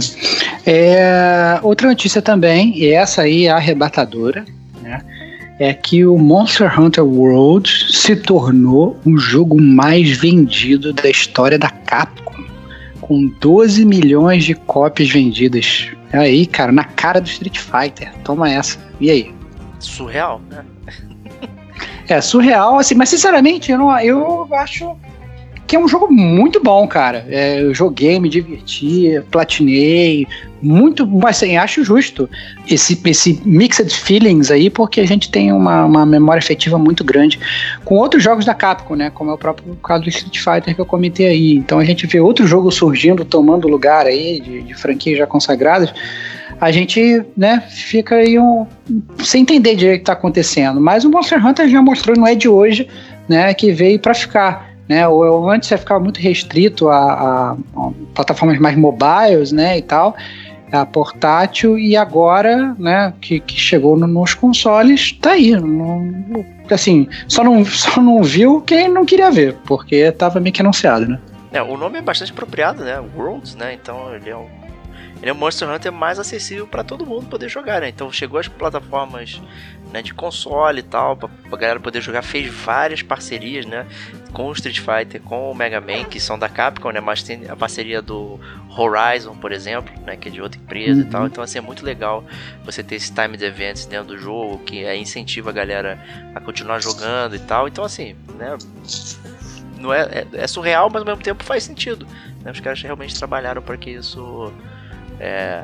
É, 0.66 1.58
outra 1.62 1.88
notícia 1.88 2.20
também, 2.20 2.78
e 2.78 2.92
essa 2.92 3.22
aí 3.22 3.46
é 3.46 3.50
arrebatadora? 3.50 4.44
É 5.60 5.72
que 5.72 6.04
o 6.04 6.18
Monster 6.18 6.80
Hunter 6.80 7.04
World 7.04 7.70
se 7.92 8.16
tornou 8.16 8.98
o 9.04 9.16
jogo 9.16 9.60
mais 9.60 10.10
vendido 10.16 10.92
da 10.92 11.08
história 11.08 11.56
da 11.56 11.70
Capcom, 11.70 12.42
com 13.00 13.28
12 13.40 13.84
milhões 13.84 14.42
de 14.42 14.54
cópias 14.54 15.08
vendidas 15.08 15.90
Aí, 16.12 16.46
cara, 16.46 16.72
na 16.72 16.84
cara 16.84 17.20
do 17.20 17.28
Street 17.28 17.58
Fighter. 17.58 18.12
Toma 18.24 18.50
essa. 18.50 18.78
E 19.00 19.10
aí? 19.10 19.34
Surreal, 19.78 20.40
né? 20.50 20.64
é, 22.08 22.20
surreal, 22.20 22.78
assim, 22.78 22.94
mas 22.94 23.08
sinceramente, 23.08 23.70
eu, 23.70 23.78
não, 23.78 23.98
eu 24.00 24.48
acho 24.52 24.96
que 25.70 25.76
é 25.76 25.78
um 25.78 25.86
jogo 25.86 26.12
muito 26.12 26.60
bom, 26.60 26.84
cara. 26.88 27.24
É, 27.28 27.62
eu 27.62 27.72
joguei, 27.72 28.18
me 28.18 28.28
diverti, 28.28 29.22
platinei, 29.30 30.26
muito, 30.60 31.06
mas 31.06 31.36
assim, 31.36 31.56
acho 31.56 31.84
justo 31.84 32.28
esse, 32.68 33.00
esse 33.04 33.40
mixed 33.44 33.94
feelings 33.94 34.50
aí, 34.50 34.68
porque 34.68 35.00
a 35.00 35.06
gente 35.06 35.30
tem 35.30 35.52
uma, 35.52 35.84
uma 35.84 36.04
memória 36.04 36.40
efetiva 36.40 36.76
muito 36.76 37.04
grande 37.04 37.38
com 37.84 37.94
outros 37.94 38.20
jogos 38.20 38.44
da 38.44 38.52
Capcom, 38.52 38.96
né? 38.96 39.10
Como 39.10 39.30
é 39.30 39.34
o 39.34 39.38
próprio 39.38 39.76
caso 39.76 40.02
do 40.02 40.08
Street 40.08 40.38
Fighter 40.38 40.74
que 40.74 40.80
eu 40.80 40.84
comentei 40.84 41.28
aí. 41.28 41.54
Então 41.54 41.78
a 41.78 41.84
gente 41.84 42.04
vê 42.04 42.18
outros 42.18 42.50
jogos 42.50 42.74
surgindo, 42.74 43.24
tomando 43.24 43.68
lugar 43.68 44.06
aí 44.06 44.40
de, 44.40 44.62
de 44.62 44.74
franquias 44.74 45.18
já 45.18 45.26
consagradas 45.26 45.94
a 46.60 46.70
gente, 46.70 47.24
né, 47.34 47.62
fica 47.70 48.16
aí 48.16 48.38
um, 48.38 48.66
sem 49.24 49.42
entender 49.42 49.76
direito 49.76 49.94
o 49.94 49.98
que 50.00 50.02
está 50.02 50.12
acontecendo. 50.12 50.78
Mas 50.78 51.06
o 51.06 51.10
Monster 51.10 51.44
Hunter 51.44 51.68
já 51.70 51.80
mostrou, 51.80 52.14
não 52.14 52.26
é 52.26 52.34
de 52.34 52.50
hoje, 52.50 52.86
né, 53.26 53.54
que 53.54 53.72
veio 53.72 53.98
para 53.98 54.12
ficar. 54.12 54.69
Né, 54.90 55.06
ou 55.06 55.48
antes 55.48 55.68
ficava 55.68 56.00
muito 56.00 56.18
restrito 56.18 56.88
a, 56.88 56.96
a, 56.96 57.52
a, 57.52 57.90
plataformas 58.12 58.58
mais 58.58 58.76
mobiles, 58.76 59.52
né, 59.52 59.78
e 59.78 59.82
tal, 59.82 60.16
a 60.72 60.84
portátil 60.84 61.78
e 61.78 61.96
agora, 61.96 62.74
né, 62.76 63.14
que, 63.20 63.38
que 63.38 63.54
chegou 63.54 63.96
no, 63.96 64.08
nos 64.08 64.34
consoles, 64.34 65.12
tá 65.12 65.30
aí. 65.30 65.52
Não, 65.52 66.44
assim, 66.68 67.08
só 67.28 67.44
não, 67.44 67.64
só 67.70 68.02
não 68.02 68.20
viu 68.20 68.62
quem 68.62 68.88
não 68.88 69.04
queria 69.04 69.30
ver, 69.30 69.54
porque 69.64 69.94
estava 69.94 70.40
meio 70.40 70.52
que 70.52 70.60
anunciado, 70.60 71.06
né? 71.06 71.20
É, 71.52 71.62
o 71.62 71.76
nome 71.76 71.98
é 71.98 72.02
bastante 72.02 72.32
apropriado, 72.32 72.82
né? 72.82 73.00
Worlds, 73.16 73.54
né? 73.54 73.72
Então 73.74 74.12
ele 74.12 74.28
é 74.28 74.36
um 74.36 74.48
ele 75.22 75.30
é 75.30 75.34
Monster 75.34 75.68
Hunter 75.68 75.92
mais 75.92 76.18
acessível 76.18 76.66
para 76.66 76.82
todo 76.82 77.04
mundo 77.04 77.26
poder 77.26 77.48
jogar, 77.48 77.82
né? 77.82 77.88
Então 77.90 78.10
chegou 78.10 78.40
às 78.40 78.48
plataformas 78.48 79.40
né, 79.92 80.00
de 80.00 80.14
console 80.14 80.80
e 80.80 80.82
tal, 80.82 81.16
pra, 81.16 81.28
pra 81.28 81.58
galera 81.58 81.78
poder 81.78 82.00
jogar, 82.00 82.22
fez 82.22 82.46
várias 82.46 83.02
parcerias, 83.02 83.66
né? 83.66 83.86
Com 84.32 84.46
o 84.46 84.52
Street 84.52 84.78
Fighter, 84.80 85.20
com 85.20 85.50
o 85.50 85.54
Mega 85.54 85.80
Man, 85.80 86.04
que 86.04 86.20
são 86.20 86.38
da 86.38 86.48
Capcom, 86.48 86.90
né? 86.90 87.00
Mas 87.00 87.22
tem 87.22 87.48
a 87.48 87.56
parceria 87.56 88.00
do 88.00 88.38
Horizon, 88.76 89.36
por 89.36 89.52
exemplo, 89.52 89.92
né? 90.04 90.16
Que 90.16 90.28
é 90.28 90.30
de 90.30 90.40
outra 90.40 90.60
empresa 90.60 91.00
uhum. 91.00 91.06
e 91.06 91.10
tal. 91.10 91.20
Uhum. 91.22 91.26
Então, 91.26 91.44
assim, 91.44 91.58
é 91.58 91.60
muito 91.60 91.84
legal 91.84 92.24
você 92.64 92.82
ter 92.82 92.96
esse 92.96 93.12
time 93.12 93.36
de 93.36 93.44
events 93.44 93.86
dentro 93.86 94.08
do 94.08 94.18
jogo, 94.18 94.58
que 94.58 94.84
é, 94.84 94.96
incentiva 94.96 95.50
a 95.50 95.52
galera 95.52 95.98
a 96.34 96.40
continuar 96.40 96.80
jogando 96.80 97.34
e 97.34 97.40
tal. 97.40 97.68
Então, 97.68 97.84
assim, 97.84 98.14
né? 98.36 98.56
Não 99.78 99.92
é, 99.92 100.02
é, 100.02 100.26
é 100.32 100.46
surreal, 100.46 100.90
mas 100.90 101.00
ao 101.00 101.06
mesmo 101.06 101.22
tempo 101.22 101.42
faz 101.42 101.64
sentido. 101.64 102.06
Né? 102.42 102.50
Os 102.50 102.60
caras 102.60 102.80
realmente 102.82 103.14
trabalharam 103.16 103.62
para 103.62 103.76
que 103.76 103.90
isso 103.90 104.52
é, 105.20 105.62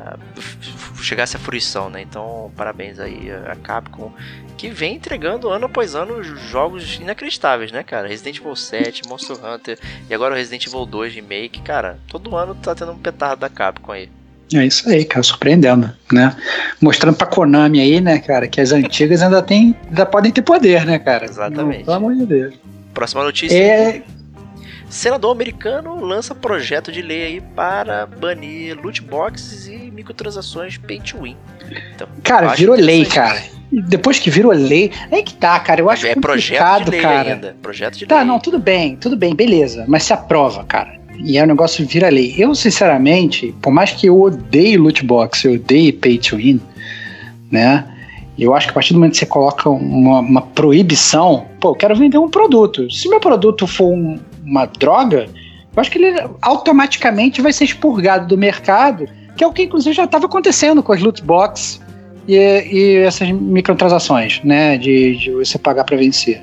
chegasse 1.01 1.37
à 1.37 1.39
fruição, 1.39 1.89
né? 1.89 2.03
Então, 2.03 2.53
parabéns 2.55 3.01
aí 3.01 3.31
a 3.51 3.57
Capcom, 3.57 4.13
que 4.57 4.69
vem 4.69 4.97
entregando 4.97 5.49
ano 5.49 5.67
após 5.67 5.95
ano 5.95 6.23
jogos 6.23 6.97
inacreditáveis, 7.01 7.73
né, 7.73 7.83
cara? 7.83 8.07
Resident 8.07 8.39
Evil 8.39 8.55
7, 8.55 9.03
Monster 9.09 9.37
Hunter 9.45 9.79
e 10.09 10.15
agora 10.15 10.35
o 10.35 10.37
Resident 10.37 10.67
Evil 10.67 10.85
2 10.87 11.15
Remake, 11.15 11.63
cara, 11.63 11.99
todo 12.09 12.37
ano 12.37 12.55
tá 12.55 12.75
tendo 12.75 12.93
um 12.93 12.99
petardo 12.99 13.41
da 13.41 13.49
Capcom 13.49 13.93
aí. 13.93 14.09
É 14.55 14.65
isso 14.65 14.89
aí, 14.89 15.05
cara, 15.05 15.25
surpreendendo, 15.25 15.91
né? 16.13 16.37
Mostrando 16.81 17.17
pra 17.17 17.27
Konami 17.27 17.81
aí, 17.81 18.01
né, 18.01 18.19
cara, 18.21 18.47
que 18.47 18.61
as 18.61 18.71
antigas 18.71 19.21
ainda 19.21 19.43
tem, 19.43 19.75
ainda 19.89 20.07
podem 20.07 20.31
ter 20.31 20.43
poder, 20.43 20.85
né, 20.85 20.99
cara? 20.99 21.25
Exatamente. 21.25 21.79
Não, 21.79 21.85
pelo 21.85 21.97
amor 21.97 22.15
de 22.15 22.27
Deus. 22.27 22.55
Próxima 22.95 23.25
notícia. 23.25 23.57
É, 23.57 24.03
Senador 24.89 25.33
americano 25.33 26.01
lança 26.01 26.35
projeto 26.35 26.93
de 26.93 27.03
lei 27.03 27.25
aí 27.25 27.41
para 27.41 28.07
banir 28.07 28.79
loot 28.81 29.03
boxes 29.03 29.67
e 29.67 29.91
microtransações 29.91 30.79
pay 30.79 31.01
to 31.01 31.23
win. 31.23 31.37
Então, 31.95 32.09
cara, 32.23 32.55
virou 32.55 32.77
lei, 32.77 33.05
cara. 33.05 33.43
Depois 33.71 34.19
que 34.19 34.31
virou 34.31 34.53
lei, 34.53 34.93
é 35.11 35.23
que 35.23 35.35
tá, 35.35 35.59
cara. 35.59 35.81
Eu 35.81 35.91
acho 35.91 36.07
é 36.07 36.15
complicado, 36.15 36.85
projeto 36.85 36.85
de 36.85 36.91
lei 36.91 37.01
cara. 37.01 37.35
Ainda. 37.35 37.57
Projeto 37.61 37.99
de 37.99 38.07
tá, 38.07 38.19
lei. 38.19 38.25
não, 38.25 38.39
tudo 38.39 38.59
bem, 38.59 38.97
tudo 38.97 39.17
bem, 39.17 39.35
beleza. 39.35 39.85
Mas 39.89 40.05
se 40.05 40.13
aprova, 40.13 40.63
cara. 40.65 40.95
E 41.19 41.37
é 41.37 41.43
um 41.43 41.47
negócio 41.47 41.85
vira 41.85 42.09
lei. 42.09 42.35
Eu, 42.39 42.55
sinceramente, 42.55 43.55
por 43.61 43.73
mais 43.73 43.91
que 43.91 44.07
eu 44.07 44.21
odeie 44.21 44.77
loot 44.77 45.05
box, 45.05 45.45
eu 45.45 45.55
odeie 45.55 45.93
pay 45.93 46.19
to 46.19 46.37
win, 46.37 46.61
né? 47.51 47.85
Eu 48.39 48.55
acho 48.55 48.67
que 48.67 48.71
a 48.71 48.75
partir 48.75 48.93
do 48.93 48.99
momento 48.99 49.13
que 49.13 49.19
você 49.19 49.27
coloca 49.27 49.69
uma, 49.69 50.21
uma 50.21 50.43
proibição, 50.43 51.47
pô, 51.59 51.71
eu 51.71 51.75
quero 51.75 51.97
vender 51.97 52.19
um 52.19 52.29
produto. 52.29 52.91
Se 52.93 53.09
meu 53.09 53.19
produto 53.19 53.67
for 53.67 53.91
um, 53.91 54.19
uma 54.47 54.67
droga, 54.67 55.29
eu 55.75 55.81
acho 55.81 55.91
que 55.91 55.99
ele 55.99 56.19
automaticamente 56.41 57.43
vai 57.43 57.53
ser 57.53 57.65
expurgado 57.65 58.27
do 58.27 58.39
mercado, 58.39 59.09
que 59.37 59.45
é 59.45 59.47
o 59.47 59.53
que 59.53 59.65
inclusive 59.65 59.95
já 59.95 60.05
estava 60.05 60.27
acontecendo 60.27 60.83
com 60.83 60.93
as 60.93 61.03
loot 61.03 61.23
box 61.23 61.81
e, 62.27 62.35
e 62.35 62.97
essas 62.99 63.31
microtransações, 63.31 64.41
né, 64.43 64.79
de, 64.79 65.17
de 65.17 65.31
você 65.33 65.59
pagar 65.59 65.85
para 65.85 65.97
vencer. 65.97 66.41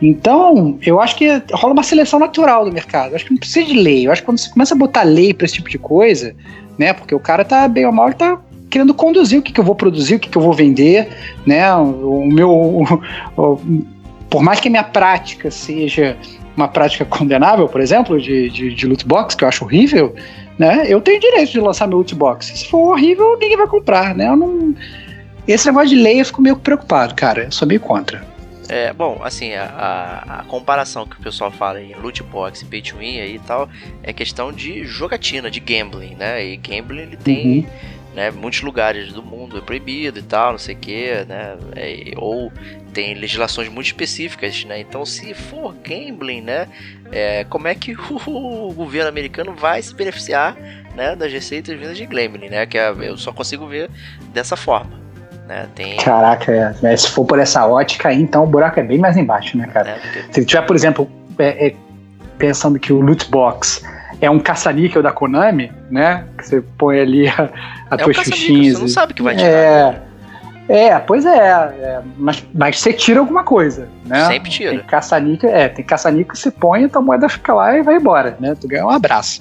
Então, 0.00 0.78
eu 0.84 1.00
acho 1.00 1.14
que 1.16 1.28
rola 1.52 1.74
uma 1.74 1.82
seleção 1.84 2.18
natural 2.18 2.64
do 2.64 2.72
mercado. 2.72 3.10
Eu 3.10 3.16
acho 3.16 3.24
que 3.24 3.30
não 3.30 3.38
precisa 3.38 3.64
de 3.64 3.74
lei. 3.74 4.04
Eu 4.04 4.10
acho 4.10 4.20
que 4.20 4.26
quando 4.26 4.38
você 4.38 4.50
começa 4.50 4.74
a 4.74 4.76
botar 4.76 5.04
lei 5.04 5.32
para 5.32 5.44
esse 5.44 5.54
tipo 5.54 5.70
de 5.70 5.78
coisa, 5.78 6.34
né, 6.76 6.92
porque 6.92 7.14
o 7.14 7.20
cara 7.20 7.44
tá 7.44 7.68
bem 7.68 7.86
ou 7.86 7.92
mal, 7.92 8.06
ele 8.06 8.16
tá 8.16 8.36
querendo 8.68 8.94
conduzir 8.94 9.38
o 9.38 9.42
que, 9.42 9.52
que 9.52 9.60
eu 9.60 9.64
vou 9.64 9.74
produzir, 9.74 10.16
o 10.16 10.18
que, 10.18 10.28
que 10.28 10.36
eu 10.36 10.42
vou 10.42 10.54
vender, 10.54 11.08
né? 11.46 11.72
O, 11.76 12.22
o 12.22 12.26
meu. 12.26 12.50
O, 12.50 13.00
o, 13.36 13.60
por 14.30 14.42
mais 14.42 14.58
que 14.58 14.68
a 14.68 14.70
minha 14.70 14.82
prática 14.82 15.50
seja 15.50 16.16
uma 16.56 16.68
prática 16.68 17.04
condenável, 17.06 17.68
por 17.68 17.80
exemplo, 17.80 18.20
de, 18.20 18.50
de, 18.50 18.74
de 18.74 18.86
loot 18.86 19.06
box, 19.06 19.34
que 19.34 19.44
eu 19.44 19.48
acho 19.48 19.64
horrível, 19.64 20.14
né? 20.58 20.84
Eu 20.86 21.00
tenho 21.00 21.20
direito 21.20 21.52
de 21.52 21.60
lançar 21.60 21.86
meu 21.86 21.98
loot 21.98 22.14
box. 22.14 22.46
Se 22.46 22.68
for 22.68 22.92
horrível, 22.92 23.38
ninguém 23.38 23.56
vai 23.56 23.66
comprar, 23.66 24.14
né? 24.14 24.28
Eu 24.28 24.36
não... 24.36 24.74
Esse 25.46 25.66
negócio 25.66 25.88
de 25.88 25.96
lei 25.96 26.20
eu 26.20 26.24
fico 26.24 26.40
meio 26.40 26.56
preocupado, 26.56 27.14
cara. 27.14 27.44
Eu 27.44 27.52
sou 27.52 27.66
meio 27.66 27.80
contra. 27.80 28.24
É, 28.68 28.92
bom, 28.92 29.20
assim, 29.24 29.52
a, 29.54 29.64
a, 29.64 30.40
a, 30.40 30.44
comparação 30.44 31.04
que 31.04 31.18
o 31.18 31.22
pessoal 31.22 31.50
fala 31.50 31.82
em 31.82 31.94
loot 31.94 32.22
box 32.22 32.62
e 32.62 32.64
pay 32.64 32.80
to 32.80 32.96
win 32.96 33.18
aí 33.18 33.34
e 33.34 33.38
tal 33.40 33.68
é 34.04 34.12
questão 34.12 34.52
de 34.52 34.84
jogatina, 34.84 35.50
de 35.50 35.58
gambling, 35.58 36.14
né? 36.14 36.46
E 36.46 36.56
gambling 36.56 37.02
ele 37.02 37.16
tem 37.16 37.58
uhum 37.58 37.92
né? 38.14 38.30
Muitos 38.30 38.62
lugares 38.62 39.12
do 39.12 39.22
mundo 39.22 39.58
é 39.58 39.60
proibido 39.60 40.18
e 40.18 40.22
tal, 40.22 40.52
não 40.52 40.58
sei 40.58 40.74
o 40.74 40.78
que, 40.78 41.24
né? 41.24 41.56
É, 41.74 42.12
ou 42.16 42.52
tem 42.92 43.14
legislações 43.14 43.68
muito 43.68 43.86
específicas, 43.86 44.64
né? 44.64 44.80
Então, 44.80 45.04
se 45.04 45.34
for 45.34 45.74
gambling, 45.74 46.42
né? 46.42 46.68
É, 47.10 47.44
como 47.44 47.68
é 47.68 47.74
que 47.74 47.94
o, 48.26 48.72
governo 48.72 49.08
americano 49.08 49.54
vai 49.54 49.82
se 49.82 49.94
beneficiar, 49.94 50.56
né? 50.94 51.16
Das 51.16 51.32
receitas 51.32 51.78
vindas 51.78 51.96
de 51.96 52.06
gambling, 52.06 52.48
né? 52.48 52.66
Que 52.66 52.78
é, 52.78 52.90
eu 53.00 53.16
só 53.16 53.32
consigo 53.32 53.66
ver 53.66 53.90
dessa 54.32 54.56
forma. 54.56 55.00
Né? 55.46 55.68
Tem... 55.74 55.96
Caraca, 55.96 56.52
é, 56.82 56.96
se 56.96 57.10
for 57.10 57.24
por 57.24 57.38
essa 57.38 57.66
ótica 57.66 58.08
aí, 58.08 58.20
então 58.20 58.44
o 58.44 58.46
buraco 58.46 58.78
é 58.78 58.82
bem 58.82 58.98
mais 58.98 59.16
embaixo, 59.16 59.56
né, 59.56 59.66
cara? 59.72 59.90
É, 59.90 59.94
porque... 59.94 60.22
Se 60.32 60.44
tiver, 60.44 60.62
por 60.62 60.76
exemplo, 60.76 61.10
é, 61.38 61.68
é, 61.68 61.74
pensando 62.38 62.78
que 62.78 62.92
o 62.92 63.00
loot 63.00 63.28
box 63.30 63.82
é 64.20 64.30
um 64.30 64.38
caça-níquel 64.38 65.02
da 65.02 65.10
Konami, 65.10 65.72
né? 65.90 66.24
Que 66.38 66.46
você 66.46 66.60
põe 66.78 67.00
ali 67.00 67.28
a, 67.28 67.50
a 67.90 67.94
é 67.94 68.04
tua 68.04 68.14
xuxinha. 68.14 68.72
Você 68.72 68.80
não 68.80 68.88
sabe 68.88 69.14
que 69.14 69.22
vai 69.22 69.34
tirar. 69.34 69.48
É, 69.48 70.02
é 70.72 70.98
pois 70.98 71.26
é, 71.26 71.38
é, 71.38 72.00
mas, 72.16 72.42
mas 72.54 72.80
você 72.80 72.92
tira 72.92 73.20
alguma 73.20 73.44
coisa, 73.44 73.88
né? 74.06 74.26
Sempre 74.26 74.50
tira. 74.50 74.70
Tem 74.70 74.80
caça-níquel, 74.80 75.50
é, 75.50 75.68
tem 75.68 75.84
caça-níquel 75.84 76.32
que 76.32 76.38
você 76.38 76.50
põe, 76.50 76.84
a 76.84 76.88
tua 76.88 77.02
moeda 77.02 77.28
fica 77.28 77.52
lá 77.52 77.76
e 77.76 77.82
vai 77.82 77.96
embora, 77.96 78.36
né? 78.40 78.56
Tu 78.58 78.66
ganha 78.66 78.86
um 78.86 78.90
abraço. 78.90 79.40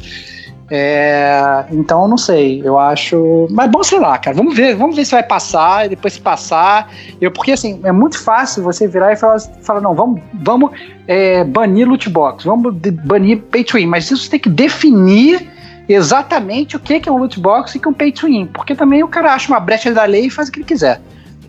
É, 0.73 1.65
então, 1.69 2.07
não 2.07 2.17
sei, 2.17 2.61
eu 2.63 2.79
acho. 2.79 3.47
Mas 3.51 3.69
bom, 3.69 3.84
sei 3.84 3.99
lá, 3.99 4.17
cara. 4.17 4.36
Vamos 4.36 4.55
ver, 4.55 4.73
vamos 4.73 4.95
ver 4.95 5.03
se 5.03 5.11
vai 5.11 5.21
passar, 5.21 5.86
e 5.86 5.89
depois 5.89 6.13
se 6.13 6.21
passar. 6.21 6.89
Eu, 7.19 7.29
porque 7.29 7.51
assim, 7.51 7.82
é 7.84 7.91
muito 7.91 8.17
fácil 8.17 8.63
você 8.63 8.88
virar 8.88 9.11
e 9.11 9.17
falar, 9.17 9.39
falar 9.61 9.82
não, 9.82 9.93
vamos, 9.93 10.21
vamos 10.34 10.71
é, 11.07 11.43
banir 11.43 11.88
loot 11.88 12.09
box, 12.09 12.45
vamos 12.45 12.73
banir 13.03 13.41
pay 13.51 13.65
to 13.65 13.77
win, 13.77 13.86
mas 13.86 14.09
isso 14.09 14.29
tem 14.29 14.39
que 14.39 14.49
definir 14.49 15.45
exatamente 15.89 16.77
o 16.77 16.79
que 16.79 17.01
é 17.07 17.11
um 17.11 17.17
loot 17.17 17.38
box 17.39 17.75
e 17.75 17.77
o 17.77 17.82
que 17.82 17.88
é 17.88 17.91
um 17.91 17.93
pay 17.93 18.11
to 18.13 18.27
win. 18.27 18.45
Porque 18.47 18.73
também 18.73 19.03
o 19.03 19.09
cara 19.09 19.34
acha 19.34 19.51
uma 19.51 19.59
brecha 19.59 19.93
da 19.93 20.05
lei 20.05 20.27
e 20.27 20.29
faz 20.29 20.47
o 20.47 20.51
que 20.51 20.59
ele 20.59 20.65
quiser. 20.65 21.01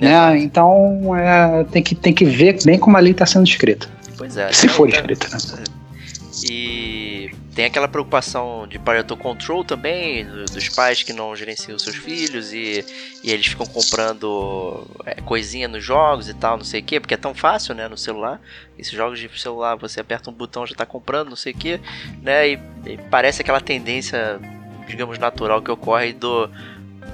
Né? 0.03 0.38
Então 0.38 1.16
é, 1.16 1.62
tem, 1.70 1.80
que, 1.80 1.94
tem 1.94 2.12
que 2.12 2.24
ver 2.24 2.59
bem 2.64 2.76
como 2.76 2.96
a 2.96 3.00
lei 3.00 3.12
está 3.12 3.24
sendo 3.24 3.46
escrita. 3.46 3.88
Pois 4.18 4.36
é. 4.36 4.53
Se 4.53 4.68
for 4.68 4.88
escrita, 4.88 5.28
né? 5.28 5.64
E 6.44 7.30
tem 7.55 7.66
aquela 7.66 7.86
preocupação 7.86 8.66
de 8.66 8.80
parental 8.80 9.16
control 9.16 9.62
também, 9.62 10.26
dos 10.53 10.68
pais 10.70 11.05
que 11.05 11.12
não 11.12 11.36
gerenciam 11.36 11.78
seus 11.78 11.94
filhos 11.94 12.53
e, 12.53 12.84
e 13.22 13.30
eles 13.30 13.46
ficam 13.46 13.64
comprando 13.64 14.84
é, 15.07 15.20
coisinha 15.20 15.68
nos 15.68 15.84
jogos 15.84 16.28
e 16.28 16.34
tal, 16.34 16.57
não 16.57 16.64
sei 16.64 16.80
o 16.80 16.84
que, 16.84 16.98
porque 16.98 17.14
é 17.14 17.18
tão 17.18 17.32
fácil, 17.32 17.72
né, 17.72 17.86
no 17.86 17.96
celular. 17.96 18.40
Esses 18.76 18.92
jogos 18.92 19.20
de 19.20 19.30
celular, 19.40 19.76
você 19.76 20.00
aperta 20.00 20.30
um 20.30 20.32
botão 20.32 20.66
já 20.66 20.72
está 20.72 20.84
comprando, 20.84 21.28
não 21.28 21.36
sei 21.36 21.53
o 21.53 21.57
que, 21.57 21.80
né, 22.20 22.48
e, 22.48 22.59
e, 22.86 22.98
parece 23.09 23.42
aquela 23.42 23.61
tendência, 23.61 24.40
digamos, 24.88 25.16
natural 25.16 25.62
que 25.62 25.70
ocorre 25.70 26.12
do, 26.12 26.50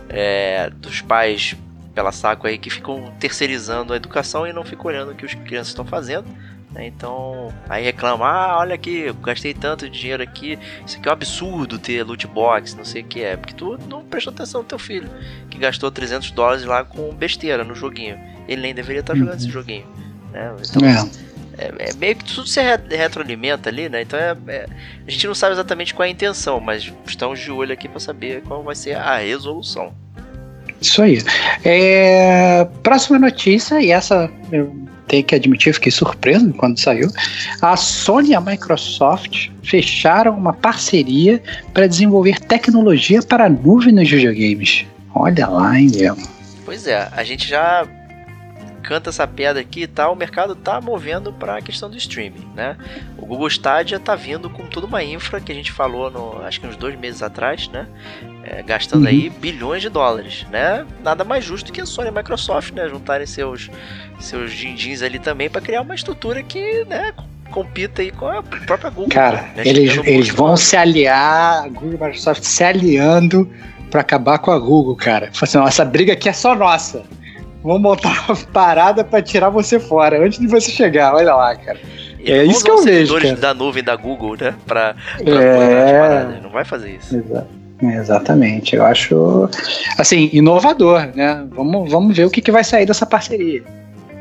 é, 0.09 0.71
dos 0.71 1.03
pais 1.03 1.55
pela 1.99 2.13
saco 2.13 2.47
aí 2.47 2.57
que 2.57 2.71
ficam 2.71 3.13
terceirizando 3.19 3.93
a 3.93 3.97
educação 3.97 4.47
e 4.47 4.53
não 4.53 4.63
ficam 4.63 4.87
olhando 4.87 5.11
o 5.11 5.15
que 5.17 5.27
os 5.27 5.35
crianças 5.35 5.71
estão 5.71 5.85
fazendo 5.85 6.29
né? 6.71 6.87
Então, 6.87 7.53
aí 7.69 7.83
reclama, 7.83 8.25
ah, 8.25 8.59
olha 8.59 8.77
aqui, 8.77 9.13
gastei 9.23 9.53
tanto 9.53 9.91
dinheiro 9.91 10.23
aqui, 10.23 10.57
isso 10.87 10.99
aqui 10.99 11.09
é 11.09 11.11
um 11.11 11.13
absurdo 11.13 11.77
ter 11.77 12.05
loot 12.05 12.25
box, 12.29 12.75
não 12.77 12.85
sei 12.85 13.03
o 13.03 13.05
que 13.05 13.23
é, 13.23 13.37
porque 13.37 13.55
tu 13.55 13.79
não 13.89 14.05
prestou 14.05 14.33
atenção 14.33 14.61
no 14.63 14.69
teu 14.69 14.79
filho, 14.79 15.11
que 15.51 15.59
gastou 15.59 15.91
300 15.91 16.31
dólares 16.31 16.65
lá 16.65 16.85
com 16.85 17.13
besteira 17.15 17.65
no 17.65 17.75
joguinho. 17.75 18.17
Ele 18.47 18.63
nem 18.63 18.75
deveria 18.75 19.01
estar 19.01 19.17
jogando 19.17 19.37
esse 19.37 19.47
uhum. 19.47 19.53
joguinho. 19.53 19.87
Né? 20.31 20.55
Então, 20.69 20.87
é. 20.87 21.65
é, 21.65 21.91
é, 21.91 21.95
meio 21.95 22.15
que 22.15 22.25
tudo 22.25 22.47
se 22.47 22.61
retroalimenta 22.63 23.71
ali, 23.71 23.89
né? 23.89 24.03
Então 24.03 24.19
é, 24.19 24.37
é, 24.47 24.67
a 25.07 25.11
gente 25.11 25.27
não 25.27 25.35
sabe 25.35 25.55
exatamente 25.55 25.95
qual 25.95 26.05
é 26.05 26.09
a 26.09 26.13
intenção, 26.13 26.61
mas 26.61 26.93
estamos 27.07 27.41
de 27.41 27.51
olho 27.51 27.73
aqui 27.73 27.89
para 27.89 27.99
saber 27.99 28.43
qual 28.43 28.63
vai 28.63 28.77
ser 28.77 28.95
a 28.95 29.17
resolução. 29.17 29.95
Isso 30.81 31.03
aí. 31.03 31.23
É, 31.65 32.67
próxima 32.83 33.19
notícia, 33.19 33.81
e 33.81 33.91
essa 33.91 34.31
eu 34.53 34.75
tenho 35.09 35.25
que 35.25 35.35
admitir, 35.35 35.73
fiquei 35.73 35.91
surpreso 35.91 36.53
quando 36.53 36.79
saiu. 36.79 37.11
A 37.61 37.77
Sony 37.77 38.31
e 38.31 38.35
a 38.35 38.41
Microsoft 38.41 39.49
fecharam 39.63 40.37
uma 40.37 40.53
parceria 40.53 41.43
para 41.73 41.87
desenvolver 41.87 42.39
tecnologia 42.41 43.23
para 43.23 43.49
nuvem 43.49 43.93
nos 43.93 44.09
videogames. 44.09 44.87
Olha 45.15 45.49
lá, 45.49 45.79
hein, 45.79 45.91
meu. 45.95 46.17
Pois 46.65 46.87
é, 46.87 47.09
a 47.13 47.25
gente 47.25 47.49
já 47.49 47.87
canta 48.83 49.11
essa 49.11 49.27
pedra 49.27 49.61
aqui 49.61 49.83
e 49.83 49.87
tal, 49.87 50.15
o 50.15 50.17
mercado 50.17 50.55
tá 50.55 50.81
movendo 50.81 51.31
para 51.33 51.59
a 51.59 51.63
questão 51.63 51.91
do 51.91 51.97
streaming, 51.97 52.47
né? 52.55 52.77
O 53.19 53.27
Google 53.27 53.49
Stadia 53.49 54.01
tá 54.01 54.15
vindo 54.15 54.49
com 54.49 54.65
toda 54.67 54.87
uma 54.87 55.05
infra 55.05 55.41
que 55.41 55.53
a 55.53 55.55
gente 55.55 55.71
falou 55.73 56.11
no, 56.11 56.43
acho 56.43 56.59
que 56.61 56.67
uns 56.67 56.77
dois 56.77 56.99
meses 56.99 57.23
atrás, 57.23 57.69
né? 57.69 57.87
É, 58.51 58.63
gastando 58.63 59.03
uhum. 59.03 59.09
aí 59.09 59.29
bilhões 59.29 59.83
de 59.83 59.91
dólares, 59.91 60.47
né? 60.51 60.87
Nada 61.05 61.23
mais 61.23 61.45
justo 61.45 61.71
que 61.71 61.81
a 61.81 61.87
Sony 61.87 62.09
e 62.09 62.11
a 62.11 62.13
Microsoft, 62.13 62.73
né? 62.73 62.89
Juntarem 62.89 63.27
seus 63.27 63.71
seus 64.19 64.53
din 64.53 64.77
ali 65.05 65.19
também 65.19 65.51
para 65.51 65.61
criar 65.61 65.83
uma 65.83 65.95
estrutura 65.95 66.43
que, 66.43 66.85
né? 66.85 67.13
compita 67.51 68.03
aí 68.03 68.11
com 68.11 68.27
a 68.27 68.43
própria 68.43 68.91
Google. 68.91 69.09
Cara, 69.09 69.49
né? 69.57 69.63
eles, 69.65 69.97
eles 70.05 70.29
vão 70.29 70.55
se 70.55 70.77
aliar, 70.77 71.65
a 71.65 71.69
Google 71.69 71.93
e 71.93 72.03
a 72.03 72.07
Microsoft 72.07 72.43
se 72.43 72.63
aliando 72.63 73.51
para 73.91 74.03
acabar 74.03 74.39
com 74.39 74.51
a 74.51 74.59
Google, 74.59 74.95
cara. 74.95 75.31
Assim, 75.41 75.59
essa 75.59 75.85
briga 75.85 76.13
aqui 76.13 76.29
é 76.29 76.33
só 76.33 76.55
nossa. 76.55 77.03
Vamos 77.63 77.81
montar 77.81 78.27
uma 78.29 78.37
parada 78.53 79.03
para 79.03 79.23
tirar 79.23 79.49
você 79.49 79.81
fora 79.81 80.25
antes 80.25 80.39
de 80.39 80.47
você 80.47 80.71
chegar. 80.71 81.15
Olha 81.15 81.35
lá, 81.35 81.57
cara. 81.57 81.79
é 82.25 82.45
isso 82.45 82.63
que 82.63 82.71
eu 82.71 82.83
vejo. 82.83 83.19
Cara. 83.19 83.35
da 83.35 83.55
nuvem 83.55 83.83
da 83.83 83.97
Google, 83.97 84.37
né? 84.39 84.55
Pra, 84.67 84.95
pra 85.25 85.43
é... 85.43 86.41
Não 86.43 86.51
vai 86.51 86.65
fazer 86.65 86.97
isso. 86.97 87.17
Exato. 87.17 87.49
Exatamente, 87.81 88.75
eu 88.75 88.85
acho 88.85 89.49
assim 89.97 90.29
inovador, 90.33 91.11
né? 91.15 91.47
Vamos, 91.51 91.91
vamos 91.91 92.17
ver 92.17 92.25
o 92.25 92.31
que, 92.31 92.43
que 92.43 92.51
vai 92.51 92.65
sair 92.65 92.87
dessa 92.87 93.07
parceria. 93.07 93.63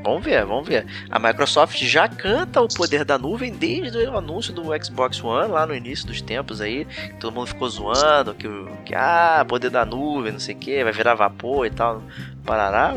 Vamos 0.04 0.24
ver, 0.24 0.46
vamos 0.46 0.66
ver. 0.66 0.86
A 1.10 1.20
Microsoft 1.20 1.84
já 1.84 2.08
canta 2.08 2.62
o 2.62 2.68
poder 2.70 3.04
da 3.04 3.18
nuvem 3.18 3.52
desde 3.52 3.98
o 4.08 4.18
anúncio 4.18 4.54
do 4.54 4.64
Xbox 4.82 5.22
One, 5.22 5.52
lá 5.52 5.66
no 5.66 5.76
início 5.76 6.08
dos 6.08 6.22
tempos 6.22 6.62
aí. 6.62 6.88
Todo 7.20 7.34
mundo 7.34 7.48
ficou 7.48 7.68
zoando 7.68 8.34
que, 8.34 8.48
que 8.86 8.96
ah, 8.96 9.44
poder 9.46 9.70
da 9.70 9.84
nuvem, 9.84 10.32
não 10.32 10.40
sei 10.40 10.56
o 10.56 10.58
que, 10.58 10.82
vai 10.82 10.94
virar 10.94 11.16
vapor 11.16 11.66
e 11.66 11.72
tal. 11.72 12.02
Parará. 12.46 12.96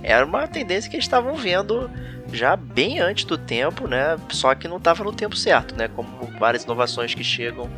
Era 0.00 0.24
uma 0.24 0.46
tendência 0.46 0.88
que 0.88 0.94
eles 0.94 1.06
estavam 1.06 1.34
vendo 1.34 1.90
já 2.32 2.56
bem 2.56 3.00
antes 3.00 3.24
do 3.24 3.36
tempo, 3.36 3.88
né? 3.88 4.16
Só 4.30 4.54
que 4.54 4.68
não 4.68 4.76
estava 4.76 5.02
no 5.02 5.12
tempo 5.12 5.36
certo, 5.36 5.74
né? 5.76 5.88
Como 5.88 6.08
várias 6.38 6.64
inovações 6.64 7.14
que 7.14 7.24
chegam 7.24 7.68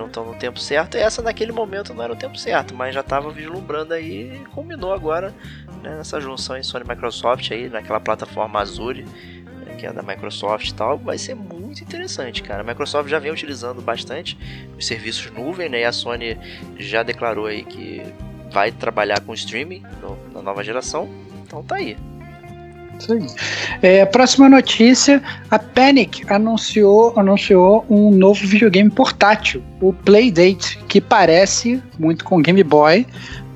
não 0.00 0.06
estão 0.08 0.24
no 0.24 0.34
tempo 0.34 0.58
certo. 0.58 0.96
Essa 0.96 1.22
naquele 1.22 1.52
momento 1.52 1.94
não 1.94 2.02
era 2.02 2.12
o 2.12 2.16
tempo 2.16 2.36
certo, 2.38 2.74
mas 2.74 2.94
já 2.94 3.00
estava 3.00 3.30
vislumbrando 3.30 3.94
aí 3.94 4.34
e 4.34 4.38
culminou 4.46 4.92
agora 4.92 5.34
né, 5.82 5.96
nessa 5.96 6.20
junção 6.20 6.56
em 6.56 6.62
Sony 6.62 6.84
e 6.84 6.88
Microsoft 6.88 7.50
aí, 7.52 7.68
naquela 7.68 8.00
plataforma 8.00 8.60
Azure, 8.60 9.04
né, 9.04 9.76
que 9.78 9.86
é 9.86 9.92
da 9.92 10.02
Microsoft 10.02 10.68
e 10.68 10.74
tal. 10.74 10.98
Vai 10.98 11.18
ser 11.18 11.34
muito 11.34 11.82
interessante, 11.82 12.42
cara. 12.42 12.62
A 12.62 12.64
Microsoft 12.64 13.08
já 13.08 13.18
vem 13.18 13.30
utilizando 13.30 13.80
bastante 13.80 14.36
os 14.76 14.86
serviços 14.86 15.30
nuvem, 15.30 15.68
né? 15.68 15.80
E 15.80 15.84
a 15.84 15.92
Sony 15.92 16.38
já 16.78 17.02
declarou 17.02 17.46
aí 17.46 17.62
que 17.62 18.02
vai 18.50 18.72
trabalhar 18.72 19.20
com 19.20 19.32
streaming 19.32 19.82
no, 20.02 20.18
na 20.32 20.42
nova 20.42 20.64
geração 20.64 21.08
então 21.50 21.64
tá 21.64 21.74
aí. 21.74 21.96
Isso 23.00 23.12
aí. 23.12 23.26
É, 23.82 24.04
próxima 24.04 24.48
notícia: 24.48 25.22
a 25.50 25.58
Panic 25.58 26.22
anunciou, 26.28 27.18
anunciou 27.18 27.84
um 27.88 28.10
novo 28.10 28.46
videogame 28.46 28.90
portátil, 28.90 29.62
o 29.80 29.92
Playdate, 29.92 30.78
que 30.88 31.00
parece 31.00 31.82
muito 31.98 32.24
com 32.24 32.42
Game 32.42 32.62
Boy, 32.62 33.06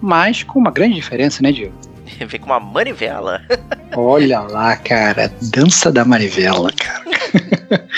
mas 0.00 0.42
com 0.42 0.58
uma 0.58 0.70
grande 0.70 0.94
diferença, 0.94 1.42
né, 1.42 1.52
Diego? 1.52 1.74
Vem 2.26 2.40
com 2.40 2.46
uma 2.46 2.60
manivela. 2.60 3.42
Olha 3.96 4.40
lá, 4.40 4.76
cara. 4.76 5.32
Dança 5.42 5.92
da 5.92 6.04
manivela, 6.04 6.70
cara. 6.72 7.04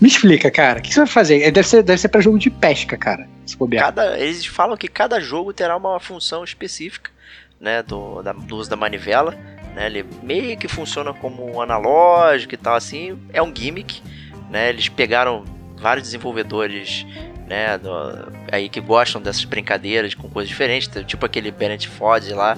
Me 0.00 0.08
explica, 0.08 0.50
cara. 0.50 0.78
O 0.78 0.82
que 0.82 0.92
você 0.92 1.00
vai 1.00 1.06
fazer? 1.06 1.42
É, 1.42 1.50
deve 1.50 1.68
ser, 1.68 1.82
deve 1.82 2.00
ser 2.00 2.08
pra 2.08 2.20
jogo 2.20 2.38
de 2.38 2.50
pesca, 2.50 2.96
cara. 2.96 3.28
Se 3.46 3.56
cada, 3.78 4.18
eles 4.18 4.44
falam 4.46 4.76
que 4.76 4.88
cada 4.88 5.20
jogo 5.20 5.52
terá 5.52 5.76
uma 5.76 5.98
função 5.98 6.44
específica 6.44 7.10
né, 7.60 7.82
do, 7.82 8.22
da, 8.22 8.32
do 8.32 8.56
uso 8.56 8.70
da 8.70 8.76
manivela. 8.76 9.36
Né, 9.74 9.86
ele 9.86 10.06
meio 10.22 10.56
que 10.56 10.68
funciona 10.68 11.12
como 11.12 11.44
um 11.50 11.60
analógico 11.60 12.54
e 12.54 12.56
tal, 12.56 12.74
assim. 12.74 13.18
É 13.32 13.42
um 13.42 13.54
gimmick. 13.54 14.02
Né, 14.50 14.70
eles 14.70 14.88
pegaram 14.88 15.44
vários 15.76 16.06
desenvolvedores 16.06 17.06
né, 17.48 17.78
do, 17.78 17.90
aí 18.52 18.68
que 18.68 18.80
gostam 18.80 19.20
dessas 19.20 19.44
brincadeiras 19.44 20.14
com 20.14 20.28
coisas 20.28 20.48
diferentes, 20.48 20.88
tipo 21.06 21.24
aquele 21.24 21.50
Bennett 21.50 21.88
Ford 21.88 22.22
lá, 22.30 22.56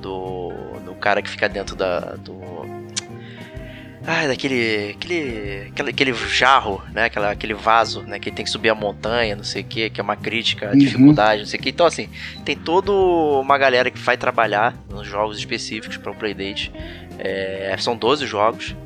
do, 0.00 0.50
do 0.84 0.94
cara 0.94 1.20
que 1.20 1.28
fica 1.28 1.48
dentro 1.48 1.76
da, 1.76 2.00
do, 2.16 2.32
ah, 4.06 4.26
daquele. 4.26 4.90
Aquele, 4.96 5.68
aquele, 5.70 5.90
aquele 5.90 6.14
jarro, 6.28 6.82
né? 6.92 7.04
Aquela, 7.04 7.30
aquele 7.30 7.54
vaso, 7.54 8.02
né? 8.02 8.18
Que 8.18 8.30
tem 8.30 8.44
que 8.44 8.50
subir 8.50 8.68
a 8.68 8.74
montanha, 8.74 9.34
não 9.34 9.44
sei 9.44 9.62
o 9.62 9.64
que, 9.64 9.88
que 9.90 10.00
é 10.00 10.04
uma 10.04 10.16
crítica, 10.16 10.70
uhum. 10.70 10.78
dificuldade, 10.78 11.42
não 11.42 11.46
sei 11.46 11.58
o 11.58 11.62
que. 11.62 11.70
Então, 11.70 11.86
assim, 11.86 12.08
tem 12.44 12.56
toda 12.56 12.92
uma 12.92 13.56
galera 13.56 13.90
que 13.90 13.98
vai 13.98 14.16
trabalhar 14.16 14.74
nos 14.90 15.06
jogos 15.06 15.38
específicos 15.38 15.96
para 15.96 16.12
o 16.12 16.14
Playdate. 16.14 16.70
É, 17.18 17.74
são 17.78 17.96
12 17.96 18.26
jogos. 18.26 18.76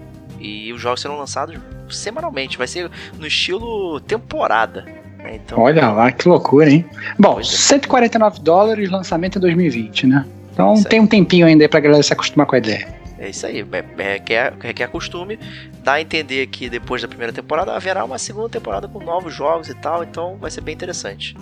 E 0.40 0.72
os 0.72 0.80
jogos 0.80 1.00
serão 1.00 1.18
lançados 1.18 1.58
semanalmente. 1.90 2.56
Vai 2.56 2.68
ser 2.68 2.88
no 3.18 3.26
estilo 3.26 4.00
temporada. 4.00 4.86
Né? 5.18 5.34
Então, 5.34 5.58
Olha 5.58 5.90
lá, 5.90 6.12
que 6.12 6.28
loucura, 6.28 6.70
hein? 6.70 6.84
Bom, 7.18 7.42
149 7.42 8.38
é. 8.38 8.42
dólares, 8.42 8.88
lançamento 8.88 9.38
em 9.38 9.40
2020, 9.40 10.06
né? 10.06 10.24
Então 10.52 10.80
tem 10.82 11.00
um 11.00 11.06
tempinho 11.06 11.46
ainda 11.46 11.68
pra 11.68 11.80
galera 11.80 12.02
se 12.02 12.12
acostumar 12.12 12.46
com 12.46 12.54
a 12.54 12.58
ideia. 12.58 12.88
É 13.18 13.28
isso 13.28 13.46
aí, 13.46 13.64
requer, 13.96 14.54
requer 14.60 14.88
costume. 14.88 15.38
Dá 15.82 15.94
a 15.94 16.00
entender 16.00 16.46
que 16.46 16.68
depois 16.68 17.02
da 17.02 17.08
primeira 17.08 17.32
temporada 17.32 17.72
haverá 17.72 18.04
uma 18.04 18.18
segunda 18.18 18.48
temporada 18.48 18.86
com 18.86 19.00
novos 19.00 19.34
jogos 19.34 19.68
e 19.68 19.74
tal, 19.74 20.04
então 20.04 20.36
vai 20.40 20.50
ser 20.50 20.60
bem 20.60 20.74
interessante. 20.74 21.36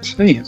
Isso 0.00 0.20
aí. 0.20 0.42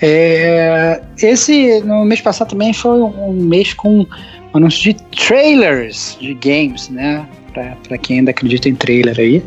É, 0.00 1.02
esse, 1.20 1.80
no 1.80 2.04
mês 2.04 2.20
passado 2.20 2.50
também 2.50 2.72
foi 2.72 3.00
um 3.00 3.32
mês 3.32 3.72
com 3.72 4.06
anúncio 4.52 4.92
de 4.92 5.02
trailers 5.26 6.16
de 6.20 6.34
games, 6.34 6.88
né? 6.88 7.26
Pra 7.86 7.98
quem 7.98 8.18
ainda 8.18 8.30
acredita 8.30 8.68
em 8.68 8.74
trailer 8.74 9.18
aí. 9.18 9.42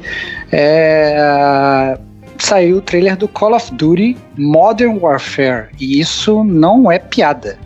É, 0.52 1.98
saiu 2.38 2.78
o 2.78 2.82
trailer 2.82 3.16
do 3.16 3.28
Call 3.28 3.56
of 3.56 3.74
Duty 3.74 4.18
Modern 4.38 4.98
Warfare. 5.00 5.70
E 5.80 6.00
isso 6.00 6.44
não 6.44 6.92
é 6.92 7.00
piada. 7.00 7.58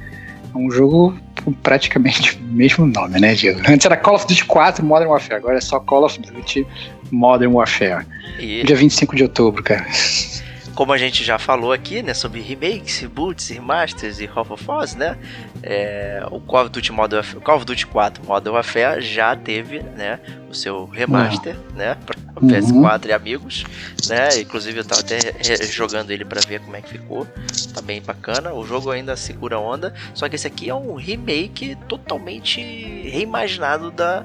É 0.53 0.57
um 0.57 0.69
jogo 0.69 1.17
com 1.49 1.53
praticamente 1.61 2.37
o 2.37 2.43
mesmo 2.43 2.85
nome, 2.85 3.19
né, 3.19 3.33
Diego? 3.33 3.59
Antes 3.67 3.85
era 3.85 3.97
Call 3.97 4.15
of 4.15 4.27
Duty 4.27 4.45
4 4.45 4.85
Modern 4.85 5.09
Warfare, 5.09 5.35
agora 5.35 5.57
é 5.57 5.61
só 5.61 5.79
Call 5.79 6.05
of 6.05 6.19
Duty 6.19 6.65
Modern 7.11 7.53
Warfare. 7.53 8.05
E... 8.39 8.63
Dia 8.63 8.75
25 8.75 9.15
de 9.15 9.23
outubro, 9.23 9.63
cara 9.63 9.85
como 10.79 10.93
a 10.93 10.97
gente 10.97 11.25
já 11.25 11.37
falou 11.37 11.73
aqui, 11.73 12.01
né, 12.01 12.13
sobre 12.13 12.39
remakes, 12.39 12.99
reboots, 12.99 13.49
remasters 13.49 14.21
e 14.21 14.29
Half 14.33 14.51
of 14.51 14.65
Us, 14.71 14.95
né, 14.95 15.17
é, 15.61 16.25
o 16.31 16.39
Call 16.39 16.61
of 16.61 16.69
Duty 16.69 16.93
Modern 16.93 17.17
Warfare, 17.17 17.43
Call 17.43 17.57
of 17.57 17.65
Duty 17.65 17.85
4 17.85 18.25
Modern 18.25 18.55
Warfare 18.55 19.01
já 19.01 19.35
teve, 19.35 19.81
né, 19.81 20.21
o 20.49 20.53
seu 20.53 20.85
remaster, 20.85 21.57
uhum. 21.57 21.75
né, 21.75 21.97
para 22.05 22.15
PS4 22.41 23.03
uhum. 23.03 23.09
e 23.09 23.11
amigos, 23.11 23.65
né, 24.07 24.39
inclusive 24.39 24.79
eu 24.79 24.85
tava 24.85 25.01
até 25.01 25.19
jogando 25.69 26.11
ele 26.11 26.23
para 26.23 26.39
ver 26.47 26.61
como 26.61 26.77
é 26.77 26.81
que 26.81 26.91
ficou, 26.91 27.27
tá 27.73 27.81
bem 27.81 28.01
bacana, 28.01 28.53
o 28.53 28.65
jogo 28.65 28.89
ainda 28.89 29.17
segura 29.17 29.59
onda, 29.59 29.93
só 30.13 30.29
que 30.29 30.37
esse 30.37 30.47
aqui 30.47 30.69
é 30.69 30.73
um 30.73 30.95
remake 30.95 31.75
totalmente 31.89 32.61
reimaginado 32.61 33.91
da 33.91 34.23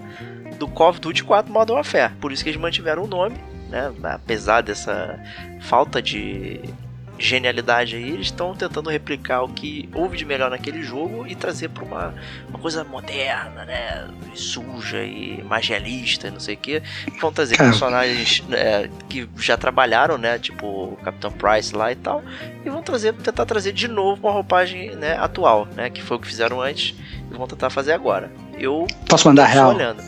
do 0.56 0.68
Call 0.68 0.90
of 0.90 1.00
Duty 1.00 1.24
4 1.24 1.52
Modern 1.52 1.78
Warfare, 1.78 2.12
por 2.20 2.30
isso 2.30 2.44
que 2.44 2.50
eles 2.50 2.60
mantiveram 2.60 3.02
o 3.02 3.08
nome, 3.08 3.34
né? 3.74 3.92
Apesar 4.04 4.60
dessa 4.60 5.18
falta 5.60 6.00
de 6.00 6.60
genialidade 7.16 7.94
aí, 7.94 8.10
eles 8.10 8.26
estão 8.26 8.54
tentando 8.54 8.90
replicar 8.90 9.42
o 9.42 9.48
que 9.48 9.88
houve 9.94 10.16
de 10.16 10.24
melhor 10.24 10.50
naquele 10.50 10.82
jogo 10.82 11.26
e 11.26 11.34
trazer 11.34 11.68
para 11.68 11.84
uma, 11.84 12.14
uma 12.48 12.58
coisa 12.58 12.82
moderna, 12.82 13.64
né? 13.64 14.08
Suja 14.34 15.02
e 15.04 15.42
mais 15.44 15.66
realista, 15.66 16.30
não 16.30 16.40
sei 16.40 16.54
o 16.54 16.58
que. 16.58 16.82
Vão 17.20 17.32
trazer 17.32 17.56
personagens 17.56 18.42
é, 18.50 18.90
que 19.08 19.28
já 19.36 19.56
trabalharam, 19.56 20.18
né? 20.18 20.38
Tipo 20.38 20.66
o 20.66 20.96
Capitão 21.04 21.30
Price 21.30 21.74
lá 21.74 21.92
e 21.92 21.96
tal. 21.96 22.22
E 22.64 22.68
vão 22.68 22.82
trazer, 22.82 23.12
tentar 23.14 23.46
trazer 23.46 23.72
de 23.72 23.86
novo 23.86 24.26
uma 24.26 24.32
roupagem 24.32 24.96
né, 24.96 25.16
atual, 25.16 25.66
né? 25.76 25.90
Que 25.90 26.02
foi 26.02 26.16
o 26.16 26.20
que 26.20 26.26
fizeram 26.26 26.60
antes 26.60 26.96
e 27.30 27.36
vão 27.36 27.46
tentar 27.46 27.70
fazer 27.70 27.92
agora. 27.92 28.30
Eu 28.58 28.86
posso 29.08 29.28
mandar 29.28 29.46
real. 29.46 29.74
Olhando. 29.74 30.02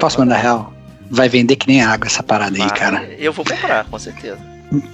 Posso 0.00 0.18
mandar 0.18 0.38
real 0.38 0.81
vai 1.12 1.28
vender 1.28 1.56
que 1.56 1.68
nem 1.68 1.82
água 1.82 2.06
essa 2.06 2.22
parada 2.22 2.56
aí, 2.62 2.70
cara. 2.70 3.04
Eu 3.18 3.32
vou 3.32 3.44
comprar, 3.44 3.84
com 3.84 3.98
certeza. 3.98 4.38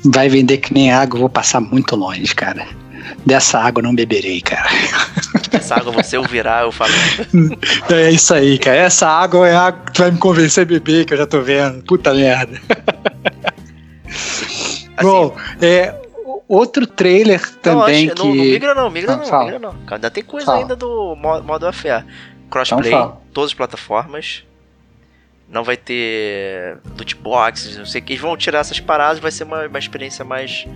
Vai 0.05 0.29
vender 0.29 0.59
que 0.59 0.75
nem 0.75 0.91
água, 0.93 1.16
eu 1.16 1.21
vou 1.21 1.29
passar 1.29 1.61
muito 1.61 1.95
longe, 1.95 2.35
cara. 2.35 2.66
Dessa 3.25 3.59
água 3.61 3.81
eu 3.81 3.85
não 3.85 3.95
beberei, 3.95 4.41
cara. 4.41 4.69
Essa 5.53 5.77
água 5.77 5.93
você 5.93 6.19
ouvirá, 6.19 6.62
eu 6.62 6.73
falo. 6.73 6.93
É 7.91 8.11
isso 8.11 8.35
aí, 8.35 8.59
cara. 8.59 8.77
Essa 8.77 9.09
água 9.09 9.49
é 9.49 9.55
a 9.55 9.61
água 9.62 9.85
que 9.87 9.93
tu 9.93 9.99
vai 10.03 10.11
me 10.11 10.19
convencer 10.19 10.64
a 10.64 10.66
beber, 10.66 11.07
que 11.07 11.14
eu 11.14 11.19
já 11.19 11.27
tô 11.27 11.41
vendo. 11.41 11.83
Puta 11.85 12.12
merda. 12.12 12.61
Assim, 14.97 15.07
Bom, 15.07 15.37
é, 15.62 15.95
outro 16.49 16.87
trailer 16.87 17.41
também 17.62 18.07
não, 18.09 18.14
que... 18.14 18.21
Não, 18.23 18.35
não 18.35 18.35
migra 18.45 18.75
não, 18.75 18.91
migra 18.91 19.16
não, 19.16 19.25
fala. 19.25 19.45
migra 19.45 19.59
não. 19.61 19.75
Ainda 19.95 20.11
tem 20.11 20.25
coisa 20.25 20.47
Fala. 20.47 20.59
ainda 20.59 20.75
do 20.75 21.14
mo- 21.16 21.43
modo. 21.43 21.66
Crossplay, 22.51 22.89
Então 22.89 23.01
fala. 23.01 23.23
todas 23.33 23.51
as 23.51 23.55
plataformas. 23.55 24.43
Não 25.51 25.64
vai 25.64 25.76
ter 25.76 26.78
loot 26.96 27.14
boxes, 27.16 27.76
não 27.76 27.86
sei 27.86 28.01
o 28.01 28.05
que. 28.05 28.12
Eles 28.12 28.22
vão 28.22 28.36
tirar 28.36 28.59
essas 28.61 28.80
paradas, 28.80 29.18
vai 29.18 29.30
ser 29.30 29.44
uma, 29.44 29.66
uma 29.66 29.78
experiência 29.78 30.22
mais, 30.24 30.66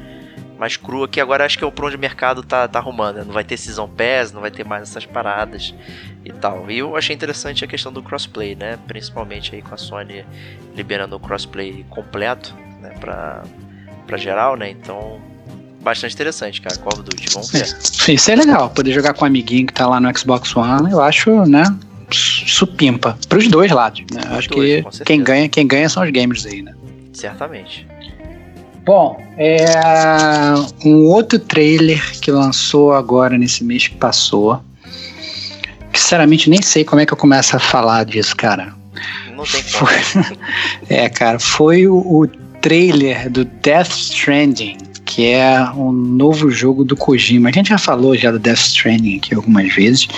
mais 0.59 0.79
crua, 0.79 1.07
que 1.07 1.21
agora 1.21 1.45
acho 1.45 1.59
que 1.59 1.65
é 1.65 1.67
o 1.67 1.71
pra 1.73 1.87
onde 1.87 1.97
o 1.97 1.99
mercado 1.99 2.43
tá, 2.43 2.67
tá 2.67 2.79
arrumando. 2.79 3.17
né? 3.17 3.25
Não 3.27 3.35
vai 3.35 3.45
ter 3.45 3.59
Season 3.59 3.87
Pass, 3.89 4.33
não 4.33 4.41
vai 4.41 4.51
ter 4.51 4.65
mais 4.65 4.85
essas 4.89 5.05
paradas 5.05 5.75
e 6.25 6.33
tal. 6.33 6.71
E 6.71 6.79
eu 6.79 6.97
achei 6.97 7.15
interessante 7.15 7.65
a 7.65 7.69
questão 7.69 7.93
do 7.93 8.03
crossplay, 8.03 8.55
né? 8.55 8.79
Principalmente 8.87 9.55
aí 9.55 9.61
com 9.61 9.75
a 9.75 9.77
Sony 9.77 10.25
liberando 10.75 11.17
o 11.17 11.21
crossplay 11.21 11.85
completo, 11.91 12.55
né? 12.81 12.95
Pra, 12.99 13.43
pra 14.07 14.17
geral, 14.17 14.57
né? 14.57 14.71
Então, 14.71 15.21
bastante 15.83 16.15
interessante, 16.15 16.63
cara. 16.63 16.79
Call 16.79 16.95
of 16.95 17.03
Duty, 17.03 17.27
vamos 17.35 17.51
ver. 17.51 17.67
Isso 18.09 18.31
é 18.31 18.37
legal, 18.37 18.71
poder 18.71 18.93
jogar 18.93 19.13
com 19.13 19.25
um 19.25 19.29
amiguinho 19.29 19.67
que 19.67 19.75
tá 19.75 19.87
lá 19.87 20.01
no 20.01 20.17
Xbox 20.19 20.57
One, 20.57 20.91
eu 20.91 21.01
acho, 21.03 21.45
né? 21.45 21.65
Supimpa. 22.17 23.17
Pros 23.29 23.49
dois 23.49 23.71
lados, 23.71 24.03
né? 24.13 24.21
Acho 24.31 24.51
dois, 24.51 24.85
que 24.99 25.05
quem 25.05 25.23
ganha, 25.23 25.49
quem 25.49 25.67
ganha 25.67 25.89
são 25.89 26.03
os 26.03 26.11
gamers 26.11 26.47
aí, 26.47 26.63
né? 26.63 26.75
Certamente. 27.13 27.87
Bom, 28.85 29.23
é 29.39 29.65
um 30.85 31.05
outro 31.05 31.39
trailer 31.39 32.19
que 32.21 32.31
lançou 32.33 32.93
agora 32.93 33.39
nesse 33.39 33.63
mês 33.63 33.87
que 33.87 33.95
passou. 33.95 34.61
Que, 35.93 36.01
sinceramente, 36.01 36.51
nem 36.51 36.61
sei 36.63 36.85
como 36.85 37.01
é 37.01 37.07
que 37.07 37.13
eu 37.13 37.17
começo 37.17 37.55
a 37.55 37.61
falar 37.61 38.05
disso, 38.05 38.37
cara. 38.37 38.75
Não 39.37 39.45
tem 39.45 39.63
como. 39.63 39.87
Foi, 39.87 40.37
é, 40.89 41.09
cara, 41.09 41.39
foi 41.39 41.87
o, 41.87 41.97
o 41.97 42.27
trailer 42.61 43.31
do 43.31 43.45
Death 43.45 43.93
Stranding, 43.93 44.79
que 45.05 45.27
é 45.27 45.63
um 45.77 45.93
novo 45.93 46.51
jogo 46.51 46.85
do 46.85 46.97
Kojima. 46.97 47.51
A 47.51 47.53
gente 47.53 47.69
já 47.69 47.79
falou 47.79 48.17
já 48.17 48.33
do 48.33 48.39
Death 48.39 48.59
Stranding 48.59 49.19
aqui 49.19 49.35
algumas 49.35 49.73
vezes. 49.73 50.09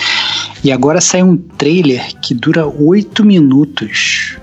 E 0.65 0.71
agora 0.71 0.99
saiu 0.99 1.27
um 1.27 1.37
trailer 1.37 2.19
que 2.21 2.33
dura 2.33 2.65
oito 2.65 3.23
minutos. 3.23 4.35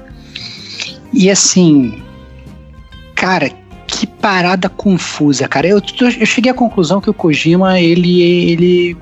E 1.13 1.29
assim, 1.29 2.01
cara, 3.17 3.51
que 3.89 4.07
parada 4.07 4.69
confusa, 4.69 5.49
cara. 5.49 5.67
Eu, 5.67 5.83
eu 6.01 6.25
cheguei 6.25 6.53
à 6.53 6.55
conclusão 6.55 7.01
que 7.01 7.11
o 7.11 7.13
Kojima, 7.13 7.81
ele, 7.81 8.23
ele, 8.23 8.97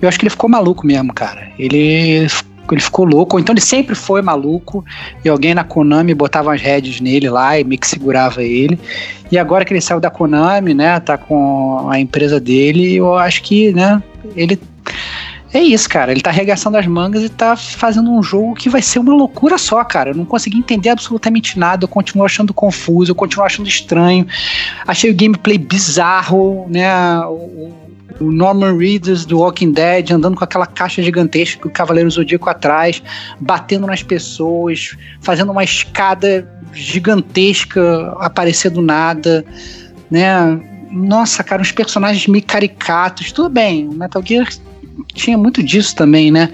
eu 0.00 0.08
acho 0.08 0.18
que 0.18 0.24
ele 0.24 0.30
ficou 0.30 0.48
maluco 0.48 0.86
mesmo, 0.86 1.12
cara. 1.12 1.52
Ele, 1.58 2.26
ele 2.70 2.80
ficou 2.80 3.04
louco, 3.04 3.36
ou 3.36 3.40
então 3.40 3.52
ele 3.52 3.60
sempre 3.60 3.94
foi 3.94 4.22
maluco 4.22 4.82
e 5.22 5.28
alguém 5.28 5.52
na 5.52 5.64
Konami 5.64 6.14
botava 6.14 6.54
as 6.54 6.62
redes 6.62 6.98
nele 6.98 7.28
lá 7.28 7.60
e 7.60 7.64
meio 7.64 7.78
que 7.78 7.86
segurava 7.86 8.42
ele. 8.42 8.80
E 9.30 9.36
agora 9.36 9.66
que 9.66 9.74
ele 9.74 9.82
saiu 9.82 10.00
da 10.00 10.08
Konami, 10.08 10.72
né, 10.72 10.98
tá 10.98 11.18
com 11.18 11.90
a 11.90 12.00
empresa 12.00 12.40
dele, 12.40 12.94
eu 12.94 13.14
acho 13.18 13.42
que, 13.42 13.70
né, 13.70 14.02
ele 14.34 14.58
é 15.54 15.62
isso, 15.62 15.88
cara. 15.88 16.10
Ele 16.10 16.20
tá 16.20 16.30
arregaçando 16.30 16.76
as 16.76 16.86
mangas 16.86 17.22
e 17.22 17.28
tá 17.28 17.56
fazendo 17.56 18.10
um 18.10 18.22
jogo 18.22 18.54
que 18.54 18.68
vai 18.68 18.82
ser 18.82 18.98
uma 18.98 19.14
loucura 19.14 19.56
só, 19.56 19.82
cara. 19.84 20.10
Eu 20.10 20.16
não 20.16 20.24
consegui 20.24 20.58
entender 20.58 20.88
absolutamente 20.88 21.58
nada. 21.58 21.84
Eu 21.84 21.88
continuo 21.88 22.26
achando 22.26 22.52
confuso, 22.52 23.12
eu 23.12 23.14
continuo 23.14 23.46
achando 23.46 23.68
estranho. 23.68 24.26
Achei 24.84 25.12
o 25.12 25.14
gameplay 25.14 25.56
bizarro, 25.56 26.66
né? 26.68 27.20
O, 27.26 27.72
o 28.20 28.32
Norman 28.32 28.76
Reedus 28.76 29.24
do 29.24 29.38
Walking 29.38 29.72
Dead 29.72 30.10
andando 30.10 30.36
com 30.36 30.42
aquela 30.42 30.66
caixa 30.66 31.00
gigantesca 31.00 31.62
do 31.62 31.70
Cavaleiro 31.70 32.10
Zodíaco 32.10 32.50
atrás, 32.50 33.00
batendo 33.40 33.86
nas 33.86 34.02
pessoas, 34.02 34.96
fazendo 35.20 35.52
uma 35.52 35.62
escada 35.62 36.48
gigantesca 36.72 38.12
aparecer 38.18 38.70
do 38.70 38.82
nada, 38.82 39.44
né? 40.10 40.60
Nossa, 40.90 41.44
cara, 41.44 41.62
uns 41.62 41.72
personagens 41.72 42.26
meio 42.26 42.44
caricatos. 42.44 43.30
Tudo 43.30 43.48
bem, 43.48 43.88
o 43.88 43.92
Metal 43.92 44.22
Gear 44.24 44.48
tinha 45.14 45.36
muito 45.38 45.62
disso 45.62 45.94
também, 45.94 46.30
né? 46.30 46.50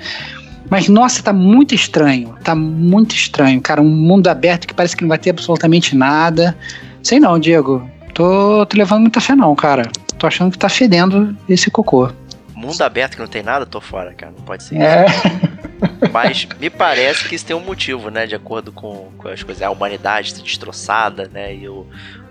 Mas 0.68 0.88
nossa, 0.88 1.22
tá 1.22 1.32
muito 1.32 1.74
estranho. 1.74 2.34
Tá 2.44 2.54
muito 2.54 3.14
estranho, 3.14 3.60
cara. 3.60 3.82
Um 3.82 3.88
mundo 3.88 4.28
aberto 4.28 4.66
que 4.66 4.74
parece 4.74 4.96
que 4.96 5.02
não 5.02 5.08
vai 5.08 5.18
ter 5.18 5.30
absolutamente 5.30 5.96
nada. 5.96 6.56
Sei 7.02 7.18
não, 7.18 7.38
Diego. 7.38 7.88
Tô, 8.14 8.64
tô 8.66 8.76
levando 8.76 9.00
muita 9.02 9.20
fé, 9.20 9.34
não, 9.34 9.54
cara. 9.56 9.90
Tô 10.18 10.26
achando 10.26 10.52
que 10.52 10.58
tá 10.58 10.68
fedendo 10.68 11.36
esse 11.48 11.70
cocô. 11.70 12.10
Mundo 12.54 12.82
aberto 12.82 13.14
que 13.14 13.20
não 13.20 13.26
tem 13.26 13.42
nada, 13.42 13.64
tô 13.64 13.80
fora, 13.80 14.12
cara. 14.14 14.32
Não 14.36 14.44
pode 14.44 14.62
ser 14.62 14.76
É. 14.76 15.06
isso. 15.06 15.60
Mas 16.12 16.46
me 16.60 16.68
parece 16.68 17.26
que 17.28 17.34
isso 17.34 17.46
tem 17.46 17.56
um 17.56 17.64
motivo, 17.64 18.10
né? 18.10 18.26
De 18.26 18.34
acordo 18.34 18.70
com, 18.70 19.08
com 19.16 19.28
as 19.28 19.42
coisas. 19.42 19.62
A 19.62 19.70
humanidade 19.70 20.28
está 20.28 20.42
destroçada, 20.42 21.28
né? 21.32 21.54
E 21.54 21.68
o, 21.68 21.86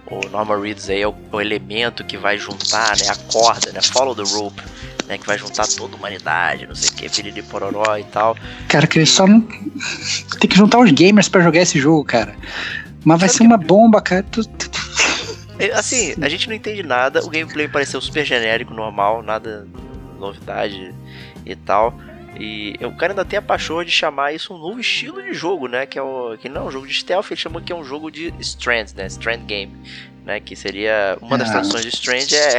o 0.09 0.29
Norman 0.31 0.61
Reedus 0.61 0.89
aí 0.89 1.01
é 1.01 1.07
o, 1.07 1.15
o 1.31 1.41
elemento 1.41 2.03
que 2.03 2.15
vai 2.15 2.37
juntar, 2.37 2.95
né? 2.97 3.09
A 3.09 3.15
corda, 3.31 3.71
né? 3.71 3.81
Follow 3.81 4.15
the 4.15 4.23
rope. 4.23 4.61
Né, 5.09 5.17
que 5.17 5.25
vai 5.25 5.39
juntar 5.39 5.67
toda 5.67 5.95
a 5.95 5.97
humanidade, 5.97 6.67
não 6.67 6.75
sei 6.75 6.89
o 6.89 6.93
que, 6.93 7.09
piriri 7.09 7.41
pororó 7.41 7.97
e 7.97 8.03
tal. 8.03 8.37
Cara, 8.67 8.85
que 8.85 9.03
só 9.07 9.25
não. 9.25 9.41
Tem 10.39 10.47
que 10.47 10.55
juntar 10.55 10.77
os 10.77 10.91
gamers 10.91 11.27
pra 11.27 11.41
jogar 11.41 11.61
esse 11.61 11.79
jogo, 11.79 12.05
cara. 12.05 12.35
Mas 13.03 13.19
vai 13.19 13.27
Sabe 13.27 13.37
ser 13.39 13.43
uma 13.45 13.57
bomba, 13.57 13.99
cara. 14.01 14.21
Tu- 14.31 14.47
tu- 14.47 14.69
É, 15.57 15.71
Assim, 15.71 16.13
a 16.21 16.29
gente 16.29 16.47
não 16.47 16.55
entende 16.55 16.83
nada, 16.83 17.25
o 17.25 17.29
gameplay 17.29 17.67
pareceu 17.67 17.99
super 17.99 18.23
genérico, 18.23 18.71
normal, 18.71 19.23
nada 19.23 19.67
novidade 20.19 20.93
e 21.43 21.55
tal. 21.55 21.93
E 22.39 22.73
o 22.81 22.91
cara 22.95 23.11
ainda 23.11 23.25
tem 23.25 23.37
a 23.37 23.41
paixão 23.41 23.83
de 23.83 23.91
chamar 23.91 24.33
isso 24.33 24.53
um 24.53 24.57
novo 24.57 24.79
estilo 24.79 25.21
de 25.21 25.33
jogo, 25.33 25.67
né? 25.67 25.85
Que, 25.85 25.99
é 25.99 26.01
o, 26.01 26.37
que 26.39 26.47
não 26.47 26.61
é 26.61 26.63
um 26.65 26.71
jogo 26.71 26.87
de 26.87 26.93
stealth, 26.93 27.25
ele 27.29 27.39
chamou 27.39 27.61
que 27.61 27.73
é 27.73 27.75
um 27.75 27.83
jogo 27.83 28.09
de 28.09 28.33
Strand, 28.39 28.87
né? 28.95 29.07
Strand 29.07 29.41
Game, 29.45 29.75
né? 30.25 30.39
Que 30.39 30.55
seria. 30.55 31.17
Uma 31.21 31.37
das 31.37 31.49
Ah. 31.49 31.53
traduções 31.53 31.83
de 31.83 31.89
Strand 31.89 32.31
é, 32.31 32.57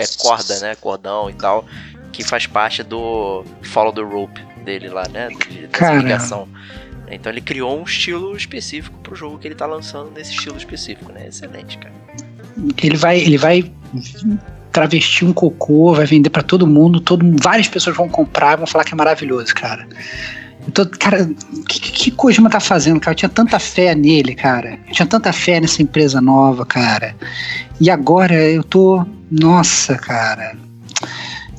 é 0.00 0.06
corda, 0.18 0.60
né? 0.60 0.74
Cordão 0.74 1.30
e 1.30 1.34
tal. 1.34 1.64
Que 2.12 2.22
faz 2.22 2.46
parte 2.46 2.82
do 2.82 3.42
Follow 3.62 3.92
the 3.92 4.02
Rope 4.02 4.38
dele 4.64 4.90
lá, 4.90 5.08
né? 5.08 5.28
De, 5.48 5.66
dessa 5.66 5.94
ligação. 5.94 6.46
Então 7.10 7.32
ele 7.32 7.40
criou 7.40 7.78
um 7.78 7.84
estilo 7.84 8.36
específico 8.36 8.98
pro 8.98 9.14
jogo 9.14 9.38
que 9.38 9.48
ele 9.48 9.54
tá 9.54 9.64
lançando 9.66 10.10
nesse 10.10 10.32
estilo 10.32 10.56
específico, 10.58 11.10
né? 11.10 11.26
Excelente, 11.28 11.78
cara. 11.78 11.94
Ele 12.82 12.96
vai, 12.98 13.18
ele 13.18 13.38
vai 13.38 13.72
travestir 14.72 15.24
um 15.24 15.32
cocô, 15.32 15.94
vai 15.94 16.06
vender 16.06 16.30
pra 16.30 16.42
todo 16.42 16.66
mundo, 16.66 17.00
todo, 17.00 17.24
várias 17.42 17.68
pessoas 17.68 17.96
vão 17.96 18.08
comprar 18.08 18.56
vão 18.56 18.66
falar 18.66 18.84
que 18.84 18.94
é 18.94 18.96
maravilhoso, 18.96 19.54
cara. 19.54 19.86
Tô- 20.72 20.86
cara, 20.86 21.24
o 21.24 21.64
que, 21.64 21.80
que 21.80 22.10
Kojima 22.12 22.48
tá 22.48 22.60
fazendo, 22.60 23.00
cara? 23.00 23.12
Eu 23.12 23.16
tinha 23.16 23.28
tanta 23.28 23.58
fé 23.58 23.94
nele, 23.94 24.34
cara. 24.34 24.78
Eu 24.86 24.92
tinha 24.92 25.06
tanta 25.06 25.32
fé 25.32 25.60
nessa 25.60 25.82
empresa 25.82 26.20
nova, 26.20 26.64
cara. 26.64 27.16
E 27.80 27.90
agora 27.90 28.34
eu 28.34 28.62
tô. 28.62 29.04
Nossa, 29.30 29.96
cara. 29.96 30.54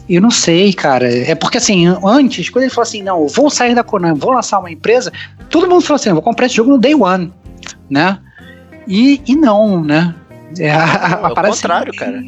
Eu 0.09 0.21
não 0.21 0.31
sei, 0.31 0.71
cara. 0.73 1.07
É 1.13 1.35
porque 1.35 1.57
assim, 1.57 1.85
antes, 2.03 2.49
quando 2.49 2.63
ele 2.63 2.71
falou 2.71 2.83
assim, 2.87 3.03
não, 3.03 3.21
eu 3.23 3.27
vou 3.27 3.49
sair 3.49 3.75
da 3.75 3.83
Konami, 3.83 4.17
vou 4.17 4.31
lançar 4.31 4.59
uma 4.59 4.71
empresa, 4.71 5.11
todo 5.49 5.67
mundo 5.69 5.81
falou 5.81 5.95
assim, 5.95 6.09
eu 6.09 6.15
vou 6.15 6.23
comprar 6.23 6.45
esse 6.45 6.55
jogo 6.55 6.71
no 6.71 6.77
day 6.77 6.95
one, 6.95 7.31
né? 7.89 8.19
E, 8.87 9.21
e 9.27 9.35
não, 9.35 9.83
né? 9.83 10.15
É, 10.57 10.71
a, 10.71 10.83
a, 10.83 11.27
é 11.29 11.31
o 11.31 11.33
parece- 11.33 11.61
contrário, 11.61 11.93
cara. 11.93 12.21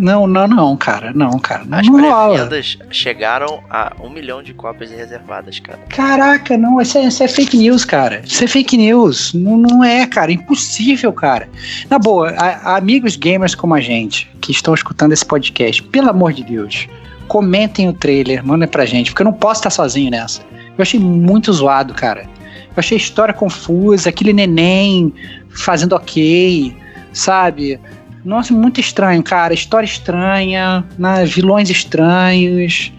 Não, 0.00 0.26
não, 0.26 0.48
não, 0.48 0.76
cara. 0.76 1.12
Não, 1.14 1.38
cara. 1.38 1.62
Não, 1.64 1.78
As 1.78 1.88
pré-vendas 1.88 2.78
chegaram 2.90 3.62
a 3.68 3.92
um 4.02 4.08
milhão 4.08 4.42
de 4.42 4.54
cópias 4.54 4.90
reservadas, 4.90 5.58
cara. 5.60 5.78
Caraca, 5.88 6.56
não, 6.56 6.80
isso 6.80 6.96
é, 6.96 7.04
isso 7.04 7.22
é 7.22 7.28
fake 7.28 7.56
news, 7.58 7.84
cara. 7.84 8.22
Isso 8.24 8.42
é 8.42 8.46
fake 8.46 8.76
news. 8.76 9.34
Não, 9.34 9.56
não 9.58 9.84
é, 9.84 10.06
cara. 10.06 10.32
Impossível, 10.32 11.12
cara. 11.12 11.48
Na 11.90 11.98
boa, 11.98 12.30
a- 12.30 12.72
a- 12.72 12.76
amigos 12.76 13.14
gamers 13.16 13.54
como 13.54 13.74
a 13.74 13.80
gente, 13.80 14.30
que 14.40 14.52
estão 14.52 14.72
escutando 14.74 15.12
esse 15.12 15.24
podcast, 15.24 15.82
pelo 15.82 16.08
amor 16.08 16.32
de 16.32 16.42
Deus, 16.44 16.88
comentem 17.28 17.88
o 17.88 17.92
trailer, 17.92 18.44
mandem 18.44 18.66
pra 18.68 18.86
gente, 18.86 19.10
porque 19.10 19.22
eu 19.22 19.26
não 19.26 19.32
posso 19.32 19.60
estar 19.60 19.70
sozinho 19.70 20.10
nessa. 20.10 20.40
Eu 20.76 20.82
achei 20.82 20.98
muito 20.98 21.52
zoado, 21.52 21.92
cara. 21.94 22.22
Eu 22.22 22.74
achei 22.78 22.96
a 22.96 23.00
história 23.00 23.34
confusa, 23.34 24.08
aquele 24.08 24.32
neném 24.32 25.12
fazendo 25.50 25.92
ok, 25.94 26.74
sabe? 27.12 27.78
Nossa, 28.24 28.52
muito 28.52 28.80
estranho, 28.80 29.22
cara. 29.22 29.54
História 29.54 29.86
estranha, 29.86 30.84
né? 30.98 31.24
vilões 31.24 31.70
estranhos. 31.70 32.92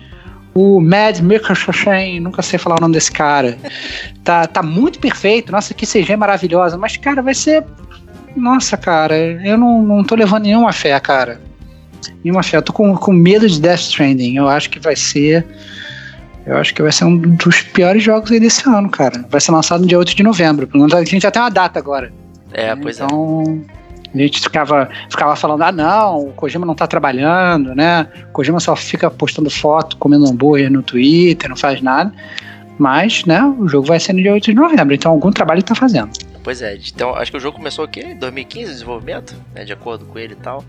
O 0.53 0.81
Mad 0.81 1.19
Mikkelsen, 1.19 2.19
nunca 2.19 2.41
sei 2.41 2.59
falar 2.59 2.77
o 2.77 2.81
nome 2.81 2.93
desse 2.93 3.11
cara. 3.11 3.57
Tá, 4.23 4.45
tá 4.47 4.61
muito 4.61 4.99
perfeito. 4.99 5.51
Nossa, 5.51 5.73
que 5.73 5.85
CG 5.85 6.15
maravilhosa. 6.15 6.77
Mas, 6.77 6.97
cara, 6.97 7.21
vai 7.21 7.33
ser. 7.33 7.63
Nossa, 8.35 8.75
cara, 8.75 9.15
eu 9.17 9.57
não, 9.57 9.81
não 9.81 10.03
tô 10.03 10.15
levando 10.15 10.43
nenhuma 10.43 10.73
fé, 10.73 10.99
cara. 10.99 11.39
Nenhuma 12.23 12.43
fé. 12.43 12.57
Eu 12.57 12.61
tô 12.61 12.73
com, 12.73 12.95
com 12.95 13.13
medo 13.13 13.47
de 13.47 13.61
Death 13.61 13.81
Stranding. 13.81 14.35
Eu 14.35 14.49
acho 14.49 14.69
que 14.69 14.79
vai 14.79 14.95
ser. 14.95 15.45
Eu 16.45 16.57
acho 16.57 16.73
que 16.73 16.81
vai 16.81 16.91
ser 16.91 17.05
um 17.05 17.17
dos 17.17 17.61
piores 17.61 18.03
jogos 18.03 18.31
aí 18.31 18.39
desse 18.39 18.67
ano, 18.67 18.89
cara. 18.89 19.23
Vai 19.29 19.39
ser 19.39 19.51
lançado 19.51 19.81
no 19.81 19.87
dia 19.87 19.97
8 19.97 20.15
de 20.15 20.23
novembro. 20.23 20.67
Pelo 20.67 20.79
menos 20.79 20.93
a 20.93 21.03
gente 21.03 21.21
já 21.21 21.31
tem 21.31 21.41
uma 21.41 21.51
data 21.51 21.77
agora. 21.79 22.11
É, 22.51 22.75
pois 22.75 22.99
é. 22.99 23.05
A 24.13 24.17
gente 24.17 24.41
ficava, 24.41 24.89
ficava 25.09 25.35
falando, 25.35 25.61
ah 25.61 25.71
não, 25.71 26.27
o 26.27 26.33
Kojima 26.33 26.65
não 26.65 26.75
tá 26.75 26.85
trabalhando, 26.85 27.73
né? 27.73 28.07
O 28.29 28.31
Kojima 28.33 28.59
só 28.59 28.75
fica 28.75 29.09
postando 29.09 29.49
foto, 29.49 29.95
comendo 29.97 30.27
hambúrguer 30.27 30.69
no 30.69 30.83
Twitter, 30.83 31.49
não 31.49 31.55
faz 31.55 31.81
nada. 31.81 32.11
Mas, 32.77 33.25
né, 33.25 33.41
o 33.43 33.67
jogo 33.67 33.87
vai 33.87 33.99
ser 33.99 34.13
no 34.13 34.21
dia 34.21 34.33
8 34.33 34.45
de 34.45 34.53
novembro, 34.53 34.93
então 34.93 35.11
algum 35.11 35.31
trabalho 35.31 35.59
ele 35.59 35.65
tá 35.65 35.75
fazendo. 35.75 36.11
Pois 36.43 36.61
é, 36.61 36.75
então 36.75 37.15
acho 37.15 37.31
que 37.31 37.37
o 37.37 37.39
jogo 37.39 37.57
começou 37.57 37.85
aqui 37.85 37.99
em 37.99 38.17
2015 38.17 38.65
o 38.65 38.73
desenvolvimento, 38.73 39.35
né, 39.53 39.63
de 39.63 39.71
acordo 39.71 40.05
com 40.05 40.17
ele 40.17 40.33
e 40.33 40.37
tal. 40.37 40.63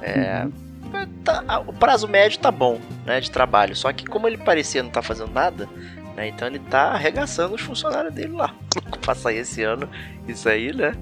É, 0.00 0.44
uhum. 0.44 1.06
tá, 1.24 1.62
o 1.66 1.72
prazo 1.72 2.06
médio 2.06 2.38
tá 2.38 2.50
bom, 2.50 2.78
né, 3.04 3.20
de 3.20 3.30
trabalho. 3.30 3.74
Só 3.74 3.92
que 3.92 4.06
como 4.06 4.28
ele 4.28 4.38
parecia 4.38 4.82
não 4.82 4.90
tá 4.90 5.02
fazendo 5.02 5.32
nada, 5.32 5.68
né, 6.16 6.28
então 6.28 6.46
ele 6.46 6.60
tá 6.60 6.92
arregaçando 6.92 7.56
os 7.56 7.60
funcionários 7.60 8.14
dele 8.14 8.32
lá. 8.32 8.54
pra 9.02 9.14
sair 9.14 9.38
esse 9.38 9.62
ano, 9.62 9.88
isso 10.28 10.48
aí, 10.48 10.72
né? 10.72 10.92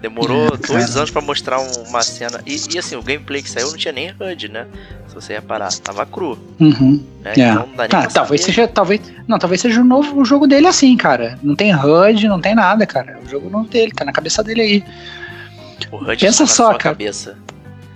Demorou 0.00 0.46
é, 0.54 0.56
dois 0.66 0.96
anos 0.96 1.10
para 1.10 1.20
mostrar 1.20 1.60
uma 1.60 2.02
cena. 2.02 2.40
E, 2.46 2.58
e, 2.74 2.78
assim, 2.78 2.96
o 2.96 3.02
gameplay 3.02 3.42
que 3.42 3.50
saiu 3.50 3.70
não 3.70 3.76
tinha 3.76 3.92
nem 3.92 4.10
HUD, 4.18 4.48
né? 4.48 4.66
Se 5.06 5.14
você 5.14 5.34
reparar, 5.34 5.70
tava 5.74 6.06
cru. 6.06 6.38
Uhum. 6.58 7.04
Né? 7.22 7.32
É. 7.36 7.50
Então 7.50 7.66
não 7.66 7.76
dá 7.76 7.82
nem 7.82 7.88
tá, 7.88 8.06
talvez 8.06 8.42
seja. 8.42 8.66
Talvez, 8.66 9.00
não, 9.28 9.38
talvez 9.38 9.60
seja 9.60 9.80
o 9.80 9.84
novo 9.84 10.18
o 10.18 10.24
jogo 10.24 10.46
dele 10.46 10.66
assim, 10.66 10.96
cara. 10.96 11.38
Não 11.42 11.54
tem 11.54 11.74
HUD, 11.74 12.28
não 12.28 12.40
tem 12.40 12.54
nada, 12.54 12.86
cara. 12.86 13.18
O 13.24 13.28
jogo 13.28 13.50
não 13.50 13.64
dele, 13.64 13.92
tá 13.92 14.04
na 14.04 14.12
cabeça 14.12 14.42
dele 14.42 14.62
aí. 14.62 14.84
O 15.92 15.96
HUD 15.98 16.24
Pensa 16.24 16.44
tá 16.44 16.50
só, 16.50 16.68
cara. 16.68 16.78
Cabeça. 16.78 17.36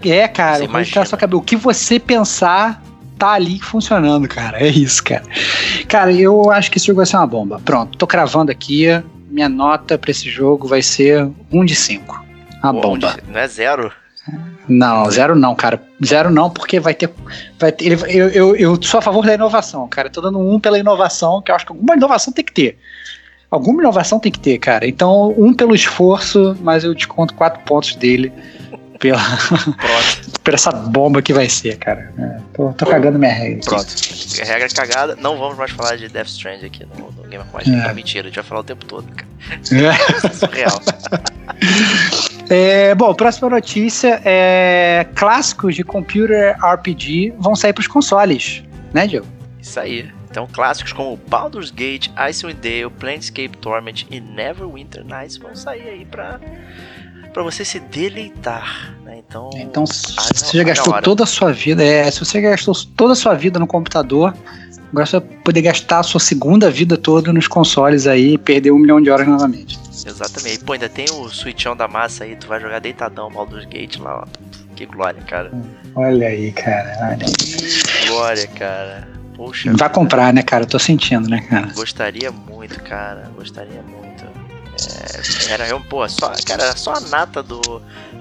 É, 0.05 0.29
cara, 0.29 0.59
você 0.59 0.65
o 0.65 0.77
HUD 0.77 0.93
tá 0.93 1.01
na 1.01 1.07
sua 1.07 1.19
cabeça. 1.19 1.39
O 1.39 1.43
que 1.43 1.57
você 1.57 1.99
pensar 1.99 2.83
tá 3.19 3.31
ali 3.31 3.59
funcionando, 3.61 4.29
cara. 4.29 4.61
É 4.61 4.69
isso, 4.69 5.03
cara. 5.03 5.25
Cara, 5.89 6.13
eu 6.13 6.51
acho 6.51 6.71
que 6.71 6.77
esse 6.77 6.87
jogo 6.87 6.99
vai 6.99 7.07
ser 7.07 7.17
uma 7.17 7.27
bomba. 7.27 7.61
Pronto, 7.65 7.97
tô 7.97 8.07
cravando 8.07 8.51
aqui 8.51 8.89
minha 9.35 9.49
nota 9.49 9.99
para 9.99 10.13
esse 10.13 10.31
jogo 10.31 10.69
vai 10.69 10.81
ser 10.81 11.29
1 11.51 11.65
de 11.65 11.75
5. 11.75 12.25
A 12.63 12.73
Pô, 12.73 12.81
bomba. 12.81 13.17
Não 13.27 13.41
é 13.41 13.49
zero? 13.49 13.93
Não, 14.69 15.11
zero 15.11 15.35
não, 15.35 15.57
cara. 15.57 15.83
Zero 16.03 16.31
não, 16.31 16.49
porque 16.49 16.79
vai 16.79 16.95
ter. 16.95 17.11
Vai 17.59 17.73
ter 17.73 17.85
ele, 17.85 17.97
eu, 18.09 18.29
eu, 18.29 18.57
eu 18.57 18.83
sou 18.83 18.99
a 18.99 19.03
favor 19.03 19.27
da 19.27 19.35
inovação, 19.35 19.89
cara. 19.89 20.07
Eu 20.07 20.13
tô 20.13 20.21
dando 20.21 20.39
um 20.39 20.61
pela 20.61 20.79
inovação, 20.79 21.43
que 21.43 21.51
eu 21.51 21.57
acho 21.57 21.67
que 21.67 21.73
alguma 21.73 21.95
inovação 21.95 22.33
tem 22.33 22.45
que 22.45 22.53
ter. 22.53 22.79
Alguma 23.51 23.83
inovação 23.83 24.21
tem 24.21 24.33
que 24.33 24.39
ter, 24.39 24.57
cara. 24.59 24.87
Então, 24.87 25.35
um 25.37 25.53
pelo 25.53 25.75
esforço, 25.75 26.57
mas 26.63 26.85
eu 26.85 26.95
desconto 26.95 27.35
quatro 27.35 27.61
pontos 27.65 27.95
dele 27.97 28.33
pela, 28.99 29.21
por 30.43 30.55
essa 30.55 30.73
bomba 30.73 31.21
que 31.21 31.33
vai 31.33 31.49
ser, 31.49 31.77
cara. 31.77 32.13
É, 32.19 32.41
tô, 32.55 32.73
tô 32.73 32.87
cagando 32.87 33.19
minha 33.19 33.33
regra. 33.33 33.61
Pronto. 33.65 33.95
Regra 34.43 34.69
cagada, 34.69 35.17
não 35.17 35.37
vamos 35.37 35.59
mais 35.59 35.71
falar 35.73 35.97
de 35.97 36.09
Death 36.09 36.29
Strand 36.29 36.65
aqui 36.65 36.87
no, 36.97 37.13
no 37.13 37.29
Game 37.29 37.45
of. 37.45 37.71
É. 37.71 37.91
é. 37.91 37.93
mentira, 37.93 38.25
a 38.25 38.29
gente 38.29 38.37
vai 38.37 38.45
falar 38.45 38.63
o 38.63 38.65
tempo 38.65 38.85
todo, 38.87 39.07
cara. 39.13 39.24
É. 39.51 40.31
Surreal. 40.31 40.81
É, 42.51 42.95
bom, 42.95 43.15
próxima 43.15 43.49
notícia 43.49 44.21
é 44.25 45.07
clássicos 45.15 45.75
de 45.75 45.83
computer 45.83 46.57
RPG 46.63 47.35
vão 47.39 47.57
sair 47.57 47.73
para 47.73 47.81
os 47.81 47.87
consoles, 47.87 48.63
né, 48.93 49.07
Diego? 49.07 49.27
Isso 49.61 49.81
aí. 49.81 50.11
Então, 50.31 50.49
clássicos 50.53 50.93
como 50.93 51.17
Baldur's 51.29 51.71
Gate, 51.71 52.11
Icewind 52.29 52.59
Dale, 52.61 52.91
Planescape 52.99 53.57
Torment 53.59 54.05
e 54.11 54.21
Neverwinter 54.21 55.05
Nights 55.05 55.37
vão 55.37 55.55
sair 55.55 55.89
aí 55.89 56.05
para 56.05 56.41
para 57.33 57.43
você 57.43 57.65
se 57.65 57.81
deleitar. 57.81 58.95
Né? 59.05 59.19
Então, 59.19 59.51
então 59.55 59.85
se 59.85 60.15
você 60.33 60.57
já 60.59 60.63
gastou 60.63 61.03
toda 61.03 61.25
a 61.25 61.27
sua 61.27 61.53
vida, 61.53 61.85
é, 61.85 62.09
se 62.11 62.21
você 62.21 62.41
gastou 62.41 62.75
toda 62.97 63.13
a 63.13 63.17
sua 63.17 63.35
vida 63.35 63.59
no 63.59 63.67
computador, 63.67 64.33
agora 64.95 65.07
você 65.07 65.19
vai 65.19 65.29
poder 65.45 65.63
gastar 65.63 65.99
a 65.99 66.03
sua 66.03 66.21
segunda 66.21 66.71
vida 66.71 66.97
toda 66.97 67.33
nos 67.33 67.49
consoles 67.49 68.07
aí 68.07 68.35
e 68.35 68.39
perder 68.39 68.71
um 68.71 68.79
milhão 68.79 69.01
de 69.01 69.11
horas 69.11 69.27
novamente. 69.27 69.79
Exatamente. 70.07 70.61
Pô, 70.61 70.73
ainda 70.73 70.89
tem 70.89 71.07
o 71.11 71.29
switchão 71.29 71.77
da 71.77 71.89
massa 71.89 72.25
aí, 72.25 72.37
tu 72.37 72.47
vai 72.47 72.61
jogar 72.61 72.79
deitadão 72.79 73.31
Baldur's 73.31 73.65
Gate 73.67 73.97
lá, 73.99 74.23
ó. 74.23 74.25
Que 74.77 74.87
glória, 74.87 75.23
cara. 75.23 75.53
Olha 75.95 76.29
aí, 76.29 76.53
cara. 76.53 76.97
Olha. 77.11 77.27
Que 77.27 78.09
glória, 78.09 78.47
cara. 78.49 79.09
Poxa. 79.37 79.73
Vai 79.77 79.89
comprar, 79.89 80.33
né, 80.33 80.43
cara? 80.43 80.65
Eu 80.65 80.69
tô 80.69 80.79
sentindo, 80.79 81.29
né, 81.29 81.41
cara? 81.49 81.73
Gostaria 81.75 82.31
muito, 82.31 82.81
cara. 82.83 83.31
Gostaria 83.37 83.83
muito. 83.83 84.25
É, 85.49 85.53
era, 85.53 85.81
pô, 85.81 86.09
só, 86.09 86.33
cara, 86.45 86.77
só 86.77 86.95
a 86.95 87.01
nata 87.01 87.43
do, 87.43 87.61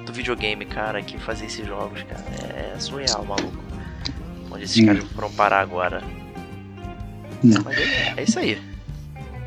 do 0.05 0.13
videogame, 0.13 0.65
cara, 0.65 1.01
que 1.01 1.19
fazia 1.19 1.47
esses 1.47 1.65
jogos, 1.65 2.01
cara. 2.03 2.23
É, 2.55 2.73
é 2.75 2.79
surreal, 2.79 3.25
maluco. 3.25 3.63
Onde 4.51 4.63
esses 4.63 4.81
hum. 4.81 4.85
caras 4.85 5.03
foram 5.15 5.31
parar 5.31 5.61
agora. 5.61 6.01
É, 7.45 8.21
é, 8.21 8.23
isso 8.23 8.39
aí. 8.39 8.57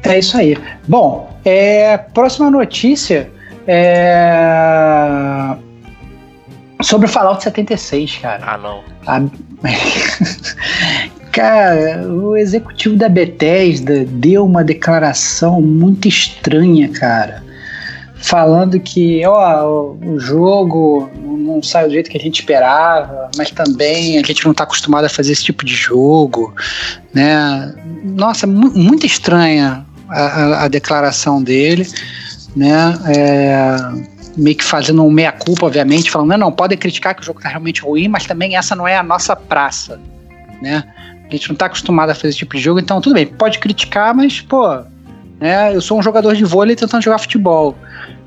É 0.02 0.18
isso 0.18 0.36
aí. 0.36 0.59
Bom, 0.86 1.35
é, 1.44 1.97
próxima 1.97 2.51
notícia 2.51 3.31
é 3.66 5.56
sobre 6.82 7.06
o 7.06 7.09
Fallout 7.09 7.43
76, 7.43 8.18
cara. 8.18 8.44
Ah, 8.47 8.59
não. 8.59 8.82
A... 9.06 9.20
Cara, 11.32 12.09
o 12.09 12.35
executivo 12.35 12.97
da 12.97 13.10
Bethesda 13.10 14.06
deu 14.06 14.47
uma 14.47 14.64
declaração 14.64 15.60
muito 15.60 16.09
estranha, 16.09 16.89
cara. 16.89 17.44
Falando 18.27 18.81
que, 18.81 19.24
ó, 19.24 19.93
o 20.05 20.19
jogo 20.19 21.09
não 21.15 21.62
sai 21.62 21.86
do 21.86 21.93
jeito 21.93 22.11
que 22.11 22.19
a 22.19 22.20
gente 22.20 22.40
esperava, 22.40 23.31
mas 23.36 23.53
também 23.53 24.19
a 24.19 24.23
gente 24.23 24.44
não 24.44 24.51
está 24.51 24.65
acostumado 24.65 25.05
a 25.05 25.09
fazer 25.09 25.31
esse 25.31 25.44
tipo 25.44 25.65
de 25.65 25.73
jogo, 25.73 26.53
né? 27.15 27.73
Nossa, 28.03 28.44
muito 28.44 29.07
estranha 29.07 29.86
a, 30.09 30.20
a, 30.20 30.65
a 30.65 30.69
declaração 30.69 31.40
dele, 31.40 31.86
né? 32.57 32.98
É, 33.07 33.77
meio 34.36 34.57
que 34.57 34.65
fazendo 34.65 35.05
um 35.05 35.11
meia-culpa, 35.11 35.66
obviamente, 35.66 36.11
falando, 36.11 36.31
não, 36.31 36.39
não, 36.39 36.53
podem 36.53 36.77
criticar 36.77 37.15
que 37.15 37.23
o 37.23 37.24
jogo 37.24 37.39
está 37.39 37.48
realmente 37.48 37.82
ruim, 37.82 38.09
mas 38.09 38.27
também 38.27 38.57
essa 38.57 38.74
não 38.74 38.89
é 38.89 38.97
a 38.97 39.05
nossa 39.05 39.36
praça, 39.36 40.01
né? 40.61 40.82
A 41.28 41.31
gente 41.31 41.48
não 41.48 41.55
tá 41.55 41.66
acostumado 41.66 42.11
a 42.11 42.15
fazer 42.15 42.31
esse 42.31 42.39
tipo 42.39 42.57
de 42.57 42.62
jogo, 42.62 42.81
então 42.81 43.01
tudo 43.01 43.15
bem, 43.15 43.24
pode 43.24 43.61
criticar, 43.61 44.12
mas, 44.12 44.40
pô, 44.40 44.82
né, 45.39 45.73
eu 45.74 45.81
sou 45.81 45.97
um 45.97 46.03
jogador 46.03 46.35
de 46.35 46.44
vôlei 46.44 46.74
tentando 46.74 47.03
jogar 47.03 47.19
futebol. 47.19 47.77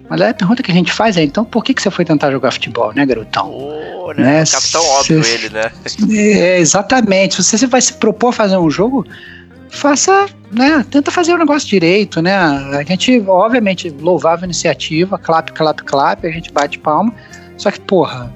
Mas 0.10 0.22
a 0.22 0.34
pergunta 0.34 0.64
que 0.64 0.72
a 0.72 0.74
gente 0.74 0.92
faz 0.92 1.18
é, 1.18 1.24
então 1.24 1.46
por 1.46 1.64
que, 1.64 1.74
que 1.74 1.82
você 1.82 1.92
foi 1.92 2.04
tentar 2.04 2.32
jogar 2.32 2.52
futebol, 2.52 2.92
né, 2.94 3.06
garotão? 3.06 3.52
Oh, 3.52 4.12
né? 4.14 4.40
né? 4.40 4.44
Capitão 4.46 4.84
óbvio 4.86 5.24
ele, 5.24 5.50
né? 5.50 5.72
É, 6.12 6.60
exatamente. 6.60 7.42
Se 7.44 7.58
você 7.58 7.68
vai 7.68 7.82
se 7.82 7.94
propor 7.94 8.30
a 8.30 8.34
fazer 8.34 8.58
um 8.58 8.70
jogo, 8.70 9.06
faça, 9.70 10.26
né, 10.52 10.84
tenta 10.90 11.12
fazer 11.12 11.34
o 11.34 11.38
negócio 11.38 11.68
direito, 11.70 12.22
né? 12.22 12.36
A 12.36 12.84
gente, 12.84 13.24
obviamente, 13.28 13.90
louvável 13.90 14.46
iniciativa, 14.46 15.18
clap, 15.18 15.52
clap, 15.52 15.84
clap, 15.84 16.26
a 16.26 16.32
gente 16.32 16.52
bate 16.52 16.80
palma. 16.80 17.14
Só 17.56 17.70
que, 17.70 17.80
porra, 17.80 18.34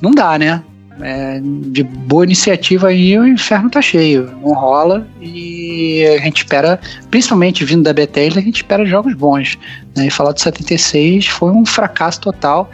não 0.00 0.12
dá, 0.12 0.38
né? 0.38 0.62
É, 1.00 1.40
de 1.42 1.82
boa 1.82 2.24
iniciativa 2.24 2.88
aí 2.88 3.18
o 3.18 3.26
inferno 3.26 3.70
tá 3.70 3.80
cheio, 3.80 4.30
não 4.42 4.52
rola 4.52 5.06
e 5.20 6.04
a 6.06 6.18
gente 6.18 6.38
espera, 6.38 6.78
principalmente 7.10 7.64
vindo 7.64 7.82
da 7.82 7.92
Bethesda, 7.92 8.40
a 8.40 8.42
gente 8.42 8.56
espera 8.56 8.84
jogos 8.84 9.14
bons. 9.14 9.58
Né? 9.96 10.06
E 10.06 10.10
falar 10.10 10.32
de 10.32 10.42
76 10.42 11.26
foi 11.26 11.50
um 11.50 11.64
fracasso 11.64 12.20
total 12.20 12.70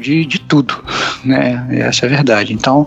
de, 0.00 0.24
de 0.24 0.40
tudo, 0.40 0.82
né? 1.24 1.66
Essa 1.70 2.06
é 2.06 2.08
a 2.08 2.10
verdade. 2.10 2.52
Então 2.52 2.86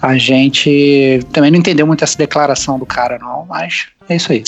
a 0.00 0.16
gente 0.16 1.20
também 1.32 1.50
não 1.50 1.58
entendeu 1.58 1.86
muito 1.86 2.04
essa 2.04 2.16
declaração 2.16 2.78
do 2.78 2.86
cara, 2.86 3.18
não, 3.18 3.46
mas 3.46 3.88
é 4.08 4.16
isso 4.16 4.32
aí. 4.32 4.42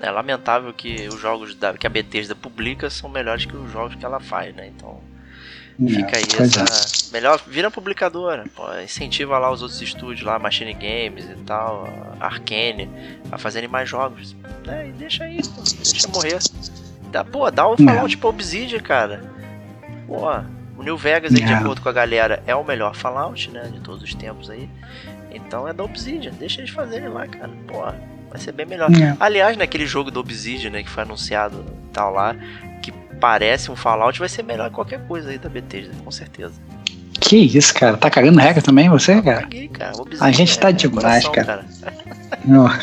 É 0.00 0.10
lamentável 0.10 0.72
que 0.72 1.08
os 1.08 1.20
jogos 1.20 1.54
da, 1.54 1.74
que 1.74 1.86
a 1.86 1.90
Bethesda 1.90 2.34
publica 2.34 2.90
são 2.90 3.08
melhores 3.08 3.44
que 3.44 3.56
os 3.56 3.70
jogos 3.70 3.94
que 3.94 4.04
ela 4.04 4.18
faz, 4.18 4.54
né? 4.54 4.68
Então 4.76 4.98
Fica 5.78 6.16
aí 6.16 6.24
essa. 6.38 6.62
É. 6.62 7.12
Melhor, 7.12 7.40
vira 7.46 7.70
publicadora. 7.70 8.44
Pô, 8.54 8.64
incentiva 8.82 9.38
lá 9.38 9.50
os 9.50 9.62
outros 9.62 9.80
estúdios 9.80 10.24
lá, 10.24 10.38
Machine 10.38 10.74
Games 10.74 11.24
e 11.24 11.36
tal, 11.44 11.88
Arcane, 12.20 12.88
a 13.30 13.38
fazerem 13.38 13.68
mais 13.68 13.88
jogos. 13.88 14.36
É, 14.66 14.88
e 14.88 14.92
deixa 14.92 15.24
aí, 15.24 15.40
pô, 15.42 15.62
deixa 15.62 16.08
morrer. 16.08 16.38
Dá, 17.10 17.24
pô, 17.24 17.50
dá 17.50 17.68
um 17.68 17.76
Fallout 17.76 18.10
tipo 18.10 18.28
Obsidian, 18.28 18.80
cara. 18.80 19.22
Pô, 20.06 20.28
o 20.78 20.82
New 20.82 20.96
Vegas 20.96 21.34
aí, 21.34 21.44
de 21.44 21.52
acordo 21.52 21.80
com 21.80 21.88
a 21.88 21.92
galera, 21.92 22.42
é 22.46 22.54
o 22.54 22.64
melhor 22.64 22.94
Fallout, 22.94 23.50
né? 23.50 23.70
De 23.72 23.80
todos 23.80 24.02
os 24.02 24.14
tempos 24.14 24.50
aí. 24.50 24.68
Então 25.30 25.66
é 25.66 25.72
da 25.72 25.82
Obsidian, 25.84 26.32
deixa 26.32 26.60
eles 26.60 26.70
fazerem 26.70 27.08
lá, 27.08 27.26
cara. 27.26 27.50
Pô, 27.66 27.82
vai 28.30 28.38
ser 28.38 28.52
bem 28.52 28.66
melhor. 28.66 28.88
Aliás, 29.20 29.56
naquele 29.56 29.86
jogo 29.86 30.10
do 30.10 30.20
Obsidian, 30.20 30.70
né, 30.70 30.82
que 30.82 30.90
foi 30.90 31.02
anunciado 31.02 31.64
tal 31.92 32.12
lá, 32.12 32.34
parece 33.22 33.70
um 33.70 33.76
Fallout, 33.76 34.18
vai 34.18 34.28
ser 34.28 34.42
melhor 34.42 34.68
que 34.68 34.74
qualquer 34.74 34.98
coisa 35.06 35.30
aí 35.30 35.38
da 35.38 35.48
Bethesda, 35.48 35.94
com 36.04 36.10
certeza. 36.10 36.54
Que 37.20 37.36
isso, 37.36 37.72
cara? 37.72 37.96
Tá 37.96 38.10
cagando 38.10 38.40
regra 38.40 38.60
também 38.60 38.88
você, 38.88 39.22
cara? 39.22 39.42
Caguei, 39.42 39.68
cara. 39.68 39.92
A 40.20 40.32
gente 40.32 40.58
tá 40.58 40.70
é, 40.70 40.72
demais, 40.72 41.28
cara. 41.28 41.44
cara. 41.44 41.64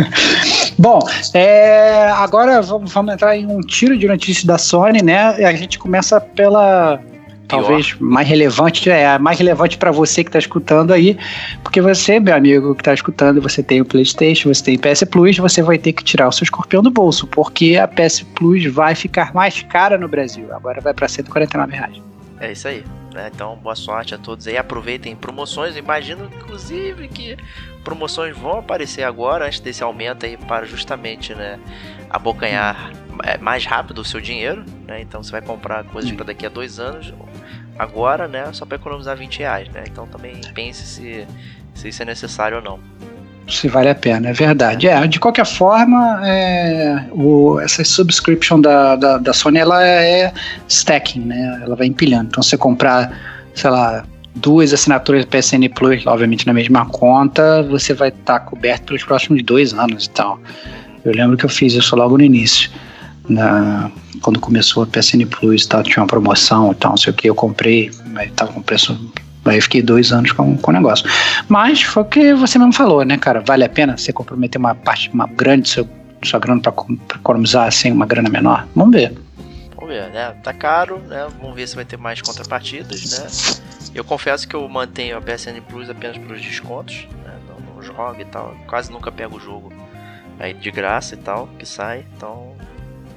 Bom, 0.80 0.99
é, 1.34 2.10
agora 2.11 2.61
vamos, 2.61 2.90
vamos, 2.90 3.14
entrar 3.14 3.36
em 3.36 3.45
um 3.48 3.60
tiro 3.60 3.98
de 3.98 4.07
notícias 4.07 4.45
da 4.45 4.57
Sony, 4.57 5.03
né? 5.03 5.45
A 5.45 5.53
gente 5.53 5.78
começa 5.78 6.22
pela 6.22 7.02
talvez 7.50 7.96
mais 8.00 8.28
relevante, 8.28 8.90
é 8.90 9.18
mais 9.18 9.38
relevante 9.40 9.78
para 9.78 9.92
você 9.92 10.24
que 10.24 10.30
está 10.30 10.40
escutando 10.40 10.94
aí, 10.94 11.18
porque 11.64 11.82
você, 11.82 12.20
meu 12.20 12.36
amigo 12.36 12.76
que 12.76 12.82
está 12.82 12.94
escutando, 12.94 13.42
você 13.42 13.62
tem 13.62 13.82
o 13.82 13.86
PlayStation, 13.86 14.54
você 14.54 14.64
tem 14.64 14.76
o 14.76 14.80
PS 14.80 15.04
Plus, 15.10 15.38
você 15.38 15.62
vai 15.62 15.78
ter 15.78 15.94
que 15.94 16.04
tirar 16.04 16.28
o 16.28 16.32
seu 16.32 16.44
escorpião 16.44 16.84
do 16.84 16.92
bolso, 16.92 17.28
porque 17.28 17.76
a 17.76 17.88
PS 17.88 18.22
Plus 18.36 18.66
vai 18.66 18.94
ficar 18.96 19.34
mais 19.34 19.64
cara 19.64 19.98
no 19.98 20.08
Brasil. 20.08 20.54
Agora 20.54 20.80
vai 20.80 20.94
para 20.94 21.08
149 21.08 21.76
reais. 21.76 22.02
É 22.40 22.52
isso 22.52 22.68
aí. 22.68 22.84
Né? 23.14 23.30
Então, 23.34 23.56
boa 23.58 23.76
sorte 23.76 24.14
a 24.14 24.18
todos 24.18 24.48
aí. 24.48 24.58
Aproveitem 24.58 25.16
promoções. 25.16 25.76
Imagino, 25.76 26.30
inclusive, 26.38 27.08
que 27.08 27.36
promoções 27.84 28.38
vão 28.38 28.60
aparecer 28.60 29.04
agora, 29.04 29.48
antes 29.48 29.60
desse 29.60 29.84
aumento 29.84 30.26
aí, 30.26 30.38
para 30.38 30.66
justamente 30.66 31.34
né, 31.34 31.60
abocanhar 32.10 32.91
é, 33.23 33.38
mais 33.38 33.65
rápido 33.65 33.99
o 33.99 34.06
seu 34.06 34.19
dinheiro. 34.19 34.64
Né? 34.88 35.02
Então, 35.02 35.22
você 35.23 35.31
vai 35.31 35.41
comprar 35.41 35.84
coisas 35.86 36.11
para 36.11 36.26
daqui 36.26 36.45
a 36.45 36.49
dois 36.49 36.80
anos 36.80 37.14
agora, 37.77 38.27
né? 38.27 38.49
Só 38.52 38.65
para 38.65 38.76
economizar 38.76 39.15
20 39.15 39.40
reais, 39.40 39.69
né? 39.69 39.84
Então, 39.88 40.06
também 40.07 40.40
pense 40.53 40.86
se, 40.86 41.26
se 41.73 41.88
isso 41.88 42.02
é 42.02 42.06
necessário 42.06 42.57
ou 42.57 42.64
não 42.64 42.80
se 43.52 43.68
vale 43.68 43.90
a 43.90 43.95
pena, 43.95 44.30
é 44.30 44.34
verdade. 44.34 44.88
É, 44.88 45.07
de 45.07 45.19
qualquer 45.19 45.45
forma, 45.45 46.22
é, 46.23 47.06
o, 47.11 47.60
essa 47.60 47.84
subscription 47.84 48.61
da, 48.61 48.95
da, 48.95 49.18
da, 49.18 49.34
Sony 49.34 49.57
ela 49.57 49.84
é 49.84 50.31
stacking, 50.68 51.22
né? 51.22 51.61
Ela 51.64 51.76
vai 51.76 51.88
empilhando. 51.88 52.27
Então, 52.30 52.44
você 52.44 52.57
comprar, 52.57 53.11
sei 53.56 53.69
lá, 53.69 54.06
duas 54.36 54.73
assinaturas 54.73 55.26
PSN 55.26 55.68
Plus, 55.73 56.06
obviamente 56.06 56.45
na 56.45 56.53
mesma 56.53 56.86
conta, 56.86 57.64
você 57.64 57.94
vai 57.94 58.10
estar 58.10 58.40
tá 58.40 58.45
coberto 58.45 58.86
pelos 58.86 59.03
próximos 59.03 59.41
dois 59.44 59.73
anos 59.73 60.06
e 60.06 60.10
tal. 60.11 60.40
Eu 61.10 61.15
lembro 61.15 61.38
que 61.38 61.45
eu 61.45 61.49
fiz 61.49 61.73
isso 61.73 61.95
logo 61.95 62.18
no 62.18 62.23
início. 62.23 62.69
Na, 63.27 63.91
quando 64.22 64.40
começou 64.40 64.84
a 64.84 64.88
PSN 64.88 65.26
Plus, 65.26 65.65
tal, 65.65 65.84
tinha 65.84 66.02
uma 66.02 66.07
promoção 66.07 66.72
e 66.72 66.76
tal, 66.76 66.91
não 66.91 66.98
sei 66.98 67.14
o 67.14 67.15
que, 67.15 67.30
eu 67.30 67.36
comprei, 67.36 67.91
mas 68.11 68.31
tava 68.31 68.52
com 68.52 68.61
preço 68.61 68.98
Aí 69.45 69.60
fiquei 69.61 69.81
dois 69.81 70.11
anos 70.11 70.31
com, 70.31 70.57
com 70.57 70.72
o 70.72 70.73
negócio. 70.73 71.10
Mas 71.48 71.81
foi 71.81 72.03
o 72.03 72.06
que 72.06 72.34
você 72.34 72.60
mesmo 72.60 72.73
falou, 72.73 73.03
né, 73.03 73.18
cara? 73.18 73.41
Vale 73.41 73.64
a 73.64 73.69
pena 73.69 73.98
você 73.98 74.14
comprometer 74.14 74.60
uma 74.60 74.76
parte 74.76 75.10
uma 75.10 75.27
grande 75.27 75.64
do 75.64 75.68
seu, 75.69 75.90
sua 76.23 76.40
grana 76.40 76.61
para 76.61 76.73
economizar 77.15 77.68
assim 77.68 77.91
uma 77.91 78.06
grana 78.06 78.30
menor? 78.30 78.68
Vamos 78.76 78.94
ver. 78.94 79.18
Vamos 79.76 79.90
ver, 79.90 80.10
né? 80.11 80.36
Tá 80.44 80.53
caro, 80.53 80.99
né? 81.07 81.27
Vamos 81.41 81.56
ver 81.56 81.68
se 81.68 81.76
vai 81.76 81.86
ter 81.86 81.98
mais 81.98 82.22
contrapartidas, 82.22 83.19
né? 83.19 83.90
Eu 83.95 84.03
confesso 84.03 84.48
que 84.48 84.56
eu 84.56 84.68
mantenho 84.69 85.18
a 85.18 85.22
PSN 85.22 85.61
Plus 85.68 85.90
apenas 85.90 86.18
pelos 86.18 86.41
descontos, 86.41 87.07
né? 87.23 87.34
Não, 87.48 87.76
não 87.76 87.81
jogo 87.81 88.18
e 88.19 88.26
tal. 88.26 88.56
Quase 88.68 88.91
nunca 88.91 89.11
pego 89.11 89.38
o 89.38 89.40
jogo 89.40 89.73
aí 90.40 90.53
de 90.53 90.72
graça 90.72 91.16
e 91.16 91.18
tal, 91.18 91.49
que 91.60 91.66
sai, 91.66 92.06
então. 92.16 92.53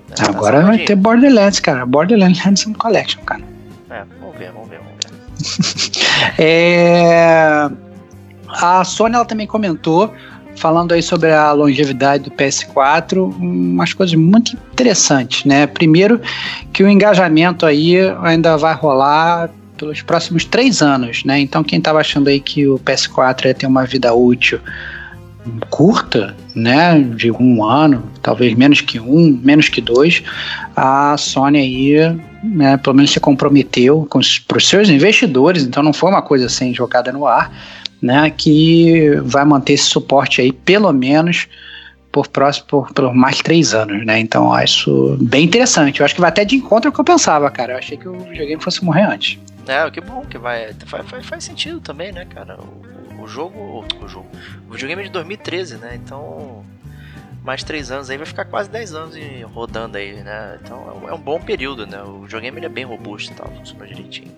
Né? 0.09 0.17
Agora 0.29 0.63
vai 0.63 0.79
ter 0.79 0.97
Borderlands, 0.97 1.61
cara. 1.61 1.87
Borderlands 1.87 2.45
Handsome 2.45 2.75
Collection, 2.75 3.23
cara. 3.23 3.43
É, 3.89 4.03
vamos 4.21 4.37
ver, 4.37 4.51
vamos 4.53 4.69
ver, 4.69 4.79
vamos 4.79 4.93
ver. 5.01 6.33
é, 6.43 7.71
a 8.49 8.85
Sony 8.85 9.15
ela 9.15 9.25
também 9.25 9.47
comentou, 9.47 10.13
falando 10.57 10.93
aí 10.93 11.03
sobre 11.03 11.33
a 11.33 11.53
longevidade 11.53 12.25
do 12.25 12.31
PS4, 12.33 13.35
umas 13.39 13.95
coisas 13.95 14.15
muito 14.15 14.55
interessantes, 14.73 15.45
né? 15.45 15.67
Primeiro, 15.67 16.21
que 16.73 16.83
o 16.83 16.89
engajamento 16.89 17.65
aí 17.65 17.97
ainda 18.23 18.57
vai 18.57 18.75
rolar 18.75 19.51
pelos 19.79 20.03
próximos 20.03 20.45
três 20.45 20.83
anos, 20.83 21.25
né? 21.25 21.41
Então, 21.41 21.65
quem 21.65 21.79
estava 21.79 22.01
achando 22.01 22.29
aí 22.29 22.41
que 22.41 22.67
o 22.67 22.79
PS4 22.79 23.47
ia 23.47 23.55
ter 23.55 23.67
uma 23.67 23.85
vida 23.85 24.13
útil 24.13 24.61
curta, 25.71 26.37
né, 26.55 26.99
de 27.01 27.31
um 27.31 27.65
ano, 27.65 28.05
talvez 28.23 28.55
menos 28.55 28.81
que 28.81 29.01
um, 29.01 29.39
menos 29.43 29.69
que 29.69 29.81
dois, 29.81 30.23
a 30.77 31.17
Sony 31.17 31.59
aí 31.59 32.21
né, 32.43 32.77
pelo 32.77 32.97
menos 32.97 33.13
se 33.13 33.21
comprometeu 33.21 34.07
para 34.47 34.59
os 34.59 34.69
seus 34.69 34.89
investidores, 34.89 35.65
então 35.65 35.83
não 35.83 35.93
foi 35.93 36.11
uma 36.11 36.23
coisa 36.23 36.47
assim 36.47 36.75
jogada 36.75 37.13
no 37.13 37.27
ar, 37.27 37.53
né, 38.01 38.31
que 38.31 39.17
vai 39.25 39.45
manter 39.45 39.75
esse 39.75 39.85
suporte 39.85 40.41
aí 40.41 40.53
pelo 40.53 40.93
menos 40.93 41.49
por 42.11 42.29
próximo 42.29 42.67
por, 42.67 42.93
por 42.93 43.15
mais 43.15 43.41
três 43.41 43.73
anos, 43.73 44.05
né? 44.05 44.21
Então 44.21 44.53
acho 44.53 45.17
bem 45.19 45.45
interessante. 45.45 46.01
Eu 46.01 46.05
acho 46.05 46.15
que 46.15 46.21
vai 46.21 46.29
até 46.29 46.45
de 46.45 46.57
encontro 46.57 46.89
ao 46.89 46.93
que 46.93 47.01
eu 47.01 47.05
pensava, 47.05 47.51
cara. 47.51 47.73
Eu 47.73 47.79
achei 47.79 47.97
que 47.97 48.07
o 48.07 48.19
videogame 48.19 48.63
fosse 48.63 48.85
morrer 48.85 49.05
antes. 49.05 49.39
É, 49.67 49.91
que 49.91 50.01
bom 50.01 50.23
que 50.29 50.37
vai. 50.37 50.75
Faz, 50.85 51.09
faz, 51.09 51.27
faz 51.27 51.45
sentido 51.45 51.81
também, 51.81 52.13
né, 52.13 52.27
cara? 52.27 52.59
O, 52.61 52.92
o 53.23 53.29
jogo. 53.29 53.85
O 54.03 54.09
jogo. 54.09 54.27
O 54.69 54.73
videogame 54.73 55.03
é 55.03 55.05
de 55.07 55.11
2013, 55.11 55.77
né? 55.77 55.95
Então 55.95 56.65
mais 57.45 57.65
3 57.65 57.91
anos 57.91 58.11
aí 58.11 58.17
vai 58.17 58.27
ficar 58.27 58.45
quase 58.45 58.71
10 58.71 58.95
anos 58.95 59.17
rodando 59.53 59.99
aí, 59.99 60.15
né? 60.15 60.59
Então 60.63 61.03
é 61.09 61.13
um 61.13 61.19
bom 61.19 61.41
período, 61.41 61.87
né? 61.87 62.01
O 62.03 62.23
videogame 62.23 62.59
ele 62.59 62.67
é 62.67 62.69
bem 62.69 62.85
robusto 62.85 63.33
e 63.33 63.35
tal, 63.35 63.49
funciona 63.49 63.87
direitinho. 63.87 64.31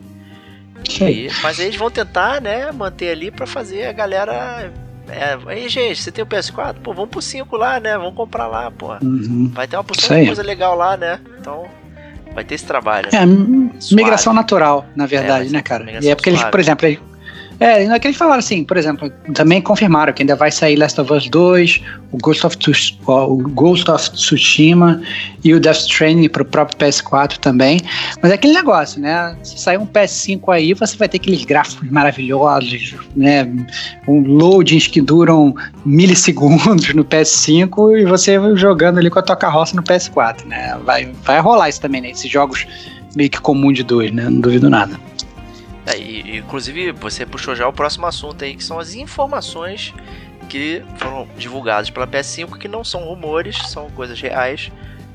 E, 1.00 1.28
mas 1.42 1.58
eles 1.58 1.76
vão 1.76 1.90
tentar, 1.90 2.40
né, 2.40 2.70
manter 2.72 3.10
ali 3.10 3.30
para 3.30 3.46
fazer 3.46 3.86
a 3.86 3.92
galera. 3.92 4.72
É, 5.08 5.38
aí, 5.46 5.68
gente, 5.68 6.02
você 6.02 6.10
tem 6.10 6.24
o 6.24 6.26
PS4? 6.26 6.76
Pô, 6.82 6.92
vamos 6.92 7.10
pro 7.10 7.22
5 7.22 7.56
lá, 7.56 7.78
né? 7.78 7.96
Vamos 7.96 8.14
comprar 8.14 8.46
lá, 8.46 8.70
pô. 8.70 8.92
Uhum. 9.02 9.50
Vai 9.52 9.66
ter 9.66 9.76
uma 9.76 9.84
porção 9.84 10.18
de 10.18 10.26
coisa 10.26 10.42
legal 10.42 10.74
lá, 10.74 10.96
né? 10.96 11.20
Então, 11.38 11.66
vai 12.34 12.42
ter 12.42 12.54
esse 12.54 12.64
trabalho. 12.64 13.08
É, 13.12 13.24
migração 13.94 14.32
natural, 14.32 14.86
na 14.96 15.06
verdade, 15.06 15.48
é, 15.48 15.52
né, 15.52 15.62
cara? 15.62 15.90
E 16.02 16.08
é 16.08 16.14
porque 16.14 16.30
eles, 16.30 16.42
por 16.44 16.58
exemplo, 16.58 16.86
é, 17.60 17.86
não 17.86 17.94
é 17.94 17.98
que 17.98 18.08
eles 18.08 18.16
falaram 18.16 18.38
assim, 18.38 18.64
por 18.64 18.76
exemplo, 18.76 19.10
também 19.32 19.60
confirmaram 19.60 20.12
que 20.12 20.22
ainda 20.22 20.34
vai 20.34 20.50
sair 20.50 20.76
Last 20.76 21.00
of 21.00 21.12
Us 21.12 21.28
2, 21.28 21.80
o 22.12 22.18
Ghost 22.18 22.46
of, 22.46 22.56
o 23.06 23.36
Ghost 23.50 23.90
of 23.90 24.10
Tsushima 24.10 25.00
e 25.42 25.54
o 25.54 25.60
Death 25.60 25.78
Stranding 25.78 26.28
pro 26.28 26.44
próprio 26.44 26.78
PS4 26.78 27.38
também. 27.38 27.80
Mas 28.22 28.32
é 28.32 28.34
aquele 28.34 28.54
negócio, 28.54 29.00
né? 29.00 29.36
Se 29.42 29.58
sair 29.58 29.78
um 29.78 29.86
PS5 29.86 30.52
aí, 30.52 30.74
você 30.74 30.96
vai 30.96 31.08
ter 31.08 31.18
aqueles 31.18 31.44
gráficos 31.44 31.88
maravilhosos, 31.90 32.94
né? 33.14 33.48
Um 34.08 34.20
loadings 34.20 34.86
que 34.86 35.00
duram 35.00 35.54
milissegundos 35.84 36.92
no 36.94 37.04
PS5 37.04 38.00
e 38.00 38.04
você 38.04 38.38
jogando 38.56 38.98
ali 38.98 39.10
com 39.10 39.18
a 39.18 39.22
tua 39.22 39.36
carroça 39.36 39.76
no 39.76 39.82
PS4, 39.82 40.44
né? 40.46 40.76
Vai, 40.84 41.12
vai 41.24 41.40
rolar 41.40 41.68
isso 41.68 41.80
também, 41.80 42.00
né? 42.00 42.10
Esses 42.10 42.30
jogos 42.30 42.66
meio 43.14 43.30
que 43.30 43.40
comum 43.40 43.72
de 43.72 43.82
dois, 43.82 44.12
né? 44.12 44.24
Não 44.24 44.40
duvido 44.40 44.68
nada. 44.68 44.98
É, 45.86 45.98
e, 45.98 46.38
inclusive, 46.38 46.92
você 46.92 47.26
puxou 47.26 47.54
já 47.54 47.68
o 47.68 47.72
próximo 47.72 48.06
assunto 48.06 48.44
aí, 48.44 48.56
que 48.56 48.64
são 48.64 48.78
as 48.78 48.94
informações 48.94 49.92
que 50.48 50.82
foram 50.96 51.26
divulgadas 51.36 51.90
pela 51.90 52.06
PS5, 52.06 52.58
que 52.58 52.68
não 52.68 52.84
são 52.84 53.04
rumores, 53.04 53.56
são 53.68 53.90
coisas 53.90 54.20
reais. 54.20 54.70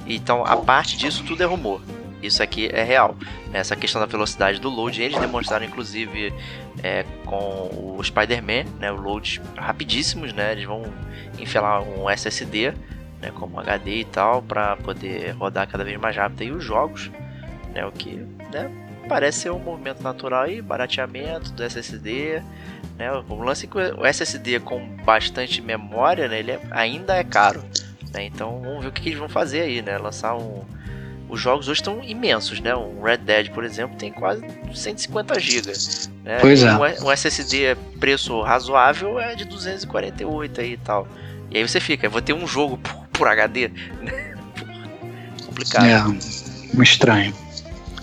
Então, 0.06 0.44
a 0.46 0.58
parte 0.58 0.98
disso 0.98 1.24
tudo 1.24 1.42
é 1.42 1.46
rumor. 1.46 1.82
Isso 2.22 2.44
aqui 2.44 2.70
é 2.72 2.84
real. 2.84 3.16
Essa 3.54 3.76
questão 3.76 4.02
da 4.02 4.06
velocidade 4.06 4.60
do 4.60 4.70
load, 4.70 5.02
eles 5.02 5.18
demonstraram 5.18 5.66
inclusive 5.66 6.34
é, 6.84 7.06
com 7.26 7.96
o 7.98 8.04
Spider-Man, 8.04 8.66
né, 8.78 8.92
o 8.92 8.96
load 8.96 9.42
rapidíssimos, 9.56 10.34
né, 10.34 10.52
eles 10.52 10.66
vão 10.66 10.84
enfiar 11.38 11.82
um 11.82 12.10
SSD, 12.10 12.74
né, 13.22 13.32
como 13.34 13.60
HD 13.60 14.02
e 14.02 14.06
tal, 14.06 14.42
para 14.42 14.76
poder 14.78 15.32
rodar 15.32 15.68
cada 15.68 15.84
vez 15.84 15.98
mais 16.00 16.16
rápido 16.16 16.42
aí 16.42 16.52
os 16.52 16.64
jogos, 16.64 17.10
né, 17.74 17.86
o 17.86 17.92
que, 17.92 18.16
né, 18.52 18.70
parece 19.10 19.40
ser 19.40 19.52
um 19.52 19.60
movimento 19.60 20.02
natural 20.04 20.48
e 20.48 20.62
barateamento 20.62 21.52
do 21.52 21.64
SSD. 21.64 22.42
Né? 22.98 23.12
O 23.28 23.42
lance 23.42 23.66
é 23.66 23.70
que 23.70 23.78
o 23.78 24.06
SSD 24.06 24.60
com 24.60 24.96
bastante 25.04 25.62
memória, 25.62 26.28
né, 26.28 26.40
ele 26.40 26.52
é, 26.52 26.62
ainda 26.70 27.16
é 27.16 27.24
caro. 27.24 27.62
Né? 28.14 28.26
Então 28.26 28.62
vamos 28.64 28.84
ver 28.84 28.90
o 28.90 28.92
que, 28.92 29.02
que, 29.02 29.10
eles 29.10 29.20
vão 29.20 29.28
fazer 29.28 29.62
aí, 29.62 29.82
né? 29.82 29.98
Lançar 29.98 30.36
um. 30.36 30.64
Os 31.28 31.40
jogos 31.40 31.68
hoje 31.68 31.80
estão 31.80 32.04
imensos, 32.04 32.60
né? 32.60 32.76
Um 32.76 33.04
Red 33.04 33.18
Dead, 33.18 33.50
por 33.52 33.64
exemplo, 33.64 33.96
tem 33.98 34.12
quase 34.12 34.44
150 34.74 35.40
GB. 35.40 35.72
Né? 36.24 36.38
Pois 36.42 36.64
é. 36.64 36.74
Um, 36.74 37.06
um 37.06 37.12
SSD 37.12 37.76
preço 38.00 38.42
razoável 38.42 39.20
é 39.20 39.36
de 39.36 39.46
248 39.46 40.62
aí 40.62 40.74
e 40.74 40.78
tal. 40.78 41.08
E 41.52 41.58
aí 41.58 41.68
você 41.68 41.80
fica, 41.80 42.10
vou 42.10 42.22
ter 42.22 42.34
um 42.34 42.48
jogo 42.48 42.78
por, 42.78 43.08
por 43.08 43.28
HD. 43.28 43.70
Complicado. 45.46 45.86
É, 45.86 46.82
estranho. 46.82 47.34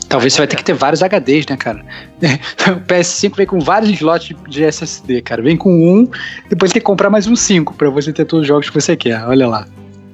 Talvez 0.08 0.32
você 0.32 0.38
vai 0.38 0.46
ter 0.46 0.56
que 0.56 0.64
ter 0.64 0.72
vários 0.72 1.02
HDs, 1.02 1.46
né, 1.46 1.56
cara? 1.56 1.84
O 2.70 2.80
PS5 2.80 3.36
vem 3.36 3.46
com 3.46 3.60
vários 3.60 3.90
slots 3.90 4.36
de 4.48 4.64
SSD, 4.64 5.22
cara. 5.22 5.42
Vem 5.42 5.56
com 5.56 5.70
um, 5.70 6.08
depois 6.48 6.72
tem 6.72 6.80
que 6.80 6.86
comprar 6.86 7.10
mais 7.10 7.26
um 7.26 7.36
5 7.36 7.74
para 7.74 7.90
você 7.90 8.12
ter 8.12 8.24
todos 8.24 8.42
os 8.42 8.48
jogos 8.48 8.68
que 8.68 8.74
você 8.74 8.96
quer. 8.96 9.24
Olha 9.24 9.46
lá. 9.46 9.66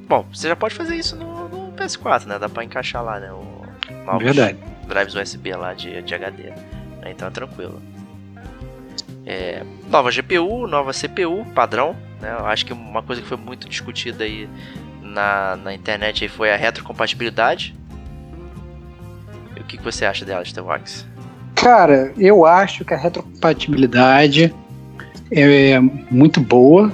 Bom, 0.07 0.25
você 0.31 0.47
já 0.47 0.55
pode 0.55 0.75
fazer 0.75 0.95
isso 0.95 1.15
no, 1.15 1.47
no 1.49 1.71
PS4, 1.73 2.25
né? 2.25 2.39
Dá 2.39 2.49
pra 2.49 2.63
encaixar 2.63 3.03
lá, 3.03 3.19
né? 3.19 3.31
O, 3.31 4.19
Verdade. 4.19 4.57
drives 4.87 5.15
USB 5.15 5.55
lá 5.55 5.73
de, 5.73 6.01
de 6.01 6.13
HD. 6.13 6.43
Né? 6.43 7.11
Então 7.11 7.27
é 7.27 7.31
tranquilo. 7.31 7.81
É, 9.25 9.63
nova 9.89 10.11
GPU, 10.11 10.67
nova 10.67 10.91
CPU, 10.91 11.45
padrão. 11.53 11.95
Né? 12.19 12.35
Eu 12.37 12.45
acho 12.45 12.65
que 12.65 12.73
uma 12.73 13.01
coisa 13.01 13.21
que 13.21 13.27
foi 13.27 13.37
muito 13.37 13.69
discutida 13.69 14.23
aí 14.23 14.49
na, 15.01 15.55
na 15.55 15.73
internet 15.73 16.23
aí 16.23 16.29
foi 16.29 16.51
a 16.51 16.57
retrocompatibilidade 16.57 17.75
que, 19.73 19.77
que 19.77 19.83
você 19.83 20.05
acha 20.05 20.23
dela, 20.23 20.45
Stevox? 20.45 21.05
Cara, 21.55 22.13
eu 22.17 22.45
acho 22.45 22.85
que 22.85 22.93
a 22.93 22.97
retrocompatibilidade 22.97 24.53
é 25.31 25.79
muito 25.79 26.39
boa, 26.39 26.91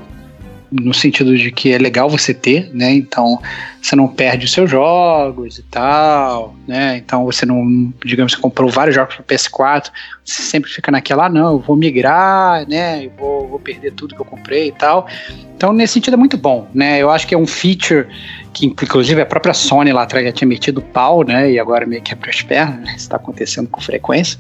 no 0.72 0.94
sentido 0.94 1.36
de 1.36 1.52
que 1.52 1.74
é 1.74 1.78
legal 1.78 2.10
você 2.10 2.34
ter, 2.34 2.70
né? 2.74 2.94
Então 2.94 3.40
você 3.82 3.96
não 3.96 4.08
perde 4.08 4.46
os 4.46 4.52
seus 4.52 4.70
jogos 4.70 5.58
e 5.58 5.64
tal, 5.64 6.56
né? 6.68 6.98
Então 6.98 7.26
você 7.26 7.46
não, 7.46 7.91
digamos, 8.06 8.34
você 8.34 8.40
comprou 8.40 8.70
vários 8.70 8.96
jogos 8.96 9.16
para 9.16 9.24
PS4, 9.24 9.91
você 10.24 10.44
sempre 10.44 10.70
fica 10.70 10.91
naquela, 10.91 11.26
ah, 11.26 11.30
não, 11.30 11.54
eu 11.54 11.60
vou 11.60 11.76
migrar, 11.76 12.68
né? 12.68 13.06
Eu 13.06 13.12
vou, 13.18 13.48
vou 13.48 13.60
perder 13.60 13.94
tudo 13.94 14.16
que 14.16 14.22
eu 14.22 14.26
comprei 14.26 14.68
e 14.68 14.72
tal. 14.72 15.08
Então 15.56 15.74
nesse 15.74 15.94
sentido 15.94 16.14
é 16.14 16.18
muito 16.18 16.38
bom, 16.38 16.68
né? 16.74 17.00
Eu 17.00 17.10
acho 17.10 17.26
que 17.26 17.34
é 17.34 17.38
um 17.38 17.48
feature 17.48 18.08
que 18.54 18.66
inclusive 18.66 19.22
a 19.22 19.26
própria 19.26 19.54
Sony 19.54 19.91
lá 19.91 20.04
atrás 20.04 20.26
já 20.26 20.32
tinha 20.32 20.48
metido 20.48 20.82
pau, 20.82 21.24
né? 21.24 21.52
E 21.52 21.60
agora 21.60 21.86
meio 21.86 22.02
que 22.02 22.14
abriu 22.14 22.32
as 22.32 22.41
pernas, 22.41 22.78
né? 22.78 22.90
Isso 22.90 23.06
está 23.06 23.16
acontecendo 23.16 23.68
com 23.70 23.82
frequência. 23.82 24.40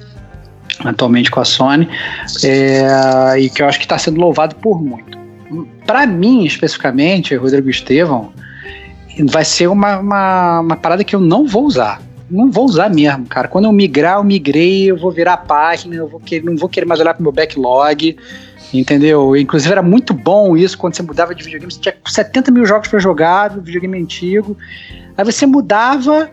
atualmente 0.85 1.29
com 1.29 1.39
a 1.39 1.45
Sony, 1.45 1.89
é, 2.43 3.39
e 3.39 3.49
que 3.49 3.61
eu 3.61 3.67
acho 3.67 3.79
que 3.79 3.85
está 3.85 3.97
sendo 3.97 4.19
louvado 4.19 4.55
por 4.55 4.81
muito. 4.81 5.08
Para 5.85 6.05
mim, 6.05 6.45
especificamente, 6.45 7.35
Rodrigo 7.35 7.69
Estevão, 7.69 8.31
vai 9.25 9.43
ser 9.43 9.67
uma, 9.67 9.99
uma, 9.99 10.59
uma 10.61 10.75
parada 10.77 11.03
que 11.03 11.15
eu 11.15 11.19
não 11.19 11.45
vou 11.45 11.65
usar 11.65 12.01
não 12.29 12.51
vou 12.51 12.65
usar 12.65 12.89
mesmo, 12.89 13.25
cara. 13.25 13.47
Quando 13.47 13.65
eu 13.65 13.71
migrar, 13.71 14.17
eu 14.17 14.23
migrei, 14.23 14.91
eu 14.91 14.97
vou 14.97 15.11
virar 15.11 15.33
a 15.33 15.37
página, 15.37 15.95
eu 15.95 16.07
vou 16.07 16.19
querer, 16.19 16.45
não 16.45 16.55
vou 16.55 16.69
querer 16.69 16.85
mais 16.85 16.99
olhar 16.99 17.13
pro 17.13 17.23
meu 17.23 17.31
backlog, 17.31 18.15
entendeu? 18.73 19.35
Inclusive 19.35 19.71
era 19.71 19.81
muito 19.81 20.13
bom 20.13 20.55
isso 20.55 20.77
quando 20.77 20.95
você 20.95 21.01
mudava 21.01 21.33
de 21.33 21.43
videogame, 21.43 21.71
você 21.71 21.79
tinha 21.79 21.95
70 22.05 22.51
mil 22.51 22.65
jogos 22.65 22.87
para 22.87 22.99
jogar, 22.99 23.49
videogame 23.59 23.97
antigo. 23.97 24.55
Aí 25.17 25.25
você 25.25 25.45
mudava 25.45 26.29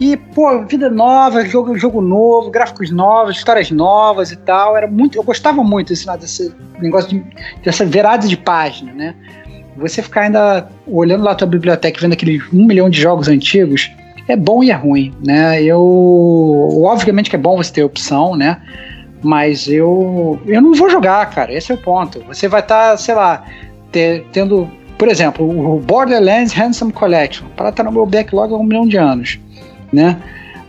e, 0.00 0.16
pô, 0.16 0.64
vida 0.64 0.88
nova, 0.88 1.44
jogo, 1.44 1.76
jogo 1.76 2.00
novo, 2.00 2.50
gráficos 2.50 2.90
novos, 2.90 3.36
histórias 3.36 3.70
novas 3.70 4.32
e 4.32 4.36
tal. 4.36 4.74
Era 4.74 4.86
muito. 4.86 5.18
Eu 5.18 5.22
gostava 5.22 5.62
muito 5.62 5.88
desse, 5.88 6.06
desse 6.16 6.54
negócio 6.80 7.10
de, 7.10 7.22
dessa 7.62 7.84
virada 7.84 8.26
de 8.26 8.34
página, 8.34 8.94
né? 8.94 9.14
Você 9.76 10.00
ficar 10.00 10.22
ainda 10.22 10.70
olhando 10.86 11.22
lá 11.22 11.32
a 11.32 11.34
tua 11.34 11.46
biblioteca, 11.46 12.00
vendo 12.00 12.14
aqueles 12.14 12.42
um 12.50 12.64
milhão 12.64 12.88
de 12.88 12.98
jogos 12.98 13.28
antigos, 13.28 13.90
é 14.26 14.34
bom 14.36 14.64
e 14.64 14.70
é 14.70 14.74
ruim, 14.74 15.12
né? 15.22 15.62
Eu. 15.62 15.78
Obviamente 16.82 17.28
que 17.28 17.36
é 17.36 17.38
bom 17.38 17.58
você 17.58 17.70
ter 17.70 17.84
opção, 17.84 18.34
né? 18.34 18.58
Mas 19.22 19.68
eu. 19.68 20.40
Eu 20.46 20.62
não 20.62 20.72
vou 20.72 20.88
jogar, 20.88 21.28
cara. 21.28 21.52
Esse 21.52 21.72
é 21.72 21.74
o 21.74 21.78
ponto. 21.78 22.24
Você 22.26 22.48
vai 22.48 22.62
estar, 22.62 22.92
tá, 22.92 22.96
sei 22.96 23.14
lá, 23.14 23.44
ter, 23.92 24.24
tendo. 24.32 24.66
Por 24.96 25.08
exemplo, 25.08 25.46
o 25.46 25.78
Borderlands 25.78 26.54
Handsome 26.54 26.92
Collection. 26.92 27.46
Para 27.54 27.68
estar 27.68 27.84
tá 27.84 27.90
no 27.90 27.94
meu 27.94 28.06
backlog 28.06 28.54
há 28.54 28.56
um 28.56 28.64
milhão 28.64 28.86
de 28.86 28.96
anos 28.96 29.38
né? 29.92 30.20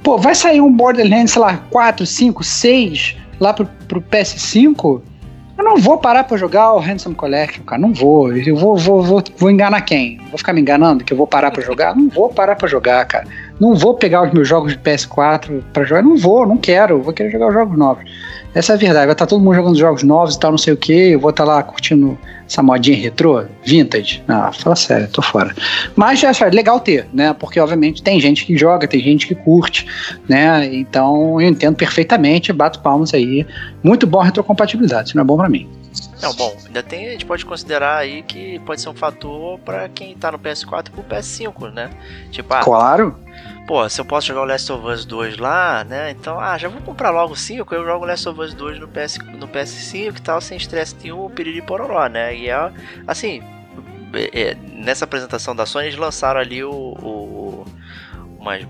Pô, 0.04 0.18
vai 0.18 0.34
sair 0.34 0.62
um 0.62 0.72
Borderlands, 0.72 1.32
sei 1.32 1.42
lá, 1.42 1.58
4, 1.70 2.06
5, 2.06 2.44
6 2.44 3.18
lá 3.40 3.54
pro, 3.54 3.66
pro 3.88 4.02
PS5? 4.02 5.02
Eu 5.58 5.64
não 5.64 5.78
vou 5.78 5.98
parar 6.00 6.24
pra 6.24 6.38
jogar 6.38 6.74
o 6.74 6.80
Handsome 6.80 7.14
Collection, 7.14 7.64
cara. 7.64 7.80
Não 7.80 7.94
vou. 7.94 8.36
Eu 8.36 8.56
vou, 8.56 8.76
vou, 8.76 9.04
vou, 9.04 9.24
vou 9.38 9.52
enganar 9.52 9.82
quem? 9.82 10.18
Vou 10.30 10.38
ficar 10.38 10.54
me 10.54 10.62
enganando 10.62 11.04
que 11.04 11.14
eu 11.14 11.18
vou 11.18 11.28
parar 11.28 11.52
pra 11.52 11.62
jogar? 11.62 11.96
Não 11.96 12.10
vou 12.10 12.30
parar 12.30 12.56
pra 12.56 12.68
jogar, 12.68 13.06
cara. 13.06 13.28
Não 13.62 13.76
vou 13.76 13.94
pegar 13.94 14.24
os 14.24 14.34
meus 14.34 14.48
jogos 14.48 14.72
de 14.72 14.80
PS4 14.80 15.62
pra 15.72 15.84
jogar. 15.84 16.02
Não 16.02 16.18
vou, 16.18 16.48
não 16.48 16.58
quero. 16.58 17.00
Vou 17.00 17.14
querer 17.14 17.30
jogar 17.30 17.50
os 17.50 17.54
jogos 17.54 17.78
novos. 17.78 18.04
Essa 18.56 18.74
é 18.74 18.76
a 18.76 18.78
verdade. 18.80 19.06
Vai 19.06 19.14
estar 19.14 19.28
tá 19.28 19.30
todo 19.30 19.40
mundo 19.40 19.54
jogando 19.54 19.78
jogos 19.78 20.02
novos 20.02 20.34
e 20.34 20.40
tal, 20.40 20.50
não 20.50 20.58
sei 20.58 20.74
o 20.74 20.78
que. 20.78 21.12
Eu 21.12 21.20
vou 21.20 21.30
estar 21.30 21.46
tá 21.46 21.54
lá 21.54 21.62
curtindo 21.62 22.18
essa 22.48 22.64
modinha 22.64 22.98
retrô, 22.98 23.44
vintage. 23.64 24.24
Ah, 24.28 24.52
fala 24.52 24.76
sério, 24.76 25.08
tô 25.10 25.22
fora. 25.22 25.54
Mas 25.96 26.24
é 26.24 26.50
legal 26.50 26.80
ter, 26.80 27.08
né? 27.14 27.36
Porque, 27.36 27.60
obviamente, 27.60 28.02
tem 28.02 28.20
gente 28.20 28.48
que 28.48 28.58
joga, 28.58 28.88
tem 28.88 29.00
gente 29.00 29.28
que 29.28 29.36
curte, 29.36 29.86
né? 30.28 30.66
Então, 30.74 31.40
eu 31.40 31.48
entendo 31.48 31.76
perfeitamente, 31.76 32.52
bato 32.52 32.80
palmas 32.80 33.14
aí. 33.14 33.46
Muito 33.84 34.08
bom 34.08 34.22
a 34.22 34.26
retrocompatibilidade, 34.26 35.10
isso 35.10 35.18
não 35.18 35.22
é 35.22 35.26
bom 35.26 35.38
para 35.38 35.48
mim. 35.48 35.70
Não, 36.20 36.34
bom, 36.34 36.56
ainda 36.66 36.82
tem, 36.82 37.10
a 37.10 37.12
gente 37.12 37.26
pode 37.26 37.46
considerar 37.46 37.98
aí 37.98 38.24
que 38.24 38.60
pode 38.60 38.82
ser 38.82 38.90
um 38.90 38.94
fator 38.94 39.60
para 39.60 39.88
quem 39.90 40.16
tá 40.16 40.32
no 40.32 40.40
PS4 40.40 40.88
e 40.88 40.92
pro 40.92 41.04
PS5, 41.04 41.72
né? 41.72 41.92
Tipo, 42.32 42.54
ah, 42.56 42.62
claro 42.62 43.16
pô, 43.72 43.88
se 43.88 44.02
eu 44.02 44.04
posso 44.04 44.28
jogar 44.28 44.42
o 44.42 44.46
Last 44.46 44.70
of 44.70 44.86
Us 44.86 45.06
2 45.06 45.38
lá, 45.38 45.86
né? 45.86 46.12
Então, 46.12 46.38
ah, 46.38 46.58
já 46.58 46.68
vou 46.68 46.82
comprar 46.82 47.10
logo 47.10 47.32
o 47.32 47.38
5, 47.38 47.74
eu 47.74 47.86
jogo 47.86 48.04
o 48.04 48.06
Last 48.06 48.28
of 48.28 48.38
Us 48.42 48.54
2 48.54 48.80
no, 48.80 48.88
PS, 48.90 49.18
no 49.20 49.48
PS5 49.48 50.18
e 50.18 50.22
tal, 50.22 50.42
sem 50.42 50.58
estresse 50.58 50.94
nenhum, 51.02 51.30
piriri 51.30 51.62
pororó, 51.62 52.06
né? 52.08 52.36
E 52.36 52.50
é, 52.50 52.72
assim, 53.08 53.42
é, 54.14 54.42
é, 54.42 54.56
nessa 54.56 55.06
apresentação 55.06 55.56
da 55.56 55.66
Sony, 55.66 55.86
eles 55.86 55.98
lançaram 55.98 56.42
ali 56.42 56.62
o, 56.62 56.70
o 56.70 57.66
umas, 58.38 58.68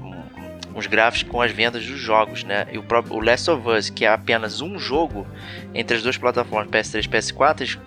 uns 0.75 0.85
gráficos 0.85 1.31
com 1.31 1.41
as 1.41 1.51
vendas 1.51 1.83
dos 1.83 1.99
jogos, 1.99 2.43
né? 2.43 2.67
E 2.71 2.77
o, 2.77 2.83
próprio, 2.83 3.15
o 3.15 3.19
Last 3.19 3.49
of 3.49 3.67
Us, 3.67 3.89
que 3.89 4.05
é 4.05 4.09
apenas 4.09 4.61
um 4.61 4.77
jogo 4.77 5.25
entre 5.73 5.97
as 5.97 6.03
duas 6.03 6.15
plataformas 6.15 6.69
PS3 6.69 7.05
e 7.05 7.09
PS4, 7.09 7.61
eles 7.61 7.79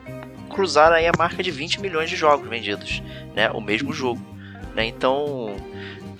cruzaram 0.51 0.97
aí 0.97 1.07
a 1.07 1.13
marca 1.17 1.45
de 1.45 1.53
20 1.53 1.81
milhões 1.81 2.11
de 2.11 2.17
jogos 2.17 2.49
vendidos, 2.49 3.01
né? 3.37 3.53
O 3.53 3.61
mesmo 3.61 3.93
jogo, 3.93 4.21
né? 4.75 4.85
Então 4.85 5.55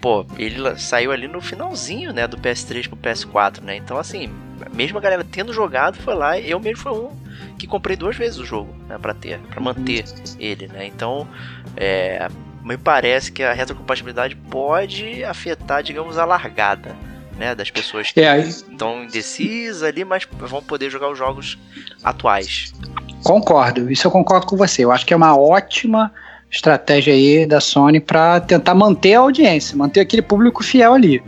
pô, 0.05 0.27
ele 0.37 0.59
saiu 0.77 1.13
ali 1.13 1.27
no 1.27 1.41
finalzinho, 1.41 2.13
né, 2.13 2.27
do 2.29 2.37
PS3 2.37 2.87
pro 2.87 2.99
PS4, 2.99 3.63
né? 3.63 3.75
Então, 3.75 3.97
assim, 3.97 4.29
mesmo 4.75 4.99
a 4.99 5.01
galera 5.01 5.25
tendo 5.25 5.51
jogado, 5.51 5.97
foi 5.97 6.15
lá, 6.15 6.39
eu 6.39 6.61
mesmo 6.61 6.77
fui 6.77 6.93
um 6.93 7.11
que 7.57 7.67
comprei 7.67 7.97
duas 7.97 8.15
vezes 8.15 8.39
o 8.39 8.45
jogo, 8.45 8.77
né, 8.87 8.99
para 8.99 9.15
ter, 9.15 9.39
para 9.39 9.61
uhum. 9.61 9.65
manter 9.65 10.05
ele, 10.39 10.69
né? 10.69 10.85
Então, 10.85 11.27
é, 11.75 12.29
me 12.63 12.77
parece 12.77 13.33
que 13.33 13.43
a 13.43 13.55
retrocompatibilidade 13.55 14.37
pode 14.37 15.25
afetar, 15.25 15.83
digamos, 15.83 16.19
a 16.19 16.27
largada, 16.27 16.95
né, 17.39 17.55
das 17.55 17.71
pessoas 17.71 18.13
que 18.13 18.21
é, 18.21 18.39
estão 18.41 19.05
indecisas 19.05 19.83
ali, 19.83 20.05
mas 20.05 20.29
vão 20.31 20.63
poder 20.63 20.91
jogar 20.91 21.11
os 21.11 21.17
jogos 21.17 21.59
atuais. 22.03 22.75
Concordo, 23.23 23.91
isso 23.91 24.07
eu 24.07 24.11
concordo 24.11 24.47
com 24.47 24.55
você. 24.55 24.85
Eu 24.85 24.93
acho 24.93 25.07
que 25.07 25.15
é 25.15 25.17
uma 25.17 25.35
ótima 25.35 26.13
estratégia 26.55 27.13
aí 27.13 27.47
da 27.47 27.61
Sony 27.61 28.01
para 28.01 28.41
tentar 28.41 28.75
manter 28.75 29.15
a 29.15 29.21
audiência, 29.21 29.77
manter 29.77 30.01
aquele 30.01 30.23
público 30.23 30.63
fiel 30.63 30.95
ali. 30.95 31.23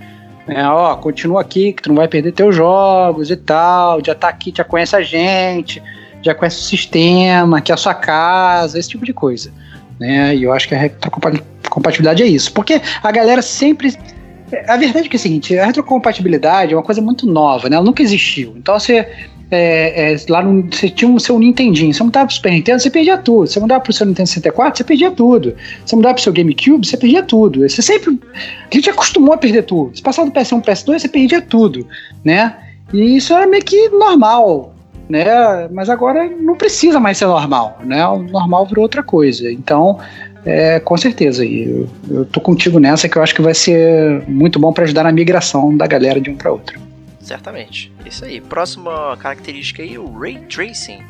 É, 0.46 0.64
ó, 0.64 0.94
continua 0.96 1.40
aqui 1.40 1.72
que 1.72 1.82
tu 1.82 1.88
não 1.88 1.96
vai 1.96 2.06
perder 2.06 2.32
teus 2.32 2.54
jogos 2.54 3.30
e 3.30 3.36
tal, 3.36 4.00
já 4.04 4.14
tá 4.14 4.28
aqui, 4.28 4.52
já 4.56 4.62
conhece 4.62 4.94
a 4.94 5.02
gente, 5.02 5.82
já 6.22 6.34
conhece 6.34 6.60
o 6.60 6.64
sistema, 6.64 7.60
que 7.60 7.72
é 7.72 7.74
a 7.74 7.78
sua 7.78 7.94
casa, 7.94 8.78
esse 8.78 8.88
tipo 8.88 9.04
de 9.04 9.12
coisa. 9.12 9.52
Né? 9.98 10.36
E 10.36 10.44
eu 10.44 10.52
acho 10.52 10.68
que 10.68 10.74
a 10.74 10.78
retrocompatibilidade 10.78 12.22
é 12.22 12.26
isso. 12.26 12.52
Porque 12.52 12.80
a 13.02 13.10
galera 13.10 13.42
sempre. 13.42 13.96
A 14.68 14.76
verdade 14.76 15.06
é 15.06 15.08
que 15.08 15.16
é 15.16 15.18
o 15.18 15.20
seguinte, 15.20 15.58
a 15.58 15.66
retrocompatibilidade 15.66 16.72
é 16.72 16.76
uma 16.76 16.82
coisa 16.82 17.02
muito 17.02 17.26
nova, 17.26 17.68
né? 17.68 17.74
Ela 17.74 17.84
nunca 17.84 18.00
existiu. 18.00 18.54
Então 18.56 18.78
você 18.78 19.08
é, 19.50 20.12
é, 20.12 20.16
lá 20.28 20.42
no, 20.42 20.62
você 20.62 20.88
tinha 20.88 21.10
o 21.10 21.20
seu 21.20 21.38
Nintendinho, 21.38 21.94
você 21.94 22.02
mudava 22.02 22.26
pro 22.26 22.34
Super 22.34 22.52
Nintendo, 22.52 22.80
você 22.80 22.90
perdia 22.90 23.16
tudo. 23.16 23.46
Você 23.46 23.60
mudava 23.60 23.80
pro 23.80 23.92
seu 23.92 24.06
Nintendo 24.06 24.28
64, 24.28 24.78
você 24.78 24.84
perdia 24.84 25.10
tudo. 25.10 25.54
Você 25.84 25.94
mudava 25.94 26.14
pro 26.14 26.22
seu 26.22 26.32
GameCube, 26.32 26.86
você 26.86 26.96
perdia 26.96 27.22
tudo. 27.22 27.68
Você 27.68 27.80
sempre. 27.80 28.18
A 28.70 28.74
gente 28.74 28.90
acostumou 28.90 29.34
a 29.34 29.38
perder 29.38 29.62
tudo. 29.62 29.96
Se 29.96 30.02
passar 30.02 30.24
do 30.24 30.32
PS1 30.32 30.62
pro 30.62 30.72
PS2, 30.72 30.98
você 30.98 31.08
perdia 31.08 31.40
tudo, 31.40 31.86
né? 32.24 32.56
E 32.92 33.16
isso 33.16 33.32
era 33.32 33.46
meio 33.46 33.64
que 33.64 33.88
normal, 33.90 34.74
né? 35.08 35.68
Mas 35.70 35.88
agora 35.88 36.28
não 36.28 36.56
precisa 36.56 36.98
mais 36.98 37.18
ser 37.18 37.26
normal, 37.26 37.78
né? 37.84 38.06
O 38.06 38.18
normal 38.18 38.66
virou 38.66 38.82
outra 38.82 39.02
coisa. 39.02 39.50
Então, 39.50 39.98
é, 40.44 40.80
com 40.80 40.96
certeza, 40.96 41.44
eu, 41.44 41.88
eu 42.10 42.24
tô 42.24 42.40
contigo 42.40 42.80
nessa 42.80 43.08
que 43.08 43.16
eu 43.16 43.22
acho 43.22 43.34
que 43.34 43.42
vai 43.42 43.54
ser 43.54 44.22
muito 44.26 44.58
bom 44.58 44.72
para 44.72 44.84
ajudar 44.84 45.04
na 45.04 45.12
migração 45.12 45.76
da 45.76 45.86
galera 45.86 46.20
de 46.20 46.30
um 46.30 46.36
para 46.36 46.50
outro. 46.50 46.85
Certamente. 47.26 47.92
Isso 48.04 48.24
aí. 48.24 48.40
Próxima 48.40 49.16
característica 49.16 49.82
aí, 49.82 49.98
o 49.98 50.16
Ray 50.16 50.38
Tracing, 50.46 51.02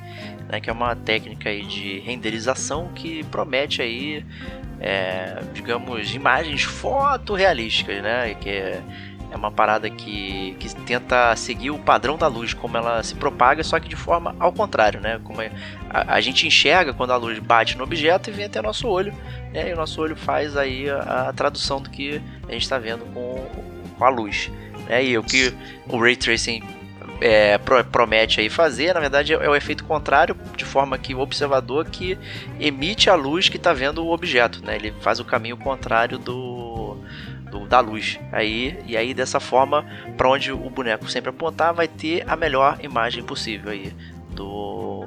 né, 0.48 0.60
que 0.62 0.70
é 0.70 0.72
uma 0.72 0.96
técnica 0.96 1.50
aí 1.50 1.62
de 1.62 1.98
renderização 1.98 2.88
que 2.94 3.22
promete 3.24 3.82
aí, 3.82 4.24
é, 4.80 5.42
digamos, 5.52 6.14
imagens 6.14 6.62
fotorrealísticas, 6.62 8.02
né, 8.02 8.34
que 8.34 8.48
é, 8.48 8.82
é 9.30 9.36
uma 9.36 9.52
parada 9.52 9.90
que, 9.90 10.56
que 10.58 10.74
tenta 10.86 11.36
seguir 11.36 11.70
o 11.70 11.78
padrão 11.78 12.16
da 12.16 12.28
luz, 12.28 12.54
como 12.54 12.78
ela 12.78 13.02
se 13.02 13.14
propaga, 13.14 13.62
só 13.62 13.78
que 13.78 13.86
de 13.86 13.96
forma 13.96 14.34
ao 14.40 14.54
contrário, 14.54 15.02
né? 15.02 15.20
Como 15.22 15.42
é, 15.42 15.50
a, 15.90 16.14
a, 16.14 16.20
gente 16.22 16.46
enxerga 16.46 16.94
quando 16.94 17.10
a 17.10 17.16
luz 17.16 17.38
bate 17.40 17.76
no 17.76 17.84
objeto 17.84 18.30
e 18.30 18.32
vem 18.32 18.46
até 18.46 18.62
nosso 18.62 18.88
olho, 18.88 19.12
né? 19.52 19.68
E 19.68 19.72
o 19.74 19.76
nosso 19.76 20.00
olho 20.00 20.16
faz 20.16 20.56
aí 20.56 20.88
a, 20.88 21.28
a 21.28 21.32
tradução 21.34 21.78
do 21.78 21.90
que 21.90 22.22
a 22.48 22.52
gente 22.52 22.62
está 22.62 22.78
vendo 22.78 23.04
com, 23.12 23.46
com 23.98 24.04
a 24.04 24.08
luz. 24.08 24.50
Né? 24.88 25.04
E 25.04 25.18
o 25.18 25.22
que 25.22 25.52
o 25.88 25.98
Ray 25.98 26.16
Tracing 26.16 26.62
é, 27.20 27.58
promete 27.90 28.40
aí 28.40 28.50
fazer, 28.50 28.94
na 28.94 29.00
verdade, 29.00 29.32
é 29.32 29.48
o 29.48 29.54
efeito 29.54 29.84
contrário, 29.84 30.36
de 30.56 30.64
forma 30.64 30.98
que 30.98 31.14
o 31.14 31.20
observador 31.20 31.86
que 31.86 32.18
emite 32.60 33.08
a 33.08 33.14
luz 33.14 33.48
que 33.48 33.56
está 33.56 33.72
vendo 33.72 34.04
o 34.04 34.12
objeto, 34.12 34.64
né? 34.64 34.76
Ele 34.76 34.92
faz 35.00 35.18
o 35.18 35.24
caminho 35.24 35.56
contrário 35.56 36.18
do, 36.18 36.96
do 37.50 37.66
da 37.66 37.80
luz. 37.80 38.18
Aí, 38.32 38.78
e 38.86 38.96
aí, 38.96 39.14
dessa 39.14 39.40
forma, 39.40 39.84
para 40.16 40.28
onde 40.28 40.52
o 40.52 40.70
boneco 40.70 41.10
sempre 41.10 41.30
apontar, 41.30 41.72
vai 41.72 41.88
ter 41.88 42.24
a 42.26 42.36
melhor 42.36 42.78
imagem 42.82 43.22
possível 43.22 43.70
aí 43.70 43.92
do 44.30 45.04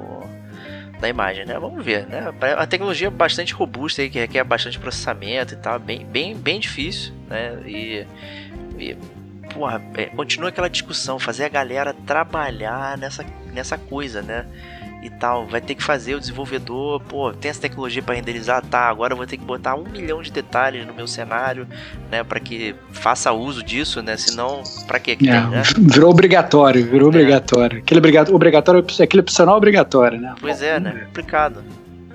da 1.00 1.08
imagem, 1.08 1.46
né? 1.46 1.58
Vamos 1.58 1.82
ver, 1.82 2.06
né? 2.06 2.30
A 2.58 2.66
tecnologia 2.66 3.06
é 3.06 3.10
bastante 3.10 3.54
robusta 3.54 4.02
aí, 4.02 4.10
que 4.10 4.18
requer 4.18 4.44
bastante 4.44 4.78
processamento 4.78 5.54
e 5.54 5.56
tal, 5.56 5.78
bem, 5.78 6.04
bem, 6.04 6.36
bem 6.36 6.60
difícil, 6.60 7.14
né? 7.26 7.58
E, 7.64 8.06
e 8.78 8.96
porra, 9.52 9.82
é, 9.96 10.06
continua 10.06 10.48
aquela 10.48 10.68
discussão, 10.68 11.18
fazer 11.18 11.44
a 11.44 11.48
galera 11.48 11.94
trabalhar 12.06 12.96
nessa, 12.96 13.24
nessa 13.52 13.76
coisa, 13.76 14.22
né? 14.22 14.46
E 15.02 15.08
tal, 15.08 15.46
vai 15.46 15.62
ter 15.62 15.74
que 15.74 15.82
fazer 15.82 16.14
o 16.14 16.20
desenvolvedor, 16.20 17.00
pô, 17.00 17.32
tem 17.32 17.50
essa 17.50 17.60
tecnologia 17.60 18.02
para 18.02 18.14
renderizar, 18.14 18.62
tá? 18.66 18.80
Agora 18.80 19.14
eu 19.14 19.16
vou 19.16 19.26
ter 19.26 19.38
que 19.38 19.44
botar 19.44 19.74
um 19.74 19.84
milhão 19.84 20.20
de 20.20 20.30
detalhes 20.30 20.86
no 20.86 20.92
meu 20.92 21.06
cenário, 21.06 21.66
né? 22.10 22.22
Para 22.22 22.38
que 22.38 22.74
faça 22.92 23.32
uso 23.32 23.62
disso, 23.62 24.02
né? 24.02 24.18
Senão, 24.18 24.62
para 24.86 25.00
que 25.00 25.12
é, 25.12 25.16
né? 25.16 25.62
Virou 25.78 26.10
obrigatório, 26.10 26.84
virou 26.84 27.06
é. 27.06 27.08
obrigatório. 27.08 27.78
Aquele 27.78 27.98
obrigatório, 27.98 28.36
obrigatório, 28.36 28.84
aquele 29.00 29.20
opcional 29.20 29.56
obrigatório, 29.56 30.20
né? 30.20 30.34
Pois 30.38 30.60
é, 30.60 30.78
né? 30.78 31.04
Complicado, 31.06 31.64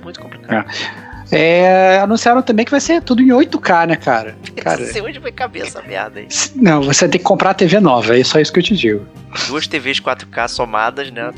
muito 0.04 0.20
complicado. 0.20 0.70
É. 0.70 1.05
É, 1.32 2.00
anunciaram 2.02 2.42
também 2.42 2.66
que 2.66 2.72
vai 2.72 2.80
ser 2.80 3.02
tudo 3.02 3.22
em 3.22 3.28
8K, 3.28 3.88
né, 3.88 3.96
cara? 3.96 4.36
cara 4.56 4.80
Não 4.80 4.88
sei 4.88 5.02
onde 5.02 5.20
vai 5.20 5.32
caber 5.32 5.64
essa 5.64 5.82
merda 5.82 6.20
aí. 6.20 6.28
Não, 6.56 6.84
você 6.84 7.08
tem 7.08 7.20
que 7.20 7.26
comprar 7.26 7.52
a 7.52 7.54
TV 7.54 7.80
nova, 7.80 8.18
é 8.18 8.24
só 8.24 8.40
isso 8.40 8.54
que 8.54 8.60
eu 8.60 8.64
te 8.64 8.76
digo. 8.76 9.06
Duas 9.48 9.68
TVs 9.68 10.00
4K 10.00 10.48
somadas, 10.48 11.12
né? 11.12 11.32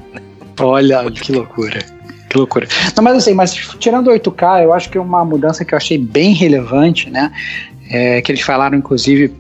Olha, 0.60 1.10
que 1.12 1.32
loucura. 1.32 1.80
Que 2.30 2.38
loucura. 2.38 2.68
Não, 2.96 3.04
mas 3.04 3.18
assim, 3.18 3.34
mas 3.34 3.54
tirando 3.54 4.12
8K, 4.12 4.64
eu 4.64 4.74
acho 4.74 4.90
que 4.90 5.00
uma 5.00 5.24
mudança 5.24 5.64
que 5.64 5.74
eu 5.74 5.78
achei 5.78 5.98
bem 5.98 6.34
relevante, 6.34 7.10
né? 7.10 7.32
É, 7.90 8.22
que 8.22 8.32
eles 8.32 8.42
falaram, 8.42 8.78
inclusive, 8.78 9.34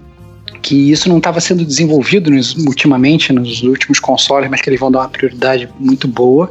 que 0.62 0.92
isso 0.92 1.10
não 1.10 1.18
estava 1.18 1.42
sendo 1.42 1.66
desenvolvido 1.66 2.32
nos, 2.32 2.56
ultimamente 2.56 3.34
nos 3.34 3.62
últimos 3.64 4.00
consoles, 4.00 4.50
mas 4.50 4.62
que 4.62 4.70
eles 4.70 4.80
vão 4.80 4.90
dar 4.90 5.00
uma 5.00 5.10
prioridade 5.10 5.68
muito 5.78 6.08
boa, 6.08 6.50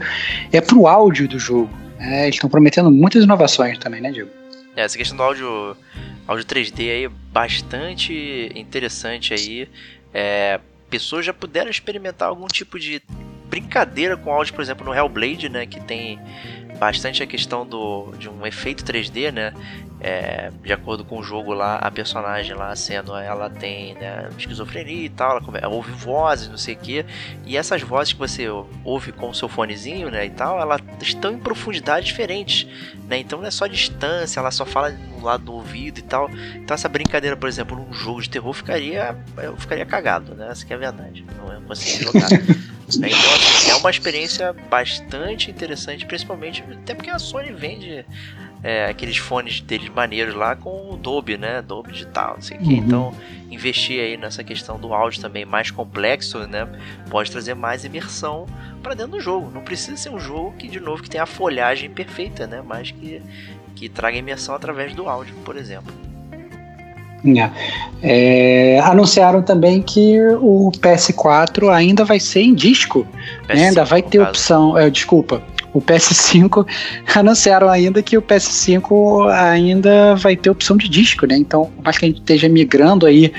é 0.52 0.60
para 0.60 0.76
o 0.76 0.86
áudio 0.86 1.26
do 1.26 1.38
jogo. 1.38 1.70
É, 1.98 2.24
eles 2.24 2.36
estão 2.36 2.50
prometendo 2.50 2.90
muitas 2.90 3.24
inovações 3.24 3.78
também, 3.78 4.00
né, 4.00 4.10
Diego? 4.10 4.30
É, 4.74 4.82
essa 4.82 4.96
questão 4.96 5.16
do 5.16 5.22
áudio, 5.22 5.76
áudio 6.26 6.44
3D 6.44 6.80
aí 6.80 7.04
é 7.04 7.08
bastante 7.08 8.50
interessante 8.54 9.32
aí. 9.32 9.68
É, 10.12 10.60
pessoas 10.90 11.24
já 11.24 11.32
puderam 11.32 11.70
experimentar 11.70 12.28
algum 12.28 12.46
tipo 12.46 12.78
de 12.78 13.02
brincadeira 13.48 14.16
com 14.16 14.30
áudio, 14.30 14.54
por 14.54 14.62
exemplo, 14.62 14.84
no 14.84 14.94
Hellblade, 14.94 15.48
né, 15.48 15.66
que 15.66 15.80
tem 15.80 16.18
bastante 16.76 17.22
a 17.22 17.26
questão 17.26 17.66
do, 17.66 18.12
de 18.18 18.28
um 18.28 18.46
efeito 18.46 18.84
3D, 18.84 19.32
né? 19.32 19.52
É, 19.98 20.52
de 20.62 20.72
acordo 20.72 21.04
com 21.04 21.18
o 21.18 21.22
jogo 21.22 21.54
lá, 21.54 21.76
a 21.76 21.90
personagem 21.90 22.54
lá 22.54 22.76
sendo, 22.76 23.16
ela 23.16 23.48
tem 23.48 23.94
né, 23.94 24.28
esquizofrenia 24.38 25.06
e 25.06 25.08
tal, 25.08 25.40
ela 25.54 25.74
ouve 25.74 25.90
vozes, 25.90 26.48
não 26.48 26.58
sei 26.58 26.74
o 26.74 26.78
que, 26.78 27.04
e 27.46 27.56
essas 27.56 27.80
vozes 27.80 28.12
que 28.12 28.18
você 28.18 28.46
ouve 28.84 29.10
com 29.10 29.30
o 29.30 29.34
seu 29.34 29.48
fonezinho, 29.48 30.10
né, 30.10 30.26
e 30.26 30.30
tal, 30.30 30.60
elas 30.60 30.82
estão 31.00 31.32
em 31.32 31.38
profundidades 31.38 32.08
diferentes, 32.08 32.68
né, 33.08 33.18
então 33.18 33.40
não 33.40 33.46
é 33.46 33.50
só 33.50 33.66
distância, 33.66 34.38
ela 34.38 34.50
só 34.50 34.66
fala 34.66 34.90
no 34.90 35.24
lado 35.24 35.44
do 35.44 35.54
ouvido 35.54 35.98
e 35.98 36.02
tal, 36.02 36.30
então 36.56 36.74
essa 36.74 36.90
brincadeira, 36.90 37.34
por 37.34 37.48
exemplo, 37.48 37.74
num 37.74 37.92
jogo 37.94 38.20
de 38.20 38.28
terror 38.28 38.52
ficaria, 38.52 39.16
eu 39.38 39.56
ficaria 39.56 39.86
cagado, 39.86 40.34
né, 40.34 40.48
essa 40.50 40.66
é 40.68 40.74
a 40.74 40.78
verdade, 40.78 41.24
não 41.38 41.50
é 41.50 41.58
conseguir 41.66 42.04
jogar. 42.04 42.28
Então, 42.88 43.34
assim, 43.34 43.70
é 43.70 43.74
uma 43.74 43.90
experiência 43.90 44.52
bastante 44.70 45.50
interessante, 45.50 46.06
principalmente 46.06 46.62
até 46.62 46.94
porque 46.94 47.10
a 47.10 47.18
Sony 47.18 47.52
vende 47.52 48.04
é, 48.62 48.86
aqueles 48.86 49.16
fones 49.16 49.60
deles 49.60 49.88
maneiros 49.88 50.34
lá 50.34 50.56
com 50.56 50.90
o 50.90 50.96
Dolby, 50.96 51.36
né? 51.36 51.62
Dolby 51.62 51.92
digital, 51.92 52.34
não 52.34 52.42
sei 52.42 52.56
o 52.56 52.60
uhum. 52.60 52.66
que. 52.66 52.74
Então, 52.74 53.14
investir 53.50 54.00
aí 54.00 54.16
nessa 54.16 54.42
questão 54.42 54.78
do 54.78 54.92
áudio 54.94 55.20
também 55.20 55.44
mais 55.44 55.70
complexo, 55.70 56.46
né? 56.46 56.68
Pode 57.10 57.30
trazer 57.30 57.54
mais 57.54 57.84
imersão 57.84 58.46
para 58.82 58.94
dentro 58.94 59.12
do 59.12 59.20
jogo. 59.20 59.50
Não 59.50 59.62
precisa 59.62 59.96
ser 59.96 60.10
um 60.10 60.18
jogo 60.18 60.52
que, 60.58 60.68
de 60.68 60.80
novo, 60.80 61.02
que 61.02 61.10
tenha 61.10 61.24
a 61.24 61.26
folhagem 61.26 61.90
perfeita, 61.90 62.46
né? 62.46 62.62
Mas 62.64 62.90
que, 62.90 63.22
que 63.74 63.88
traga 63.88 64.16
imersão 64.16 64.54
através 64.54 64.94
do 64.94 65.08
áudio, 65.08 65.34
por 65.44 65.56
exemplo. 65.56 65.92
É, 68.02 68.80
anunciaram 68.84 69.42
também 69.42 69.82
que 69.82 70.18
o 70.40 70.70
PS4 70.80 71.72
ainda 71.72 72.04
vai 72.04 72.20
ser 72.20 72.42
em 72.42 72.54
disco, 72.54 73.06
né? 73.48 73.66
ainda 73.68 73.84
vai 73.84 74.02
ter 74.02 74.20
opção. 74.20 74.76
É, 74.78 74.88
desculpa, 74.90 75.42
o 75.72 75.80
PS5 75.80 76.66
anunciaram 77.14 77.68
ainda 77.68 78.02
que 78.02 78.16
o 78.16 78.22
PS5 78.22 79.30
ainda 79.30 80.14
vai 80.16 80.36
ter 80.36 80.50
opção 80.50 80.76
de 80.76 80.88
disco, 80.88 81.26
né? 81.26 81.36
Então, 81.36 81.70
mais 81.82 81.98
que 81.98 82.04
a 82.04 82.08
gente 82.08 82.20
esteja 82.20 82.48
migrando 82.48 83.06
aí 83.06 83.32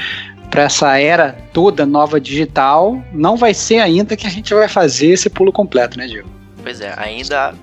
para 0.49 0.63
essa 0.63 0.97
era 0.97 1.37
toda 1.51 1.85
nova 1.85 2.19
digital, 2.21 3.01
não 3.13 3.35
vai 3.35 3.53
ser 3.53 3.79
ainda 3.79 4.15
que 4.15 4.25
a 4.25 4.29
gente 4.29 4.53
vai 4.53 4.67
fazer 4.67 5.07
esse 5.07 5.29
pulo 5.29 5.51
completo, 5.51 5.97
né, 5.97 6.07
Diego? 6.07 6.29
Pois 6.63 6.81
é, 6.81 6.93
ainda 6.97 7.53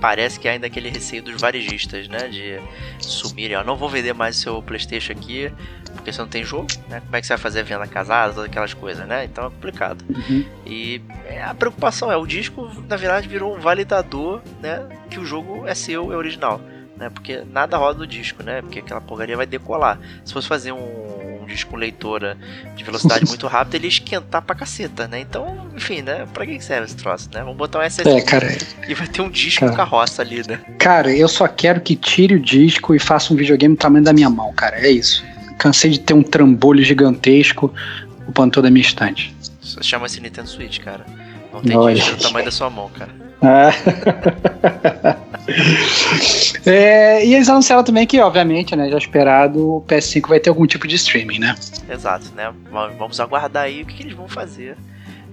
parece 0.00 0.38
que 0.38 0.48
ainda 0.48 0.66
aquele 0.66 0.88
receio 0.88 1.22
dos 1.22 1.40
varejistas, 1.40 2.08
né? 2.08 2.28
De 2.28 2.60
sumirem, 3.00 3.56
ó, 3.56 3.64
não 3.64 3.76
vou 3.76 3.88
vender 3.88 4.12
mais 4.12 4.36
seu 4.36 4.62
Playstation 4.62 5.12
aqui, 5.12 5.52
porque 5.94 6.12
você 6.12 6.20
não 6.20 6.28
tem 6.28 6.44
jogo, 6.44 6.68
né? 6.88 7.00
Como 7.00 7.16
é 7.16 7.20
que 7.20 7.26
você 7.26 7.34
vai 7.34 7.38
fazer 7.38 7.60
a 7.60 7.62
venda 7.62 7.86
casada, 7.86 8.34
todas 8.34 8.48
aquelas 8.48 8.74
coisas, 8.74 9.06
né? 9.06 9.24
Então 9.24 9.46
é 9.46 9.50
complicado. 9.50 10.04
Uhum. 10.08 10.44
E 10.66 11.02
é, 11.26 11.42
a 11.42 11.54
preocupação 11.54 12.10
é, 12.10 12.16
o 12.16 12.26
disco, 12.26 12.70
na 12.88 12.96
verdade, 12.96 13.28
virou 13.28 13.56
um 13.56 13.60
validador, 13.60 14.42
né? 14.60 14.86
Que 15.10 15.18
o 15.18 15.24
jogo 15.24 15.66
é 15.66 15.74
seu, 15.74 16.12
é 16.12 16.16
original. 16.16 16.60
Né, 16.96 17.08
porque 17.10 17.44
nada 17.52 17.76
roda 17.76 18.00
no 18.00 18.06
disco, 18.08 18.42
né? 18.42 18.60
Porque 18.60 18.80
aquela 18.80 19.00
porcaria 19.00 19.36
vai 19.36 19.46
decolar. 19.46 20.00
Se 20.24 20.32
fosse 20.32 20.48
fazer 20.48 20.72
um 20.72 21.27
disco 21.48 21.70
com 21.70 21.76
leitora 21.76 22.36
de 22.76 22.84
velocidade 22.84 23.24
muito 23.28 23.46
rápida, 23.46 23.76
ele 23.76 23.86
ia 23.86 23.88
esquentar 23.88 24.42
pra 24.42 24.54
caceta, 24.54 25.08
né? 25.08 25.20
Então, 25.20 25.66
enfim, 25.76 26.02
né? 26.02 26.26
Pra 26.32 26.46
que 26.46 26.60
serve 26.60 26.86
esse 26.86 26.96
troço, 26.96 27.28
né? 27.32 27.40
Vamos 27.40 27.56
botar 27.56 27.80
um 27.80 27.82
SSD 27.82 28.10
é, 28.10 28.22
cara, 28.22 28.56
e 28.86 28.94
vai 28.94 29.06
ter 29.06 29.22
um 29.22 29.30
disco 29.30 29.60
cara, 29.60 29.76
carroça 29.76 30.22
ali, 30.22 30.46
né? 30.46 30.60
Cara, 30.78 31.12
eu 31.12 31.28
só 31.28 31.48
quero 31.48 31.80
que 31.80 31.96
tire 31.96 32.34
o 32.34 32.40
disco 32.40 32.94
e 32.94 32.98
faça 32.98 33.32
um 33.32 33.36
videogame 33.36 33.74
do 33.74 33.78
tamanho 33.78 34.04
da 34.04 34.12
minha 34.12 34.30
mão, 34.30 34.52
cara. 34.52 34.76
É 34.76 34.90
isso. 34.90 35.24
Cansei 35.58 35.90
de 35.90 36.00
ter 36.00 36.14
um 36.14 36.22
trambolho 36.22 36.84
gigantesco 36.84 37.74
ocupando 38.22 38.52
toda 38.52 38.68
a 38.68 38.70
minha 38.70 38.84
estante. 38.84 39.34
Chama-se 39.82 40.20
Nintendo 40.20 40.48
Switch, 40.48 40.78
cara. 40.80 41.04
Não 41.52 41.62
tem 41.62 41.94
disco 41.94 42.16
do 42.16 42.22
tamanho 42.22 42.44
da 42.44 42.52
sua 42.52 42.70
mão, 42.70 42.90
cara. 42.90 43.27
é, 46.66 47.24
e 47.24 47.34
eles 47.34 47.48
anunciaram 47.48 47.84
também 47.84 48.04
que, 48.06 48.20
obviamente, 48.20 48.74
né, 48.74 48.90
já 48.90 48.98
esperado, 48.98 49.76
o 49.76 49.82
PS5 49.82 50.28
vai 50.28 50.40
ter 50.40 50.50
algum 50.50 50.66
tipo 50.66 50.88
de 50.88 50.96
streaming, 50.96 51.38
né? 51.38 51.54
Exato, 51.88 52.32
né? 52.34 52.52
Vamos 52.98 53.20
aguardar 53.20 53.62
aí 53.64 53.82
o 53.82 53.86
que, 53.86 53.94
que 53.94 54.02
eles 54.02 54.14
vão 54.14 54.28
fazer 54.28 54.76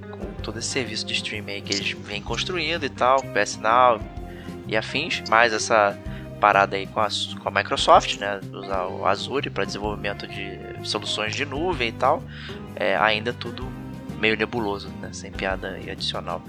com 0.10 0.26
todo 0.42 0.60
esse 0.60 0.68
serviço 0.68 1.06
de 1.06 1.14
streaming 1.14 1.62
que 1.62 1.74
eles 1.74 1.92
vêm 1.92 2.22
construindo 2.22 2.86
e 2.86 2.90
tal, 2.90 3.22
PS 3.34 3.58
Now 3.58 4.00
e 4.68 4.78
afins, 4.78 5.24
mais 5.30 5.54
essa 5.54 5.98
parada 6.40 6.76
aí 6.76 6.86
com 6.86 7.00
a, 7.00 7.08
com 7.42 7.50
a 7.50 7.52
Microsoft, 7.52 8.20
né? 8.20 8.40
Usar 8.52 8.88
o 8.88 9.06
Azure 9.06 9.50
para 9.50 9.66
desenvolvimento 9.66 10.28
de 10.28 10.60
soluções 10.84 11.36
de 11.36 11.46
nuvem 11.46 11.90
e 11.90 11.94
tal. 11.94 12.24
É, 12.76 12.96
ainda 12.98 13.34
tudo 13.34 13.66
meio 14.20 14.38
nebuloso, 14.38 14.90
né? 15.02 15.10
Sem 15.12 15.32
piada 15.32 15.80
adicional. 15.92 16.42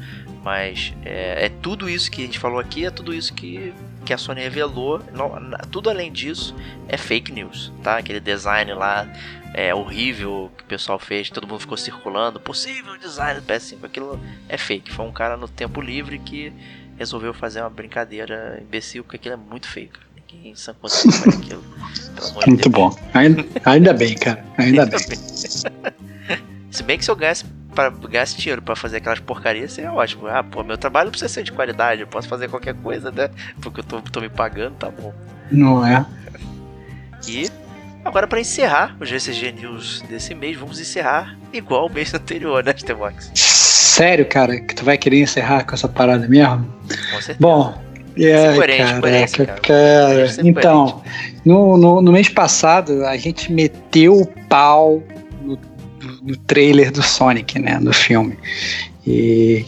Mas 0.46 0.94
é, 1.04 1.46
é, 1.46 1.48
tudo 1.48 1.90
isso 1.90 2.08
que 2.08 2.22
a 2.22 2.24
gente 2.24 2.38
falou 2.38 2.60
aqui, 2.60 2.86
é 2.86 2.90
tudo 2.92 3.12
isso 3.12 3.34
que, 3.34 3.74
que 4.04 4.14
a 4.14 4.16
Sony 4.16 4.42
revelou. 4.42 5.02
Não, 5.12 5.28
tudo 5.72 5.90
além 5.90 6.12
disso 6.12 6.54
é 6.86 6.96
fake 6.96 7.32
news, 7.32 7.72
tá? 7.82 7.98
Aquele 7.98 8.20
design 8.20 8.72
lá 8.72 9.12
é 9.52 9.74
horrível 9.74 10.48
que 10.56 10.62
o 10.62 10.66
pessoal 10.68 11.00
fez, 11.00 11.30
todo 11.30 11.48
mundo 11.48 11.58
ficou 11.58 11.76
circulando, 11.76 12.38
possível 12.38 12.96
design 12.96 13.40
do 13.40 13.44
PS5, 13.44 13.78
aquilo 13.82 14.20
é 14.48 14.56
fake. 14.56 14.92
Foi 14.92 15.04
um 15.04 15.10
cara 15.10 15.36
no 15.36 15.48
tempo 15.48 15.80
livre 15.80 16.16
que 16.20 16.52
resolveu 16.96 17.34
fazer 17.34 17.60
uma 17.60 17.70
brincadeira 17.70 18.60
imbecil, 18.62 19.02
porque 19.02 19.16
aquilo 19.16 19.34
é 19.34 19.50
muito 19.50 19.66
feio. 19.66 19.90
Ninguém 20.14 20.54
sã 20.54 20.72
consciência 20.74 21.22
faz 21.22 21.38
aquilo. 21.38 21.64
Muito 22.46 22.70
bom. 22.70 22.96
Ainda, 23.14 23.44
ainda 23.64 23.92
bem, 23.92 24.14
cara. 24.14 24.44
Ainda, 24.56 24.84
ainda 24.84 24.96
bem. 24.96 25.08
bem. 25.08 26.46
Se 26.70 26.82
bem 26.84 26.98
que 26.98 27.04
se 27.04 27.10
eu 27.10 27.16
ganhasse 27.16 27.44
para 27.76 27.90
ganhasse 27.90 28.38
dinheiro 28.38 28.62
para 28.62 28.74
fazer 28.74 28.96
aquelas 28.96 29.20
porcarias, 29.20 29.74
seria 29.74 29.92
ótimo. 29.92 30.26
Ah, 30.26 30.42
pô, 30.42 30.64
meu 30.64 30.78
trabalho 30.78 31.06
não 31.06 31.10
precisa 31.10 31.28
ser 31.28 31.42
de 31.42 31.52
qualidade, 31.52 32.00
eu 32.00 32.06
posso 32.06 32.26
fazer 32.26 32.48
qualquer 32.48 32.74
coisa, 32.74 33.12
né? 33.12 33.28
Porque 33.60 33.80
eu 33.80 33.84
tô, 33.84 34.00
tô 34.00 34.20
me 34.20 34.30
pagando, 34.30 34.74
tá 34.76 34.90
bom. 34.90 35.12
Não 35.52 35.86
é? 35.86 36.04
E 37.28 37.50
agora 38.04 38.26
para 38.28 38.38
encerrar 38.38 38.96
o 39.00 39.04
GCG 39.04 39.50
News 39.50 40.00
desse 40.08 40.32
mês, 40.32 40.56
vamos 40.56 40.78
encerrar 40.78 41.36
igual 41.52 41.86
o 41.86 41.92
mês 41.92 42.14
anterior, 42.14 42.62
né, 42.62 42.72
Stevox? 42.76 43.32
Sério, 43.34 44.24
cara, 44.26 44.60
que 44.60 44.74
tu 44.76 44.84
vai 44.84 44.96
querer 44.96 45.22
encerrar 45.22 45.64
com 45.64 45.74
essa 45.74 45.88
parada 45.88 46.28
mesmo? 46.28 46.72
Com 47.10 47.20
certeza. 47.20 47.38
Bom, 47.40 47.82
é, 48.16 48.56
caraca, 48.56 49.46
cara. 49.46 49.60
cara. 49.60 50.26
Então, 50.44 51.02
no, 51.44 51.76
no, 51.76 52.00
no 52.00 52.12
mês 52.12 52.28
passado, 52.28 53.04
a 53.04 53.16
gente 53.16 53.52
meteu 53.52 54.20
o 54.20 54.26
pau 54.48 55.02
no 56.26 56.36
trailer 56.36 56.90
do 56.90 57.02
Sonic, 57.02 57.58
né, 57.58 57.78
no 57.80 57.92
filme. 57.92 58.36
E 59.06 59.64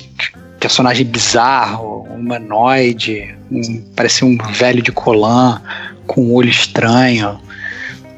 personagem 0.59 1.06
bizarro, 1.06 2.02
humanoide, 2.10 3.35
um, 3.51 3.82
parecia 3.94 4.26
um 4.26 4.36
velho 4.52 4.82
de 4.82 4.90
colã 4.90 5.62
com 6.06 6.22
um 6.22 6.35
olho 6.35 6.48
estranho, 6.48 7.39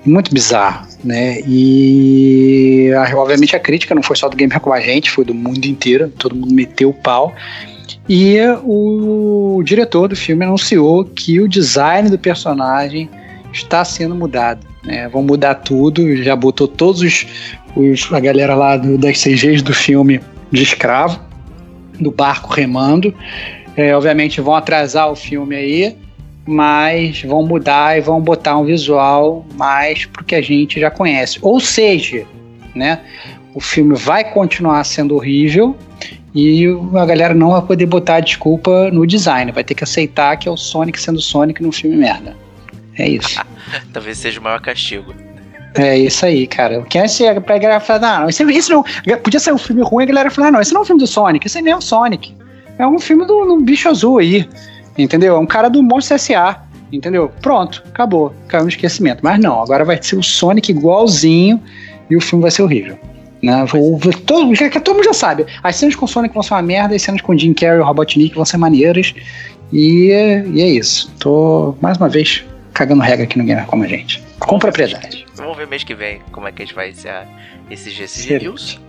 muito 0.07 0.33
bizarro, 0.33 0.87
né? 1.05 1.41
E 1.47 2.91
obviamente 3.15 3.55
a 3.55 3.61
crítica 3.61 3.95
não 3.95 4.03
foi 4.03 4.17
só 4.17 4.29
do 4.29 4.37
Gamer 4.37 4.59
com 4.61 4.73
a 4.73 4.81
gente, 4.81 5.11
foi 5.11 5.25
do 5.25 5.35
mundo 5.35 5.65
inteiro, 5.67 6.09
todo 6.09 6.35
mundo 6.35 6.55
meteu 6.55 6.91
o 6.91 6.95
pau. 6.95 7.35
E 8.09 8.39
o 8.65 9.63
diretor 9.63 10.09
do 10.09 10.17
filme 10.17 10.45
anunciou 10.45 11.05
que 11.05 11.41
o 11.41 11.49
design 11.49 12.09
do 12.09 12.19
personagem 12.19 13.11
está 13.53 13.85
sendo 13.85 14.15
mudado. 14.15 14.67
Né? 14.83 15.09
Vão 15.09 15.23
mudar 15.23 15.57
tudo, 15.57 16.17
já 16.17 16.35
botou 16.35 16.67
todos 16.67 17.03
os, 17.03 17.27
os, 17.77 18.13
a 18.13 18.21
galera 18.21 18.55
lá 18.55 18.77
do, 18.77 18.99
das 18.99 19.23
CGs 19.23 19.63
do 19.63 19.75
filme 19.75 20.21
de 20.51 20.63
escravo, 20.63 21.21
do 21.99 22.11
barco 22.11 22.53
remando. 22.53 23.15
É, 23.77 23.95
obviamente 23.95 24.41
vão 24.41 24.55
atrasar 24.55 25.11
o 25.11 25.17
filme 25.17 25.55
aí, 25.55 25.97
mas 26.47 27.23
vão 27.23 27.47
mudar 27.47 27.97
e 27.97 28.01
vão 28.01 28.21
botar 28.21 28.59
um 28.59 28.65
visual 28.65 29.47
mais 29.55 30.05
pro 30.07 30.25
que 30.25 30.35
a 30.35 30.43
gente 30.43 30.81
já 30.81 30.91
conhece. 30.91 31.39
Ou 31.43 31.61
seja, 31.61 32.27
né, 32.75 33.01
o 33.55 33.61
filme 33.61 33.97
vai 33.97 34.25
continuar 34.33 34.83
sendo 34.85 35.15
horrível 35.15 35.77
e 36.35 36.65
a 36.95 37.07
galera 37.07 37.35
não 37.35 37.51
vai 37.51 37.63
poder 37.63 37.87
botar 37.87 38.21
desculpa 38.21 38.91
no 38.91 39.07
design, 39.07 39.51
vai 39.53 39.65
ter 39.65 39.75
que 39.75 39.85
aceitar 39.85 40.37
que 40.37 40.49
é 40.49 40.51
o 40.51 40.57
Sonic 40.57 41.01
sendo 41.01 41.21
Sonic 41.21 41.63
num 41.63 41.73
filme 41.73 41.97
merda. 41.97 42.37
É 42.99 43.09
isso. 43.09 43.41
Talvez 43.93 44.19
seja 44.19 44.41
o 44.41 44.43
maior 44.43 44.61
castigo. 44.61 45.15
É 45.75 45.99
isso 45.99 46.27
aí, 46.27 46.47
cara. 46.47 46.83
Quem 46.83 47.07
chega 47.07 47.41
pra 47.41 47.59
galera 47.59 47.81
falar, 47.81 48.21
não, 48.21 48.29
esse, 48.29 48.43
esse 48.43 48.71
não. 48.71 48.85
Podia 49.23 49.39
ser 49.39 49.53
um 49.53 49.59
filme 49.59 49.83
ruim, 49.83 50.05
a 50.05 50.07
galera 50.07 50.31
fala, 50.31 50.51
não, 50.51 50.61
esse 50.61 50.73
não 50.73 50.81
é 50.81 50.83
um 50.83 50.87
filme 50.87 51.01
do 51.01 51.07
Sonic, 51.07 51.47
esse 51.47 51.63
nem 51.63 51.73
é 51.73 51.77
o 51.77 51.81
Sonic. 51.81 52.35
É 52.79 52.87
um 52.87 52.99
filme 52.99 53.25
do, 53.27 53.45
do 53.45 53.61
bicho 53.61 53.89
azul 53.89 54.19
aí. 54.19 54.49
Entendeu? 54.99 55.37
É 55.37 55.39
um 55.39 55.47
cara 55.47 55.69
do 55.69 55.83
Monstro 55.83 56.15
S.A. 56.15 56.63
Entendeu? 56.93 57.31
Pronto, 57.41 57.83
acabou. 57.89 58.35
Caiu 58.49 58.65
no 58.65 58.69
esquecimento. 58.69 59.21
Mas 59.23 59.39
não, 59.39 59.63
agora 59.63 59.85
vai 59.85 60.03
ser 60.03 60.17
o 60.17 60.23
Sonic 60.23 60.71
igualzinho 60.71 61.63
e 62.09 62.17
o 62.17 62.21
filme 62.21 62.43
vai 62.43 62.51
ser 62.51 62.63
horrível. 62.63 62.99
Né? 63.43 63.65
Vou, 63.67 63.99
todo, 64.27 64.53
todo 64.81 64.95
mundo 64.95 65.05
já 65.05 65.13
sabe. 65.13 65.47
As 65.63 65.77
cenas 65.77 65.95
com 65.95 66.07
Sonic 66.07 66.35
vão 66.35 66.43
ser 66.43 66.55
uma 66.55 66.63
merda, 66.63 66.95
as 66.95 67.03
cenas 67.03 67.21
com 67.21 67.37
Jim 67.37 67.55
Carrey 67.55 67.79
e 67.79 67.81
o 67.81 67.85
Robotnik 67.85 68.35
vão 68.35 68.45
ser 68.45 68.57
maneiras. 68.57 69.15
E, 69.73 70.09
e 70.53 70.61
é 70.61 70.69
isso. 70.69 71.13
Tô, 71.19 71.75
mais 71.81 71.97
uma 71.97 72.09
vez, 72.09 72.45
cagando 72.75 73.03
regra 73.03 73.25
aqui 73.25 73.39
no 73.39 73.45
Gamer 73.45 73.67
como 73.67 73.85
a 73.85 73.87
gente. 73.87 74.30
Com 74.41 74.59
propriedade. 74.59 75.27
Vamos 75.35 75.57
ver 75.57 75.67
mês 75.67 75.85
que 75.85 75.95
vem 75.95 76.21
como 76.33 76.49
é 76.49 76.53
que 76.53 76.63
a 76.63 76.65
gente 76.65 76.75
vai 76.75 76.91
encerrar 76.91 77.29
esse 77.71 77.91
GC 77.91 78.39
News. 78.39 78.81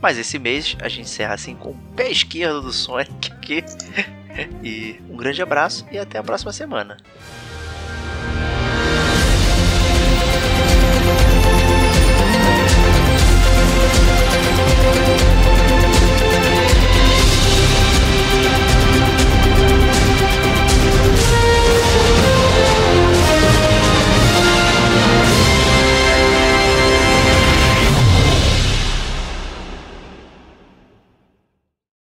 Mas 0.00 0.16
esse 0.16 0.38
mês 0.38 0.76
a 0.80 0.88
gente 0.88 1.02
encerra 1.02 1.34
assim 1.34 1.56
com 1.56 1.70
o 1.70 1.78
pé 1.96 2.10
esquerdo 2.10 2.62
do 2.62 2.72
Sonic 2.72 3.32
aqui. 3.32 3.64
E 4.62 5.00
um 5.10 5.16
grande 5.16 5.42
abraço 5.42 5.84
e 5.90 5.98
até 5.98 6.16
a 6.16 6.22
próxima 6.22 6.52
semana. 6.52 6.96